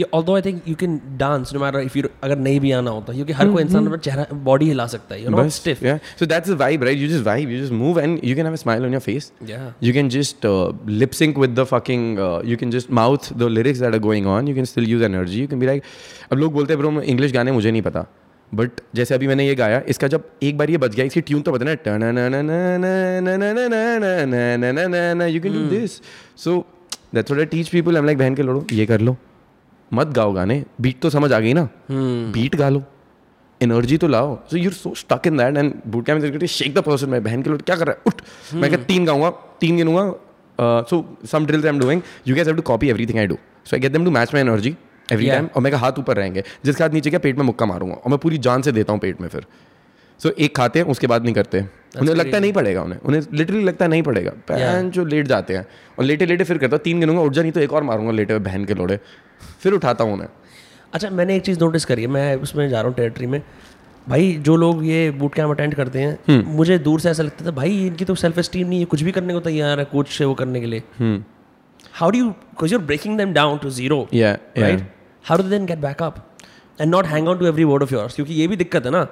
Yeah, 0.00 0.06
although 0.12 0.34
I 0.36 0.40
think 0.44 0.66
you 0.70 0.74
can 0.80 0.96
dance 1.20 1.52
no 1.54 1.60
matter 1.60 1.80
if 1.86 1.94
you 1.96 2.08
अगर 2.24 2.38
नहीं 2.38 2.60
भी 2.60 2.70
आना 2.78 2.90
होता 2.90 3.12
क्योंकि 3.12 3.32
हर 3.38 3.50
कोई 3.52 3.62
इंसान 3.62 3.86
अपना 3.86 3.96
चेहरा 4.06 4.26
बॉडी 4.48 4.66
हिला 4.68 4.86
सकता 4.94 5.14
है 5.14 5.20
Yeah. 5.86 5.98
So 6.20 6.28
that's 6.32 6.52
the 6.52 6.56
vibe, 6.62 6.84
right? 6.88 6.98
You 7.02 7.08
just 7.12 7.24
vibe. 7.28 7.52
You 7.54 7.60
just 7.62 7.74
move, 7.80 8.00
and 8.04 8.22
you 8.30 8.36
can 8.40 8.50
have 8.50 8.58
a 8.58 8.62
smile 8.62 8.86
on 8.88 8.96
your 8.98 9.02
face. 9.06 9.30
yeah 9.52 9.66
You 9.88 9.94
can 9.98 10.10
just 10.16 10.46
uh, 10.50 10.72
lip 11.02 11.18
sync 11.20 11.40
with 11.44 11.56
the 11.60 11.66
fucking. 11.72 12.06
Uh, 12.28 12.42
you 12.52 12.60
can 12.62 12.76
just 12.76 12.92
mouth 13.00 13.30
the 13.44 13.50
lyrics 13.56 13.82
that 13.86 13.98
are 13.98 14.04
going 14.10 14.30
on. 14.36 14.52
You 14.52 14.54
can 14.60 14.70
still 14.74 14.88
use 14.94 15.08
energy. 15.10 15.42
You 15.44 15.50
can 15.54 15.64
be 15.64 15.72
like, 15.72 15.90
अब 16.32 16.38
लोग 16.38 16.52
बोलते 16.52 16.72
हैं 16.72 16.82
bro 16.82 17.02
English 17.14 17.32
गाने 17.32 17.52
मुझे 17.52 17.70
नहीं 17.70 17.82
पता 17.82 18.06
but 18.54 18.70
जैसे 18.94 19.14
अभी 19.14 19.26
मैंने 19.26 19.46
ये 19.46 19.54
गाया, 19.54 19.82
इसका 19.88 20.08
जब 20.08 20.24
एक 20.42 20.58
बार 20.58 20.70
ये 20.70 20.78
बज 20.78 20.94
गया, 20.94 21.04
इसकी 21.04 21.20
ट्यून 21.20 21.42
तो 21.42 21.52
पता 21.52 21.64
ना 25.14 25.26
you 25.26 25.40
can 25.40 25.52
do 25.52 25.68
this 25.68 26.00
so 26.44 26.66
that's 27.14 27.30
what 27.30 27.50
teach 27.50 27.68
people 27.68 27.96
I 27.96 27.98
am 27.98 28.06
like 28.06 28.18
बहन 28.18 28.34
के 28.34 28.42
लड़ो 28.42 28.66
ये 28.72 28.86
कर 28.86 29.00
लो 29.00 29.16
मत 29.92 30.06
गाओ 30.06 30.32
गाने 30.32 30.64
बीट 30.80 31.00
तो 31.00 31.10
समझ 31.10 31.32
आ 31.32 31.40
गई 31.40 31.52
ना 31.52 31.68
बीट 31.90 32.56
गा 32.56 32.68
लो 32.68 32.82
एनर्जी 33.62 33.96
तो 33.98 34.08
लाओ 34.08 34.38
so 34.50 34.56
you're 34.56 34.72
so 34.72 34.94
stuck 34.94 35.26
in 35.26 35.36
that 35.36 35.56
and 35.56 35.72
boot 35.86 36.06
camp 36.06 36.44
shake 36.44 36.74
the 36.74 36.78
person 36.78 37.08
मैं 37.10 37.22
बहन 37.24 37.42
के 37.42 37.50
लोग 37.50 37.62
क्या 37.62 37.76
कर 37.76 37.86
रहा 37.86 37.96
है 37.96 38.02
उठ 38.06 38.22
मैं 38.54 38.70
क्या 38.70 38.78
तीन 38.84 39.04
गाऊँगा 39.04 39.30
तीन 39.60 39.76
गिनूँगा 39.76 40.82
so 40.90 41.04
some 41.32 41.46
drills 41.46 41.64
I 41.64 41.70
am 41.70 41.78
doing 41.78 42.02
you 42.28 42.34
guess 42.34 42.46
have 42.46 42.56
to 42.56 42.62
copy 42.62 42.88
everything 42.88 43.18
I 43.18 43.26
do 43.26 43.38
so 43.64 43.76
I 43.76 43.80
get 43.80 43.92
them 43.92 44.04
to 44.04 44.10
match 44.10 44.34
my 44.34 44.42
energy 44.42 44.74
every 45.08 45.28
time 45.28 45.48
और 45.56 45.62
मैं 45.62 45.72
कहा 45.72 45.80
हाथ 45.80 45.98
ऊपर 45.98 46.16
रहेंगे। 46.16 46.42
जिसके 46.64 46.82
हाथ 46.84 46.90
नीचे 46.90 47.10
क्या 47.10 47.18
पेट 47.20 47.38
में 47.38 47.44
मुक्का 47.44 47.66
मारूँगा। 47.66 47.94
और 47.94 48.10
मैं 48.10 48.18
पूरी 48.18 48.38
जान 48.40 48.62
से 48.62 48.72
देता 48.72 48.92
हूँ 48.92 49.00
पेट 49.00 49.20
में 49.20 49.28
फिर। 49.28 49.46
सो 50.20 50.30
एक 50.30 50.56
खाते 50.56 50.78
हैं 50.78 50.86
उसके 50.86 51.06
बाद 51.06 51.24
नहीं 51.24 51.34
करते। 51.34 51.60
उन्हें 52.00 52.14
लगता 52.14 52.38
नहीं 52.38 52.52
पड़ेगा 52.52 52.82
उन्हें। 52.82 53.00
उन्हें 53.00 53.22
लिटरली 53.32 53.62
लगता 53.64 53.86
नहीं 53.86 54.02
पड़ेगा। 54.02 54.30
पैन 54.48 54.90
जो 54.90 55.04
लेट 55.04 55.26
जाते 55.26 55.56
हैं। 55.56 55.66
और 55.98 56.04
लेटे 56.04 56.26
लेटे 56.26 56.44
फिर 56.44 56.58
करता 56.58 56.76
हूँ 56.76 56.82
तीन 56.84 57.00
गिनूँगा 57.00 57.22
उठ 57.22 57.32
जा 57.32 57.42
नहीं 57.42 57.52
तो 57.52 57.60
एक 57.60 57.72
और 57.72 57.82
मारूँगा 57.82 58.12
लेटे 58.12 58.34
हुए 58.34 58.42
बहन 58.44 58.64
के 58.64 58.74
लोड़े। 58.74 58.98
फिर 59.60 59.72
उठाता 59.72 60.04
हूँ 60.04 60.12
उन्हें। 60.12 60.28
अच्छा 60.94 61.10
मैंने 61.10 61.36
एक 61.36 61.42
चीज़ 61.42 61.60
नोटिस 61.60 61.84
करी 61.84 62.02
है 62.02 62.08
मैं 62.08 62.34
उसमें 62.38 62.68
जा 62.68 62.80
रहा 62.80 62.88
हूँ 62.88 62.96
टेरेटरी 62.96 63.26
में। 63.26 63.40
भाई 64.06 64.32
जो 64.40 64.56
लोग 64.56 64.84
ये 64.86 65.10
बूट 65.12 65.34
कैम्प 65.34 65.50
अटेंड 65.50 65.74
करते 65.74 66.00
हैं 66.00 66.18
हम्म। 66.28 66.56
मुझे 66.56 66.78
दूर 66.78 67.00
से 67.00 67.10
ऐसा 67.10 67.22
लगता 67.22 67.46
था 67.46 67.50
भाई 67.52 67.86
इनकी 67.86 68.04
तो 68.04 68.14
सेल्फ 68.14 68.38
एस्टीम 68.38 68.68
नहीं 68.68 68.78
है 68.80 68.84
कुछ 68.86 69.02
भी 69.02 69.12
करने 69.12 69.34
को 69.34 69.40
तैयार 69.40 69.78
है 69.78 69.84
कोच 69.84 70.08
से 70.08 70.24
वो 70.24 70.34
करने 70.34 70.60
के 70.60 70.66
लिए। 70.66 70.82
How 71.94 72.10
do 72.10 72.18
you 72.18 72.78
breaking 72.80 73.16
them 73.18 73.32
down 73.32 73.58
to 73.58 73.70
zero. 73.70 74.06
Right 74.14 74.84
how 75.28 75.38
do 75.38 75.48
then 75.48 75.64
get 75.66 75.78
back 75.78 76.02
up 76.02 76.16
and 76.80 76.90
not 76.90 77.06
hang 77.06 77.28
on 77.28 77.38
to 77.38 77.46
every 77.46 77.64
word 77.64 77.82
of 77.82 77.94
yours 77.94 78.14
क्योंकि 78.14 78.34
ये 78.34 78.46
भी 78.48 78.56
दिक्कत 78.56 78.84
है 78.86 78.90
ना। 78.90 79.02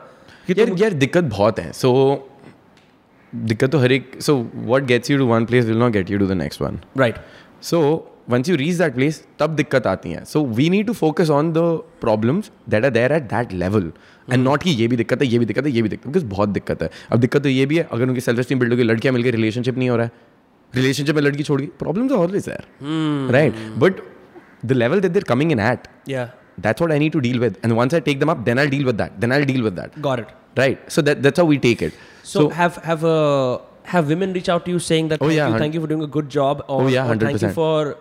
कि 0.47 0.55
यार 0.59 0.71
यार 0.79 0.93
दिक्कत 0.95 1.25
बहुत 1.25 1.59
है। 1.59 1.73
सो 1.73 1.91
दिक्कत 3.33 3.71
तो 3.71 3.79
हर 3.79 3.93
एक 3.93 4.11
so 4.23 4.37
what 4.55 4.85
gets 4.85 5.11
you 5.11 5.19
to 5.19 5.27
one 5.27 5.45
place 5.45 5.65
will 5.67 5.79
not 5.79 5.93
get 5.93 6.11
you 6.11 6.19
to 6.19 6.27
the 6.27 6.33
next 6.33 6.63
one 6.63 6.79
right 6.99 7.15
so 7.63 7.81
once 8.31 8.49
you 8.49 8.57
reach 8.57 8.77
that 8.77 8.95
place 8.95 9.23
तब 9.39 9.57
दिक्कत 9.57 9.87
आती 9.87 10.11
है। 10.11 10.25
So 10.25 10.45
we 10.47 10.69
need 10.71 10.87
to 10.87 10.93
focus 10.93 11.31
on 11.31 11.53
the 11.53 11.59
problems 12.01 12.51
that 12.69 12.85
are 12.85 12.91
there 12.91 13.13
at 13.13 13.23
that 13.33 13.53
level 13.53 13.93
and 14.33 14.43
not 14.45 14.63
कि 14.63 14.71
ये 14.71 14.89
भी 14.89 14.97
दिक्कत 14.97 15.23
है 15.23 15.29
ये 15.29 15.39
भी 15.39 15.45
दिक्कत 15.45 15.67
है 15.67 15.73
ये 15.73 15.83
भी 15.83 15.89
दिक्कत 15.89 16.09
बिकॉज़ 16.09 16.25
बहुत 16.27 16.49
दिक्कत 16.49 16.83
है। 16.83 16.91
अब 17.13 17.21
दिक्कत 17.21 17.43
तो 17.43 17.49
ये 17.49 17.67
भी 17.67 17.79
है 17.79 17.89
अगर 17.93 18.09
उनकी 18.09 18.21
सेल्फ 18.21 18.41
एस्टीम 18.41 18.59
बिल्ड 18.59 18.73
होगी 18.73 18.85
लड़कियाँ 18.85 19.15
मिलकर 19.15 19.31
रिलेशनशिप 19.31 19.79
नहीं 19.79 19.91
हो 19.91 19.97
रहा 19.97 20.07
है। 20.07 20.13
रिलेशनशिप 20.73 21.15
में 21.15 21.23
लड़की 21.23 21.43
छोड़ 21.43 21.61
गई 21.61 21.67
problems 21.79 22.13
are 22.13 22.19
always 22.19 22.49
there 22.49 23.33
right 23.33 23.55
but 23.79 24.01
the 24.73 24.75
level 24.75 25.01
that 25.01 25.13
they're 25.13 25.31
coming 25.35 25.51
in 25.51 25.61
at. 25.61 25.89
Yeah. 26.07 26.31
That's 26.59 26.81
what 26.81 26.93
I 26.93 26.99
need 26.99 27.13
to 27.13 27.21
deal 27.21 27.41
with. 27.41 27.59
And 27.63 27.77
once 27.77 27.95
I 27.95 28.01
take 28.01 28.21
them 28.21 28.29
up, 28.29 28.45
then 28.45 28.59
I'll 28.59 28.69
deal 28.69 28.85
with 28.85 28.97
that. 28.99 29.21
Then 29.21 29.33
I'll 29.33 29.45
deal 29.45 29.63
with 29.63 29.77
that. 29.77 30.01
Got 30.01 30.21
it. 30.21 30.29
Right. 30.57 30.81
So 30.91 31.03
that, 31.03 31.23
that's 31.23 31.39
how 31.39 31.45
we 31.45 31.59
take 31.59 31.83
it. 31.83 31.93
So, 32.23 32.43
so 32.43 32.49
have 32.51 32.77
have 32.77 33.05
a 33.05 33.61
have 33.83 34.09
women 34.09 34.33
reach 34.33 34.49
out 34.49 34.65
to 34.67 34.71
you 34.71 34.79
saying 34.79 35.09
that 35.09 35.21
oh, 35.21 35.27
thank 35.27 35.37
yeah, 35.37 35.49
you, 35.49 35.59
thank 35.59 35.75
you 35.75 35.81
for 35.81 35.87
doing 35.87 36.03
a 36.03 36.07
good 36.07 36.29
job 36.31 36.65
or, 36.69 36.83
oh, 36.85 36.87
yeah, 36.87 37.07
100%. 37.07 37.21
thank 37.21 37.43
you 37.43 37.51
for 37.51 37.99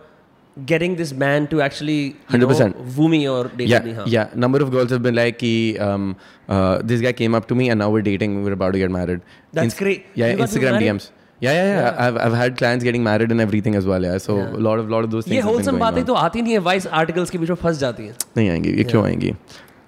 getting 0.65 0.95
this 0.95 1.11
man 1.13 1.47
to 1.47 1.61
actually 1.61 2.15
hundred 2.27 2.47
percent 2.47 2.77
woo 2.95 3.09
me 3.09 3.27
or 3.27 3.47
date 3.47 3.67
yeah, 3.67 3.79
me. 3.79 3.93
Huh? 3.93 4.05
Yeah, 4.07 4.29
number 4.35 4.61
of 4.61 4.71
girls 4.71 4.91
have 4.91 5.01
been 5.01 5.15
like, 5.15 5.43
um, 5.81 6.15
uh, 6.47 6.79
this 6.83 7.01
guy 7.01 7.11
came 7.11 7.35
up 7.35 7.47
to 7.47 7.55
me 7.55 7.69
and 7.69 7.79
now 7.79 7.89
we're 7.89 8.03
dating. 8.03 8.43
We're 8.43 8.53
about 8.53 8.73
to 8.73 8.79
get 8.79 8.91
married. 8.91 9.21
That's 9.51 9.73
In- 9.73 9.83
great. 9.83 10.05
Yeah, 10.13 10.33
Instagram 10.35 10.79
DMs. 10.79 11.09
Yeah, 11.43 11.55
yeah, 11.55 11.65
yeah. 11.67 11.81
yeah. 11.81 12.05
I've, 12.05 12.17
I've 12.25 12.35
had 12.39 12.57
clients 12.57 12.85
getting 12.87 13.03
married 13.03 13.31
and 13.35 13.45
everything 13.45 13.75
as 13.75 13.85
well. 13.85 14.05
Yeah. 14.09 14.17
So 14.17 14.37
yeah. 14.37 14.55
a 14.61 14.63
lot 14.69 14.79
of 14.79 14.89
lot 14.95 15.03
of 15.03 15.11
those 15.11 15.25
things. 15.25 15.35
ये 15.35 15.41
going 15.41 15.79
बातें. 15.79 16.03
तो 16.05 16.13
आती 16.13 16.41
नहीं 16.41 16.53
है 16.53 16.59
vice 16.69 16.87
articles 17.01 17.29
के 17.29 17.37
बीच 17.37 17.49
में 17.49 17.55
फंस 17.63 17.77
जाती 17.77 18.05
हैं 18.07 18.15
नहीं 18.37 18.49
आएँगी 18.49 18.73
ये 18.77 18.83
क्यों 18.83 19.05
आएँगी 19.05 19.33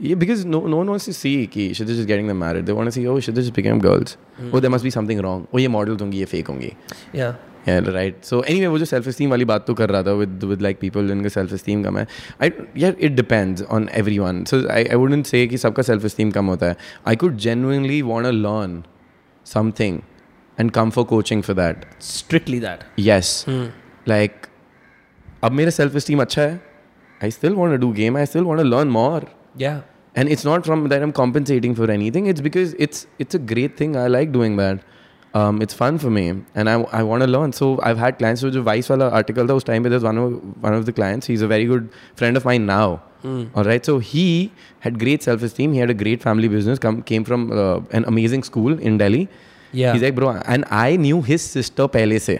ये 0.01 0.15
because 0.21 0.45
no 0.45 0.61
no 0.73 0.79
one 0.81 0.93
wants 0.93 1.05
to 1.09 1.13
see 1.19 1.35
कि 1.47 1.69
Shidda 1.79 1.97
is 1.97 2.05
getting 2.05 2.31
them 2.31 2.39
married. 2.39 2.65
They 2.69 2.77
want 2.79 2.91
to 2.91 2.95
see 2.97 3.07
oh 3.07 3.17
Shidda 3.27 3.43
just 3.43 3.53
became 3.59 3.83
girls. 3.87 4.17
Hmm. 4.37 4.49
Oh 4.53 4.59
there 4.59 4.73
must 4.75 4.87
be 4.87 4.93
something 4.99 5.21
wrong. 5.27 5.45
Oh 5.53 5.59
ये 5.59 5.67
models 5.79 6.01
होंगी 6.01 6.19
ये 6.19 6.25
fake 6.25 6.49
होंगी. 6.49 6.73
या 7.15 7.35
Yeah, 7.67 7.79
right. 7.93 8.17
So 8.21 8.39
anyway, 8.41 8.67
वो 8.67 8.79
जो 8.79 8.85
self 8.85 9.07
esteem 9.07 9.29
वाली 9.29 9.45
बात 9.45 9.65
तो 9.67 9.73
कर 9.73 9.89
रहा 9.89 10.03
था 10.03 10.13
with 10.19 10.43
with 10.49 10.59
like 10.65 10.79
people 10.81 11.07
जिनका 11.07 11.29
self 11.35 11.53
esteem 11.53 11.83
कम 11.83 11.97
है. 11.97 12.07
I 12.41 12.49
yeah, 12.83 12.99
it 13.07 13.15
depends 13.19 13.63
on 13.77 13.87
everyone. 14.01 14.43
So 14.51 14.59
I 14.73 14.83
I 14.95 14.99
wouldn't 15.03 15.31
say 15.31 15.47
कि 15.47 15.57
सबका 15.57 15.83
self 15.83 16.05
esteem 16.05 16.33
कम 16.33 16.45
होता 16.45 16.65
है. 16.65 16.75
I 17.07 17.15
could 17.23 17.39
genuinely 17.47 18.01
want 18.11 18.29
to 18.29 18.33
learn 18.43 18.75
something 19.53 19.97
and 20.58 20.72
come 20.78 20.90
for 20.96 21.04
coaching 21.12 21.42
for 21.48 21.54
that. 21.60 21.84
Strictly 22.02 22.60
that 22.60 22.80
Yes. 23.00 23.32
Like 24.08 24.48
अब 25.44 25.52
मेरा 25.52 25.70
self 25.70 25.96
esteem 26.02 26.20
अच्छा 26.20 26.42
है. 26.42 26.60
I 27.24 27.28
still 27.36 27.56
want 27.60 27.74
to 27.74 27.78
do 27.86 27.92
game. 28.00 28.16
I 28.16 28.24
still 28.24 28.44
want 28.50 28.60
to 28.60 28.68
learn 28.74 28.92
more. 28.98 29.22
या 29.60 29.82
And 30.20 30.32
it's 30.34 30.44
not 30.44 30.64
from 30.66 30.88
that 30.92 31.02
I'm 31.06 31.12
compensating 31.16 31.74
for 31.80 31.86
anything. 31.96 32.28
It's 32.30 32.44
because 32.46 32.72
it's 32.86 33.06
it's 33.24 33.36
a 33.38 33.42
great 33.52 33.76
thing. 33.80 33.92
I 34.04 34.06
like 34.14 34.32
doing 34.36 34.56
that. 34.60 34.80
Um, 35.40 35.60
it's 35.64 35.76
fun 35.80 35.98
for 36.04 36.10
me, 36.14 36.22
and 36.60 36.70
I, 36.70 36.72
I 37.00 37.02
want 37.08 37.22
to 37.24 37.28
learn. 37.32 37.52
So 37.58 37.66
I've 37.90 38.00
had 38.04 38.16
clients. 38.22 38.40
So 38.44 38.50
जो 38.56 38.62
Vice 38.68 38.90
वाला 38.90 39.08
article 39.18 39.48
था 39.48 39.54
उस 39.60 39.66
time 39.68 39.84
पे 39.84 39.92
there's 39.92 40.06
one 40.08 40.18
of 40.22 40.32
one 40.64 40.76
of 40.78 40.86
the 40.88 40.94
clients. 40.96 41.30
He's 41.32 41.44
a 41.48 41.50
very 41.52 41.68
good 41.72 41.86
friend 42.22 42.40
of 42.40 42.48
mine 42.50 42.66
now. 42.70 42.88
All 43.54 43.68
right. 43.70 43.90
So 43.90 43.94
he 44.10 44.24
had 44.86 44.98
great 45.04 45.28
self 45.28 45.46
esteem. 45.50 45.76
He 45.78 45.84
had 45.84 45.94
a 45.94 45.98
great 46.02 46.26
family 46.26 46.50
business. 46.56 46.82
Come 46.86 46.98
came 47.12 47.28
from 47.30 47.46
uh, 47.52 47.78
an 48.00 48.08
amazing 48.14 48.42
school 48.50 48.76
in 48.90 48.98
Delhi. 49.04 49.22
Yeah. 49.71 49.93
He's 49.93 50.01
like 50.01 50.15
bro, 50.15 50.31
and 50.45 50.65
I 50.69 50.95
knew 50.95 51.21
his 51.21 51.41
sister 51.41 51.87
पहले 51.87 52.19
से. 52.19 52.39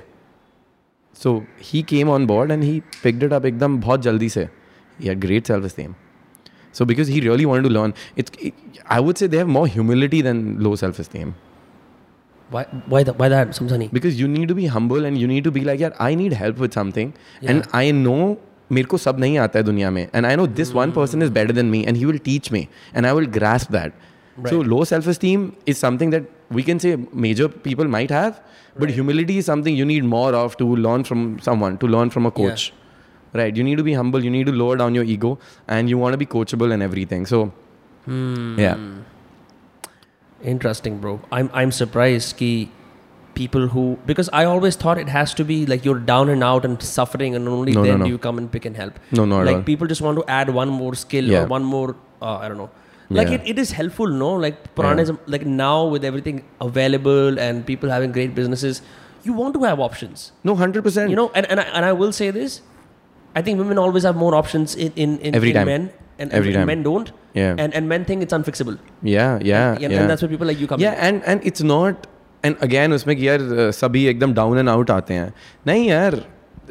So 1.14 1.46
he 1.60 1.84
came 1.84 2.10
on 2.10 2.26
board 2.26 2.52
and 2.52 2.64
he 2.64 2.82
picked 3.04 3.24
it 3.24 3.34
up 3.34 3.46
एकदम 3.46 3.80
बहुत 3.82 4.02
जल्दी 4.02 4.30
से. 4.30 4.50
He 5.00 5.08
had 5.08 5.20
great 5.20 5.48
self 5.48 5.64
esteem. 5.64 5.96
So 6.72 6.86
because 6.86 7.08
he 7.08 7.22
really 7.22 7.46
wanted 7.46 7.64
to 7.64 7.70
learn, 7.70 7.94
it's 8.16 8.32
it, 8.40 8.54
I 8.88 9.00
would 9.00 9.18
say 9.18 9.28
they 9.28 9.38
have 9.38 9.48
more 9.48 9.68
humility 9.68 10.22
than 10.22 10.64
low 10.64 10.76
self 10.76 11.00
esteem. 11.00 11.36
why 12.54 12.64
why 12.94 13.04
that 13.04 13.20
why 13.20 13.28
that 13.30 13.54
समझा 13.60 13.78
नहीं 13.78 13.92
Because 13.92 14.20
you 14.20 14.28
need 14.28 14.50
to 14.50 14.56
be 14.56 14.66
humble 14.74 15.06
and 15.06 15.18
you 15.18 15.28
need 15.28 15.46
to 15.46 15.52
be 15.52 15.64
like, 15.70 15.80
yeah, 15.80 15.96
I 16.00 16.16
need 16.16 16.34
help 16.34 16.60
with 16.66 16.74
something, 16.74 17.14
yeah. 17.42 17.52
and 17.52 17.68
I 17.84 17.92
know 17.92 18.38
मेरे 18.72 18.88
को 18.92 18.98
सब 18.98 19.20
नहीं 19.20 19.38
आता 19.38 19.60
है 19.60 19.66
दुनिया 19.66 19.90
में 19.92 20.10
and 20.12 20.28
I 20.28 20.36
know 20.36 20.46
this 20.60 20.74
one 20.74 20.92
person 20.92 21.22
is 21.22 21.30
better 21.30 21.56
than 21.58 21.72
me 21.72 21.86
and 21.86 21.98
he 21.98 22.06
will 22.12 22.22
teach 22.28 22.52
me 22.52 22.68
and 22.94 23.08
I 23.08 23.14
will 23.14 23.28
grasp 23.40 23.72
that. 23.72 23.94
So 24.50 24.60
low 24.60 24.84
self 24.84 25.08
esteem 25.08 25.44
is 25.66 25.78
something 25.78 26.10
that 26.10 26.24
we 26.52 26.64
can 26.64 26.80
say 26.80 26.96
major 27.14 27.48
people 27.50 27.86
might 27.86 28.10
have, 28.10 28.41
but 28.78 28.89
humility 28.89 29.38
is 29.38 29.46
something 29.46 29.76
you 29.76 29.86
need 29.86 30.04
more 30.04 30.34
of 30.36 30.58
to 30.58 30.66
learn 30.76 31.04
from 31.04 31.39
someone, 31.39 31.78
to 31.80 31.88
learn 31.88 32.10
from 32.10 32.26
a 32.26 32.32
coach. 32.32 32.74
Right? 33.34 33.56
You 33.56 33.64
need 33.64 33.78
to 33.78 33.84
be 33.84 33.93
humble. 33.93 34.24
You 34.24 34.30
need 34.30 34.46
to 34.46 34.52
lower 34.54 34.78
down 34.78 34.96
your 34.96 35.04
ego, 35.04 35.38
and 35.68 35.89
you 35.89 35.98
want 35.98 36.14
to 36.14 36.18
be 36.18 36.26
coachable 36.26 36.72
and 36.72 36.82
everything. 36.82 37.26
So, 37.26 37.52
yeah. 38.08 38.78
Interesting, 40.43 41.00
bro. 41.00 41.20
I'm 41.32 41.50
I'm 41.54 41.72
surprised 41.72 42.38
कि 42.38 42.50
people 43.34 43.68
who 43.68 43.84
because 44.10 44.30
I 44.32 44.46
always 44.46 44.76
thought 44.82 44.98
it 44.98 45.10
has 45.10 45.34
to 45.39 45.43
be 45.43 45.56
like 45.66 45.84
you're 45.84 46.00
down 46.10 46.30
and 46.30 46.43
out 46.50 46.66
and 46.68 46.82
suffering 46.82 47.36
and 47.36 47.50
only 47.50 47.74
No, 47.78 47.84
then 47.84 48.00
no. 48.00 48.06
do 48.06 48.12
you 48.12 48.18
come 48.18 48.38
and 48.38 48.52
pick 48.52 48.66
and 48.66 48.78
help. 48.78 49.00
No, 49.12 49.26
no, 49.26 49.41
like 49.43 49.66
people 49.66 49.88
just 49.88 50.02
want 50.02 50.18
to 50.22 50.26
add 50.39 50.50
one 50.58 50.70
more 50.70 50.93
skill 50.96 51.26
Yeah. 51.34 51.41
or 51.43 51.48
one 51.48 51.64
more 51.64 51.96
uh, 52.22 52.38
I 52.38 52.48
don't 52.48 52.58
know 52.58 52.70
Like 53.18 53.31
Yeah. 53.31 53.37
it, 53.37 53.49
it 53.53 53.61
is 53.61 53.71
helpful, 53.77 54.12
no? 54.25 54.27
Like 54.47 54.59
Purana 54.81 55.05
is 55.07 55.12
like 55.35 55.45
now 55.61 55.77
with 55.95 56.05
everything 56.11 56.37
available 56.66 57.39
and 57.47 57.64
people 57.71 57.95
having 57.97 58.12
great 58.18 58.35
businesses, 58.35 58.83
you 59.29 59.33
want 59.39 59.57
to 59.61 59.64
have 59.68 59.81
options. 59.87 60.27
No, 60.51 60.55
hundred 60.61 60.85
percent. 60.89 61.11
You 61.14 61.16
know, 61.21 61.31
and 61.41 61.49
and 61.55 61.62
I, 61.62 61.64
and 61.81 61.89
I 61.89 61.95
will 62.03 62.12
say 62.18 62.29
this, 62.37 62.61
I 63.41 63.43
think 63.49 63.59
women 63.64 63.81
always 63.87 64.07
have 64.11 64.21
more 64.21 64.35
options 64.43 64.77
in 64.87 64.93
in, 65.07 65.16
in, 65.31 65.35
Every 65.41 65.51
in 65.55 65.59
time. 65.61 65.71
men, 65.73 65.89
and, 66.18 66.37
Every 66.41 66.53
and 66.55 66.61
time. 66.61 66.71
men 66.73 66.85
don't. 66.89 67.11
Yeah. 67.41 67.64
And 67.64 67.75
and 67.81 67.93
men 67.95 68.05
think 68.12 68.27
it's 68.29 68.37
unfixable. 68.39 68.79
yeah, 69.03 69.39
yeah, 69.51 69.73
and, 69.73 69.83
yeah. 69.83 69.99
and 70.01 70.11
that's 70.12 70.23
where 70.27 70.31
people 70.35 70.53
like 70.53 70.62
you 70.64 70.68
come. 70.75 70.85
yeah, 70.87 71.03
and 71.09 71.27
and 71.35 71.51
it's 71.53 71.66
not. 71.73 72.07
And 72.49 72.62
again, 72.68 72.93
उसमें 72.99 73.16
कि 73.16 73.29
यार 73.29 73.41
uh, 73.41 73.71
सभी 73.81 74.05
एकदम 74.12 74.33
down 74.35 74.59
and 74.59 74.68
out 74.68 74.91
आते 74.91 75.14
हैं 75.14 75.33
नहीं 75.66 75.89
यार 75.89 76.14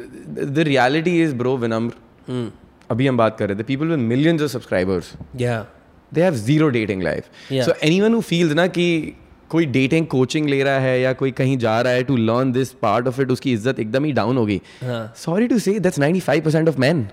the 0.00 0.64
reality 0.68 1.20
is 1.22 1.34
bro 1.42 1.56
विनम्र 1.64 2.50
अभी 2.90 3.06
हम 3.06 3.16
बात 3.16 3.36
कर 3.38 3.48
रहे 3.48 3.58
थे 3.58 3.62
people 3.68 3.86
with 3.88 3.98
millions 4.14 4.42
of 4.42 4.50
subscribers 4.50 5.12
in. 5.42 5.62
Yeah. 6.14 6.14
They 6.14 6.22
have 6.22 6.34
zero 6.46 6.68
dating 6.76 7.02
life 7.02 7.24
Yeah. 7.52 7.64
So 7.66 7.72
anyone 7.86 8.14
who 8.14 8.20
feels 8.20 8.52
ना 8.54 8.66
कि 8.78 8.86
कोई 9.50 9.66
डेटिंग 9.66 10.06
कोचिंग 10.06 10.48
ले 10.48 10.62
रहा 10.62 10.78
है 10.80 11.00
या 11.00 11.12
कोई 11.20 11.30
कहीं 11.38 11.56
जा 11.58 11.80
रहा 11.80 11.92
है 11.92 12.02
to 12.04 12.16
learn 12.16 12.52
this 12.52 12.72
part 12.82 13.08
of 13.08 13.20
it 13.20 13.30
उसकी 13.30 13.52
इज्जत 13.52 13.78
एकदम 13.80 14.04
ही 14.04 14.12
डाउन 14.18 14.36
होगी 14.36 14.60
हाँ. 14.82 15.12
Sorry 15.24 15.46
to 15.48 15.58
say 15.58 15.78
that's 15.86 15.98
95% 16.00 16.68
of 16.68 16.78
men 16.86 17.04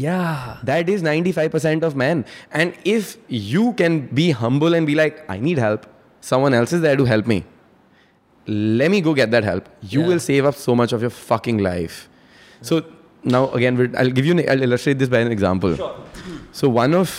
Yeah. 0.00 0.44
that 0.68 0.90
is 0.90 1.02
95% 1.06 1.82
of 1.86 1.96
men 2.02 2.20
and 2.60 2.76
if 2.92 3.08
you 3.48 3.64
can 3.80 3.98
be 4.18 4.24
humble 4.42 4.76
and 4.78 4.88
be 4.90 4.94
like 5.00 5.18
i 5.34 5.36
need 5.48 5.58
help 5.62 5.82
someone 6.28 6.54
else 6.60 6.72
is 6.76 6.80
there 6.84 6.96
to 7.00 7.06
help 7.10 7.28
me 7.32 7.36
let 8.80 8.90
me 8.94 9.00
go 9.08 9.14
get 9.18 9.30
that 9.34 9.44
help 9.50 9.68
you 9.82 10.00
Yeah. 10.00 10.08
will 10.12 10.22
save 10.28 10.48
up 10.52 10.56
so 10.62 10.74
much 10.82 10.94
of 10.98 11.04
your 11.06 11.12
fucking 11.18 11.60
life 11.66 11.98
so 12.70 12.80
now 13.36 13.42
again 13.60 13.76
we'll- 13.82 13.98
i'll 14.04 14.14
give 14.20 14.26
you 14.30 14.38
an, 14.38 14.42
i'll 14.54 14.62
illustrate 14.68 14.98
this 15.04 15.12
by 15.16 15.22
an 15.26 15.32
example 15.36 15.76
so 16.62 16.68
one 16.78 16.94
of 17.02 17.14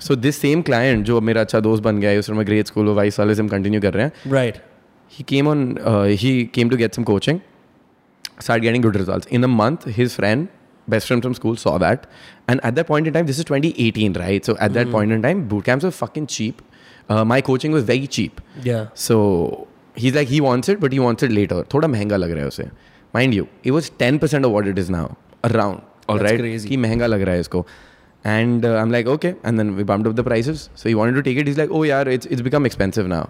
so 0.00 0.16
this 0.16 0.36
same 0.36 0.62
client 0.62 1.04
जो 1.06 1.20
मेरा 1.20 1.40
अच्छा 1.40 1.60
दोस्त 1.60 1.82
बन 1.82 1.98
गया 2.00 2.10
है 2.10 2.18
उस 2.18 2.26
समय 2.26 2.44
grade 2.44 2.66
school 2.66 2.88
vice 2.94 3.18
वाले 3.18 3.34
से 3.34 3.42
हम 3.42 3.48
कंटिन्यू 3.48 3.80
कर 3.80 3.94
रहे 3.94 4.04
हैं। 4.04 4.30
Right 4.32 4.58
he 5.12 5.24
came 5.28 5.48
on 5.48 5.76
he 6.20 6.32
came 6.54 6.70
to 6.70 6.76
get 6.76 6.94
some 6.94 7.02
coaching 7.02 7.40
start 8.42 8.62
getting 8.62 8.84
good 8.84 8.96
result 8.96 9.26
in 9.32 9.44
a 9.44 9.46
month 9.46 9.88
his 9.88 10.10
friend 10.10 10.46
best 10.88 11.06
friend 11.06 11.22
from 11.22 11.34
school 11.34 11.56
so 11.56 11.78
that 11.78 12.06
and 12.50 12.60
at 12.64 12.74
that 12.74 12.86
point 12.86 13.06
in 13.06 13.12
time 13.12 13.26
this 13.26 13.38
is 13.38 13.46
twenty 13.46 13.74
eighteen 13.78 14.14
right 14.14 14.44
so 14.44 14.56
at 14.62 14.70
that 14.70 14.90
point 14.92 15.12
in 15.12 15.22
time 15.22 15.42
boot 15.48 15.64
camps 15.64 15.86
fuck 15.86 16.18
in 16.18 16.26
cheap 16.26 16.56
my 17.26 17.40
coaching 17.42 17.74
was 17.74 17.84
very 17.84 18.06
cheap 18.06 18.40
so 18.96 19.16
he 19.98 20.08
is 20.08 20.14
like 20.14 20.28
he 20.28 20.40
wants 20.40 20.70
it 20.70 20.80
but 20.80 20.92
he 20.92 20.98
wants 20.98 21.24
it 21.24 21.30
later 21.30 21.64
थोड़ा 21.74 21.88
महँगा 21.88 22.16
लग 22.16 22.30
रहा 22.30 22.40
है 22.40 22.48
उसे। 22.48 22.64
Mind 23.14 23.34
you 23.34 23.46
it 23.64 23.72
was 23.72 23.90
ten 23.98 24.18
percent 24.18 24.44
of 24.44 24.52
what 24.52 24.66
it 24.66 24.78
is 24.78 24.92
now 24.92 25.14
around 25.44 25.78
all 26.10 26.18
right 26.18 26.40
he 26.62 26.76
महँगा 26.76 27.06
लग 27.06 27.22
रहा 27.22 27.34
है 27.34 27.40
इसको। 27.40 27.66
and 28.23 28.65
uh, 28.65 28.75
I'm 28.77 28.91
like 28.91 29.05
okay 29.07 29.35
and 29.43 29.57
then 29.59 29.75
we 29.75 29.83
bumped 29.83 30.07
up 30.07 30.15
the 30.15 30.23
prices 30.23 30.69
so 30.75 30.89
he 30.89 30.95
wanted 30.95 31.13
to 31.15 31.23
take 31.23 31.37
it 31.37 31.47
he's 31.47 31.57
like 31.57 31.69
oh 31.71 31.83
yeah 31.83 32.01
it's, 32.01 32.25
it's 32.25 32.41
become 32.41 32.65
expensive 32.65 33.07
now 33.07 33.29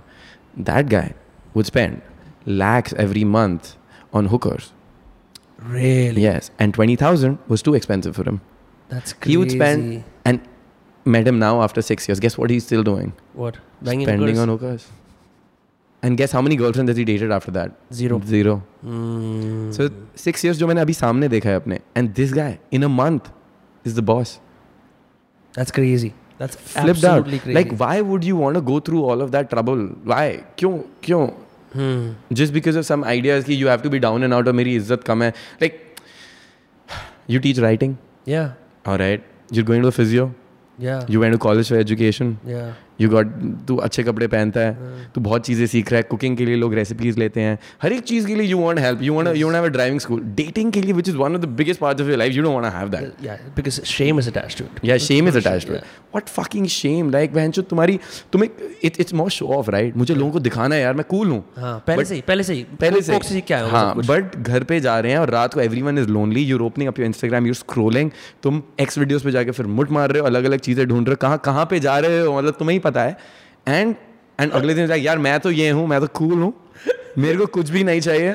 that 0.57 0.89
guy 0.89 1.13
would 1.53 1.65
spend 1.65 2.01
lakhs 2.45 2.93
every 2.93 3.23
month 3.23 3.75
on 4.13 4.25
hookers 4.27 4.71
Really. 5.61 6.21
yes 6.21 6.51
and 6.57 6.73
20000 6.73 7.37
was 7.47 7.61
too 7.61 7.73
expensive 7.75 8.15
for 8.15 8.23
him 8.23 8.39
That's 8.87 9.13
crazy. 9.13 9.31
he 9.33 9.37
would 9.37 9.51
spend 9.51 10.03
and 10.25 10.39
met 11.05 11.27
him 11.27 11.37
now 11.37 11.61
after 11.61 11.81
six 11.81 12.07
years 12.07 12.19
guess 12.19 12.37
what 12.37 12.49
he's 12.49 12.65
still 12.65 12.81
doing 12.83 13.13
what? 13.33 13.57
Banging 13.81 14.05
spending 14.07 14.35
hookers? 14.35 14.39
on 14.39 14.49
hookers 14.49 14.87
and 16.01 16.17
guess 16.17 16.31
how 16.31 16.41
many 16.41 16.55
girlfriends 16.55 16.89
has 16.89 16.97
he 16.97 17.03
dated 17.03 17.29
after 17.31 17.51
that 17.51 17.71
Zero. 17.93 18.21
zero 18.25 18.63
Mm. 18.85 19.73
so 19.77 19.89
six 20.15 20.43
years 20.45 20.57
जो 20.57 20.67
मैंने 20.67 20.81
अभी 20.81 20.93
सामने 20.93 21.27
देखा 21.29 21.49
है 21.49 21.55
अपने 21.55 21.79
and 21.95 22.15
this 22.19 22.31
guy 22.31 22.51
in 22.71 22.83
a 22.83 22.89
month 22.99 23.29
is 23.83 23.95
the 23.99 24.05
boss 24.11 24.39
That's 25.54 25.70
crazy. 25.70 26.12
That's 26.38 26.56
flipped 26.56 27.04
out. 27.04 27.26
Crazy. 27.28 27.54
Like, 27.54 27.72
why 27.78 28.00
would 28.00 28.24
you 28.24 28.36
want 28.36 28.56
to 28.56 28.60
go 28.60 28.80
through 28.80 29.04
all 29.04 29.20
of 29.22 29.32
that 29.32 29.50
trouble? 29.50 29.82
Why? 30.12 30.44
क्यों 30.58 30.72
क्यों 31.02 31.24
Hmm. 31.74 32.12
Just 32.32 32.52
because 32.52 32.76
of 32.76 32.86
some 32.86 33.04
ideas 33.12 33.46
that 33.46 33.54
you 33.54 33.66
have 33.66 33.82
to 33.82 33.90
be 33.90 33.98
down 33.98 34.22
and 34.22 34.32
out 34.34 34.46
or 34.46 34.52
meri 34.52 34.74
izzat 34.80 35.04
kam 35.04 35.22
hai. 35.24 35.32
Like, 35.60 35.80
you 37.26 37.40
teach 37.40 37.58
writing. 37.58 37.96
Yeah. 38.32 38.52
All 38.86 38.96
right. 38.96 39.24
You're 39.50 39.64
going 39.64 39.82
to 39.82 39.86
the 39.86 39.92
physio. 39.92 40.32
Yeah. 40.78 41.02
You 41.08 41.18
went 41.20 41.32
to 41.32 41.38
college 41.38 41.68
for 41.68 41.76
education. 41.76 42.38
Yeah. 42.46 42.74
You 43.00 43.08
got 43.10 43.32
तू 43.68 43.76
अच्छे 43.76 44.02
कपड़े 44.02 44.26
पहनता 44.26 44.60
है 44.60 45.08
तू 45.14 45.20
बहुत 45.20 45.46
चीज़ें 45.46 45.66
सीख 45.66 45.90
रहा 45.92 45.96
है 45.96 46.02
कुकिंग 46.10 46.36
के 46.36 46.46
लिए 46.46 46.56
लोग 46.56 46.74
रेसिपीज़ 46.74 47.18
लेते 47.18 47.40
हैं। 47.40 47.58
हर 47.82 47.92
एक 47.92 48.02
चीज़ 48.02 48.26
के 48.26 48.34
लिए 48.34 48.46
you 48.46 48.58
want 48.58 48.78
help 48.78 49.02
you 49.02 49.14
want 49.14 49.36
you 49.36 49.46
want 49.46 49.56
have 49.56 49.64
a 49.64 49.68
driving 49.68 50.00
school 50.00 50.20
dating 50.36 50.72
के 50.72 50.82
लिए 50.82 50.92
which 50.92 51.08
is 51.08 51.16
one 51.16 51.34
of 51.34 51.42
the 51.42 51.48
biggest 51.58 51.80
parts 51.80 52.02
of 52.02 52.08
your 52.08 52.18
life 52.18 52.34
you 52.34 52.42
don't 52.42 52.54
want 52.62 52.74
have 52.74 52.88
that 52.88 53.12
Yeah. 53.24 53.42
Because 53.58 53.76
shame 53.90 54.20
is 54.22 54.28
attached 54.30 54.58
to 54.60 54.64
it. 54.68 54.84
या 54.84 54.96
shame 55.06 55.28
is 55.28 55.38
attached 55.38 55.68
to 55.68 55.74
Yeah. 55.74 55.84
What 56.14 56.28
fucking 56.28 56.66
shame 56.72 57.10
like 57.10 57.32
बहन 57.34 57.50
जो 57.50 57.62
तुम्हारी 57.70 57.98
तुम्हें 58.32 58.50
it 58.84 59.00
it's 59.00 59.14
more 59.14 59.30
show 59.30 59.46
off 59.54 59.70
right 59.70 59.96
मुझे 59.96 60.14
लोगों 60.14 60.30
को 60.32 60.40
दिखाना 60.40 60.74
है 60.74 60.80
यार 60.82 60.94
मैं 60.94 61.04
कूल 61.08 61.28
हूँ। 61.30 61.42
हाँ 61.58 61.78
पहले 61.86 62.04
से 62.04 62.14
ही 62.14 62.20
पहले 62.28 62.42
से 62.42 62.54
ही। 62.54 62.62
पहले 62.80 63.00
से 63.02 63.40
क्या 63.40 63.58
है 63.58 63.70
हाँ 63.70 63.94
बट 63.96 64.36
घर 64.36 64.64
पे 64.64 64.80
जा 64.80 64.98
रहे 64.98 65.12
हैं 65.12 65.18
और 65.18 65.30
रात 65.30 65.54
को 65.54 65.60
every 65.60 65.82
one 65.82 65.98
is 65.98 66.08
lonely 66.08 66.42
you're 66.42 66.62
opening 66.62 66.88
up 66.88 66.98
your 66.98 67.06
Instagram 67.06 67.46
you're 67.46 67.54
scrolling 67.54 68.10
तुम 68.42 68.62
एक्स 68.80 68.98
वीडियोस 68.98 69.22
पे 69.24 69.30
जाके 69.30 69.50
फिर 69.50 69.66
मुट 69.78 69.90
मार 69.92 70.10
रहे 70.10 70.20
हो 70.20 70.26
अलग 70.26 70.44
अलग 70.44 70.60
चीज़ें 70.60 70.86
ढूंढ 70.88 71.06
रहे 71.08 71.12
हो 71.12 71.18
कहाँ 71.22 71.38
कहाँ 71.44 71.66
पे 71.70 71.80
जा 71.80 71.98
रहे 71.98 72.20
हो? 72.20 72.36
मतलब 72.38 72.54
तुम्हें 72.58 72.74
ही 72.76 72.78
पता 72.88 73.02
है 73.02 73.16
एंड 73.68 73.94
एंड 74.40 74.52
अगले 74.52 74.74
दिन 74.74 74.90
यार 74.92 75.18
मैं 75.28 75.38
तो 75.40 75.50
ये 75.50 75.70
हूँ 75.70 75.86
मैं 75.88 76.00
तो 76.00 76.06
कूल 76.20 76.42
हूँ 76.42 76.52
मेरे 77.18 77.36
को 77.38 77.46
कुछ 77.58 77.70
भी 77.70 77.84
नहीं 77.84 78.00
चाहिए 78.00 78.32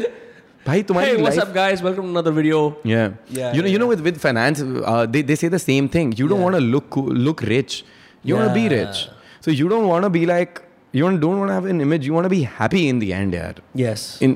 भाई 0.67 0.83
तुम्हारी 0.89 1.11
Hey, 1.11 1.21
what's 1.23 1.37
life 1.37 1.47
up, 1.47 1.53
guys? 1.55 1.81
Welcome 1.83 2.07
to 2.07 2.11
another 2.13 2.31
video. 2.37 2.57
Yeah. 2.89 3.11
Yeah, 3.35 3.53
You 3.53 3.61
know, 3.61 3.67
yeah, 3.67 3.73
you 3.73 3.79
know, 3.81 3.87
with, 3.91 4.01
with 4.07 4.17
finance, 4.23 4.61
uh, 4.61 5.05
they, 5.13 5.21
they 5.29 5.35
say 5.41 5.47
the 5.53 5.59
same 5.63 5.87
thing. 5.93 6.11
You 6.21 6.27
don't 6.31 6.41
Yeah. 6.41 6.47
want 6.47 6.57
to 6.57 6.61
look 6.73 6.89
cool, 6.95 7.07
look 7.27 7.41
rich. 7.51 7.77
You 8.23 8.33
yeah. 8.33 8.41
want 8.41 8.49
to 8.49 8.55
be 8.57 8.65
rich. 8.73 8.99
So 9.45 9.55
you 9.59 9.69
don't 9.69 9.87
want 9.91 10.07
to 10.07 10.09
be 10.17 10.25
like 10.31 10.61
you 10.97 11.03
don't, 11.05 11.19
don't 11.23 11.39
want 11.39 11.49
to 11.53 11.55
have 11.59 11.69
an 11.73 11.81
image. 11.85 12.05
You 12.09 12.13
want 12.17 12.25
to 12.29 12.33
be 12.35 12.41
happy 12.59 12.83
in 12.89 12.99
the 13.05 13.09
end, 13.19 13.33
यार. 13.39 13.61
Yes. 13.83 14.05
In 14.27 14.35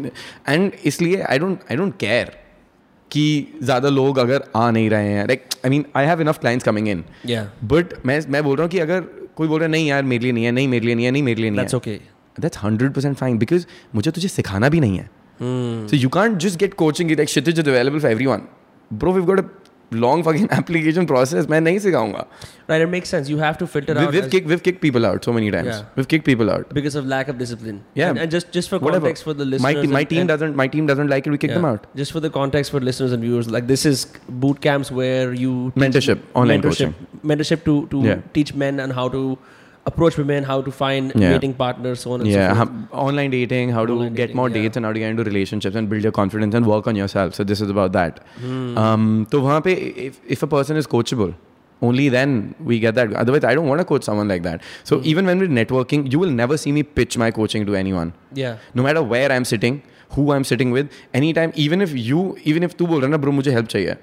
and 0.55 0.79
इसलिए 0.91 1.25
I 1.35 1.37
don't 1.45 1.67
I 1.75 1.79
don't 1.81 1.97
care 2.05 2.29
कि 3.11 3.25
ज़्यादा 3.63 3.89
लोग 3.89 4.19
अगर 4.19 4.43
आ 4.55 4.69
नहीं 4.71 4.89
रहे 4.89 5.11
हैं 5.13 5.25
like 5.33 5.43
I 5.65 5.69
mean 5.75 5.85
I 6.01 6.05
have 6.11 6.25
enough 6.27 6.39
clients 6.45 6.69
coming 6.69 6.87
in 6.95 7.03
Yeah. 7.33 7.51
but 7.73 7.93
मैं 8.05 8.19
मैं 8.35 8.43
बोल 8.43 8.57
रहा 8.57 8.63
हूँ 8.63 8.71
कि 8.71 8.79
अगर 8.79 9.03
कोई 9.35 9.47
बोल 9.47 9.59
रहा 9.59 9.67
नहीं 9.67 9.87
यार 9.87 10.03
मेरे 10.03 10.23
लिए 10.23 10.31
नहीं 10.31 10.45
है 10.45 10.51
नहीं 10.51 10.67
मेरे 10.67 10.85
लिए 10.85 10.95
नहीं 10.95 11.05
है 11.05 11.11
नहीं 11.11 11.23
मेरे 11.23 11.41
लिए 11.41 11.51
नहीं 11.51 11.61
है. 11.61 11.77
Okay 11.77 11.95
that's 12.39 12.57
hundred 12.63 12.93
percent 12.93 13.17
fine 13.17 13.37
because 13.37 13.65
मुझे 13.95 14.11
तुझे 14.11 14.27
सिखाना 14.27 14.69
भी 14.69 14.79
नहीं 14.79 14.97
है। 14.97 15.09
So 15.87 15.95
you 15.95 16.09
can't 16.09 16.37
just 16.37 16.59
get 16.59 16.73
coaching 16.73 17.11
it 17.11 17.17
like 17.17 17.59
available 17.59 17.99
for 17.99 18.11
every 18.11 18.25
one 18.25 18.41
bro 18.93 19.13
we've 19.13 19.25
got 19.25 19.39
a 19.39 19.43
long 20.00 20.22
fucking 20.24 20.48
application 20.54 21.06
process. 21.10 21.46
मैं 21.52 21.60
नहीं 21.60 21.78
सिखाऊंगा. 21.84 22.24
Right. 22.70 22.82
It 22.86 22.90
makes 22.94 23.12
sense. 23.14 23.28
You 23.32 23.38
have 23.42 23.58
to 23.60 23.66
filter 23.74 23.94
We, 23.98 24.00
out 24.06 24.12
we've 24.16 24.24
as- 24.24 24.30
kicked 24.32 24.50
we've 24.52 24.62
kicked 24.66 24.82
people 24.82 25.06
out 25.10 25.28
so 25.28 25.32
many 25.36 25.50
times. 25.54 25.70
Yeah. 25.74 25.84
We've 26.00 26.08
kicked 26.14 26.26
people 26.30 26.50
out. 26.54 26.74
because 26.78 26.98
of 27.00 27.06
lack 27.12 27.30
of 27.34 27.38
discipline. 27.42 27.78
Yeah. 28.00 28.10
And, 28.10 28.18
and 28.24 28.34
just 28.36 28.50
just 28.56 28.72
for 28.74 28.78
Whatever. 28.86 29.06
context 29.06 29.24
for 29.28 29.34
the 29.38 29.46
listeners. 29.52 29.62
my, 29.68 29.72
te- 29.80 29.92
my 29.94 30.00
and- 30.00 30.10
team 30.10 30.20
and- 30.24 30.28
doesn't 30.32 30.56
my 30.62 30.66
team 30.74 30.90
doesn't 30.92 31.12
like 31.14 31.26
it. 31.30 31.30
We 31.36 31.38
kick 31.46 31.54
them 31.54 31.62
Yeah. 31.68 31.70
out. 31.78 31.86
Just 32.02 32.12
for 32.18 32.20
the 32.26 32.30
context 32.38 32.70
for 32.76 32.80
listeners 32.90 33.12
and 33.18 33.22
viewers, 33.28 33.50
like 33.58 33.70
this 33.72 33.86
is 33.92 34.04
boot 34.46 34.60
camps 34.68 34.90
where 35.00 35.32
you 35.44 35.54
teach 35.78 35.84
Mentorship, 35.86 36.26
online 36.42 36.60
mentorship, 36.66 36.92
mentorship 37.32 37.64
to 37.70 37.78
to 37.96 38.02
Yeah. 38.10 38.20
teach 38.40 38.54
men 38.66 38.84
and 38.86 38.98
how 39.00 39.08
to 39.16 39.24
approach 39.86 40.16
women, 40.18 40.44
how 40.44 40.60
to 40.62 40.72
find 40.78 41.12
Yeah. 41.14 41.30
dating 41.34 41.52
partners, 41.60 42.00
so 42.06 42.12
on 42.12 42.20
and 42.24 42.30
Yeah, 42.30 42.48
so 42.48 42.54
forth. 42.56 42.58
hum- 42.58 42.88
online 43.04 43.30
dating, 43.34 43.70
how 43.76 43.84
to 43.86 43.92
Online 43.98 44.14
get 44.14 44.26
dating, 44.26 44.36
more 44.36 44.48
yeah. 44.50 44.54
dates 44.62 44.76
and 44.76 44.84
how 44.84 44.92
to 44.92 44.98
get 45.04 45.10
into 45.14 45.24
relationships 45.24 45.76
and 45.82 45.88
build 45.92 46.02
your 46.08 46.12
confidence 46.12 46.54
and 46.60 46.66
work 46.66 46.86
on 46.86 46.96
yourself. 47.02 47.34
So 47.34 47.44
this 47.52 47.62
is 47.66 47.70
about 47.76 47.92
that. 47.98 48.18
Hmm. 48.46 48.78
Um, 48.86 49.06
तो 49.32 49.40
वहाँ 49.46 49.60
पे 49.68 49.76
if, 50.08 50.18
if 50.36 50.42
a 50.42 50.50
person 50.56 50.76
is 50.82 50.86
coachable, 50.96 51.32
only 51.88 52.08
then 52.16 52.54
we 52.72 52.78
get 52.84 52.94
that. 53.00 53.12
Otherwise, 53.24 53.44
I 53.44 53.54
don't 53.54 53.68
want 53.72 53.78
to 53.78 53.84
coach 53.84 54.02
someone 54.10 54.28
like 54.34 54.42
that. 54.48 54.60
So 54.90 54.98
Hmm. 54.98 55.08
even 55.14 55.26
when 55.32 55.38
we're 55.44 55.54
networking, 55.60 56.06
you 56.12 56.18
will 56.24 56.34
never 56.42 56.56
see 56.66 56.72
me 56.78 56.82
pitch 57.00 57.16
my 57.24 57.30
coaching 57.42 57.66
to 57.72 57.78
anyone. 57.84 58.12
Yeah. 58.44 58.56
no 58.74 58.82
matter 58.82 59.02
where 59.14 59.32
I'm 59.32 59.44
sitting, 59.54 59.80
who 60.16 60.32
I'm 60.36 60.44
sitting 60.44 60.70
with, 60.78 60.88
anytime, 61.14 61.52
even 61.66 61.80
if 61.88 61.94
you, 62.10 62.22
even 62.52 62.62
if 62.68 62.76
तू 62.78 62.86
बोल 62.86 63.00
रहा 63.00 63.06
है 63.06 63.16
ना 63.16 63.22
bro 63.24 63.32
मुझे 63.40 63.52
help 63.56 63.66
चाहिए, 63.74 63.96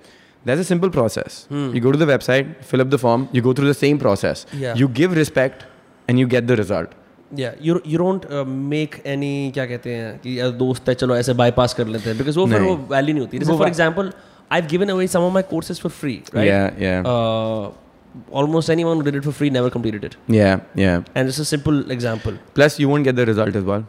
there's 0.46 0.60
a 0.60 0.68
simple 0.74 0.90
process. 0.98 1.40
You 1.50 1.80
go 1.88 1.92
to 1.92 1.98
the 2.04 2.10
website, 2.12 2.52
fill 2.74 2.82
up 2.82 2.90
the 2.90 3.00
form, 3.06 3.28
you 3.38 3.42
go 3.48 3.54
through 3.60 3.68
the 3.74 3.80
same 3.86 3.98
process. 4.06 4.46
Yeah. 4.66 4.76
You 4.84 4.88
give 5.02 5.16
respect 5.24 5.66
and 6.08 6.20
you 6.24 6.28
get 6.36 6.48
the 6.54 6.56
result. 6.64 6.92
Yeah, 7.42 7.56
you 7.68 7.76
you 7.94 7.98
don't 8.02 8.26
uh, 8.40 8.44
make 8.74 8.98
any 9.14 9.32
क्या 9.54 9.66
कहते 9.72 9.94
हैं 9.96 10.12
कि 10.24 10.40
यार 10.40 10.50
दोस्त 10.60 10.90
है 10.90 10.94
चलो 11.04 11.16
ऐसे 11.16 11.34
bypass 11.40 11.74
कर 11.80 11.88
लेते 11.96 12.10
हैं 12.10 12.18
because 12.20 12.38
वो 12.38 12.46
फिर 12.48 12.60
नहीं। 12.60 12.76
वो 12.76 12.96
value 12.96 13.14
नहीं 13.14 13.20
होती 13.26 13.40
जैसे 13.40 13.52
वो 13.52 13.58
for 13.58 13.66
va- 13.66 13.72
example 13.74 14.12
I've 14.58 14.68
given 14.74 14.92
away 14.96 15.08
some 15.16 15.26
of 15.30 15.34
my 15.38 15.42
courses 15.54 15.80
for 15.86 15.92
free 16.02 16.18
right 16.38 16.48
Yeah, 16.52 16.84
yeah. 16.86 17.10
uh, 17.14 17.72
almost 18.42 18.70
anyone 18.76 19.02
who 19.02 19.04
did 19.10 19.16
it 19.22 19.26
for 19.30 19.34
free 19.40 19.50
never 19.58 19.72
completed 19.78 20.06
it 20.10 20.16
Yeah, 20.38 20.60
yeah. 20.84 21.02
and 21.16 21.28
it's 21.34 21.40
a 21.40 21.46
simple 21.54 21.82
example 21.98 22.38
Plus, 22.60 22.80
you 22.84 22.88
won't 22.94 23.04
get 23.10 23.16
the 23.22 23.26
result 23.32 23.56
as 23.56 23.64
well. 23.74 23.86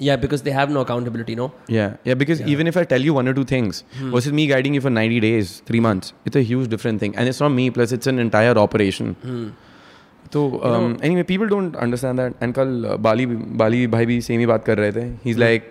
yeah 0.00 0.16
because 0.16 0.42
they 0.42 0.50
have 0.50 0.70
no 0.70 0.80
accountability 0.80 1.34
no 1.34 1.52
Yeah, 1.68 1.96
yeah. 2.04 2.14
Because 2.14 2.40
even 2.54 2.66
if 2.66 2.76
I 2.76 2.84
tell 2.84 3.00
you 3.00 3.14
one 3.14 3.28
or 3.28 3.34
two 3.34 3.44
things, 3.44 3.84
versus 4.16 4.32
me 4.32 4.46
guiding 4.46 4.74
you 4.74 4.80
for 4.80 4.90
90 4.90 5.20
days, 5.20 5.62
three 5.70 5.80
months, 5.80 6.12
it's 6.24 6.36
a 6.36 6.42
huge 6.42 6.68
different 6.68 7.00
thing. 7.00 7.16
And 7.16 7.28
it's 7.28 7.40
not 7.40 7.54
me. 7.60 7.70
Plus, 7.70 7.92
it's 7.92 8.06
an 8.06 8.18
entire 8.18 8.58
operation. 8.66 9.16
तो 10.32 10.40
anyway 11.14 11.22
people 11.22 11.48
don't 11.48 11.76
understand 11.76 12.20
that 12.20 12.42
and 12.42 12.54
कल 12.54 12.86
uh, 12.90 12.96
बाली 13.00 13.26
बाली 13.26 13.86
भाई 13.86 14.06
भी 14.06 14.20
same 14.20 14.40
ही 14.40 14.46
बात 14.46 14.64
कर 14.64 14.78
रहे 14.78 14.92
थे 14.92 15.04
he 15.24 15.30
is 15.30 15.38
like 15.38 15.68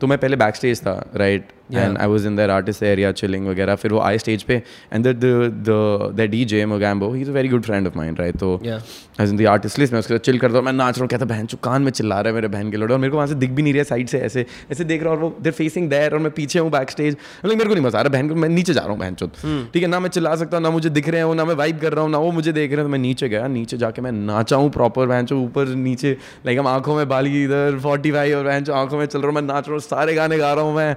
तो 0.00 0.06
मैं 0.06 0.18
पहले 0.18 0.36
बैक 0.42 0.56
स्टेज 0.56 0.80
था 0.82 0.94
right 1.16 1.48
and 1.71 1.97
I 1.97 2.07
was 2.07 2.25
in 2.25 2.35
there 2.35 2.49
artist 2.51 2.83
area 2.83 3.11
chilling 3.13 3.47
वगैरह 3.47 3.75
फिर 3.75 3.93
वो 3.93 3.99
आए 4.01 4.17
स्टेज 4.17 4.43
पे 4.43 4.61
and 4.93 5.07
the 5.07 6.15
the 6.15 6.27
DJ 6.31 6.65
Mogambo 6.65 7.11
he 7.13 7.21
is 7.21 7.31
very 7.31 7.49
good 7.49 7.63
friend 7.63 7.87
of 7.87 7.97
mine 7.97 8.15
right 8.15 8.37
तो 8.37 8.53
Yeah. 8.65 8.79
As 9.21 9.29
in 9.29 9.37
the 9.37 9.45
artist 9.47 9.79
list 9.79 9.93
मैं 9.93 9.99
उसके 9.99 10.13
साथ 10.13 10.19
चिल 10.19 10.37
करता 10.39 10.57
हूँ 10.57 10.65
मैं 10.65 10.71
नाच 10.73 10.97
रहा 10.97 11.03
हूँ 11.03 11.09
कहता 11.09 11.25
बहन 11.25 11.45
चो 11.45 11.57
कान 11.63 11.81
में 11.81 11.91
चिल्ला 11.91 12.19
रहा 12.19 12.29
है 12.29 12.35
मेरे 12.35 12.47
बहन 12.47 12.71
के 12.71 12.77
लोड 12.77 12.91
और 12.91 12.97
मेरे 12.97 13.11
को 13.11 13.17
वहाँ 13.17 13.27
से 13.27 13.35
दिख 13.35 13.51
भी 13.51 13.61
नहीं 13.61 13.73
रहा 13.73 13.83
साइड 13.83 14.07
से 14.07 14.19
ऐसे 14.19 14.45
ऐसे 14.71 14.83
देख 14.83 15.03
रहा 15.03 15.13
हूँ 15.13 15.17
और 15.17 15.23
वो 15.23 15.35
देर 15.41 15.53
फेसिंग 15.53 15.89
देयर 15.89 16.13
और 16.13 16.19
मैं 16.19 16.31
पीछे 16.31 16.59
हूँ 16.59 16.71
बैक 16.71 16.91
स्टेज 16.91 17.15
मतलब 17.45 17.53
मेरे 17.53 17.69
को 17.69 17.75
नहीं 17.75 17.85
मज़ा 17.85 17.99
आ 17.99 18.01
रहा 18.01 18.11
बहन 18.13 18.29
को 18.29 18.35
मैं 18.35 18.49
नीचे 18.49 18.73
जा 18.73 18.81
रहा 18.81 18.89
हूँ 18.89 18.99
बहन 18.99 19.15
चो 19.15 19.27
ठीक 19.73 19.83
है 19.83 19.89
ना 19.89 19.99
मैं 19.99 20.09
चिल्ला 20.09 20.35
सकता 20.35 20.57
हूँ 20.57 20.63
ना 20.63 20.69
मुझे 20.69 20.89
दिख 20.89 21.09
रहे 21.09 21.21
हैं 21.21 21.35
ना 21.35 21.45
मैं 21.45 21.55
वाइब 21.55 21.79
कर 21.79 21.93
रहा 21.93 22.03
हूँ 22.03 22.11
ना 22.11 22.17
वो 22.17 22.31
मुझे 22.31 22.51
देख 22.53 22.71
रहे 22.71 22.77
हैं 22.77 22.85
तो 22.85 22.91
मैं 22.91 22.99
नीचे 22.99 23.29
गया 23.29 23.47
नीचे 23.49 23.77
जाके 23.77 24.01
मैं 24.01 24.11
नाचा 24.11 24.55
हूँ 24.55 24.69
प्रॉपर 24.71 25.07
बहन 25.07 25.27
ऊपर 25.33 25.67
नीचे 25.77 26.11
लाइक 26.45 26.59
हम 26.59 26.67
आँखों 26.67 26.95
में 26.95 27.07
बाली 27.09 27.43
इधर 27.43 27.79
फोर्टी 27.83 28.11
फाइव 28.11 28.37
और 28.37 28.43
बहन 28.45 28.71
आँखों 28.73 28.97
में 28.97 29.05
चल 29.05 29.19
रहा 29.19 29.27
हूँ 29.27 29.35
मैं 29.35 29.41
नाच 29.43 29.67
रहा 29.67 29.73
हूँ 29.73 29.81
सारे 29.81 30.13
गाने 30.15 30.37
गा 30.37 30.53
रहा 30.53 30.65
हूँ 30.65 30.75
मैं 30.75 30.95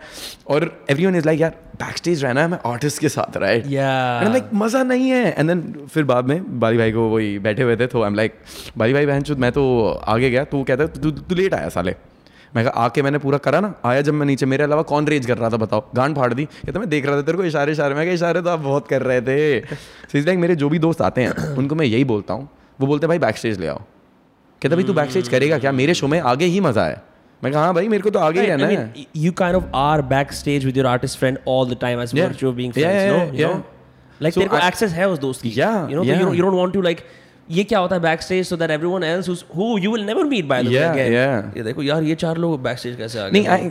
और 0.49 0.58
एवरी 0.63 1.07
वन 1.07 1.17
इज़ 1.17 1.27
लाइक 1.27 1.41
यार 1.41 1.55
बैक 1.81 1.97
स्टेज 1.97 2.25
रहना 2.25 2.41
है 2.41 2.49
मैं 2.49 2.59
आर्टिस्ट 2.67 3.01
के 3.01 3.09
साथ 3.09 3.37
राइट 3.37 3.65
Yeah. 3.67 4.23
एंड 4.23 4.33
लाइक 4.33 4.51
मज़ा 4.55 4.83
नहीं 4.83 5.09
है. 5.11 5.25
एंड 5.39 5.49
देन 5.49 5.87
फिर 5.95 6.05
बाद 6.05 6.29
में 6.29 6.59
बाली 6.61 6.79
भाई 6.79 6.93
को 6.93 7.09
वही 7.09 7.39
बैठे 7.39 7.63
हुए 7.63 7.77
थे 7.77 7.87
तो 7.87 8.03
आई 8.03 8.09
एम 8.09 8.15
लाइक 8.15 8.39
बाली 8.79 8.93
भाई 8.93 9.07
बहन 9.07 9.25
मैं 9.39 9.53
तो 9.53 9.89
आगे 10.09 10.31
गया 10.31 10.45
तो 10.45 10.57
वो 10.57 10.65
कहता 10.65 10.87
तू 10.87 11.11
तू 11.11 11.35
लेट 11.35 11.55
आया 11.55 11.69
साले. 11.69 11.95
मैं 12.57 12.65
कहा 12.65 12.85
आके 12.85 13.03
मैंने 13.03 13.19
पूरा 13.19 13.39
करा 13.39 13.61
ना 13.61 13.73
आया 13.85 14.01
जब 14.01 14.15
मैं 14.15 14.27
नीचे 14.27 14.47
मेरे 14.47 14.65
अलावा 14.65 14.83
कौन 14.83 15.07
रेज 15.07 15.27
कर 15.27 15.39
रहा 15.39 15.51
था 15.51 15.57
बताओ? 15.57 15.83
गांड 15.95 16.17
फाड़ 16.17 16.33
दी 16.35 16.45
कहता 16.45 16.79
मैं 16.81 16.89
देख 16.89 17.07
रहा 17.07 17.17
था 17.17 17.23
तेरे 17.23 17.39
को 17.39 17.45
इशारे 17.45 17.73
इशारे। 17.73 17.95
मैं 17.95 18.13
इशारे 18.13 18.43
तो 18.43 18.51
आप 18.51 18.61
बहुत 18.61 18.89
कर 18.89 19.03
रहे 19.03 19.21
थे। 19.21 19.61
सो 19.61 20.19
लाइक 20.19 20.39
मेरे 20.39 20.57
जो 20.57 20.69
भी 20.69 20.79
दोस्त 20.79 21.03
आते 21.03 21.23
हैं 21.23 21.57
उनको 21.57 21.75
मैं 21.75 21.87
यही 21.87 22.05
बोलता 22.05 22.35
हूँ। 22.35 22.49
वो 22.81 22.87
बोलते 22.87 23.07
हैं 23.07 23.09
भाई 23.09 23.19
बैक 23.19 23.37
स्टेज 23.37 23.61
ले 23.61 23.67
आओ। 23.67 23.83
कहता 24.63 24.77
भाई 24.77 24.85
तू 24.85 24.93
बैक 24.95 25.11
स्टेज 25.11 25.29
करेगा 25.29 25.59
क्या? 25.59 25.73
मेरे 25.73 25.95
शो 25.95 26.09
में 26.09 26.21
आगे 26.23 26.45
ही 26.47 26.61
मज़ा 26.61 26.85
है। 26.85 27.03
मैं 27.43 27.53
कहा 27.53 27.63
हाँ 27.65 27.75
भाई 27.75 27.89
मेरे 27.89 28.03
को 28.03 28.11
तो 28.11 28.19
आगे 28.19 28.43
रहना 28.43 28.67
है. 28.67 29.07
You 29.17 29.33
kind 29.33 29.57
of 29.57 29.65
are 29.77 30.03
back 30.05 30.33
stage 30.33 30.65
with 30.65 30.77
your 30.77 30.87
artist 30.87 31.19
friend 31.19 31.39
all 31.49 31.71
the 31.71 31.77
time 31.81 32.01
as 32.03 32.15
which 32.15 32.43
you 32.43 32.53
being 32.53 32.73
friends 32.73 33.41
you 33.41 33.47
know 33.47 33.65
like 34.21 34.35
there 34.35 34.49
को 34.49 34.59
एक्सेस 34.59 34.93
है 34.93 35.09
उस 35.09 35.19
दोस्त 35.19 35.43
की। 35.43 35.53
या 35.57 35.71
you 35.91 36.03
know 36.03 36.33
you 36.35 36.43
don't 36.43 36.55
want 36.55 36.73
to 36.73 36.83
like 36.83 37.01
ये 37.51 37.65
क्या 37.65 37.79
होता 37.79 37.97
है 37.97 38.03
back 38.03 38.23
stage 38.23 38.47
so 38.47 38.57
that 38.57 38.71
everyone 38.71 39.05
else 39.05 39.29
who 39.29 39.35
who 39.57 39.79
you 39.79 39.93
will 39.93 40.05
never 40.05 40.25
meet 40.25 40.45
by 40.45 40.63
the 40.63 40.69
way 40.69 41.07
ये 41.59 41.63
देखो 41.63 41.83
यार 41.83 42.03
ये 42.03 42.15
चार 42.15 42.37
लोग 42.37 42.63
बैक 42.63 42.79
स्टेज 42.79 42.97
कैसे 42.97 43.19
आ 43.19 43.29
गए? 43.29 43.31
नहीं 43.31 43.49
आई 43.49 43.71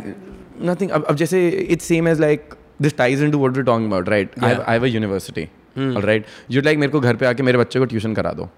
नथिंग 0.70 0.92
अब 0.92 1.16
जैसे 1.16 1.48
it's 1.50 1.86
same 1.86 2.08
as 2.08 2.20
like 2.22 2.54
this 2.82 2.98
ties 2.98 3.24
into 3.24 3.40
what 3.40 3.52
we 3.52 3.60
are 3.60 3.66
talking 3.66 3.88
about 3.88 4.10
right 4.10 4.40
I 4.44 4.56
have 4.70 4.84
a 4.84 4.88
university 4.88 5.44
alright 5.78 6.26
you 6.52 6.62
like 6.62 6.78
मेरे 6.78 6.92
को 6.92 7.00
घर 7.00 7.16
पे 7.16 7.26
आके 7.26 7.44
मेरे 7.44 7.58
बच्चे 7.58 7.80
को 7.80 7.86
ट्यूशन 7.86 8.14
करा 8.14 8.32
दो. 8.32 8.50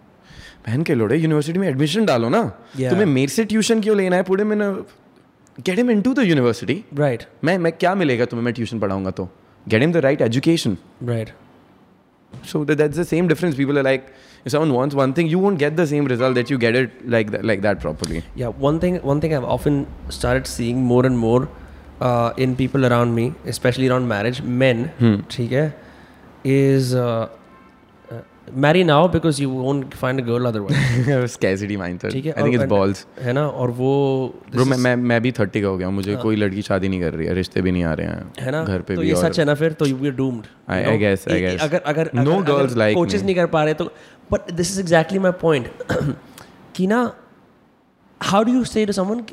बहन 0.69 0.83
के 0.89 0.95
लोड़े 1.01 1.17
यूनिवर्सिटी 1.17 1.59
में 1.59 1.67
एडमिशन 1.67 2.05
डालो 2.05 2.29
ना 2.37 2.41
Yeah. 2.77 2.89
तुम्हें 2.89 3.05
मेरे 3.17 3.31
से 3.33 3.45
ट्यूशन 3.51 3.81
क्यों 3.81 3.97
लेना 3.97 4.15
है 4.15 4.23
him 4.39 4.53
in 4.53 4.63
get 5.65 5.77
him 5.77 5.91
into 5.91 6.13
the 6.13 6.23
university 6.31 6.83
right 6.99 7.23
मैं 7.43 7.57
मैं 7.67 7.71
क्या 7.83 7.93
मिलेगा 8.01 8.25
तुम्हें 8.31 8.43
मैं 8.45 8.53
ट्यूशन 8.53 8.79
पढ़ाऊँगा 8.79 9.11
तो 9.19 9.29
get 9.69 9.81
him 9.81 9.91
the 9.93 9.97
right 10.07 10.21
education 10.31 10.77
right 11.11 11.31
so 12.49 12.59
that, 12.65 12.77
that's 12.79 12.97
the 13.01 13.05
same 13.09 13.29
difference 13.29 13.55
people 13.59 13.79
are 13.81 13.83
like 13.85 14.09
if 14.45 14.51
someone 14.53 14.73
wants 14.73 14.97
one 14.99 15.13
thing 15.19 15.29
you 15.29 15.39
won't 15.45 15.59
get 15.61 15.77
the 15.79 15.85
same 15.91 16.09
result 16.11 16.35
that 16.39 16.51
you 16.53 16.57
get 16.63 16.75
it 16.81 16.91
like 17.13 17.31
that, 17.35 17.45
like 17.51 17.63
that 17.63 17.79
properly 17.85 18.21
Yeah, 18.41 18.51
one 18.65 18.77
thing 18.83 18.99
one 19.11 19.21
thing 19.23 19.33
I've 19.37 19.47
often 19.55 19.79
started 20.17 20.51
seeing 20.51 20.83
more 20.91 21.01
and 21.09 21.19
more 21.23 21.39
uh, 22.09 22.31
in 22.45 22.55
people 22.61 22.85
around 22.89 23.15
me, 23.15 23.25
especially 23.53 23.89
around 23.91 24.07
marriage, 24.13 24.41
men, 24.61 24.85
ठीक 25.31 25.51
है, 25.51 25.65
is 26.51 26.93
uh, 26.95 27.07
uh, 27.07 27.27
marry 28.55 28.83
now 28.83 29.07
because 29.09 29.41
you 29.41 29.49
won't 29.49 29.93
find 29.93 30.21
girl 30.25 30.45
otherwise 30.45 31.37
ठीक 31.37 32.25
है 32.25 32.33
I 32.33 32.43
think 32.43 32.53
it's 32.53 32.65
balls 32.65 33.05
है 33.21 33.33
ना 33.33 33.45
और 33.47 33.71
वो 33.71 33.93
bro 34.51 34.65
मैं 34.65 34.77
मैं 34.77 34.95
मैं 35.11 35.21
भी 35.21 35.31
थर्टी 35.31 35.61
का 35.61 35.67
हो 35.67 35.77
गया 35.77 35.89
मुझे 35.89 36.15
कोई 36.15 36.35
लड़की 36.35 36.61
शादी 36.61 36.89
नहीं 36.89 37.01
कर 37.01 37.13
रही 37.13 37.27
है 37.27 37.33
रिश्ते 37.33 37.61
भी 37.61 37.71
नहीं 37.71 37.83
आ 37.83 37.93
रहे 37.93 38.07
हैं 38.07 38.31
है 38.39 38.51
ना 38.51 38.63
घर 38.63 38.81
पे 38.81 38.95
तो 38.95 39.21
सच 39.21 39.39
है 39.39 39.45
ना 39.45 39.53
फिर 39.53 39.73
तो 39.73 39.85
यू 39.85 40.11
डूम्ड 40.11 40.47
अगर 41.85 42.11
नो 42.15 42.37
गर्ल्स 42.43 42.75
लाइक 42.77 42.97
कोचेस 42.97 43.23
नहीं 43.23 43.35
कर 43.35 43.45
पा 43.55 43.63
रहे 43.63 43.73
तो 43.73 43.91
but 44.31 44.51
this 44.51 44.71
is 44.71 44.79
exactly 44.79 45.19
my 45.19 45.31
point 45.41 45.71
कि 46.75 46.87
ना 46.87 47.01
how 48.21 48.43
do 48.43 48.53
you 48.53 48.63
say 48.65 48.85
to 48.85 48.93
someone 48.93 49.25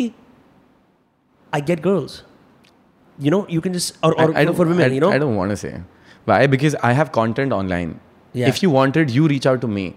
I 1.53 1.61
get 1.63 1.83
girls 1.83 2.23
you 3.19 3.31
know 3.31 3.47
you 3.51 3.61
can 3.61 3.73
just 3.73 4.05
और 4.05 4.35
I 4.37 4.45
don't 4.45 5.37
want 5.37 5.55
say 5.55 5.77
why 6.29 6.47
because 6.49 6.77
I 6.85 6.95
have 6.95 7.09
content 7.15 7.53
online 7.53 7.95
if 8.39 8.59
you 8.63 8.71
wanted 8.71 9.11
you 9.11 9.27
reach 9.27 9.47
out 9.47 9.61
to 9.61 9.69
me 9.69 9.93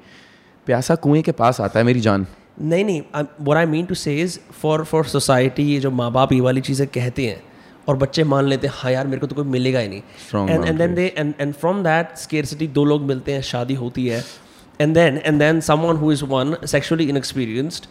प्यासा 0.68 0.96
कुएँ 0.96 1.22
के 1.22 1.32
पास 1.34 1.62
आता 1.62 1.80
है 1.80 1.86
मेरी 1.86 2.00
जान। 2.00 2.26
नहीं 2.62 2.86
नहीं 2.86 3.24
वो 3.42 3.54
I 3.54 3.66
mean 3.66 3.86
to 3.86 3.96
says 3.96 4.40
for 4.62 4.84
for 4.86 5.06
society 5.08 5.64
ये 5.64 5.80
जो 5.80 5.92
माँ 5.92 6.12
बाप 6.12 6.34
ये 6.34 6.42
वाली 6.42 6.62
चीज़ें 6.62 6.88
कहते 6.88 7.26
हैं 7.28 7.42
और 7.88 7.98
बच्चे 7.98 8.24
मान 8.24 8.46
लेते 8.46 8.68
हैं 8.68 8.74
हाँ 8.78 8.92
यार 8.92 9.08
मेरे 9.08 9.20
को 9.20 9.28
तो 9.28 9.36
कोई 9.36 9.46
मिलेगा 9.46 9.80
ही 9.80 9.88
नहीं। 9.88 10.50
And 10.50 10.66
and 10.66 10.82
and 10.82 10.96
then 10.96 11.52
from 11.52 11.84
that 11.84 12.18
scarcity 12.18 12.68
दो 12.70 12.84
लोग 12.86 13.02
मिलते 13.04 13.34
हैं 13.34 13.42
शादी 13.42 13.74
होती 13.76 14.08
है। 14.08 14.24
And 14.82 14.94
then 14.96 15.22
and 15.26 15.40
then 15.40 15.62
someone 15.62 15.96
who 15.96 16.12
is 16.12 16.24
one 16.26 16.56
sexually 16.66 17.10
inexperienced 17.10 17.86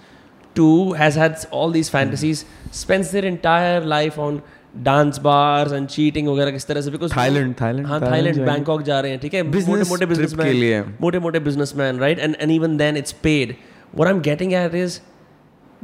to 0.56 0.92
has 0.92 1.18
had 1.18 1.34
all 1.52 1.72
these 1.72 1.90
fantasies 1.90 2.44
spends 2.74 3.12
their 3.12 3.26
entire 3.26 3.84
life 3.86 4.18
on 4.18 4.40
dance 4.83 5.17
bars 5.23 5.73
and 5.73 5.87
cheating 5.87 6.27
वगैरह 6.27 6.51
किस 6.51 6.67
तरह 6.67 6.81
से 6.81 6.91
बिकॉज 6.91 7.11
Thailand, 7.11 7.55
Thailand, 7.61 7.85
हाँ 7.87 7.99
Thailand 7.99 8.11
थाईलैंड 8.11 8.35
जाएंगे। 8.35 8.51
बैंकॉक 8.51 8.81
जा 8.81 8.99
रहे 8.99 9.11
हैं 9.11 9.19
ठीक 9.19 9.33
है 9.33 9.43
Business 9.51 9.67
मोटे 9.67 9.89
मोटे 9.89 10.05
trip 10.05 10.09
के 10.09 10.13
बिजनेसमैन 10.13 10.53
लिए। 10.55 10.81
मोटे 11.01 11.19
मोटे 11.25 11.39
businessman, 11.49 11.99
right? 12.05 12.21
And 12.27 12.39
and 12.45 12.55
even 12.55 12.77
then 12.83 13.01
it's 13.01 13.17
paid. 13.27 13.55
What 13.99 14.11
I'm 14.11 14.21
getting 14.29 14.55
at 14.61 14.77
is 14.83 14.99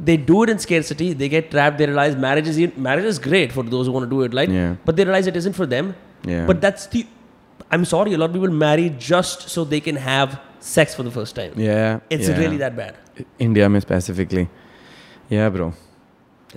they 0.08 0.16
do 0.16 0.42
it 0.42 0.50
in 0.50 0.60
scarcity, 0.66 1.12
they 1.22 1.28
get 1.36 1.50
trapped, 1.54 1.78
they 1.78 1.86
realize 1.92 2.14
marriage 2.26 2.46
is 2.52 2.60
marriage 2.88 3.08
is 3.14 3.18
great 3.28 3.56
for 3.56 3.64
those 3.76 3.90
who 3.90 3.96
want 3.96 4.08
to 4.08 4.12
do 4.16 4.22
it, 4.28 4.36
right? 4.40 4.54
Yeah. 4.58 4.76
But 4.86 5.00
they 5.00 5.04
realize 5.10 5.32
it 5.32 5.40
isn't 5.42 5.58
for 5.62 5.66
them. 5.74 5.90
Yeah. 6.34 6.46
But 6.52 6.62
that's 6.66 6.86
the 6.94 7.06
I'm 7.76 7.84
sorry, 7.84 8.14
a 8.14 8.18
lot 8.18 8.30
of 8.30 8.34
people 8.34 8.54
marry 8.60 8.86
just 9.08 9.48
so 9.50 9.64
they 9.72 9.80
can 9.88 10.00
have 10.06 10.38
sex 10.70 10.96
for 11.00 11.04
the 11.08 11.12
first 11.18 11.36
time. 11.36 11.52
yeah 11.64 12.16
It's 12.16 12.30
yeah. 12.30 12.40
really 12.42 12.58
that 12.62 12.76
bad. 12.78 12.94
India 13.48 13.68
में 13.74 13.78
specifically 13.84 14.44
yeah 15.36 15.48
bro 15.56 15.68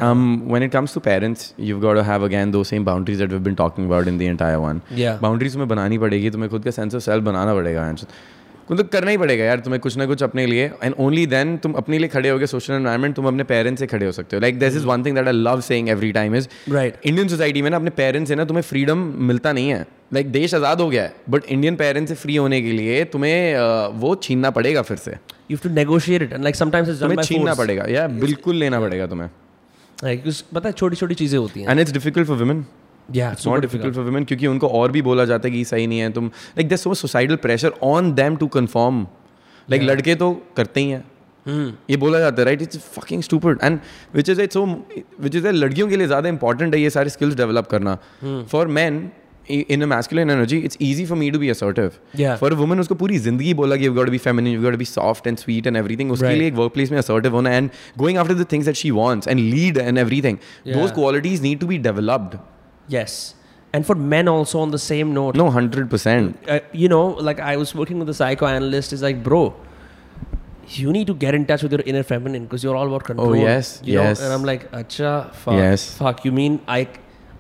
Um 0.06 0.22
when 0.54 0.64
it 0.66 0.72
comes 0.74 0.94
to 0.94 1.00
parents 1.04 1.44
you've 1.68 1.82
got 1.84 1.98
to 1.98 2.02
have 2.08 2.24
again 2.28 2.54
those 2.56 2.72
same 2.72 2.88
boundaries 2.88 3.20
that 3.22 3.34
we've 3.34 3.44
been 3.50 3.58
talking 3.60 3.90
about 3.90 4.10
in 4.14 4.18
the 4.22 4.30
entire 4.32 4.60
one. 4.64 4.80
Yeah. 5.02 5.20
Boundaries 5.22 5.52
तुम्हें 5.52 5.68
बनानी 5.68 5.98
पड़ेगी 5.98 6.30
तुम्हें 6.30 6.50
खुद 6.50 6.64
का 6.64 6.70
sense 6.70 6.94
of 6.94 7.02
self 7.02 7.24
बनाना 7.24 7.54
पड़ेगा 7.54 7.92
मतलब 8.70 8.88
करना 8.92 9.10
ही 9.10 9.18
पड़ेगा 9.18 9.44
यार 9.44 9.60
तुम्हें 9.66 9.80
कुछ 9.82 9.96
ना 9.96 10.06
कुछ 10.06 10.22
अपने 10.22 10.44
लिए 10.46 10.64
एंड 10.82 10.94
ओनली 11.00 11.24
देन 11.26 11.56
तुम 11.62 11.72
अपने 11.80 11.98
लिए 11.98 12.08
खड़े 12.08 12.28
होगे 12.28 12.46
सोशल 12.46 12.74
एनवायरमेंट 12.74 13.14
तुम 13.16 13.26
अपने 13.26 13.44
पेरेंट्स 13.52 13.80
से 13.80 13.86
खड़े 13.86 14.06
हो 14.06 14.12
सकते 14.12 14.36
हो। 14.36 14.40
Like 14.40 14.58
this 14.58 14.76
is 14.76 14.86
one 14.86 15.04
thing 15.04 15.16
that 15.16 15.26
I 15.26 15.32
love 15.32 15.60
saying 15.68 15.88
every 15.88 16.10
time 16.12 16.34
is 16.36 16.48
Right. 16.74 16.98
Indian 17.06 17.28
society 17.28 17.62
में 17.62 17.70
ना 17.70 17.76
अपने 17.76 17.90
पेरेंट्स 18.02 18.28
से 18.28 18.34
ना 18.36 18.44
तुम्हें 18.44 18.62
फ्रीडम 18.62 18.98
मिलता 19.30 19.52
नहीं 19.52 19.68
है। 19.68 19.80
लाइक 19.80 20.26
like, 20.26 20.32
देश 20.32 20.54
आज़ाद 20.54 20.80
हो 20.80 20.88
गया 20.90 21.02
है 21.02 21.14
बट 21.30 21.44
इंडियन 21.44 21.76
पेरेंट्स 21.76 22.10
से 22.10 22.14
फ्री 22.16 22.36
होने 22.36 22.60
के 22.62 22.72
लिए 22.72 23.04
तुम्हें 23.16 23.54
अ, 23.54 23.88
वो 24.04 24.14
छीनना 24.22 24.50
पड़ेगा 24.60 24.82
फिर 24.82 24.96
से। 24.96 25.16
You 25.50 25.58
have 25.58 25.66
to 25.66 25.74
negotiate 25.80 26.28
it, 26.28 26.36
and 26.38 26.48
like 26.48 26.62
sometimes 26.62 26.88
it's 26.92 27.00
done 27.00 27.10
तुम्हें 27.10 27.24
छीनना 27.24 27.54
पड़ेगा 27.54 27.84
या 27.90 28.06
बिल्कुल 28.24 28.56
लेना 28.56 28.80
पड़ेगा 28.80 29.06
तुम्हें। 29.06 29.30
पता 30.02 30.68
है 30.68 30.72
छोटी 30.72 30.96
छोटी 30.96 31.14
चीज़ें 31.14 31.38
होती 31.38 31.60
हैं. 31.60 31.68
And 31.68 31.80
it's 31.80 31.92
difficult 31.92 32.26
for 32.28 32.36
women 32.36 32.64
या 33.08 33.30
it's 33.32 33.46
not 33.46 33.60
difficult 33.60 33.94
for 33.94 34.04
women 34.04 34.24
क्योंकि 34.24 34.46
उनको 34.46 34.68
और 34.70 34.92
भी 34.92 35.02
बोला 35.02 35.24
जाता 35.24 35.48
है 35.48 35.54
कि 35.54 35.64
सही 35.64 35.86
नहीं 35.86 35.98
है 35.98 36.10
तुम 36.12 36.26
लाइक 36.26 36.68
दस 36.68 36.82
so 36.82 36.94
societal 36.94 37.36
pressure 37.36 37.72
on 37.84 38.12
them 38.14 38.36
to 38.36 38.46
confirm 38.56 39.06
like 39.68 39.82
लड़के 39.82 40.14
तो 40.14 40.32
करते 40.56 40.80
ही 40.80 40.90
हैं। 40.90 41.04
Hmm. 41.46 41.70
ये 41.90 41.96
बोला 41.96 42.18
जाता 42.18 42.40
है 42.40 42.44
right 42.44 42.62
it's 42.62 42.78
fucking 42.92 43.22
stupid 43.22 43.58
and 43.62 43.78
which 44.14 44.28
is 44.28 44.40
it 44.42 44.52
so 44.52 44.64
which 45.20 45.36
is 45.36 45.46
लड़कियों 45.46 45.88
के 45.88 45.96
लिए 45.96 46.06
ज़्यादा 46.06 46.28
इंपॉर्टेंट 46.28 46.74
है 46.74 46.80
ये 46.80 46.90
सारे 46.90 47.10
स्किल्स 47.10 47.34
डेवलप 47.34 47.66
करना। 47.66 47.96
For 48.24 48.66
man 48.68 48.98
In 49.51 49.81
a 49.81 49.85
masculine 49.85 50.29
energy 50.29 50.57
it's 50.67 50.77
easy 50.81 51.05
for 51.05 51.17
me 51.17 51.29
to 51.31 51.39
be 51.39 51.49
assertive 51.49 51.91
Yeah. 52.19 52.35
For 52.39 52.53
woman 52.61 52.79
उसको 52.79 52.95
पूरी 52.95 53.17
जिंदगी 53.19 53.53
बोला 53.61 53.75
कि 53.75 53.85
you 53.85 53.93
got 53.93 54.09
be 54.09 54.17
feminine 54.27 54.53
you 54.53 54.61
got 54.61 54.75
be 54.77 54.85
soft 54.85 55.27
and 55.27 55.37
sweet 55.37 55.67
and 55.67 55.77
everything 55.77 56.11
उसके 56.11 56.25
Right. 56.25 56.37
लिए 56.39 56.47
एक 56.47 56.53
work 56.55 56.73
place 56.73 56.91
में 56.91 56.97
assertive 56.99 57.35
होना 57.35 57.55
and 57.55 57.69
going 57.97 58.17
after 58.19 58.33
the 58.41 58.45
things 58.51 58.65
that 58.65 58.75
she 58.75 58.91
wants 58.99 59.27
and 59.27 59.39
lead 59.39 59.77
and 59.77 59.97
everything 59.97 60.37
those 60.67 60.75
Yeah. 60.77 60.93
Qualities 60.95 61.41
need 61.43 61.59
to 61.59 61.67
be 61.67 61.77
developed 61.89 62.37
Yes, 62.93 63.13
and 63.77 63.85
for 63.89 63.95
men 64.13 64.29
also 64.29 64.61
on 64.61 64.71
the 64.75 64.79
same 64.85 65.11
note. 65.17 65.37
No, 65.41 65.43
hundred 65.57 65.85
percent. 65.91 66.49
uh, 66.55 66.57
you 66.79 66.87
know, 66.93 67.03
like 67.27 67.39
I 67.51 67.53
was 67.61 67.71
working 67.81 68.01
with 68.03 68.09
a 68.13 68.15
psychoanalyst. 68.17 68.95
Is 68.97 69.03
like, 69.05 69.21
bro, 69.27 69.39
you 70.79 70.91
need 70.97 71.07
to 71.07 71.15
get 71.21 71.37
in 71.37 71.45
touch 71.51 71.63
with 71.67 71.71
your 71.77 71.83
inner 71.93 72.01
feminine 72.09 72.43
because 72.49 72.65
you're 72.65 72.75
all 72.81 72.91
about 72.91 73.05
control. 73.11 73.35
Oh, 73.37 73.39
yes, 73.43 73.71
you 73.85 73.95
know? 73.95 74.03
yes. 74.09 74.21
And 74.25 74.33
I'm 74.33 74.45
like, 74.49 74.65
acha, 74.81 75.13
fuck, 75.45 75.57
Yes. 75.61 75.85
fuck. 76.01 76.23
You 76.27 76.33
mean 76.41 76.59
I, 76.67 76.81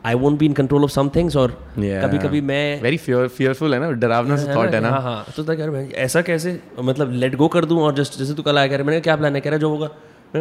I 0.08 0.14
won't 0.14 0.38
be 0.40 0.48
in 0.48 0.54
control 0.58 0.84
of 0.86 0.92
some 0.92 1.08
things 1.14 1.36
or 1.36 1.46
कभी 1.78 2.18
कभी 2.18 2.40
मैं 2.50 2.80
Very 2.82 2.98
fear, 3.06 3.22
fearful 3.38 3.72
है 3.74 3.78
ना? 3.80 3.90
डरावना 4.02 4.36
सा 4.36 4.54
thought 4.54 4.74
है 4.74 4.80
ना? 4.80 4.90
हाँ 4.90 5.02
हाँ। 5.02 5.24
तो 5.36 5.52
यार 5.52 5.70
मैं 5.70 5.88
ऐसा 6.04 6.22
कैसे? 6.28 6.58
मतलब 6.80 7.12
लेट 7.12 7.34
गो 7.36 7.48
कर 7.48 7.64
दूँ 7.64 7.80
और 7.82 7.94
जस्ट 7.94 8.18
जैसे 8.18 8.34
तू 8.34 8.42
कल 8.42 8.58
आया 8.58 8.68
कह 8.68 8.76
रहा 8.76 8.86
मैंने 8.86 9.00
क्या 9.00 9.16
प्लान 9.16 9.34
है? 9.34 9.40
कह 9.40 9.50
रहा 9.50 9.58
जो 9.58 9.70
होगा। 9.70 9.86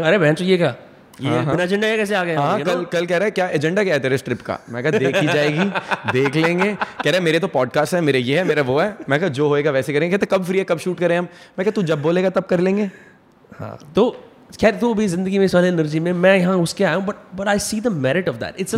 अरे 0.03 0.17
बहन 0.17 0.35
ये 0.41 0.57
क्या? 0.57 0.75
ये 1.21 1.39
बिना 1.45 1.63
एजेंडा 1.63 1.87
कैसे 1.97 2.15
आ 2.15 2.21
हम, 2.21 2.37
हाँ 2.37 2.59
कल 2.61 2.83
कल 2.85 3.05
कह 3.05 3.17
रहा 3.17 3.25
है 3.25 3.31
क्या 3.31 3.47
एजेंडा 3.49 3.83
क्या 3.83 3.93
है 3.93 3.99
तेरे 3.99 4.17
ट्रिप 4.17 4.41
का? 4.41 4.59
मैं 4.69 4.83
कहा 4.83 4.99
देख 4.99 5.15
ही 5.15 5.27
जाएगी 5.27 5.65
देख 6.11 6.35
लेंगे। 6.35 6.73
कह 6.73 7.05
रहा 7.05 7.13
है 7.13 7.19
मेरे 7.19 7.39
तो 7.39 7.47
पॉडकास्ट 7.47 7.93
है 7.93 8.01
मेरे 8.01 8.19
ये 8.19 8.37
है 8.37 8.43
मेरा 8.43 8.61
वो 8.63 8.79
है। 8.79 8.87
मैं 9.09 9.19
कहा 9.19 9.29
जो 9.29 9.47
होएगा 9.47 9.71
वैसे 9.71 9.93
करेंगे। 9.93 10.17
कहते 10.17 10.35
कब 10.35 10.43
फ्री 10.45 10.57
है 10.57 10.63
कब 10.63 10.79
शूट 10.79 10.99
करें 10.99 11.17
हम? 11.17 11.27
मैं 11.59 11.65
कहा 11.65 11.71
तू 11.71 11.83
जब 11.83 12.01
बोलेगा 12.01 12.29
तब 12.29 12.43
कर 12.43 12.59
लेंगे। 12.59 12.89
हाँ। 13.59 13.77
तो 13.95 14.09
खैर 14.61 14.75
तो 14.75 14.93
भी 14.93 15.07
ज़िंदगी 15.07 15.37
में 15.39 15.45
इस 15.45 15.55
वाले 15.55 15.67
एनर्जी 15.67 15.99
में 15.99 16.11
मैं 16.13 16.37
यहाँ 16.37 16.57
उसके 16.57 16.83
आया 16.83 16.95
हूँ 16.95 17.05
but 17.05 17.15
but 17.35 17.47
I 17.47 17.59
see 17.59 17.79
the 17.81 17.87
merit 18.05 18.29
of 18.29 18.35
that 18.35 18.59
it's 18.59 18.75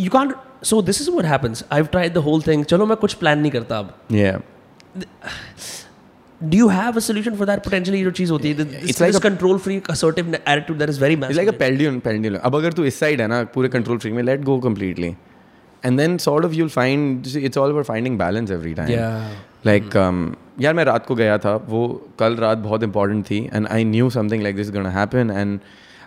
You 0.00 0.10
can't 0.10 0.34
so 0.68 0.76
this 0.84 0.98
is 1.02 1.08
what 1.14 1.26
happens. 1.30 1.60
I've 1.74 1.88
tried 1.94 2.14
the 2.14 2.20
whole 2.26 2.42
thing. 2.44 2.62
चलो 2.70 2.86
मैं 2.86 2.96
कुछ 2.96 3.16
plan 3.22 3.40
नहीं 3.40 3.50
करता 3.50 3.78
अब. 3.78 3.94
Yeah. 4.12 4.38
Do 6.40 6.58
you 6.60 6.68
have 6.68 6.96
a 7.00 7.02
solution 7.06 7.36
for 7.40 7.46
that 7.50 7.62
potentially 7.66 8.02
जो 8.04 8.10
चीज 8.10 8.30
होती 8.30 8.52
है? 8.52 8.56
This, 8.56 8.90
It's 8.90 9.00
like 9.02 9.12
this 9.12 9.20
a- 9.20 9.24
control 9.26 9.60
freak 9.66 9.86
assertive 9.94 10.34
attitude 10.54 10.80
that 10.82 10.90
is 10.94 10.98
very 11.02 11.16
It's 11.16 11.22
masculine. 11.22 11.38
like 11.38 11.52
a 11.52 11.58
pendulum. 11.62 12.00
pendulum. 12.08 12.40
अब 12.44 12.56
अगर 12.56 12.72
तू 12.72 12.84
इस 12.84 12.98
साइड 13.00 13.20
है 13.20 13.26
ना 13.26 13.42
पूरे 13.54 13.68
कंट्रोल 13.68 13.98
फ्री 13.98 14.12
में 14.12 14.22
let 14.22 14.42
go 14.44 14.58
completely. 14.66 15.10
And 15.84 16.02
then 16.02 16.18
sort 16.26 16.48
of 16.48 16.56
you'll 16.58 16.74
find 16.76 17.30
it's 17.48 17.60
all 17.62 17.74
about 17.76 17.88
finding 17.92 18.18
balance 18.24 18.54
every 18.58 18.74
time. 18.80 18.90
Yeah. 18.96 19.30
Like 19.66 19.96
यार 20.60 20.74
मैं 20.74 20.84
रात 20.84 21.06
को 21.06 21.14
गया 21.14 21.38
था 21.38 21.54
वो 21.68 21.86
कल 22.18 22.36
रात 22.36 22.58
बहुत 22.58 22.82
इंपॉर्टेंट 22.82 23.24
थी 23.30 23.38
and 23.52 23.66
I 23.66 23.84
knew 23.84 24.10
something 24.10 24.42
like 24.42 24.56
this 24.56 24.70
gonna 24.70 24.90
happen 24.90 25.30
and 25.30 25.58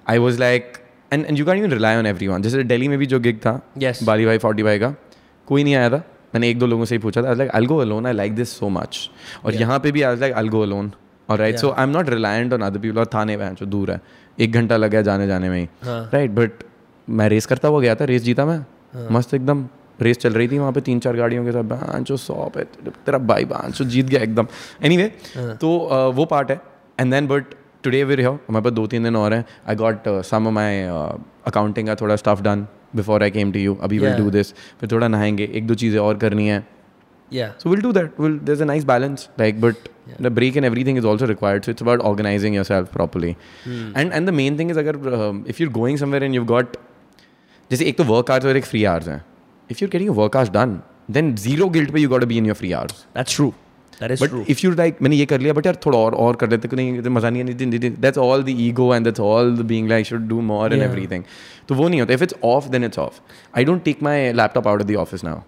I 0.10 0.18
was 0.18 0.40
like 0.40 0.78
and 1.13 1.27
and 1.27 1.39
you 1.39 1.45
can 1.47 1.59
even 1.59 1.73
rely 1.73 1.97
on 1.97 2.07
everyone 2.07 2.43
जैसे 2.43 2.63
दिल्ली 2.65 2.89
में 2.89 2.99
भी 2.99 3.07
जो 3.07 3.21
गिग 3.21 3.39
था 3.39 3.61
Yes. 3.79 4.03
बाली 4.05 4.27
भाई 4.27 4.39
फोर्टी 4.39 4.63
भाई 4.63 4.79
का 4.79 4.95
कोई 5.49 5.65
नहीं 5.65 5.75
आया 5.75 5.91
था। 5.91 6.03
मैंने 6.35 6.49
एक 6.51 6.59
दो 6.59 6.67
लोगों 6.67 6.85
से 6.85 6.95
ही 6.95 6.99
पूछा 6.99 7.23
था। 7.23 7.33
Like 7.33 7.51
I 7.51 7.67
go 7.67 7.79
alone 7.79 8.07
I 8.07 8.13
like 8.13 8.35
this 8.35 8.59
so 8.59 8.69
much 8.69 9.09
और 9.45 9.51
Yeah. 9.51 9.61
यहाँ 9.61 9.79
पे 9.81 9.93
भी 9.93 10.03
I 10.03 10.17
like 10.17 10.35
I 10.35 10.49
go 10.49 10.63
alone 10.63 10.93
और 11.29 11.39
right 11.39 11.57
so 11.59 11.71
I 11.71 11.85
am 11.85 11.91
not 11.91 12.09
reliant 12.11 12.53
on 12.53 12.63
other 12.63 12.79
people 12.79 12.99
और 12.99 13.07
थाने 13.15 13.37
में 13.37 13.55
जो 13.55 13.67
दूर 13.67 13.91
है। 13.91 14.01
एक 14.39 14.53
घंटा 14.53 14.77
लग 14.77 14.91
गया 14.91 15.03
जाने 15.03 15.27
जाने 15.27 15.49
में 15.49 15.59
ही। 15.61 15.69
हाँ. 15.85 16.11
राइट 16.15 16.31
बट 16.31 16.65
मैं 17.09 17.29
रेस 17.29 17.47
करता 17.47 17.69
हुआ 17.69 17.81
गया 17.81 17.95
था 17.95 18.05
रेस 18.05 18.23
जीता 18.23 18.45
मैं। 18.47 18.65
मस्त 19.13 19.35
एकदम 19.35 19.67
रेस 20.01 20.19
चल 20.19 20.33
रही 20.33 20.49
थी 20.49 20.59
वहाँ 20.59 20.73
पे 20.73 20.81
तीन 20.81 20.99
चार 21.01 21.17
गाड़ियों 21.17 21.45
के 21.45 21.53
साथ। 21.53 21.63
बांचो 21.65 22.17
सौ 22.17 22.51
पे 22.55 22.65
तेरा 22.65 23.19
भाई 23.21 23.45
बांचो 23.45 23.85
जीत 23.85 24.07
गया 24.07 24.21
एकदम। 24.23 24.47
एनीवे 24.83 25.07
तो 25.37 25.77
uh, 25.93 26.15
वो 26.17 26.25
पार्ट 26.25 26.51
है। 26.51 26.61
And 27.01 27.13
then 27.13 27.27
but 27.29 27.55
today 27.85 28.03
we 28.05 28.15
रहो 28.15 28.33
हमारे 28.49 28.65
पास 28.65 28.73
दो 28.73 28.87
तीन 28.87 29.05
दिन 29.05 29.17
और 29.17 29.35
हैं 29.35 29.45
I 29.69 29.75
got 29.77 30.09
some 30.31 30.49
my 30.59 30.83
accounting 31.47 31.87
का 31.89 31.95
थोड़ा 32.03 32.17
stuff 32.17 32.43
done 32.43 32.67
before 32.97 33.23
I 33.23 33.31
came 33.31 33.53
to 33.53 33.59
you 33.59 33.75
अभी 33.83 33.99
विल 33.99 34.17
डू 34.19 34.31
दिस 34.31 34.53
फिर 34.81 34.91
थोड़ा 34.93 35.09
नहाएँगे 35.09 35.51
एक 35.55 35.67
दो 35.67 35.75
चीज़ें 35.75 35.99
और 36.01 36.17
करनी 36.19 36.49
है 36.49 36.63
Yeah. 37.31 37.53
So 37.59 37.71
we'll 37.71 37.81
do 37.81 37.93
that. 37.93 38.19
We'll, 38.19 38.39
there's 38.39 38.61
a 38.61 38.65
nice 38.65 38.85
balance. 38.85 39.29
Like, 39.39 39.61
but 39.61 39.89
yeah. 40.07 40.15
the 40.21 40.31
break 40.31 40.57
and 40.57 40.65
everything 40.65 40.97
is 40.97 41.05
also 41.05 41.27
required. 41.27 41.65
So 41.65 41.71
it's 41.71 41.81
about 41.81 42.05
organizing 42.05 42.55
yourself 42.55 42.93
properly. 42.93 43.37
hmm. 43.65 43.91
And 43.95 44.13
and 44.13 44.29
the 44.29 44.33
main 44.33 44.57
thing 44.57 44.71
is, 44.71 44.77
agar, 44.77 44.95
um, 45.15 45.45
if 45.47 45.59
you're 45.59 45.71
going 45.71 45.97
somewhere 45.97 46.23
and 46.23 46.35
you've 46.35 46.47
got, 46.47 46.77
जैसे 47.71 47.85
एक 47.85 47.97
तो 47.99 48.05
work 48.05 48.31
hours 48.31 48.45
और 48.45 48.57
एक 48.57 48.65
free 48.65 48.85
hours 48.93 49.09
हैं. 49.09 49.25
If 49.71 49.83
you're 49.83 49.93
getting 49.97 50.13
your 50.13 50.19
work 50.23 50.37
hours 50.37 50.49
done, 50.49 50.79
then 51.19 51.37
zero 51.37 51.69
guilt 51.69 51.93
पे 51.93 52.01
you 52.01 52.09
got 52.09 52.21
to 52.21 52.27
be 52.27 52.39
in 52.39 52.45
your 52.45 52.55
free 52.55 52.75
hours. 52.75 53.05
That's 53.15 53.64
but 54.03 54.51
if 54.51 54.61
you 54.65 54.71
like 54.73 55.03
मैंने 55.03 55.17
ये 55.17 55.27
कर 55.27 55.41
लिया 55.41 55.53
बट 55.55 55.67
यार 55.67 55.77
थोड़ा 55.87 55.99
और 55.99 56.15
और 56.15 56.37
कर 56.37 56.47
देते 56.47 56.69
तो 56.69 56.77
नहीं 56.77 56.93
नहीं 56.93 57.11
मज़ा 57.11 57.31
नहीं 57.31 57.45
दिन 57.45 57.71
दिन 57.71 57.97
that's 58.01 58.19
all 58.19 58.43
the 58.43 58.49
ego 58.49 58.95
and 58.95 59.05
that's 59.05 59.21
all 59.21 59.57
the 59.57 59.67
being 59.67 59.89
like 59.89 60.07
should 60.07 60.29
do 60.29 60.41
more 60.43 60.75
and 60.75 60.83
everything 60.83 61.25
तो 61.69 61.75
वो 61.75 61.89
नहीं 61.89 62.01
होता। 62.01 62.15
If 62.15 62.23
it's 62.23 62.35
off 62.45 62.69
then 62.69 62.85
it's 62.85 62.99
off 62.99 63.21
I 63.57 63.65
don't 63.65 63.85
take 63.85 64.03
my 64.03 64.33
laptop 64.33 64.69
out 64.69 64.81
of 64.81 64.89
the 64.89 64.97
office 64.97 65.25
now 65.25 65.41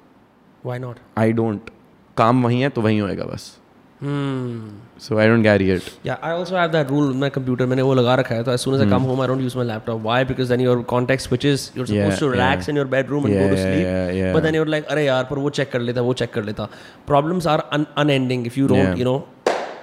why 0.64 0.78
not 0.78 0.96
I 1.18 1.32
don't 1.32 1.70
काम 2.16 2.44
वहीं 2.44 2.62
है 2.62 2.68
तो 2.68 2.80
वहीं 2.80 3.00
होएगा 3.00 3.24
बस। 3.24 3.56
Hmm. 4.00 4.68
So 4.98 5.18
I 5.18 5.26
don't 5.26 5.42
carry 5.42 5.70
it. 5.70 5.86
Yeah, 6.02 6.16
I 6.22 6.32
also 6.32 6.56
have 6.56 6.72
that 6.72 6.90
rule 6.90 7.06
with 7.10 7.16
my 7.20 7.28
computer. 7.36 7.66
मैंने 7.66 7.82
वो 7.82 7.94
लगा 7.94 8.14
रखा 8.20 8.34
है 8.34 8.42
तो 8.44 8.52
as 8.54 8.64
soon 8.66 8.74
as 8.78 8.82
I 8.86 8.88
come 8.92 9.06
home, 9.10 9.20
I 9.20 9.28
don't 9.30 9.44
use 9.46 9.56
my 9.60 9.64
laptop. 9.70 10.00
Why? 10.08 10.16
Because 10.30 10.50
then 10.54 10.64
your 10.64 10.74
context 10.92 11.28
switches. 11.30 11.64
You're 11.74 11.86
supposed 11.92 11.94
Yeah, 11.94 12.18
to 12.24 12.28
relax 12.34 12.66
yeah. 12.66 12.72
in 12.72 12.80
your 12.80 12.84
bedroom 12.96 13.28
and 13.28 13.34
Yeah, 13.34 13.44
go 13.44 13.54
to 13.54 13.56
yeah, 13.60 13.70
sleep. 13.70 13.86
yeah, 13.86 14.10
yeah. 14.18 14.32
But 14.36 14.46
then 14.48 14.58
you're 14.58 14.70
like, 14.74 14.90
अरे 14.96 15.04
यार 15.06 15.24
पर 15.30 15.38
वो 15.46 15.50
check 15.60 15.70
कर 15.72 15.80
लेता, 15.80 16.02
वो 16.10 16.14
check 16.22 16.32
कर 16.34 16.44
लेता. 16.50 16.68
Problems 17.12 17.48
are 17.54 17.58
un- 17.78 17.88
unending 18.04 18.44
if 18.52 18.58
you 18.62 18.68
don't, 18.74 18.84
Yeah. 18.84 19.00
you 19.02 19.08
know, 19.10 19.16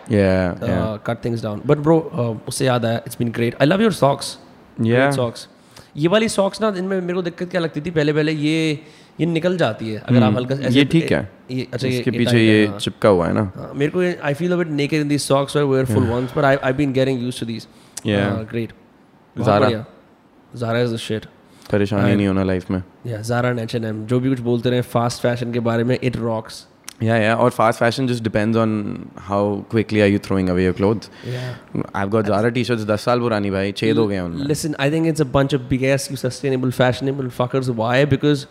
Yeah, 0.09 0.55
uh, 0.61 0.67
yeah. 0.67 0.97
cut 1.09 1.21
things 1.25 1.41
down. 1.47 1.65
But 1.73 1.81
bro, 1.87 1.97
uh, 2.23 2.31
उससे 2.47 2.65
याद 2.65 2.85
आया, 2.85 3.03
it's 3.09 3.19
been 3.23 3.33
great. 3.39 3.59
I 3.65 3.69
love 3.71 3.83
your 3.87 3.93
socks. 4.03 4.31
Yeah. 4.91 5.03
Great 5.03 5.19
socks. 5.21 5.47
ये 5.97 6.07
वाली 6.07 6.27
सॉक्स 6.29 6.61
ना 6.61 6.67
इनमें 6.77 6.99
मेरे 7.01 7.13
को 7.13 7.21
दिक्कत 7.21 7.49
क्या 7.49 7.61
लगती 7.61 7.81
थी 7.85 7.91
पहले 7.97 8.13
पहले 8.13 8.31
ये 8.31 8.79
ये 9.19 9.25
निकल 9.25 9.57
जाती 9.57 9.89
है 9.89 9.97
अगर 9.99 10.17
आप 10.17 10.23
हम्म, 10.23 10.37
हल्का 10.37 10.55
ये 10.69 10.83
ठीक 10.85 11.11
है। 11.11 11.29
ये 11.51 11.67
अच्छा 11.73 11.87
इसके 11.87 12.11
पीछे 12.11 12.39
ये 12.39 12.67
चिपका 12.79 13.09
हुआ 13.09 13.27
है 13.27 13.33
ना। 13.33 13.71
मेरे 13.75 13.91
को 13.91 14.01
I 14.27 14.33
feel 14.33 14.51
a 14.53 14.63
naked 14.71 15.01
in 15.01 15.07
these 15.07 15.27
socks 15.27 15.57
I 15.57 15.63
wear 15.65 15.85
full 15.85 16.07
once 16.07 16.33
but 16.37 16.43
I 16.45 16.55
I 16.55 16.73
been 16.73 16.93
getting 16.93 17.23
used 17.23 17.39
to 17.39 17.45
these 17.45 17.67
yeah 18.05 18.27
great 18.51 18.73
Zara 19.35 19.69
Zara 20.55 20.79
is 20.79 20.93
the 20.93 20.97
shit 20.99 21.25
परेशानी 21.71 22.15
नहीं 22.15 22.27
होना 22.27 22.43
लाइफ 22.43 22.71
में। 22.71 22.81
या 23.07 23.21
ज़ारा 23.21 23.49
एंड 23.49 23.59
एचएनएम 23.59 24.05
जो 24.05 24.19
भी 24.19 24.29
कुछ 24.29 24.39
बोलते 24.47 24.69
रहे 24.69 24.81
फास्ट 24.93 25.21
फ़ैशन 25.21 25.51
के 25.53 25.59
बारे 25.67 25.83
में 25.83 25.97
इट 26.01 26.17
रॉक्स 26.17 26.65
या 27.03 27.15
या 27.17 27.35
और 27.35 27.49
fast 27.51 27.79
fashion 27.79 28.07
just 28.07 28.23
depends 28.23 28.57
on 28.57 28.73
how 29.19 29.55
quickly 29.71 30.01
are 30.01 30.07
you 30.07 30.19
throwing 30.25 30.49
away 30.49 30.65
your 30.65 30.73
clothes 30.73 31.09
I 31.25 31.99
have 31.99 32.09
got 32.09 32.25
Zara 32.25 32.49
t-shirts 32.49 32.85
10 32.87 33.05
साल 33.05 33.19
पुरानी 33.19 33.51
भाई 33.51 33.71
छेद 33.71 33.97
हो 33.97 34.07
गए 34.07 34.19
उनमें। 34.19 34.45
Listen 34.47 34.75
I 34.79 34.91
think 34.91 35.07
it's 35.07 35.21
a 35.21 35.25
bunch 35.33 35.55
of 35.55 35.61
biggest 35.69 36.13
sustainable 36.17 36.71
fashionable 36.71 37.29
fuckers 37.39 37.69
why 37.69 38.05
because 38.13 38.45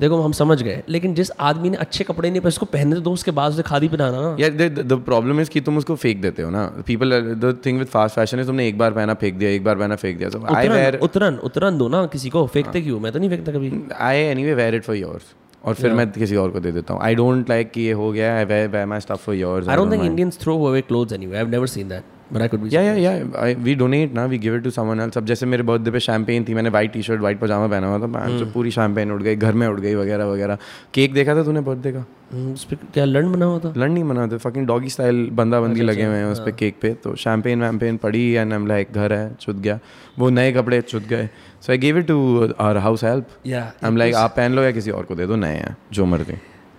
देखो 0.00 0.20
हम 0.22 0.32
समझ 0.32 0.62
गए 0.62 0.82
लेकिन 0.88 1.14
जिस 1.14 1.30
आदमी 1.40 1.70
ने 1.70 1.76
अच्छे 1.76 2.04
कपड़े 2.04 2.30
नहीं 2.30 2.40
पहने 2.40 2.48
उसको 2.48 2.66
पहनने 2.66 3.00
दो 3.00 3.12
उसके 3.12 3.30
बाद 3.30 3.52
उसे 3.52 3.62
खादी 3.62 3.88
पहनाना 3.88 4.20
ना। 4.20 4.36
यार 4.40 4.68
द 4.70 5.00
प्रॉब्लम 5.06 5.40
इज़ 5.40 5.50
कि 5.50 5.60
तुम 5.60 5.76
उसको 5.78 5.94
फेंक 5.96 6.20
देते 6.22 6.42
हो 6.42 6.50
ना। 6.50 6.64
People 6.86 7.20
the 7.42 7.58
thing 7.66 7.78
with 7.78 7.88
fast 7.88 8.16
fashion 8.16 8.38
है 8.38 8.46
तुमने 8.46 8.66
एक 8.68 8.78
बार 8.78 8.92
पहना 8.92 9.14
फेंक 9.14 9.34
दिया 9.34 9.50
एक 9.50 9.64
बार 9.64 9.76
पहना 9.78 9.96
फेंक 9.96 10.18
दिया। 10.18 10.30
सो 10.30 10.44
आई 10.46 10.66
उतरन 10.66 10.76
वेयर 10.76 10.98
उतरन 11.02 11.38
उतरन 11.44 11.78
दो 11.78 11.88
ना 11.88 12.04
किसी 12.12 12.30
को 12.30 12.46
फेंकते 12.46 12.80
क्यों? 12.80 13.00
मैं 13.00 13.12
तो 13.12 13.18
नहीं 13.18 13.30
फेंकता 13.30 13.52
कभी। 13.52 13.72
I 14.00 14.16
anyway 14.18 14.54
wear 14.54 14.74
it 14.74 14.84
for 14.84 14.96
years 14.96 15.34
और 15.64 15.74
फिर 15.74 15.92
मैं 15.92 16.10
किसी 16.12 16.36
और 16.36 16.50
को 16.50 16.60
दे 16.60 16.72
देता 16.72 16.94
हूँ। 16.94 17.02
आई 17.02 17.14
डोंट 17.14 17.50
लाइक 17.50 17.70
कि 17.72 17.80
ये 17.82 17.92
हो 17.92 18.10
गया 18.12 18.34
I 18.36 18.44
wear 18.44 18.86
my 18.86 19.00
stuff 19.00 19.24
for 19.26 19.34
years 19.34 19.68
I 19.68 19.76
don't 19.76 19.94
think 19.94 20.04
Indians 20.08 20.42
throw 20.42 20.58
away 20.66 20.82
clothes 20.90 21.16
anyway. 21.18 21.40
I've 21.42 21.54
never 21.54 21.70
seen 21.74 21.94
that, 21.94 22.10
but 22.32 22.42
I 22.42 22.46
could 22.48 22.62
be. 22.62 23.62
We 23.64 23.74
donate 23.74 24.14
ना 24.14 24.24
we 24.24 24.38
give 24.38 24.54
it 24.56 24.62
to 24.64 24.70
someone 24.70 25.00
else 25.00 25.18
अब 25.18 25.26
जैसे 25.26 25.46
मेरे 25.46 25.62
birthday 25.62 25.90
पे 25.90 26.00
champagne 26.00 26.44
थी 26.44 26.54
मैंने 26.54 26.70
white 26.70 26.92
T 26.92 27.02
shirt 27.02 27.20
white 27.20 27.38
पजामा 27.40 27.66
पहना 27.68 27.86
हुआ 27.86 27.98
था 28.00 28.06
मैं 28.06 28.38
जो 28.38 28.46
पूरी 28.46 28.70
शैम्पेन 28.70 29.12
उड़ 29.12 29.22
गई 29.22 29.36
घर 29.36 29.52
में 29.52 29.66
उड़ 29.68 29.80
गई 29.80 29.94
वगैरह 29.94 30.24
वगैरह। 30.24 30.58
केक 30.94 31.12
देखा 31.12 31.34
था 31.34 31.42
तूने 31.44 31.60
बर्थडे 31.60 31.92
का? 31.92 32.04
Hmm, 32.04 32.54
उस 32.54 32.64
पे 32.64 32.76
क्या 32.94 33.04
लंड 33.04 33.32
बना 33.34 33.44
हुआ 33.44 33.58
था? 33.58 33.72
लंड 33.76 33.92
नहीं 33.92 34.04
मनाते 34.04 34.38
फकिंग 34.38 34.66
डॉगी 34.66 34.88
स्टाइल 34.88 35.28
बंदा 35.32 35.60
बंदी 35.60 35.80
लगे 35.80 36.04
हुए 36.04 36.16
हैं 36.16 36.26
उस 36.26 36.40
पे 36.40 36.52
केक 36.52 36.76
पे। 36.82 36.94
तो 36.94 37.14
शैम्पेन 37.16 37.62
वैम्पेन 37.62 37.96
पड़ी 37.96 38.32
एंड 38.32 38.52
आई 38.52 38.58
एम 38.58 38.66
लाइक 38.66 38.88
घर 38.94 39.12
है 39.12 39.34
चुत 39.40 39.56
गया। 39.56 39.78
वो 40.18 40.30
नए 40.30 40.52
कपड़े 40.52 40.80
चुत 40.80 41.02
गए। 41.02 41.28
So 41.60 41.72
I 41.72 41.78
give 41.78 41.98
it 41.98 42.06
to 42.06 42.48
our 42.60 42.76
house 42.76 43.04
help 43.04 43.28
Yeah. 43.46 43.54
I 43.54 43.88
am 43.88 43.96
like 43.96 44.14
आप 44.14 44.30
पहन 44.36 44.52
लो 44.52 44.62
या 44.62 44.70
किसी 44.70 44.90
और 44.90 45.04
को 45.04 45.14
दे 45.14 45.26
दो 45.26 45.36
नए 45.36 45.54
हैं 45.54 45.76
जो 45.92 46.06
मर्ज़ी। 46.06 46.34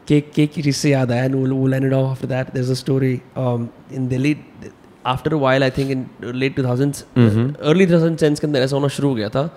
Cake, 0.08 0.34
cake 0.36 0.54
की 0.56 0.62
चीज़ 0.62 0.76
से 0.76 0.90
याद 0.90 1.12
आया 1.12 1.28
we'll, 1.28 1.54
we'll 1.54 1.76
end 1.78 1.86
it 1.88 1.94
off 2.00 2.10
after 2.10 2.28
that. 2.32 2.52
There's 2.56 2.70
a 2.70 2.80
story 2.82 3.14
um, 3.36 3.70
after 5.14 5.34
while 5.46 5.64
I 5.64 5.70
think 5.78 5.92
in 5.92 6.06
late 6.42 6.56
two 6.56 6.64
thousand 6.64 6.94
early 7.18 7.88
thousands 8.18 8.40
के 8.40 8.48
अंदर 8.48 8.60
ऐसा 8.60 8.76
होना 8.76 8.88
शुरू 8.98 9.10
हो 9.10 9.16
गया 9.16 9.30
था 9.30 9.50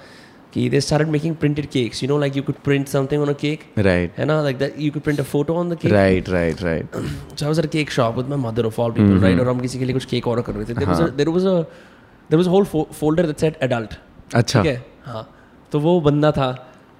कि 0.54 0.68
they 0.70 0.80
start 0.80 1.08
making 1.08 1.34
printed 1.36 1.66
cakes 1.70 2.02
you 2.02 2.08
know 2.08 2.18
like 2.18 2.36
you 2.36 2.42
could 2.42 2.54
print 2.64 2.88
something 2.88 3.22
on 3.22 3.28
a 3.28 3.32
cake 3.40 3.64
right 3.78 4.18
है 4.18 4.24
ना? 4.24 4.40
Like 4.42 4.58
that 4.58 4.74
you 4.78 4.90
could 4.92 5.02
print 5.02 5.20
a 5.20 5.22
photo 5.32 5.54
on 5.54 5.70
the 5.70 5.78
cake 5.82 5.92
right 5.92 6.28
right 6.30 6.62
right 6.62 6.96
so 7.40 7.52
sir 7.54 7.66
cake 7.74 7.90
shop 7.90 8.16
with 8.18 8.28
my 8.28 8.38
mother 8.48 8.66
of 8.66 8.80
all 8.80 8.92
people 8.92 9.18
right 9.22 9.40
और 9.40 9.48
हम 9.48 9.60
किसी 9.60 9.78
के 9.78 9.84
लिए 9.84 9.94
कुछ 9.94 10.04
cake 10.12 10.28
order 10.28 10.42
कर 10.42 10.52
रहे 10.52 10.64
थे. 10.64 10.74
There 10.74 10.88
was 10.88 11.00
there 11.10 11.28
was 11.28 11.46
a 11.46 11.54
there 12.30 12.36
was 12.36 12.46
a 12.46 12.50
whole 12.50 12.64
folder 13.00 13.26
that 13.26 13.38
said 13.40 13.56
adult 13.62 13.98
अच्छा. 14.34 14.62
ठीक 14.62 14.82
हाँ? 15.04 15.28
तो 15.72 15.80
वो 15.80 16.00
बंदा 16.00 16.30
था. 16.32 16.50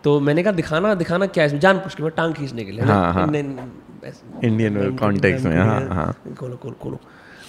तो 0.05 0.19
मैंने 0.21 0.43
कहा 0.43 0.53
दिखाना 0.53 0.95
दिखाना 0.95 1.27
क्या 1.27 1.45
है 1.45 1.59
जान 1.61 1.79
पूछ 1.79 1.95
के 1.95 2.03
मैं 2.03 2.11
टांग 2.17 2.35
खींचने 2.35 2.65
के 2.65 2.73
लिए 2.73 2.83
इंडियन 4.45 4.97
कॉन्टेक्स्ट 4.97 5.47
हाँ, 5.47 5.55
हाँ. 5.55 5.81
में 5.81 5.89
हाँ 5.89 5.95
हाँ. 5.95 6.35
कोलो 6.41 6.57
कोलो 6.57 6.77
कोलो 6.83 7.01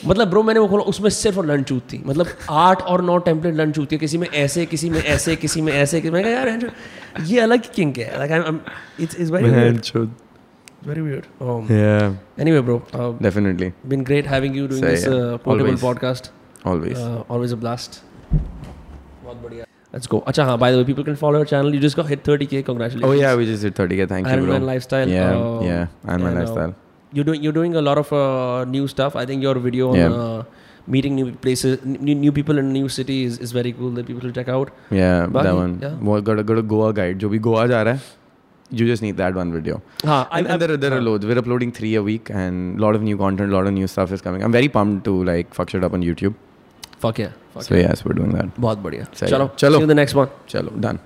मतलब 0.05 0.27
ब्रो 0.29 0.41
मैंने 0.43 0.59
वो 0.59 0.67
खोला 0.67 0.83
उसमें 0.91 1.09
सिर्फ़ 1.09 1.39
लंच 1.45 1.67
चूत 1.67 1.81
थी 1.93 2.01
मतलब 2.05 2.27
आठ 2.49 2.81
और 2.91 3.01
नौ 3.03 3.17
टेम्पलेट 3.27 3.55
लंच 3.55 3.75
चूत 3.75 3.91
थी 3.91 3.97
किसी 3.97 4.17
में 4.17 4.27
ऐसे 4.27 4.65
किसी 4.65 4.89
में 4.89 5.01
ऐसे 5.03 5.35
किसी 5.35 5.61
में 5.61 5.71
ऐसे 5.73 6.01
किसी- 6.01 6.21
कहा 6.21 6.29
यार 6.31 6.71
ये 7.27 7.39
अलग 7.39 7.71
किंग 7.75 7.93
है 7.97 8.17
like 8.19 8.31
I 8.31 8.39
am 8.47 8.59
it's 8.99 9.19
it's 9.19 9.31
very 9.31 9.51
Man, 9.51 9.79
should. 9.91 10.09
Very 10.87 11.01
weird 11.01 11.25
Yeah, 11.71 12.41
anyway 12.41 12.61
bro 12.69 12.81
definitely. 13.23 13.71
been 13.93 14.03
great 14.11 14.29
having 14.35 14.59
you 14.59 14.67
doing 14.73 14.83
So, 14.83 14.91
this 14.93 15.07
uh, 15.07 15.37
portable 15.47 15.71
always. 15.71 15.81
podcast 15.87 16.29
Always. 16.73 17.01
uh, 17.07 17.35
always 17.35 17.55
a 17.57 17.61
blast 17.65 17.99
बहुत 18.33 19.37
बढ़िया 19.43 19.65
let's 19.95 20.09
go 20.13 20.19
अच्छा 20.27 20.43
हाँ 20.45 20.57
by 20.63 20.67
the 20.73 20.79
way 20.81 20.85
people 20.91 21.05
can 21.09 21.15
follow 21.23 21.41
your 21.43 21.49
channel 21.51 21.75
you 21.77 21.81
just 21.87 21.99
got 21.99 22.09
hit 22.13 22.23
30k 22.29 22.61
congratulations 22.69 23.09
oh 23.09 23.15
yeah, 23.21 23.35
we 23.41 23.47
just 23.51 23.67
did 23.67 23.75
30k. 23.81 24.07
Thank 24.13 24.27
you, 24.27 24.33
Iron 24.35 24.45
bro. 24.45 24.53
Man 24.57 24.65
lifestyle 24.71 25.13
Yeah, 25.15 25.37
uh, 25.37 25.61
yeah, 25.69 25.87
Iron 26.13 26.23
Man 26.23 26.31
and, 26.31 26.37
uh, 26.37 26.41
lifestyle. 26.41 26.75
you're 27.12 27.24
doing 27.30 27.42
you're 27.46 27.56
doing 27.60 27.74
a 27.76 27.82
lot 27.88 27.98
of 28.02 28.12
uh, 28.12 28.64
new 28.74 28.86
stuff 28.96 29.16
I 29.22 29.24
think 29.30 29.42
your 29.48 29.54
video 29.66 29.90
on 29.92 29.98
Yeah. 30.02 30.16
uh, 30.24 30.42
meeting 30.94 31.14
new 31.18 31.26
places 31.44 31.84
new, 31.84 32.14
new 32.22 32.32
people 32.38 32.58
in 32.62 32.66
a 32.70 32.72
new 32.78 32.88
city 32.96 33.18
is, 33.28 33.38
is 33.46 33.52
very 33.58 33.72
cool 33.78 33.90
that 33.98 34.06
people 34.10 34.22
should 34.26 34.34
check 34.40 34.48
out 34.56 34.72
Yeah, 34.90 35.20
that 35.20 35.32
Baki, 35.38 35.54
one. 35.60 35.78
yeah. 35.84 35.94
वो 36.08 36.20
got 36.30 36.42
got 36.50 36.58
a 36.64 36.66
Goa 36.74 36.92
guide. 37.00 37.18
जो 37.24 37.28
भी 37.34 37.38
गोवा 37.48 37.66
जा 37.66 37.82
रहा 37.82 37.94
है, 37.94 38.00
you 38.80 38.86
just 38.90 39.04
need 39.06 39.16
that 39.22 39.38
one 39.40 39.52
video. 39.58 39.80
हाँ 40.04 40.18
And, 40.32 40.46
and 40.54 40.60
there, 40.64 40.70
are, 40.74 40.76
there 40.84 40.92
are 40.98 41.00
loads. 41.08 41.26
We're 41.30 41.38
uploading 41.44 41.72
three 41.78 41.94
a 41.94 42.02
week, 42.02 42.30
and 42.42 42.78
a 42.78 42.82
lot 42.86 42.98
of 43.00 43.02
new 43.08 43.16
content, 43.22 43.52
a 43.52 43.56
lot 43.56 43.66
of 43.72 43.74
new 43.78 43.86
stuff 43.94 44.12
is 44.18 44.22
coming. 44.28 44.42
I'm 44.48 44.52
very 44.58 44.68
pumped 44.78 45.04
to 45.10 45.16
like 45.30 45.54
fuck 45.60 45.70
shit 45.76 45.84
up 45.90 45.98
on 46.00 46.08
YouTube. 46.10 46.34
fuck 47.04 47.18
yeah 47.20 47.32
fuck 47.54 47.64
So 47.68 47.74
yes, 47.78 48.02
we're 48.04 48.14
doing 48.18 48.30
that. 48.36 48.54
बहुत 48.66 48.78
बढ़िया 48.84 49.04
सही 49.14 49.24
है। 49.26 49.30
चलो 49.30 49.48
चलो। 49.62 49.78
see 49.78 49.84
you 49.84 49.88
in 49.88 49.94
the 49.94 50.00
next 50.02 50.14
one 50.20 50.30
Chalo, 50.52 50.70
done. 50.88 51.00